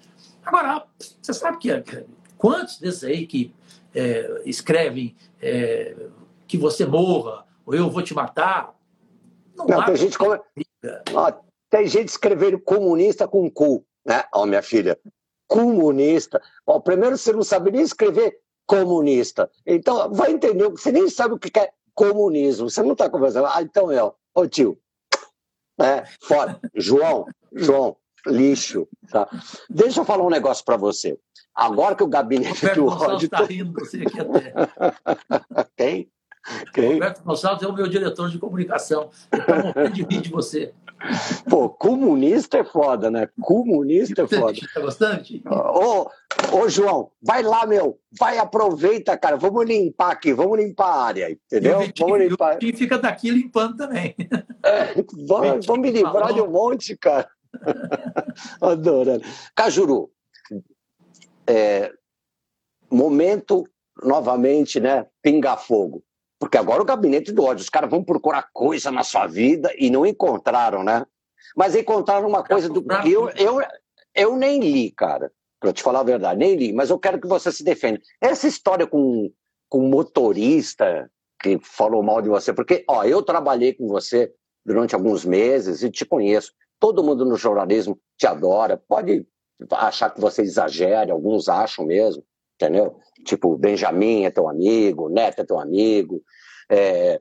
Agora, 0.47 0.87
você 1.21 1.33
sabe 1.33 1.57
que 1.57 1.69
quantos 2.37 2.79
desses 2.79 3.03
aí 3.03 3.27
que 3.27 3.53
é, 3.93 4.43
escrevem 4.45 5.13
é, 5.41 5.93
que 6.47 6.57
você 6.57 6.85
morra, 6.85 7.45
ou 7.65 7.75
eu 7.75 7.89
vou 7.89 8.01
te 8.01 8.13
matar, 8.13 8.73
não, 9.57 9.65
não 9.65 9.85
tem 9.85 9.97
gente 9.97 10.17
como... 10.17 10.39
tem 11.69 11.87
gente 11.87 12.07
escrevendo 12.07 12.57
comunista 12.59 13.27
com 13.27 13.51
cu, 13.51 13.85
né? 14.05 14.23
Ó, 14.33 14.43
oh, 14.43 14.45
minha 14.45 14.61
filha, 14.61 14.97
comunista. 15.47 16.41
Ó, 16.65 16.79
primeiro 16.79 17.17
você 17.17 17.33
não 17.33 17.43
sabe 17.43 17.69
nem 17.71 17.81
escrever 17.81 18.39
comunista. 18.65 19.51
Então, 19.65 20.13
vai 20.13 20.31
entender, 20.31 20.69
você 20.69 20.93
nem 20.93 21.09
sabe 21.09 21.33
o 21.33 21.39
que 21.39 21.59
é 21.59 21.71
comunismo. 21.93 22.69
Você 22.69 22.81
não 22.81 22.93
está 22.93 23.09
conversando. 23.09 23.47
Ah, 23.47 23.61
então 23.61 23.91
é, 23.91 24.01
ô 24.33 24.47
tio, 24.47 24.79
é, 25.81 26.05
fora. 26.21 26.57
João, 26.73 27.25
João, 27.51 27.97
lixo. 28.25 28.87
Tá? 29.11 29.27
Deixa 29.69 30.01
eu 30.01 30.05
falar 30.05 30.25
um 30.25 30.29
negócio 30.29 30.63
para 30.63 30.77
você. 30.77 31.17
Agora 31.53 31.95
que 31.95 32.03
o 32.03 32.07
gabinete 32.07 32.67
do 32.75 32.85
ódio. 32.87 33.25
Está 33.25 33.43
rindo 33.43 33.73
você 33.73 34.03
aqui 34.03 34.19
até. 34.19 34.53
Quem? 35.75 36.11
Quem? 36.73 36.93
Roberto 36.93 37.23
Gonçalves 37.23 37.63
é 37.63 37.67
o 37.67 37.73
meu 37.73 37.87
diretor 37.87 38.29
de 38.29 38.37
comunicação. 38.37 39.09
Então, 39.33 39.57
morrendo 39.57 39.91
de 39.91 40.03
rir 40.03 40.21
de 40.21 40.29
você. 40.29 40.73
Pô, 41.49 41.69
comunista 41.69 42.57
é 42.57 42.63
foda, 42.63 43.11
né? 43.11 43.27
Comunista 43.41 44.23
é 44.23 44.27
foda. 44.27 44.57
Tá 44.73 44.81
gostando? 44.81 45.23
Ô, 45.45 46.09
ô, 46.57 46.69
João, 46.69 47.11
vai 47.21 47.43
lá, 47.43 47.65
meu. 47.65 47.99
Vai, 48.17 48.37
aproveita, 48.37 49.17
cara. 49.17 49.37
Vamos 49.37 49.65
limpar 49.65 50.11
aqui, 50.11 50.33
vamos 50.33 50.57
limpar 50.57 50.87
a 50.87 51.03
área, 51.03 51.31
entendeu? 51.31 51.79
Vitinho, 51.81 52.09
vamos 52.09 52.27
limpar. 52.27 52.57
E 52.61 52.73
fica 52.73 52.97
daqui 52.97 53.29
limpando 53.29 53.77
também. 53.77 54.15
É, 54.63 54.95
vamos, 55.27 55.65
vamos 55.65 55.81
me 55.81 55.91
livrar 55.91 56.33
de 56.33 56.41
um 56.41 56.49
monte, 56.49 56.97
cara. 56.97 57.29
Adorando. 58.61 59.23
Cajuru, 59.55 60.11
é, 61.47 61.91
momento 62.89 63.63
novamente, 64.03 64.79
né? 64.79 65.07
Pinga 65.21 65.57
fogo. 65.57 66.03
Porque 66.39 66.57
agora 66.57 66.81
o 66.81 66.85
gabinete 66.85 67.31
do 67.31 67.43
ódio, 67.43 67.63
os 67.63 67.69
caras 67.69 67.89
vão 67.89 68.03
procurar 68.03 68.49
coisa 68.53 68.91
na 68.91 69.03
sua 69.03 69.25
vida 69.25 69.73
e 69.77 69.89
não 69.89 70.05
encontraram, 70.05 70.83
né? 70.83 71.05
Mas 71.55 71.75
encontraram 71.75 72.27
uma 72.27 72.43
coisa 72.43 72.69
do 72.69 72.83
que 72.83 73.11
eu, 73.11 73.29
eu, 73.31 73.59
eu 74.13 74.35
nem 74.35 74.59
li, 74.59 74.91
cara. 74.91 75.31
Para 75.59 75.73
te 75.73 75.81
falar 75.81 76.01
a 76.01 76.03
verdade, 76.03 76.39
nem 76.39 76.55
li, 76.55 76.71
mas 76.71 76.91
eu 76.91 76.99
quero 76.99 77.19
que 77.19 77.27
você 77.27 77.51
se 77.51 77.63
defenda. 77.63 77.99
Essa 78.21 78.47
história 78.47 78.85
com, 78.85 79.31
com 79.67 79.81
motorista 79.89 81.09
que 81.41 81.57
falou 81.63 82.03
mal 82.03 82.21
de 82.21 82.29
você, 82.29 82.53
porque, 82.53 82.83
ó, 82.87 83.03
eu 83.03 83.23
trabalhei 83.23 83.73
com 83.73 83.87
você 83.87 84.31
durante 84.63 84.93
alguns 84.93 85.25
meses 85.25 85.81
e 85.81 85.89
te 85.89 86.05
conheço. 86.05 86.51
Todo 86.79 87.03
mundo 87.03 87.25
no 87.25 87.35
jornalismo 87.35 87.99
te 88.17 88.27
adora. 88.27 88.77
Pode 88.77 89.25
achar 89.71 90.09
que 90.11 90.21
você 90.21 90.41
exagere, 90.41 91.11
alguns 91.11 91.49
acham 91.49 91.85
mesmo, 91.85 92.23
entendeu? 92.55 92.99
Tipo, 93.25 93.57
Benjamin 93.57 94.25
é 94.25 94.31
teu 94.31 94.47
amigo, 94.47 95.09
Neto 95.09 95.39
é 95.41 95.45
teu 95.45 95.59
amigo. 95.59 96.21
É, 96.69 97.19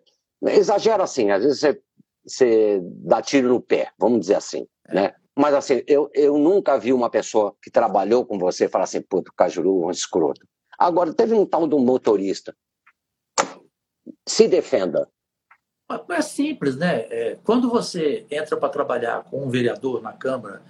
exagera 0.49 1.03
assim, 1.03 1.31
às 1.31 1.43
vezes 1.43 1.61
você, 1.61 1.81
você 2.25 2.81
dá 2.83 3.23
tiro 3.23 3.49
no 3.49 3.61
pé, 3.61 3.91
vamos 3.99 4.21
dizer 4.21 4.35
assim, 4.35 4.67
né? 4.89 5.15
Mas 5.39 5.55
assim, 5.55 5.83
eu, 5.87 6.09
eu 6.15 6.39
nunca 6.39 6.79
vi 6.79 6.93
uma 6.93 7.11
pessoa 7.11 7.55
que 7.63 7.71
trabalhou 7.71 8.25
com 8.25 8.39
você 8.39 8.69
falar 8.69 8.85
assim, 8.85 9.03
puto, 9.03 9.31
Cajuru, 9.37 9.85
um 9.85 9.91
escroto. 9.91 10.47
Agora, 10.79 11.13
teve 11.13 11.35
um 11.35 11.45
tal 11.45 11.69
de 11.69 11.75
um 11.75 11.85
motorista. 11.85 12.57
Se 14.27 14.49
defenda. 14.49 15.09
É 16.09 16.21
simples, 16.21 16.77
né? 16.77 17.07
É, 17.11 17.39
quando 17.45 17.71
você 17.71 18.27
entra 18.29 18.57
para 18.57 18.69
trabalhar 18.69 19.23
com 19.23 19.45
um 19.45 19.49
vereador 19.49 20.03
na 20.03 20.13
Câmara 20.13 20.61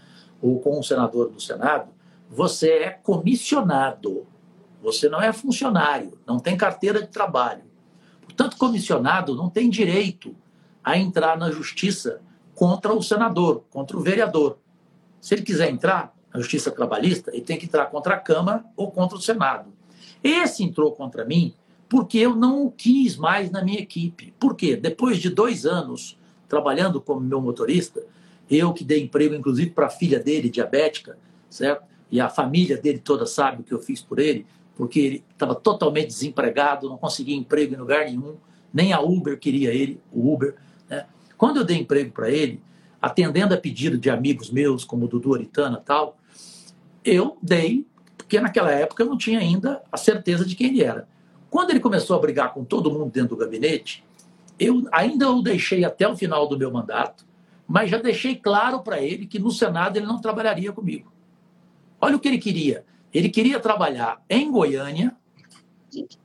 ou 0.42 0.60
com 0.60 0.78
um 0.78 0.82
senador 0.82 1.32
no 1.32 1.40
Senado, 1.40 1.88
você 2.28 2.70
é 2.70 2.90
comissionado. 2.90 4.26
Você 4.82 5.08
não 5.08 5.20
é 5.20 5.32
funcionário, 5.32 6.18
não 6.26 6.38
tem 6.38 6.54
carteira 6.54 7.00
de 7.00 7.08
trabalho. 7.08 7.62
Portanto, 8.20 8.58
comissionado 8.58 9.34
não 9.34 9.48
tem 9.48 9.70
direito 9.70 10.36
a 10.84 10.98
entrar 10.98 11.38
na 11.38 11.50
justiça 11.50 12.20
contra 12.54 12.92
o 12.92 13.02
senador, 13.02 13.64
contra 13.70 13.96
o 13.96 14.02
vereador. 14.02 14.58
Se 15.18 15.34
ele 15.34 15.42
quiser 15.42 15.70
entrar 15.70 16.14
na 16.32 16.40
justiça 16.40 16.70
trabalhista, 16.70 17.30
ele 17.32 17.42
tem 17.42 17.56
que 17.56 17.64
entrar 17.64 17.86
contra 17.86 18.14
a 18.14 18.20
Câmara 18.20 18.64
ou 18.76 18.90
contra 18.90 19.16
o 19.16 19.20
Senado. 19.20 19.72
Esse 20.22 20.62
entrou 20.62 20.92
contra 20.92 21.24
mim 21.24 21.54
porque 21.88 22.18
eu 22.18 22.34
não 22.34 22.66
o 22.66 22.70
quis 22.70 23.16
mais 23.16 23.50
na 23.50 23.62
minha 23.62 23.80
equipe. 23.80 24.34
Por 24.38 24.54
quê? 24.54 24.76
Depois 24.76 25.18
de 25.18 25.30
dois 25.30 25.64
anos 25.64 26.18
trabalhando 26.48 27.00
como 27.00 27.20
meu 27.20 27.40
motorista, 27.40 28.02
eu 28.48 28.72
que 28.72 28.84
dei 28.84 29.02
emprego, 29.02 29.34
inclusive, 29.34 29.70
para 29.70 29.86
a 29.86 29.90
filha 29.90 30.20
dele, 30.20 30.48
diabética, 30.48 31.18
certo? 31.50 31.84
E 32.10 32.20
a 32.20 32.28
família 32.28 32.76
dele 32.76 32.98
toda 32.98 33.26
sabe 33.26 33.62
o 33.62 33.64
que 33.64 33.72
eu 33.72 33.80
fiz 33.80 34.00
por 34.00 34.18
ele 34.18 34.46
porque 34.76 35.00
ele 35.00 35.24
estava 35.32 35.54
totalmente 35.54 36.08
desempregado, 36.08 36.88
não 36.88 36.98
conseguia 36.98 37.34
emprego 37.34 37.74
em 37.74 37.78
lugar 37.78 38.04
nenhum, 38.04 38.36
nem 38.72 38.92
a 38.92 39.00
Uber 39.00 39.38
queria 39.38 39.72
ele, 39.72 40.00
o 40.12 40.32
Uber. 40.32 40.54
Né? 40.88 41.06
Quando 41.36 41.56
eu 41.56 41.64
dei 41.64 41.78
emprego 41.78 42.12
para 42.12 42.30
ele, 42.30 42.60
atendendo 43.00 43.54
a 43.54 43.56
pedido 43.56 43.96
de 43.96 44.10
amigos 44.10 44.50
meus, 44.50 44.84
como 44.84 45.06
o 45.06 45.08
Dudu 45.08 45.34
Aritana 45.34 45.82
tal, 45.84 46.18
eu 47.02 47.38
dei, 47.42 47.86
porque 48.18 48.38
naquela 48.38 48.70
época 48.70 49.02
eu 49.02 49.06
não 49.06 49.16
tinha 49.16 49.38
ainda 49.38 49.82
a 49.90 49.96
certeza 49.96 50.44
de 50.44 50.54
quem 50.54 50.68
ele 50.68 50.82
era. 50.82 51.08
Quando 51.56 51.70
ele 51.70 51.80
começou 51.80 52.14
a 52.14 52.18
brigar 52.18 52.52
com 52.52 52.62
todo 52.62 52.90
mundo 52.90 53.10
dentro 53.10 53.30
do 53.30 53.36
gabinete, 53.38 54.04
eu 54.60 54.86
ainda 54.92 55.30
o 55.30 55.40
deixei 55.40 55.86
até 55.86 56.06
o 56.06 56.14
final 56.14 56.46
do 56.46 56.58
meu 56.58 56.70
mandato, 56.70 57.24
mas 57.66 57.88
já 57.88 57.96
deixei 57.96 58.36
claro 58.36 58.80
para 58.80 59.00
ele 59.00 59.24
que 59.24 59.38
no 59.38 59.50
Senado 59.50 59.96
ele 59.96 60.04
não 60.04 60.20
trabalharia 60.20 60.70
comigo. 60.70 61.10
Olha 61.98 62.14
o 62.14 62.20
que 62.20 62.28
ele 62.28 62.36
queria. 62.36 62.84
Ele 63.10 63.30
queria 63.30 63.58
trabalhar 63.58 64.22
em 64.28 64.52
Goiânia 64.52 65.16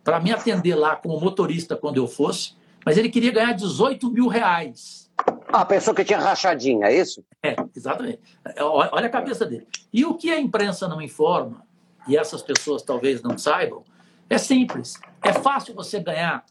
para 0.04 0.20
me 0.20 0.34
atender 0.34 0.76
lá 0.76 0.98
como 0.98 1.18
motorista 1.18 1.78
quando 1.78 1.96
eu 1.96 2.10
fosse, 2.10 2.52
mas 2.86 2.98
ele 2.98 3.08
queria 3.08 3.32
ganhar 3.32 3.54
18 3.54 4.12
mil 4.12 4.28
reais. 4.28 5.10
Ah, 5.48 5.64
pensou 5.64 5.94
que 5.94 6.04
tinha 6.04 6.20
rachadinha, 6.20 6.88
é 6.88 6.98
isso? 6.98 7.24
É, 7.42 7.56
exatamente. 7.74 8.20
É, 8.44 8.62
olha 8.62 9.06
a 9.06 9.10
cabeça 9.10 9.46
dele. 9.46 9.66
E 9.94 10.04
o 10.04 10.14
que 10.16 10.30
a 10.30 10.38
imprensa 10.38 10.90
não 10.90 11.02
informa, 11.02 11.66
e 12.06 12.18
essas 12.18 12.42
pessoas 12.42 12.84
talvez 12.84 13.22
não 13.22 13.38
saibam, 13.38 13.82
é 14.30 14.38
simples. 14.38 15.00
É 15.24 15.34
fácil 15.34 15.74
você 15.74 16.00
ganhar 16.00 16.46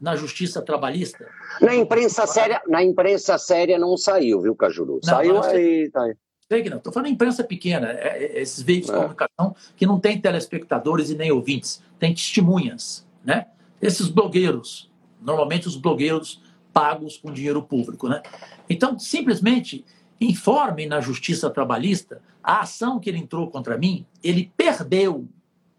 na 0.00 0.16
justiça 0.16 0.62
trabalhista. 0.62 1.28
Na 1.60 1.74
imprensa 1.74 2.26
séria, 2.26 2.62
na 2.66 2.82
imprensa 2.82 3.36
séria 3.36 3.78
não 3.78 3.96
saiu, 3.96 4.40
viu, 4.40 4.56
Cajuru? 4.56 4.94
Não, 4.94 5.02
saiu 5.02 5.42
aí, 5.42 5.90
tá 5.90 6.04
aí. 6.04 6.14
Sei 6.50 6.62
que 6.62 6.70
não. 6.70 6.78
Estou 6.78 6.92
falando 6.92 7.10
imprensa 7.10 7.44
pequena, 7.44 7.92
é, 7.92 8.24
é, 8.24 8.42
esses 8.42 8.62
veículos 8.62 8.90
de 8.90 8.92
é. 8.92 8.96
comunicação 8.96 9.54
que 9.76 9.86
não 9.86 10.00
tem 10.00 10.20
telespectadores 10.20 11.10
e 11.10 11.14
nem 11.14 11.30
ouvintes, 11.30 11.82
tem 11.98 12.14
testemunhas, 12.14 13.06
né? 13.24 13.46
Esses 13.80 14.08
blogueiros, 14.08 14.90
normalmente 15.20 15.68
os 15.68 15.76
blogueiros 15.76 16.42
pagos 16.72 17.16
com 17.16 17.32
dinheiro 17.32 17.62
público, 17.62 18.08
né? 18.08 18.22
Então, 18.68 18.98
simplesmente 18.98 19.84
informem 20.20 20.88
na 20.88 21.00
justiça 21.00 21.50
trabalhista 21.50 22.20
a 22.42 22.60
ação 22.60 22.98
que 22.98 23.08
ele 23.08 23.18
entrou 23.18 23.48
contra 23.50 23.76
mim, 23.78 24.06
ele 24.22 24.50
perdeu, 24.56 25.28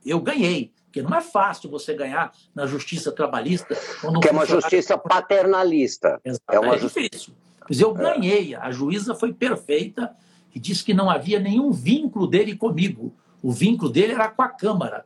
eu 0.06 0.19
ganhei. 0.19 0.72
Porque 0.92 1.02
não 1.02 1.18
é 1.18 1.22
fácil 1.22 1.70
você 1.70 1.94
ganhar 1.94 2.34
na 2.54 2.66
justiça 2.66 3.14
trabalhista. 3.14 3.78
Que 4.22 4.28
é 4.28 4.32
uma 4.32 4.46
justiça 4.46 4.98
paternalista. 4.98 6.20
Exato, 6.24 6.44
é, 6.52 6.60
uma 6.60 6.76
é 6.76 6.80
difícil. 6.80 7.34
Mas 7.68 7.80
eu 7.80 7.94
ganhei, 7.94 8.54
a 8.54 8.70
juíza 8.72 9.16
foi 9.16 9.32
perfeita 9.34 10.14
e 10.54 10.60
disse 10.60 10.84
que 10.84 10.94
não 10.94 11.10
havia 11.10 11.40
nenhum 11.40 11.72
vínculo 11.72 12.28
dele 12.28 12.58
comigo. 12.58 13.16
O 13.42 13.54
vínculo 13.54 13.90
dele 13.90 14.12
era 14.12 14.28
com 14.28 14.42
a 14.42 14.50
Câmara. 14.50 15.06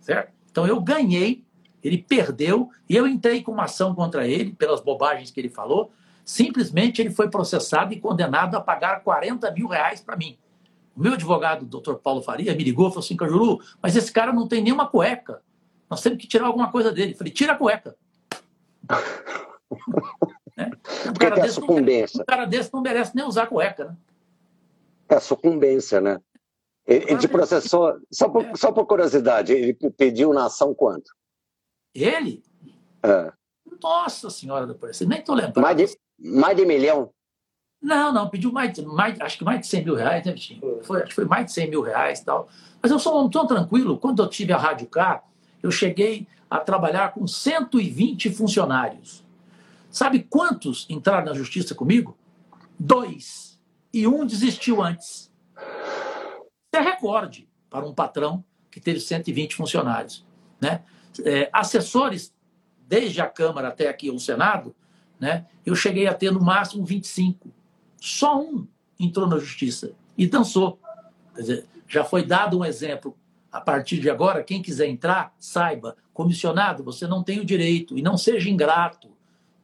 Certo? 0.00 0.32
Então 0.50 0.66
eu 0.66 0.80
ganhei, 0.80 1.44
ele 1.84 1.98
perdeu, 1.98 2.70
e 2.88 2.96
eu 2.96 3.06
entrei 3.06 3.42
com 3.42 3.52
uma 3.52 3.64
ação 3.64 3.94
contra 3.94 4.26
ele, 4.26 4.54
pelas 4.54 4.80
bobagens 4.80 5.30
que 5.30 5.38
ele 5.38 5.50
falou. 5.50 5.92
Simplesmente 6.24 7.02
ele 7.02 7.10
foi 7.10 7.28
processado 7.28 7.92
e 7.92 8.00
condenado 8.00 8.56
a 8.56 8.60
pagar 8.62 9.02
40 9.02 9.50
mil 9.50 9.68
reais 9.68 10.00
para 10.00 10.16
mim. 10.16 10.38
O 10.96 11.00
meu 11.00 11.12
advogado, 11.12 11.62
o 11.62 11.66
doutor 11.66 11.98
Paulo 11.98 12.22
Faria, 12.22 12.54
me 12.54 12.64
ligou 12.64 12.88
e 12.88 12.90
falou 12.90 13.04
assim: 13.04 13.16
Cajuru, 13.16 13.60
mas 13.82 13.94
esse 13.94 14.10
cara 14.10 14.32
não 14.32 14.48
tem 14.48 14.62
nenhuma 14.62 14.88
cueca. 14.88 15.42
Nós 15.90 16.00
temos 16.00 16.18
que 16.18 16.26
tirar 16.26 16.46
alguma 16.46 16.72
coisa 16.72 16.90
dele. 16.90 17.12
Eu 17.12 17.16
falei: 17.16 17.32
tira 17.32 17.52
a 17.52 17.56
cueca. 17.56 17.96
né? 20.56 20.70
um, 21.08 21.14
cara 21.14 21.36
desse 21.36 21.60
não, 21.60 21.68
um 21.68 22.24
cara 22.26 22.44
desse 22.46 22.72
não 22.72 22.80
merece 22.80 23.14
nem 23.14 23.24
usar 23.26 23.46
cueca, 23.46 23.84
né? 23.84 23.96
É 25.08 25.20
sucumbência, 25.20 26.00
né? 26.00 26.20
Ele 26.86 27.18
te 27.18 27.26
processou, 27.26 27.98
só 28.12 28.28
por, 28.28 28.56
só 28.56 28.70
por 28.70 28.86
curiosidade, 28.86 29.52
ele 29.52 29.74
pediu 29.74 30.32
na 30.32 30.46
ação 30.46 30.72
quanto? 30.72 31.10
Ele? 31.92 32.44
É. 33.02 33.32
Nossa 33.82 34.30
Senhora 34.30 34.66
da 34.66 34.72
Aparecida, 34.72 35.10
nem 35.10 35.18
estou 35.18 35.34
lembrando. 35.34 35.60
Mais 35.60 35.76
de, 35.76 35.98
mais 36.16 36.56
de 36.56 36.64
milhão? 36.64 37.12
Não, 37.86 38.12
não, 38.12 38.28
pediu 38.28 38.50
mais, 38.50 38.76
mais, 38.80 39.20
acho 39.20 39.38
que 39.38 39.44
mais 39.44 39.60
de 39.60 39.68
100 39.68 39.84
mil 39.84 39.94
reais, 39.94 40.26
né, 40.26 40.34
Foi, 40.82 41.02
acho 41.02 41.10
que 41.10 41.14
foi 41.14 41.24
mais 41.24 41.46
de 41.46 41.52
100 41.52 41.70
mil 41.70 41.82
reais 41.82 42.18
e 42.18 42.24
tal. 42.24 42.48
Mas 42.82 42.90
eu 42.90 42.98
sou 42.98 43.24
um 43.24 43.30
tão 43.30 43.46
tranquilo, 43.46 43.96
quando 43.96 44.20
eu 44.20 44.28
tive 44.28 44.52
a 44.52 44.58
Rádio 44.58 44.88
K, 44.88 45.22
eu 45.62 45.70
cheguei 45.70 46.26
a 46.50 46.58
trabalhar 46.58 47.12
com 47.12 47.28
120 47.28 48.30
funcionários. 48.30 49.24
Sabe 49.88 50.26
quantos 50.28 50.84
entraram 50.90 51.26
na 51.26 51.34
justiça 51.34 51.76
comigo? 51.76 52.16
Dois. 52.76 53.56
e 53.94 54.04
um 54.04 54.26
desistiu 54.26 54.82
antes. 54.82 55.32
Isso 55.56 56.74
é 56.74 56.80
recorde 56.80 57.48
para 57.70 57.86
um 57.86 57.94
patrão 57.94 58.44
que 58.68 58.80
teve 58.80 58.98
120 58.98 59.54
funcionários. 59.54 60.26
Né? 60.60 60.82
É, 61.24 61.48
assessores, 61.52 62.34
desde 62.80 63.20
a 63.20 63.28
Câmara 63.28 63.68
até 63.68 63.88
aqui 63.88 64.10
o 64.10 64.18
Senado, 64.18 64.74
né, 65.20 65.46
eu 65.64 65.76
cheguei 65.76 66.08
a 66.08 66.12
ter 66.12 66.32
no 66.32 66.40
máximo 66.42 66.84
25. 66.84 67.54
Só 68.00 68.40
um 68.40 68.66
entrou 68.98 69.26
na 69.26 69.38
justiça 69.38 69.92
e 70.16 70.26
dançou. 70.26 70.78
Quer 71.34 71.40
dizer, 71.40 71.66
já 71.88 72.04
foi 72.04 72.24
dado 72.24 72.58
um 72.58 72.64
exemplo. 72.64 73.16
A 73.50 73.60
partir 73.60 73.98
de 74.00 74.10
agora, 74.10 74.42
quem 74.42 74.60
quiser 74.60 74.86
entrar, 74.86 75.34
saiba, 75.38 75.96
comissionado, 76.12 76.82
você 76.82 77.06
não 77.06 77.22
tem 77.22 77.40
o 77.40 77.44
direito 77.44 77.96
e 77.96 78.02
não 78.02 78.18
seja 78.18 78.50
ingrato. 78.50 79.08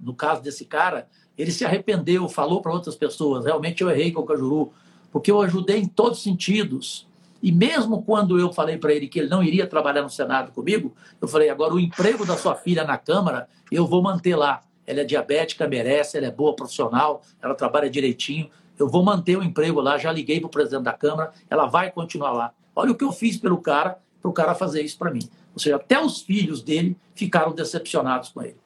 No 0.00 0.14
caso 0.14 0.42
desse 0.42 0.64
cara, 0.64 1.08
ele 1.36 1.50
se 1.50 1.64
arrependeu, 1.64 2.28
falou 2.28 2.60
para 2.60 2.72
outras 2.72 2.96
pessoas: 2.96 3.44
realmente 3.44 3.82
eu 3.82 3.90
errei 3.90 4.12
com 4.12 4.20
o 4.22 4.26
Cajuru, 4.26 4.72
porque 5.10 5.30
eu 5.30 5.40
ajudei 5.40 5.78
em 5.78 5.86
todos 5.86 6.18
os 6.18 6.24
sentidos. 6.24 7.06
E 7.42 7.50
mesmo 7.50 8.02
quando 8.02 8.38
eu 8.38 8.52
falei 8.52 8.78
para 8.78 8.94
ele 8.94 9.08
que 9.08 9.18
ele 9.18 9.28
não 9.28 9.42
iria 9.42 9.66
trabalhar 9.66 10.02
no 10.02 10.10
Senado 10.10 10.52
comigo, 10.52 10.94
eu 11.20 11.28
falei: 11.28 11.50
agora 11.50 11.74
o 11.74 11.80
emprego 11.80 12.24
da 12.24 12.36
sua 12.36 12.54
filha 12.54 12.84
na 12.84 12.96
Câmara 12.96 13.48
eu 13.70 13.86
vou 13.86 14.02
manter 14.02 14.36
lá. 14.36 14.62
Ela 14.86 15.00
é 15.00 15.04
diabética, 15.04 15.68
merece, 15.68 16.16
ela 16.16 16.26
é 16.26 16.30
boa 16.30 16.54
profissional, 16.54 17.22
ela 17.40 17.54
trabalha 17.54 17.88
direitinho. 17.88 18.50
Eu 18.78 18.88
vou 18.88 19.02
manter 19.02 19.36
o 19.36 19.42
emprego 19.42 19.80
lá. 19.80 19.98
Já 19.98 20.10
liguei 20.10 20.40
para 20.40 20.48
o 20.48 20.50
presidente 20.50 20.84
da 20.84 20.92
Câmara, 20.92 21.32
ela 21.48 21.66
vai 21.66 21.90
continuar 21.90 22.32
lá. 22.32 22.52
Olha 22.74 22.92
o 22.92 22.94
que 22.96 23.04
eu 23.04 23.12
fiz 23.12 23.36
pelo 23.36 23.60
cara, 23.60 23.98
para 24.20 24.30
o 24.30 24.32
cara 24.32 24.54
fazer 24.54 24.82
isso 24.82 24.98
para 24.98 25.10
mim. 25.10 25.28
Ou 25.52 25.60
seja, 25.60 25.76
até 25.76 26.02
os 26.02 26.22
filhos 26.22 26.62
dele 26.62 26.96
ficaram 27.14 27.52
decepcionados 27.52 28.30
com 28.30 28.42
ele. 28.42 28.56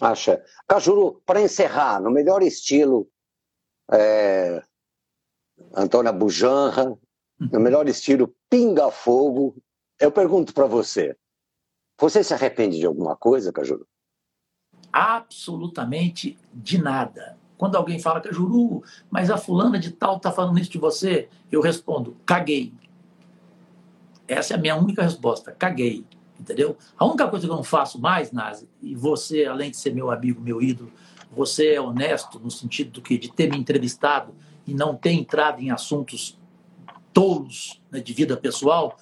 Acha. 0.00 0.42
Cajuru, 0.66 1.22
para 1.24 1.40
encerrar, 1.40 2.00
no 2.00 2.10
melhor 2.10 2.42
estilo 2.42 3.08
é, 3.90 4.62
Antônia 5.74 6.12
Bujanra, 6.12 6.96
no 7.38 7.60
melhor 7.60 7.88
estilo 7.88 8.34
Pinga 8.50 8.90
Fogo, 8.90 9.56
eu 10.00 10.10
pergunto 10.10 10.52
para 10.52 10.66
você: 10.66 11.16
você 11.98 12.24
se 12.24 12.34
arrepende 12.34 12.78
de 12.78 12.86
alguma 12.86 13.16
coisa, 13.16 13.52
Cajuru? 13.52 13.86
Absolutamente 14.96 16.38
de 16.54 16.78
nada. 16.78 17.36
Quando 17.58 17.74
alguém 17.74 17.98
fala, 17.98 18.20
Cajuru, 18.20 18.84
mas 19.10 19.28
a 19.28 19.36
fulana 19.36 19.76
de 19.76 19.90
tal 19.90 20.18
está 20.18 20.30
falando 20.30 20.56
isso 20.60 20.70
de 20.70 20.78
você, 20.78 21.28
eu 21.50 21.60
respondo: 21.60 22.16
caguei. 22.24 22.72
Essa 24.28 24.54
é 24.54 24.56
a 24.56 24.60
minha 24.60 24.76
única 24.76 25.02
resposta: 25.02 25.50
caguei. 25.50 26.04
Entendeu? 26.38 26.76
A 26.96 27.04
única 27.04 27.26
coisa 27.26 27.44
que 27.44 27.52
eu 27.52 27.56
não 27.56 27.64
faço 27.64 28.00
mais, 28.00 28.30
Nazi, 28.30 28.68
e 28.80 28.94
você, 28.94 29.46
além 29.46 29.72
de 29.72 29.78
ser 29.78 29.92
meu 29.92 30.12
amigo, 30.12 30.40
meu 30.40 30.62
ídolo, 30.62 30.92
você 31.32 31.72
é 31.72 31.80
honesto 31.80 32.38
no 32.38 32.50
sentido 32.50 32.92
do 32.92 33.02
que 33.02 33.18
de 33.18 33.32
ter 33.32 33.50
me 33.50 33.58
entrevistado 33.58 34.32
e 34.64 34.74
não 34.74 34.94
ter 34.94 35.10
entrado 35.10 35.60
em 35.60 35.72
assuntos 35.72 36.38
tolos 37.12 37.82
né, 37.90 37.98
de 37.98 38.12
vida 38.12 38.36
pessoal, 38.36 38.96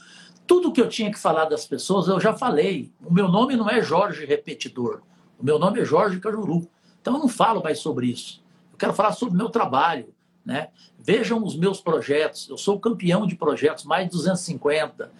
tudo 0.46 0.72
que 0.72 0.80
eu 0.80 0.88
tinha 0.88 1.10
que 1.10 1.18
falar 1.18 1.44
das 1.44 1.66
pessoas 1.66 2.08
eu 2.08 2.18
já 2.18 2.32
falei. 2.32 2.90
O 3.04 3.12
meu 3.12 3.28
nome 3.28 3.56
não 3.56 3.68
é 3.68 3.82
Jorge 3.82 4.24
Repetidor. 4.24 5.02
O 5.42 5.44
meu 5.44 5.58
nome 5.58 5.80
é 5.80 5.84
Jorge 5.84 6.20
Cajuru. 6.20 6.68
Então 7.00 7.14
eu 7.14 7.20
não 7.20 7.28
falo 7.28 7.62
mais 7.62 7.80
sobre 7.80 8.06
isso. 8.06 8.42
Eu 8.72 8.78
quero 8.78 8.94
falar 8.94 9.12
sobre 9.12 9.34
o 9.34 9.38
meu 9.38 9.50
trabalho. 9.50 10.14
Né? 10.44 10.68
Vejam 10.98 11.44
os 11.44 11.56
meus 11.56 11.80
projetos. 11.80 12.48
Eu 12.48 12.56
sou 12.56 12.78
campeão 12.78 13.26
de 13.26 13.34
projetos, 13.34 13.84
mais 13.84 14.06
de 14.06 14.12
250 14.12 15.10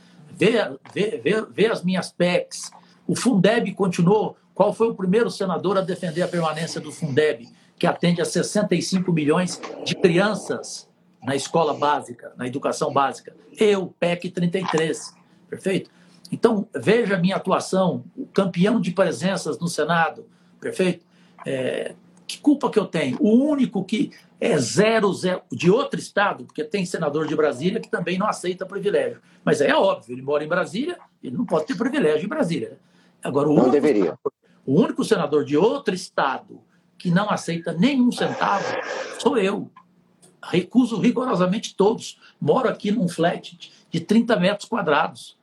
vê, 0.43 0.77
vê, 0.93 1.21
vê, 1.23 1.43
vê 1.43 1.67
as 1.67 1.85
minhas 1.85 2.11
PECs. 2.11 2.71
O 3.07 3.15
Fundeb 3.15 3.73
continuou. 3.75 4.37
Qual 4.55 4.73
foi 4.73 4.89
o 4.89 4.95
primeiro 4.95 5.31
senador 5.31 5.79
a 5.79 5.81
defender 5.81 6.23
a 6.23 6.29
permanência 6.29 6.81
do 6.81 6.93
Fundeb, 6.93 7.49
que 7.79 7.87
atende 7.87 8.21
a 8.21 8.25
65 8.25 9.11
milhões 9.13 9.61
de 9.85 9.95
crianças 9.95 10.89
na 11.23 11.35
escola 11.35 11.73
básica, 11.73 12.33
na 12.37 12.47
educação 12.47 12.93
básica? 12.93 13.35
Eu, 13.59 13.95
PEC 13.99 14.31
33. 14.31 15.15
Perfeito? 15.49 15.91
Então, 16.33 16.67
veja 16.75 17.15
a 17.15 17.19
minha 17.19 17.37
atuação, 17.37 18.05
o 18.17 18.27
campeão 18.27 18.81
de 18.81 18.91
presenças 18.91 19.59
no 19.59 19.69
Senado. 19.69 20.25
Perfeito? 20.59 21.05
É, 21.45 21.95
que 22.27 22.39
culpa 22.39 22.71
que 22.71 22.79
eu 22.79 22.87
tenho? 22.87 23.19
O 23.21 23.45
único 23.45 23.85
que 23.85 24.11
é 24.41 24.57
zero, 24.57 25.13
zero 25.13 25.43
de 25.53 25.71
outro 25.71 26.01
estado, 26.01 26.45
porque 26.47 26.65
tem 26.65 26.87
senador 26.87 27.29
de 27.29 27.37
Brasília 27.37 27.79
que 27.79 27.91
também 27.91 28.19
não 28.19 28.27
aceita 28.27 28.65
privilégio. 28.65 29.21
Mas 29.45 29.61
é 29.61 29.75
óbvio, 29.75 30.15
ele 30.15 30.23
mora 30.23 30.43
em 30.43 30.49
Brasília, 30.49 30.99
ele 31.23 31.37
não 31.37 31.45
pode 31.45 31.67
ter 31.67 31.77
privilégio 31.77 32.25
em 32.25 32.29
Brasília. 32.29 32.79
Agora, 33.23 33.49
o 33.49 33.55
não 33.55 33.65
único, 33.65 33.73
deveria. 33.73 34.19
O 34.65 34.81
único 34.81 35.05
senador 35.05 35.45
de 35.45 35.57
outro 35.57 35.95
estado 35.95 36.61
que 36.97 37.11
não 37.11 37.31
aceita 37.31 37.73
nenhum 37.73 38.11
centavo 38.11 38.65
sou 39.19 39.37
eu. 39.37 39.71
Recuso 40.43 40.99
rigorosamente 40.99 41.77
todos. 41.77 42.19
Moro 42.41 42.69
aqui 42.69 42.91
num 42.91 43.07
flat 43.07 43.71
de 43.91 44.01
30 44.01 44.37
metros 44.41 44.69
quadrados. 44.69 45.37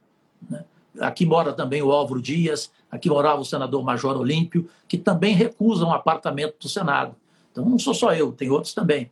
Né? 0.50 0.66
Aqui 1.00 1.26
mora 1.26 1.54
também 1.54 1.82
o 1.82 1.92
Álvaro 1.92 2.22
Dias, 2.22 2.72
aqui 2.92 3.10
morava 3.10 3.42
o 3.42 3.46
senador 3.46 3.84
Major 3.84 4.18
Olímpio, 4.18 4.70
que 4.88 4.98
também 4.98 5.34
recusam 5.34 5.90
um 5.90 5.94
apartamento 5.94 6.56
do 6.60 6.70
Senado. 6.70 7.16
Então 7.52 7.66
não 7.66 7.80
sou 7.80 7.94
só 7.94 8.14
eu, 8.14 8.32
tem 8.32 8.50
outros 8.50 8.74
também. 8.74 9.10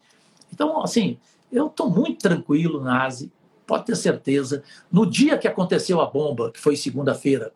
Então, 0.51 0.81
assim, 0.81 1.17
eu 1.51 1.67
estou 1.67 1.89
muito 1.89 2.19
tranquilo, 2.19 2.81
Nazi, 2.81 3.31
pode 3.65 3.85
ter 3.85 3.95
certeza. 3.95 4.63
No 4.91 5.05
dia 5.05 5.37
que 5.37 5.47
aconteceu 5.47 6.01
a 6.01 6.05
bomba, 6.05 6.51
que 6.51 6.59
foi 6.59 6.75
segunda-feira, 6.75 7.51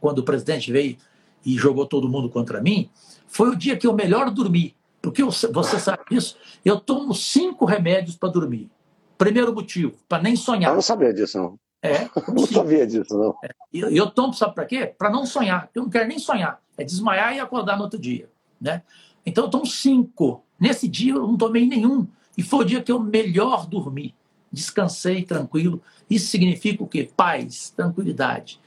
quando 0.00 0.18
o 0.18 0.22
presidente 0.22 0.70
veio 0.72 0.96
e 1.44 1.56
jogou 1.56 1.86
todo 1.86 2.08
mundo 2.08 2.28
contra 2.28 2.60
mim, 2.60 2.90
foi 3.26 3.50
o 3.50 3.56
dia 3.56 3.76
que 3.76 3.86
eu 3.86 3.92
melhor 3.92 4.30
dormi. 4.30 4.74
Porque 5.00 5.22
eu, 5.22 5.30
você 5.30 5.78
sabe 5.78 6.02
disso, 6.10 6.36
eu 6.64 6.78
tomo 6.78 7.14
cinco 7.14 7.64
remédios 7.64 8.16
para 8.16 8.28
dormir. 8.28 8.70
Primeiro 9.16 9.54
motivo, 9.54 9.94
para 10.08 10.22
nem 10.22 10.36
sonhar. 10.36 10.70
Eu 10.70 10.74
não 10.74 10.82
sabia 10.82 11.12
disso, 11.12 11.38
não. 11.38 11.58
É, 11.82 12.08
não 12.32 12.46
sabia 12.46 12.86
disso, 12.86 13.16
não. 13.16 13.34
É. 13.42 13.48
E 13.72 13.80
eu, 13.80 13.90
eu 13.90 14.10
tomo, 14.10 14.32
sabe 14.32 14.54
para 14.54 14.64
quê? 14.66 14.94
Para 14.98 15.10
não 15.10 15.24
sonhar. 15.24 15.68
Eu 15.74 15.82
não 15.84 15.90
quero 15.90 16.08
nem 16.08 16.18
sonhar. 16.18 16.60
É 16.76 16.84
desmaiar 16.84 17.34
e 17.34 17.40
acordar 17.40 17.76
no 17.76 17.84
outro 17.84 17.98
dia. 17.98 18.28
Né? 18.60 18.82
Então 19.24 19.44
eu 19.44 19.50
tomo 19.50 19.66
cinco. 19.66 20.44
Nesse 20.58 20.88
dia 20.88 21.14
eu 21.14 21.26
não 21.26 21.36
tomei 21.36 21.66
nenhum. 21.66 22.06
E 22.36 22.42
foi 22.42 22.64
o 22.64 22.66
dia 22.66 22.82
que 22.82 22.92
eu 22.92 23.00
melhor 23.00 23.66
dormi. 23.66 24.14
Descansei 24.52 25.22
tranquilo. 25.22 25.82
Isso 26.08 26.28
significa 26.28 26.82
o 26.82 26.88
quê? 26.88 27.10
Paz, 27.16 27.70
tranquilidade. 27.70 28.60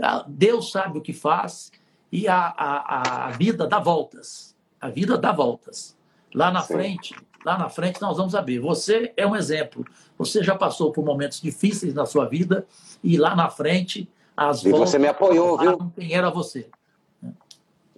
Ah, 0.00 0.24
Deus 0.26 0.70
sabe 0.70 0.98
o 0.98 1.00
que 1.00 1.12
faz 1.12 1.72
e 2.10 2.28
a, 2.28 2.54
a, 2.56 3.26
a 3.26 3.30
vida 3.30 3.66
dá 3.66 3.78
voltas. 3.78 4.56
A 4.80 4.88
vida 4.88 5.18
dá 5.18 5.32
voltas. 5.32 5.96
Lá 6.34 6.50
na 6.50 6.62
Sim. 6.62 6.74
frente, 6.74 7.16
lá 7.44 7.58
na 7.58 7.68
frente 7.68 8.00
nós 8.00 8.16
vamos 8.16 8.32
saber. 8.32 8.60
Você 8.60 9.12
é 9.16 9.26
um 9.26 9.36
exemplo. 9.36 9.84
Você 10.16 10.42
já 10.42 10.54
passou 10.54 10.92
por 10.92 11.04
momentos 11.04 11.40
difíceis 11.40 11.94
na 11.94 12.06
sua 12.06 12.26
vida 12.26 12.66
e 13.02 13.16
lá 13.16 13.34
na 13.34 13.48
frente 13.48 14.08
as 14.36 14.64
e 14.64 14.70
você 14.70 14.98
me 14.98 15.08
apoiou, 15.08 15.58
viu? 15.58 15.92
Quem 15.96 16.14
era 16.14 16.30
você? 16.30 16.68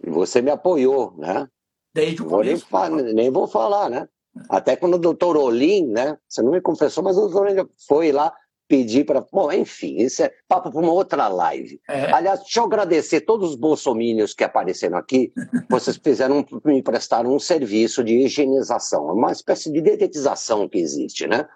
E 0.03 0.09
você 0.09 0.41
me 0.41 0.51
apoiou, 0.51 1.13
né? 1.19 1.49
Desde 1.93 2.23
o 2.23 2.29
vou 2.29 2.43
nem, 2.43 3.15
nem, 3.15 3.31
vou 3.31 3.47
falar, 3.47 3.91
né? 3.91 4.09
Até 4.49 4.77
quando 4.77 4.95
o 4.95 4.99
doutor 4.99 5.37
Olim, 5.37 5.87
né? 5.89 6.17
Você 6.27 6.41
não 6.41 6.53
me 6.53 6.61
confessou, 6.61 7.05
mas 7.05 7.19
o 7.19 7.23
doutor 7.23 7.47
Olim 7.47 7.69
foi 7.87 8.11
lá 8.13 8.33
pedir 8.71 9.05
para. 9.05 9.21
Bom, 9.33 9.51
enfim, 9.51 9.97
isso 9.97 10.23
é 10.23 10.33
papo 10.47 10.71
para 10.71 10.81
uma 10.81 10.93
outra 10.93 11.27
live. 11.27 11.81
É. 11.89 12.13
Aliás, 12.13 12.39
deixa 12.39 12.61
eu 12.61 12.65
agradecer 12.65 13.23
todos 13.23 13.51
os 13.51 13.57
bolsomínios 13.57 14.33
que 14.33 14.45
apareceram 14.45 14.97
aqui. 14.97 15.33
Vocês 15.69 15.97
fizeram, 15.97 16.47
me 16.65 16.81
prestaram 16.81 17.35
um 17.35 17.41
serviço 17.41 18.05
de 18.05 18.15
higienização, 18.15 19.07
uma 19.07 19.33
espécie 19.33 19.73
de 19.73 19.81
dedetização 19.81 20.69
que 20.69 20.79
existe, 20.79 21.27
né? 21.27 21.49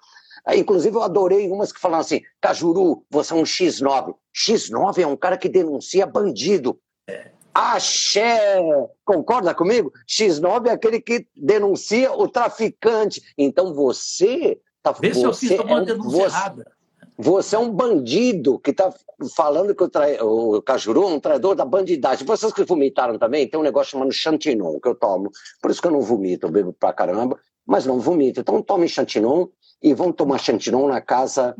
Inclusive, 0.57 0.97
eu 0.97 1.03
adorei 1.03 1.49
umas 1.49 1.73
que 1.73 1.81
falaram 1.81 2.01
assim: 2.01 2.20
Cajuru, 2.41 3.05
você 3.09 3.32
é 3.32 3.36
um 3.36 3.45
X9. 3.45 4.15
X9 4.35 4.99
é 4.99 5.07
um 5.07 5.16
cara 5.16 5.39
que 5.39 5.49
denuncia 5.49 6.05
bandido. 6.05 6.78
É. 7.09 7.31
Axé! 7.55 8.61
Concorda 9.05 9.55
comigo? 9.55 9.93
X9 10.09 10.66
é 10.66 10.70
aquele 10.73 11.01
que 11.01 11.28
denuncia 11.36 12.12
o 12.12 12.27
traficante. 12.27 13.23
Então 13.39 13.73
você. 13.73 14.61
Tá, 14.82 14.93
Vê 14.93 15.15
você 15.15 15.20
se 15.20 15.24
eu 15.24 15.32
fiz 15.32 15.51
uma 15.61 15.81
é 15.81 15.85
denúncia 15.86 16.11
você, 16.11 16.36
errada. 16.36 16.73
Você 17.16 17.55
é 17.55 17.59
um 17.59 17.70
bandido 17.70 18.59
que 18.59 18.70
está 18.70 18.93
falando 19.36 19.74
que 19.74 19.85
o, 19.85 19.89
trai, 19.89 20.19
o 20.20 20.61
Cajuru 20.61 21.05
é 21.05 21.07
um 21.07 21.20
traidor 21.20 21.55
da 21.55 21.65
bandidagem. 21.65 22.27
Vocês 22.27 22.53
que 22.53 22.65
vomitaram 22.65 23.19
também, 23.19 23.49
tem 23.49 23.59
um 23.59 23.62
negócio 23.62 23.93
chamado 23.93 24.12
Chantinon 24.12 24.81
que 24.81 24.89
eu 24.89 24.95
tomo. 24.95 25.31
Por 25.62 25.70
isso 25.70 25.81
que 25.81 25.86
eu 25.86 25.93
não 25.93 26.01
vomito, 26.01 26.47
eu 26.47 26.51
bebo 26.51 26.73
pra 26.73 26.93
caramba, 26.93 27.39
mas 27.65 27.86
não 27.86 28.01
vomito. 28.01 28.41
Então 28.41 28.61
tome 28.61 28.89
Chantinon 28.89 29.47
e 29.81 29.95
vão 29.95 30.12
tomar 30.12 30.39
Chantinon 30.39 30.89
na 30.89 31.01
casa 31.01 31.55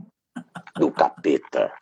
do 0.77 0.91
capeta. 0.91 1.73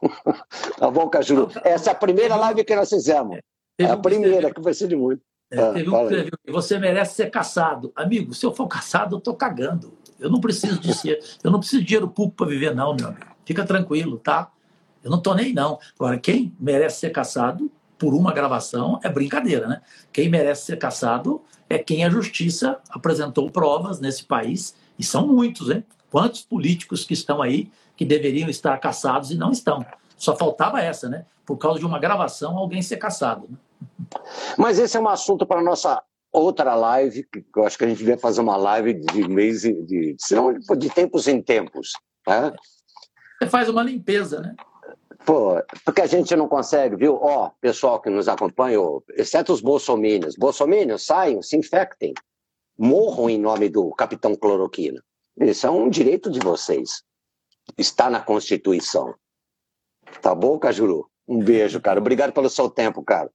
tá 0.78 0.90
bom, 0.90 1.08
Cajuru? 1.08 1.50
Essa 1.64 1.90
é 1.90 1.92
a 1.92 1.96
primeira 1.96 2.36
live 2.36 2.64
que 2.64 2.76
nós 2.76 2.88
fizemos. 2.88 3.38
É 3.78 3.86
a 3.86 3.96
primeira, 3.96 4.52
que 4.52 4.60
vai 4.60 4.74
ser 4.74 4.86
de 4.86 4.94
muito. 4.94 5.22
É, 5.50 5.60
ah, 5.60 5.72
teve 5.72 5.90
um 5.90 5.92
que 5.92 6.02
escreveu 6.02 6.32
você 6.48 6.78
merece 6.78 7.14
ser 7.14 7.30
caçado. 7.30 7.92
Amigo, 7.94 8.32
se 8.32 8.46
eu 8.46 8.54
for 8.54 8.66
caçado, 8.68 9.16
eu 9.16 9.20
tô 9.20 9.34
cagando. 9.34 9.98
Eu 10.22 10.30
não 10.30 10.40
preciso 10.40 10.78
de 10.78 10.94
ser, 10.94 11.22
eu 11.42 11.50
não 11.50 11.58
preciso 11.58 11.82
de 11.82 11.88
dinheiro 11.88 12.08
público 12.08 12.36
para 12.36 12.46
viver, 12.46 12.74
não, 12.74 12.94
meu 12.94 13.08
amigo. 13.08 13.26
Fica 13.44 13.64
tranquilo, 13.64 14.18
tá? 14.18 14.50
Eu 15.02 15.10
não 15.10 15.20
tô 15.20 15.34
nem 15.34 15.52
não. 15.52 15.78
Agora, 15.98 16.18
quem 16.18 16.54
merece 16.58 17.00
ser 17.00 17.10
caçado 17.10 17.70
por 17.98 18.14
uma 18.14 18.32
gravação 18.32 19.00
é 19.02 19.08
brincadeira, 19.08 19.66
né? 19.66 19.80
Quem 20.12 20.28
merece 20.28 20.66
ser 20.66 20.78
caçado 20.78 21.42
é 21.68 21.78
quem 21.78 22.04
a 22.04 22.10
justiça 22.10 22.78
apresentou 22.90 23.50
provas 23.50 24.00
nesse 24.00 24.24
país 24.24 24.74
E 24.98 25.04
são 25.04 25.26
muitos, 25.26 25.70
hein? 25.70 25.84
Quantos 26.10 26.42
políticos 26.42 27.04
que 27.04 27.14
estão 27.14 27.40
aí 27.40 27.70
que 27.96 28.04
deveriam 28.04 28.48
estar 28.48 28.76
caçados 28.78 29.30
e 29.30 29.36
não 29.36 29.50
estão? 29.50 29.84
Só 30.16 30.36
faltava 30.36 30.80
essa, 30.80 31.08
né? 31.08 31.24
Por 31.44 31.56
causa 31.56 31.80
de 31.80 31.86
uma 31.86 31.98
gravação, 31.98 32.56
alguém 32.56 32.82
ser 32.82 32.98
caçado. 32.98 33.48
Né? 33.48 33.56
Mas 34.56 34.78
esse 34.78 34.96
é 34.96 35.00
um 35.00 35.08
assunto 35.08 35.46
para 35.46 35.62
nossa 35.62 36.02
outra 36.32 36.74
live, 36.74 37.24
que 37.24 37.44
eu 37.54 37.66
acho 37.66 37.76
que 37.76 37.84
a 37.84 37.88
gente 37.88 37.98
devia 37.98 38.18
fazer 38.18 38.40
uma 38.40 38.56
live 38.56 38.94
de 38.94 39.28
mês, 39.28 39.62
de, 39.62 39.82
de, 39.82 40.16
de 40.78 40.90
tempos 40.90 41.28
em 41.28 41.42
tempos. 41.42 41.92
Né? 42.26 42.52
Você 43.38 43.48
faz 43.48 43.68
uma 43.68 43.82
limpeza, 43.82 44.40
né? 44.40 44.54
Pô, 45.24 45.62
porque 45.84 46.00
a 46.00 46.06
gente 46.06 46.34
não 46.34 46.48
consegue, 46.48 46.96
viu? 46.96 47.14
Ó, 47.14 47.50
pessoal 47.60 48.00
que 48.00 48.10
nos 48.10 48.28
acompanha, 48.28 48.78
exceto 49.10 49.52
os 49.52 49.60
bolsominions. 49.60 50.34
Bolsominions, 50.36 51.04
saiam, 51.04 51.42
se 51.42 51.56
infectem. 51.56 52.12
Morram 52.76 53.30
em 53.30 53.38
nome 53.38 53.68
do 53.68 53.90
capitão 53.92 54.34
cloroquina. 54.34 55.02
Isso 55.36 55.66
é 55.66 55.70
um 55.70 55.88
direito 55.88 56.30
de 56.30 56.40
vocês. 56.40 57.04
Está 57.78 58.10
na 58.10 58.20
Constituição. 58.20 59.14
Tá 60.20 60.34
bom, 60.34 60.58
Cajuru? 60.58 61.08
Um 61.28 61.38
beijo, 61.38 61.80
cara. 61.80 62.00
Obrigado 62.00 62.32
pelo 62.32 62.50
seu 62.50 62.68
tempo, 62.68 63.02
cara. 63.04 63.30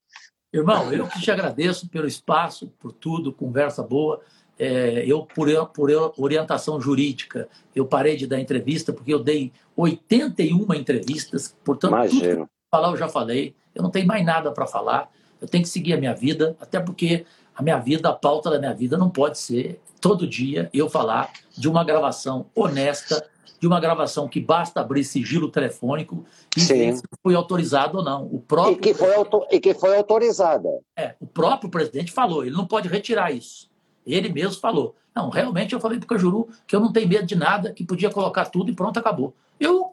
Irmão, 0.51 0.91
eu 0.93 1.07
que 1.07 1.21
te 1.21 1.29
agradeço 1.29 1.89
pelo 1.89 2.07
espaço, 2.07 2.67
por 2.79 2.91
tudo, 2.91 3.33
conversa 3.33 3.83
boa. 3.83 4.21
É, 4.57 5.03
eu, 5.05 5.23
por, 5.23 5.47
por 5.67 5.91
orientação 6.17 6.81
jurídica, 6.81 7.47
eu 7.75 7.85
parei 7.85 8.15
de 8.15 8.25
dar 8.25 8.39
entrevista, 8.39 8.91
porque 8.91 9.13
eu 9.13 9.19
dei 9.19 9.51
81 9.75 10.73
entrevistas, 10.73 11.55
portanto, 11.63 11.91
Imagino. 11.91 12.21
tudo 12.21 12.35
que 12.35 12.41
eu 12.41 12.49
falar 12.71 12.89
eu 12.89 12.97
já 12.97 13.07
falei, 13.07 13.55
eu 13.75 13.83
não 13.83 13.91
tenho 13.91 14.07
mais 14.07 14.25
nada 14.25 14.51
para 14.51 14.65
falar, 14.65 15.11
eu 15.39 15.47
tenho 15.47 15.63
que 15.63 15.69
seguir 15.69 15.93
a 15.93 15.97
minha 15.97 16.13
vida, 16.13 16.55
até 16.59 16.79
porque 16.79 17.25
a 17.55 17.61
minha 17.61 17.77
vida, 17.77 18.09
a 18.09 18.13
pauta 18.13 18.49
da 18.49 18.57
minha 18.57 18.73
vida 18.73 18.97
não 18.97 19.09
pode 19.09 19.37
ser 19.37 19.79
todo 20.01 20.27
dia 20.27 20.69
eu 20.73 20.89
falar 20.89 21.31
de 21.55 21.67
uma 21.67 21.83
gravação 21.83 22.47
honesta, 22.55 23.27
de 23.59 23.67
uma 23.67 23.79
gravação 23.79 24.27
que 24.27 24.39
basta 24.39 24.79
abrir 24.79 25.03
sigilo 25.03 25.49
telefônico 25.49 26.25
e 26.55 26.61
ver 26.61 26.95
se 26.95 27.03
foi 27.23 27.35
autorizado 27.35 27.99
ou 27.99 28.03
não. 28.03 28.25
O 28.25 28.39
próprio 28.39 28.73
e, 28.73 28.79
que 28.79 28.93
foi 28.93 29.09
e 29.51 29.59
que 29.59 29.73
foi 29.73 29.97
autorizada. 29.97 30.69
É, 30.95 31.15
o 31.19 31.25
próprio 31.25 31.69
presidente 31.69 32.11
falou, 32.11 32.45
ele 32.45 32.55
não 32.55 32.67
pode 32.67 32.88
retirar 32.88 33.31
isso. 33.31 33.69
Ele 34.05 34.29
mesmo 34.29 34.59
falou. 34.59 34.95
Não, 35.15 35.29
realmente 35.29 35.73
eu 35.73 35.79
falei 35.79 35.97
para 35.97 36.05
o 36.05 36.07
Cajuru 36.07 36.49
que 36.67 36.75
eu 36.75 36.79
não 36.79 36.93
tenho 36.93 37.09
medo 37.09 37.25
de 37.25 37.35
nada, 37.35 37.73
que 37.73 37.84
podia 37.84 38.09
colocar 38.09 38.45
tudo 38.45 38.71
e 38.71 38.75
pronto, 38.75 38.99
acabou. 38.99 39.34
Eu, 39.59 39.91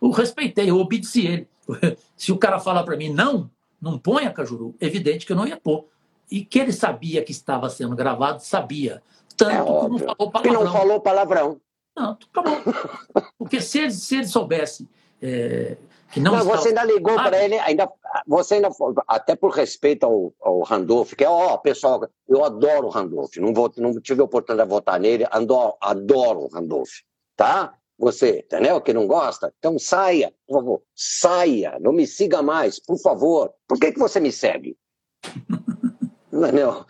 eu 0.00 0.10
respeitei, 0.10 0.70
eu 0.70 0.78
obedeci 0.78 1.26
ele. 1.26 1.48
Se 2.16 2.30
o 2.32 2.38
cara 2.38 2.60
falar 2.60 2.84
para 2.84 2.96
mim, 2.96 3.10
não, 3.10 3.50
não 3.80 3.98
ponha 3.98 4.32
Cajuru, 4.32 4.74
evidente 4.80 5.26
que 5.26 5.32
eu 5.32 5.36
não 5.36 5.46
ia 5.46 5.56
pôr. 5.56 5.86
E 6.30 6.44
que 6.44 6.58
ele 6.58 6.72
sabia 6.72 7.22
que 7.22 7.32
estava 7.32 7.68
sendo 7.68 7.96
gravado, 7.96 8.40
sabia. 8.42 9.02
Tanto 9.36 9.50
é 9.50 9.64
que 9.64 9.88
não 9.88 9.98
falou 9.98 10.30
palavrão. 10.30 10.42
Que 10.42 10.50
não 10.50 10.72
falou 10.72 11.00
palavrão. 11.00 11.60
Não, 11.98 12.16
acabou. 12.32 12.56
Porque 13.36 13.60
se 13.60 13.80
ele, 13.80 13.90
se 13.90 14.16
ele 14.16 14.26
soubesse 14.26 14.88
é, 15.20 15.76
que 16.12 16.20
não, 16.20 16.36
não 16.36 16.44
você 16.44 16.68
ainda 16.68 16.84
ligou 16.84 17.16
para 17.16 17.44
ele, 17.44 17.58
ainda, 17.58 17.90
você 18.26 18.54
ainda, 18.54 18.68
até 19.06 19.34
por 19.34 19.50
respeito 19.50 20.04
ao, 20.04 20.32
ao 20.40 20.60
Randolph, 20.62 21.14
que 21.14 21.24
é, 21.24 21.28
ó, 21.28 21.56
pessoal, 21.56 22.08
eu 22.28 22.44
adoro 22.44 22.86
o 22.86 22.90
Randolph, 22.90 23.36
não, 23.36 23.52
vou, 23.52 23.70
não 23.76 24.00
tive 24.00 24.20
a 24.20 24.24
oportunidade 24.24 24.68
de 24.68 24.74
votar 24.74 25.00
nele, 25.00 25.26
adoro, 25.30 25.74
adoro 25.80 26.40
o 26.44 26.48
Randolph, 26.48 27.00
tá? 27.36 27.74
Você, 27.98 28.44
entendeu? 28.46 28.80
Que 28.80 28.92
não 28.92 29.08
gosta? 29.08 29.52
Então 29.58 29.76
saia, 29.76 30.32
por 30.46 30.60
favor, 30.60 30.82
saia, 30.94 31.78
não 31.80 31.92
me 31.92 32.06
siga 32.06 32.40
mais, 32.40 32.78
por 32.78 32.96
favor. 32.98 33.52
Por 33.66 33.76
que, 33.78 33.90
que 33.90 33.98
você 33.98 34.20
me 34.20 34.30
segue? 34.30 34.76
Entendeu? 36.32 36.84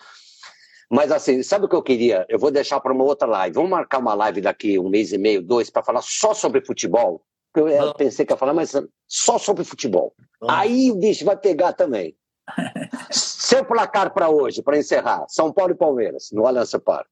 Mas 0.90 1.12
assim, 1.12 1.42
sabe 1.42 1.66
o 1.66 1.68
que 1.68 1.76
eu 1.76 1.82
queria? 1.82 2.24
Eu 2.28 2.38
vou 2.38 2.50
deixar 2.50 2.80
para 2.80 2.92
uma 2.92 3.04
outra 3.04 3.28
live. 3.28 3.54
Vamos 3.54 3.70
marcar 3.70 3.98
uma 3.98 4.14
live 4.14 4.40
daqui 4.40 4.78
um 4.78 4.88
mês 4.88 5.12
e 5.12 5.18
meio, 5.18 5.42
dois, 5.42 5.68
para 5.68 5.82
falar 5.82 6.02
só 6.02 6.32
sobre 6.32 6.64
futebol 6.64 7.22
eu, 7.58 7.68
eu 7.68 7.94
pensei 7.94 8.24
que 8.24 8.32
ia 8.32 8.36
falar, 8.36 8.54
mas 8.54 8.72
só 9.06 9.38
sobre 9.38 9.64
futebol. 9.64 10.14
Aí 10.48 10.90
o 10.90 10.96
bicho 10.96 11.24
vai 11.24 11.36
pegar 11.36 11.72
também. 11.72 12.16
Seu 13.10 13.64
placar 13.64 14.12
para 14.12 14.28
hoje, 14.28 14.62
para 14.62 14.78
encerrar: 14.78 15.26
São 15.28 15.52
Paulo 15.52 15.72
e 15.72 15.76
Palmeiras, 15.76 16.30
no 16.32 16.46
Allianz 16.46 16.72
Parque. 16.84 17.10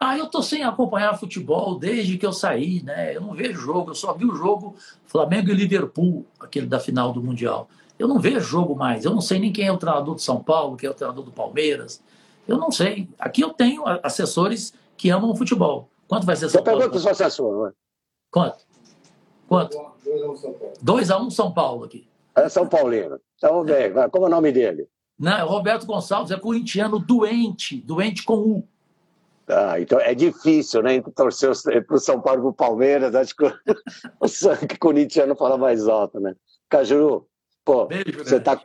Ah, 0.00 0.18
eu 0.18 0.26
tô 0.28 0.42
sem 0.42 0.64
acompanhar 0.64 1.16
futebol 1.18 1.78
desde 1.78 2.18
que 2.18 2.26
eu 2.26 2.32
saí, 2.32 2.82
né? 2.82 3.14
Eu 3.14 3.20
não 3.20 3.34
vejo 3.34 3.60
jogo, 3.60 3.90
eu 3.90 3.94
só 3.94 4.12
vi 4.12 4.24
o 4.24 4.34
jogo 4.34 4.74
Flamengo 5.04 5.50
e 5.50 5.54
Liverpool, 5.54 6.26
aquele 6.40 6.66
da 6.66 6.80
final 6.80 7.12
do 7.12 7.22
Mundial. 7.22 7.68
Eu 7.96 8.08
não 8.08 8.18
vejo 8.18 8.40
jogo 8.40 8.74
mais, 8.74 9.04
eu 9.04 9.12
não 9.12 9.20
sei 9.20 9.38
nem 9.38 9.52
quem 9.52 9.66
é 9.66 9.72
o 9.72 9.76
treinador 9.78 10.16
de 10.16 10.22
São 10.22 10.42
Paulo, 10.42 10.76
quem 10.76 10.88
é 10.88 10.90
o 10.90 10.94
treinador 10.94 11.24
do 11.24 11.30
Palmeiras. 11.30 12.02
Eu 12.46 12.58
não 12.58 12.70
sei. 12.70 13.08
Aqui 13.18 13.42
eu 13.42 13.50
tenho 13.50 13.84
assessores 14.02 14.74
que 14.96 15.10
amam 15.10 15.30
o 15.30 15.36
futebol. 15.36 15.88
Quanto 16.08 16.26
vai 16.26 16.36
ser 16.36 16.48
São 16.48 16.62
Paulo? 16.62 16.82
Eu 16.82 16.90
pergunto 16.90 17.02
para 17.02 17.12
o 17.12 17.14
seu 17.14 17.26
assessor. 17.26 17.66
Né? 17.66 17.72
Quanto? 18.30 18.64
Quanto? 19.48 19.76
2x1 20.84 21.20
um 21.20 21.30
São 21.30 21.52
Paulo 21.52 21.84
aqui. 21.84 22.08
É 22.34 22.48
São 22.48 22.66
Paulino. 22.66 23.20
Então, 23.36 23.64
bem, 23.64 23.92
como 24.10 24.24
é 24.24 24.28
o 24.28 24.30
nome 24.30 24.52
dele? 24.52 24.88
Não, 25.18 25.32
é 25.32 25.42
Roberto 25.42 25.86
Gonçalves, 25.86 26.30
é 26.32 26.38
corintiano 26.38 26.98
doente, 26.98 27.76
doente 27.76 28.24
com 28.24 28.34
U. 28.34 28.68
Ah, 29.46 29.78
então 29.78 30.00
é 30.00 30.14
difícil, 30.14 30.82
né? 30.82 31.00
Torcer 31.14 31.52
para 31.86 31.96
o 31.96 32.00
São 32.00 32.20
Paulo 32.20 32.40
e 32.40 32.42
para 32.42 32.48
o 32.48 32.54
Palmeiras, 32.54 33.14
acho 33.14 33.36
que 33.36 33.44
o 34.20 34.28
sangue 34.28 34.78
corintiano 34.78 35.36
fala 35.36 35.58
mais 35.58 35.86
alto, 35.86 36.18
né? 36.20 36.34
Cajuru, 36.68 37.28
pô, 37.64 37.86
Beijo, 37.86 38.24
você 38.24 38.36
está 38.36 38.60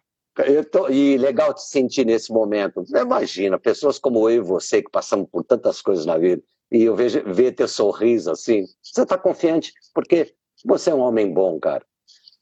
Tô, 0.71 0.87
e 0.89 1.17
legal 1.17 1.53
te 1.53 1.63
sentir 1.63 2.05
nesse 2.05 2.31
momento. 2.31 2.83
Imagina, 2.95 3.57
pessoas 3.57 3.97
como 3.97 4.29
eu 4.29 4.37
e 4.37 4.39
você 4.39 4.83
que 4.83 4.91
passamos 4.91 5.27
por 5.31 5.43
tantas 5.43 5.81
coisas 5.81 6.05
na 6.05 6.17
vida, 6.17 6.43
e 6.71 6.83
eu 6.83 6.95
vejo 6.95 7.23
ver 7.25 7.53
teu 7.53 7.67
sorriso 7.67 8.29
assim, 8.29 8.65
você 8.83 9.03
está 9.03 9.17
confiante, 9.17 9.73
porque 9.93 10.33
você 10.65 10.91
é 10.91 10.93
um 10.93 10.99
homem 10.99 11.33
bom, 11.33 11.59
cara. 11.59 11.85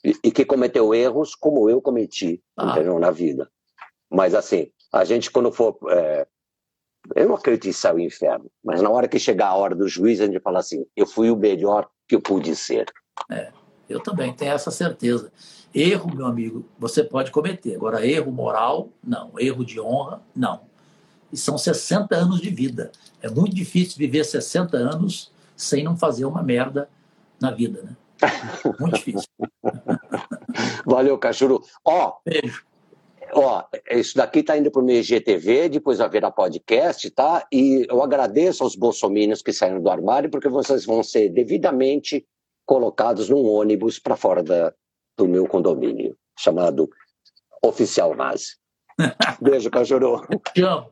E, 0.04 0.16
e 0.24 0.32
que 0.32 0.46
cometeu 0.46 0.94
erros 0.94 1.36
como 1.36 1.70
eu 1.70 1.82
cometi, 1.82 2.44
ah. 2.58 2.72
entendeu? 2.72 3.00
Na 3.00 3.12
vida. 3.12 3.50
Mas 4.10 4.36
assim, 4.36 4.72
a 4.92 5.04
gente 5.04 5.32
quando 5.32 5.52
for. 5.52 5.78
É... 5.90 6.28
eu 7.16 7.28
não 7.28 7.36
acredito 7.36 7.68
em 7.68 7.74
céu 7.74 7.98
e 7.98 8.06
inferno, 8.06 8.50
mas 8.64 8.82
na 8.82 8.90
hora 8.90 9.08
que 9.08 9.20
chegar 9.20 9.48
a 9.48 9.56
hora 9.56 9.76
do 9.76 9.88
juiz, 9.88 10.22
a 10.22 10.26
gente 10.26 10.40
fala 10.40 10.60
assim: 10.60 10.86
eu 10.96 11.08
fui 11.08 11.32
o 11.32 11.36
melhor 11.36 11.90
que 12.08 12.16
eu 12.16 12.22
pude 12.22 12.56
ser. 12.56 12.86
É, 13.32 13.52
eu 13.90 14.02
também 14.02 14.34
tenho 14.34 14.54
essa 14.54 14.72
certeza. 14.72 15.32
Erro, 15.74 16.16
meu 16.16 16.26
amigo, 16.26 16.66
você 16.80 17.04
pode 17.04 17.32
cometer. 17.32 17.76
Agora, 17.76 18.06
erro 18.06 18.32
moral, 18.32 18.90
não. 19.04 19.32
Erro 19.38 19.66
de 19.66 19.80
honra, 19.80 20.22
não. 20.36 20.62
E 21.32 21.38
são 21.38 21.58
60 21.58 22.16
anos 22.16 22.40
de 22.40 22.50
vida. 22.50 22.92
É 23.22 23.30
muito 23.30 23.54
difícil 23.54 23.98
viver 23.98 24.24
60 24.24 24.78
anos 24.78 25.32
sem 25.56 25.84
não 25.84 25.98
fazer 25.98 26.26
uma 26.26 26.42
merda 26.42 26.90
na 27.40 27.52
vida, 27.52 27.82
né? 27.82 27.96
Muito 28.80 28.96
difícil. 28.96 29.28
Valeu, 30.86 31.18
Cachuru. 31.18 31.62
Ó, 31.84 32.14
Beijo. 32.26 32.64
Ó, 33.34 33.64
isso 33.92 34.16
daqui 34.16 34.42
tá 34.44 34.58
indo 34.58 34.72
para 34.72 34.82
o 34.82 34.86
meu 34.86 34.98
IGTV, 34.98 35.68
depois 35.68 36.00
haverá 36.00 36.32
podcast, 36.32 37.10
tá? 37.10 37.46
E 37.52 37.86
eu 37.90 38.02
agradeço 38.02 38.64
aos 38.64 38.76
bolsominions 38.76 39.42
que 39.42 39.52
saíram 39.52 39.82
do 39.82 39.90
armário, 39.90 40.30
porque 40.30 40.48
vocês 40.48 40.86
vão 40.86 41.04
ser 41.04 41.30
devidamente 41.30 42.26
colocados 42.66 43.30
num 43.30 43.46
ônibus 43.46 44.00
para 44.00 44.16
fora 44.16 44.44
da, 44.44 44.74
do 45.18 45.28
meu 45.28 45.48
condomínio, 45.48 46.18
chamado 46.38 46.90
Oficial 47.64 48.16
Nazi. 48.16 48.58
Beijo, 49.42 49.70
Cachuru. 49.70 50.22
Te 50.54 50.62
amo. 50.62 50.90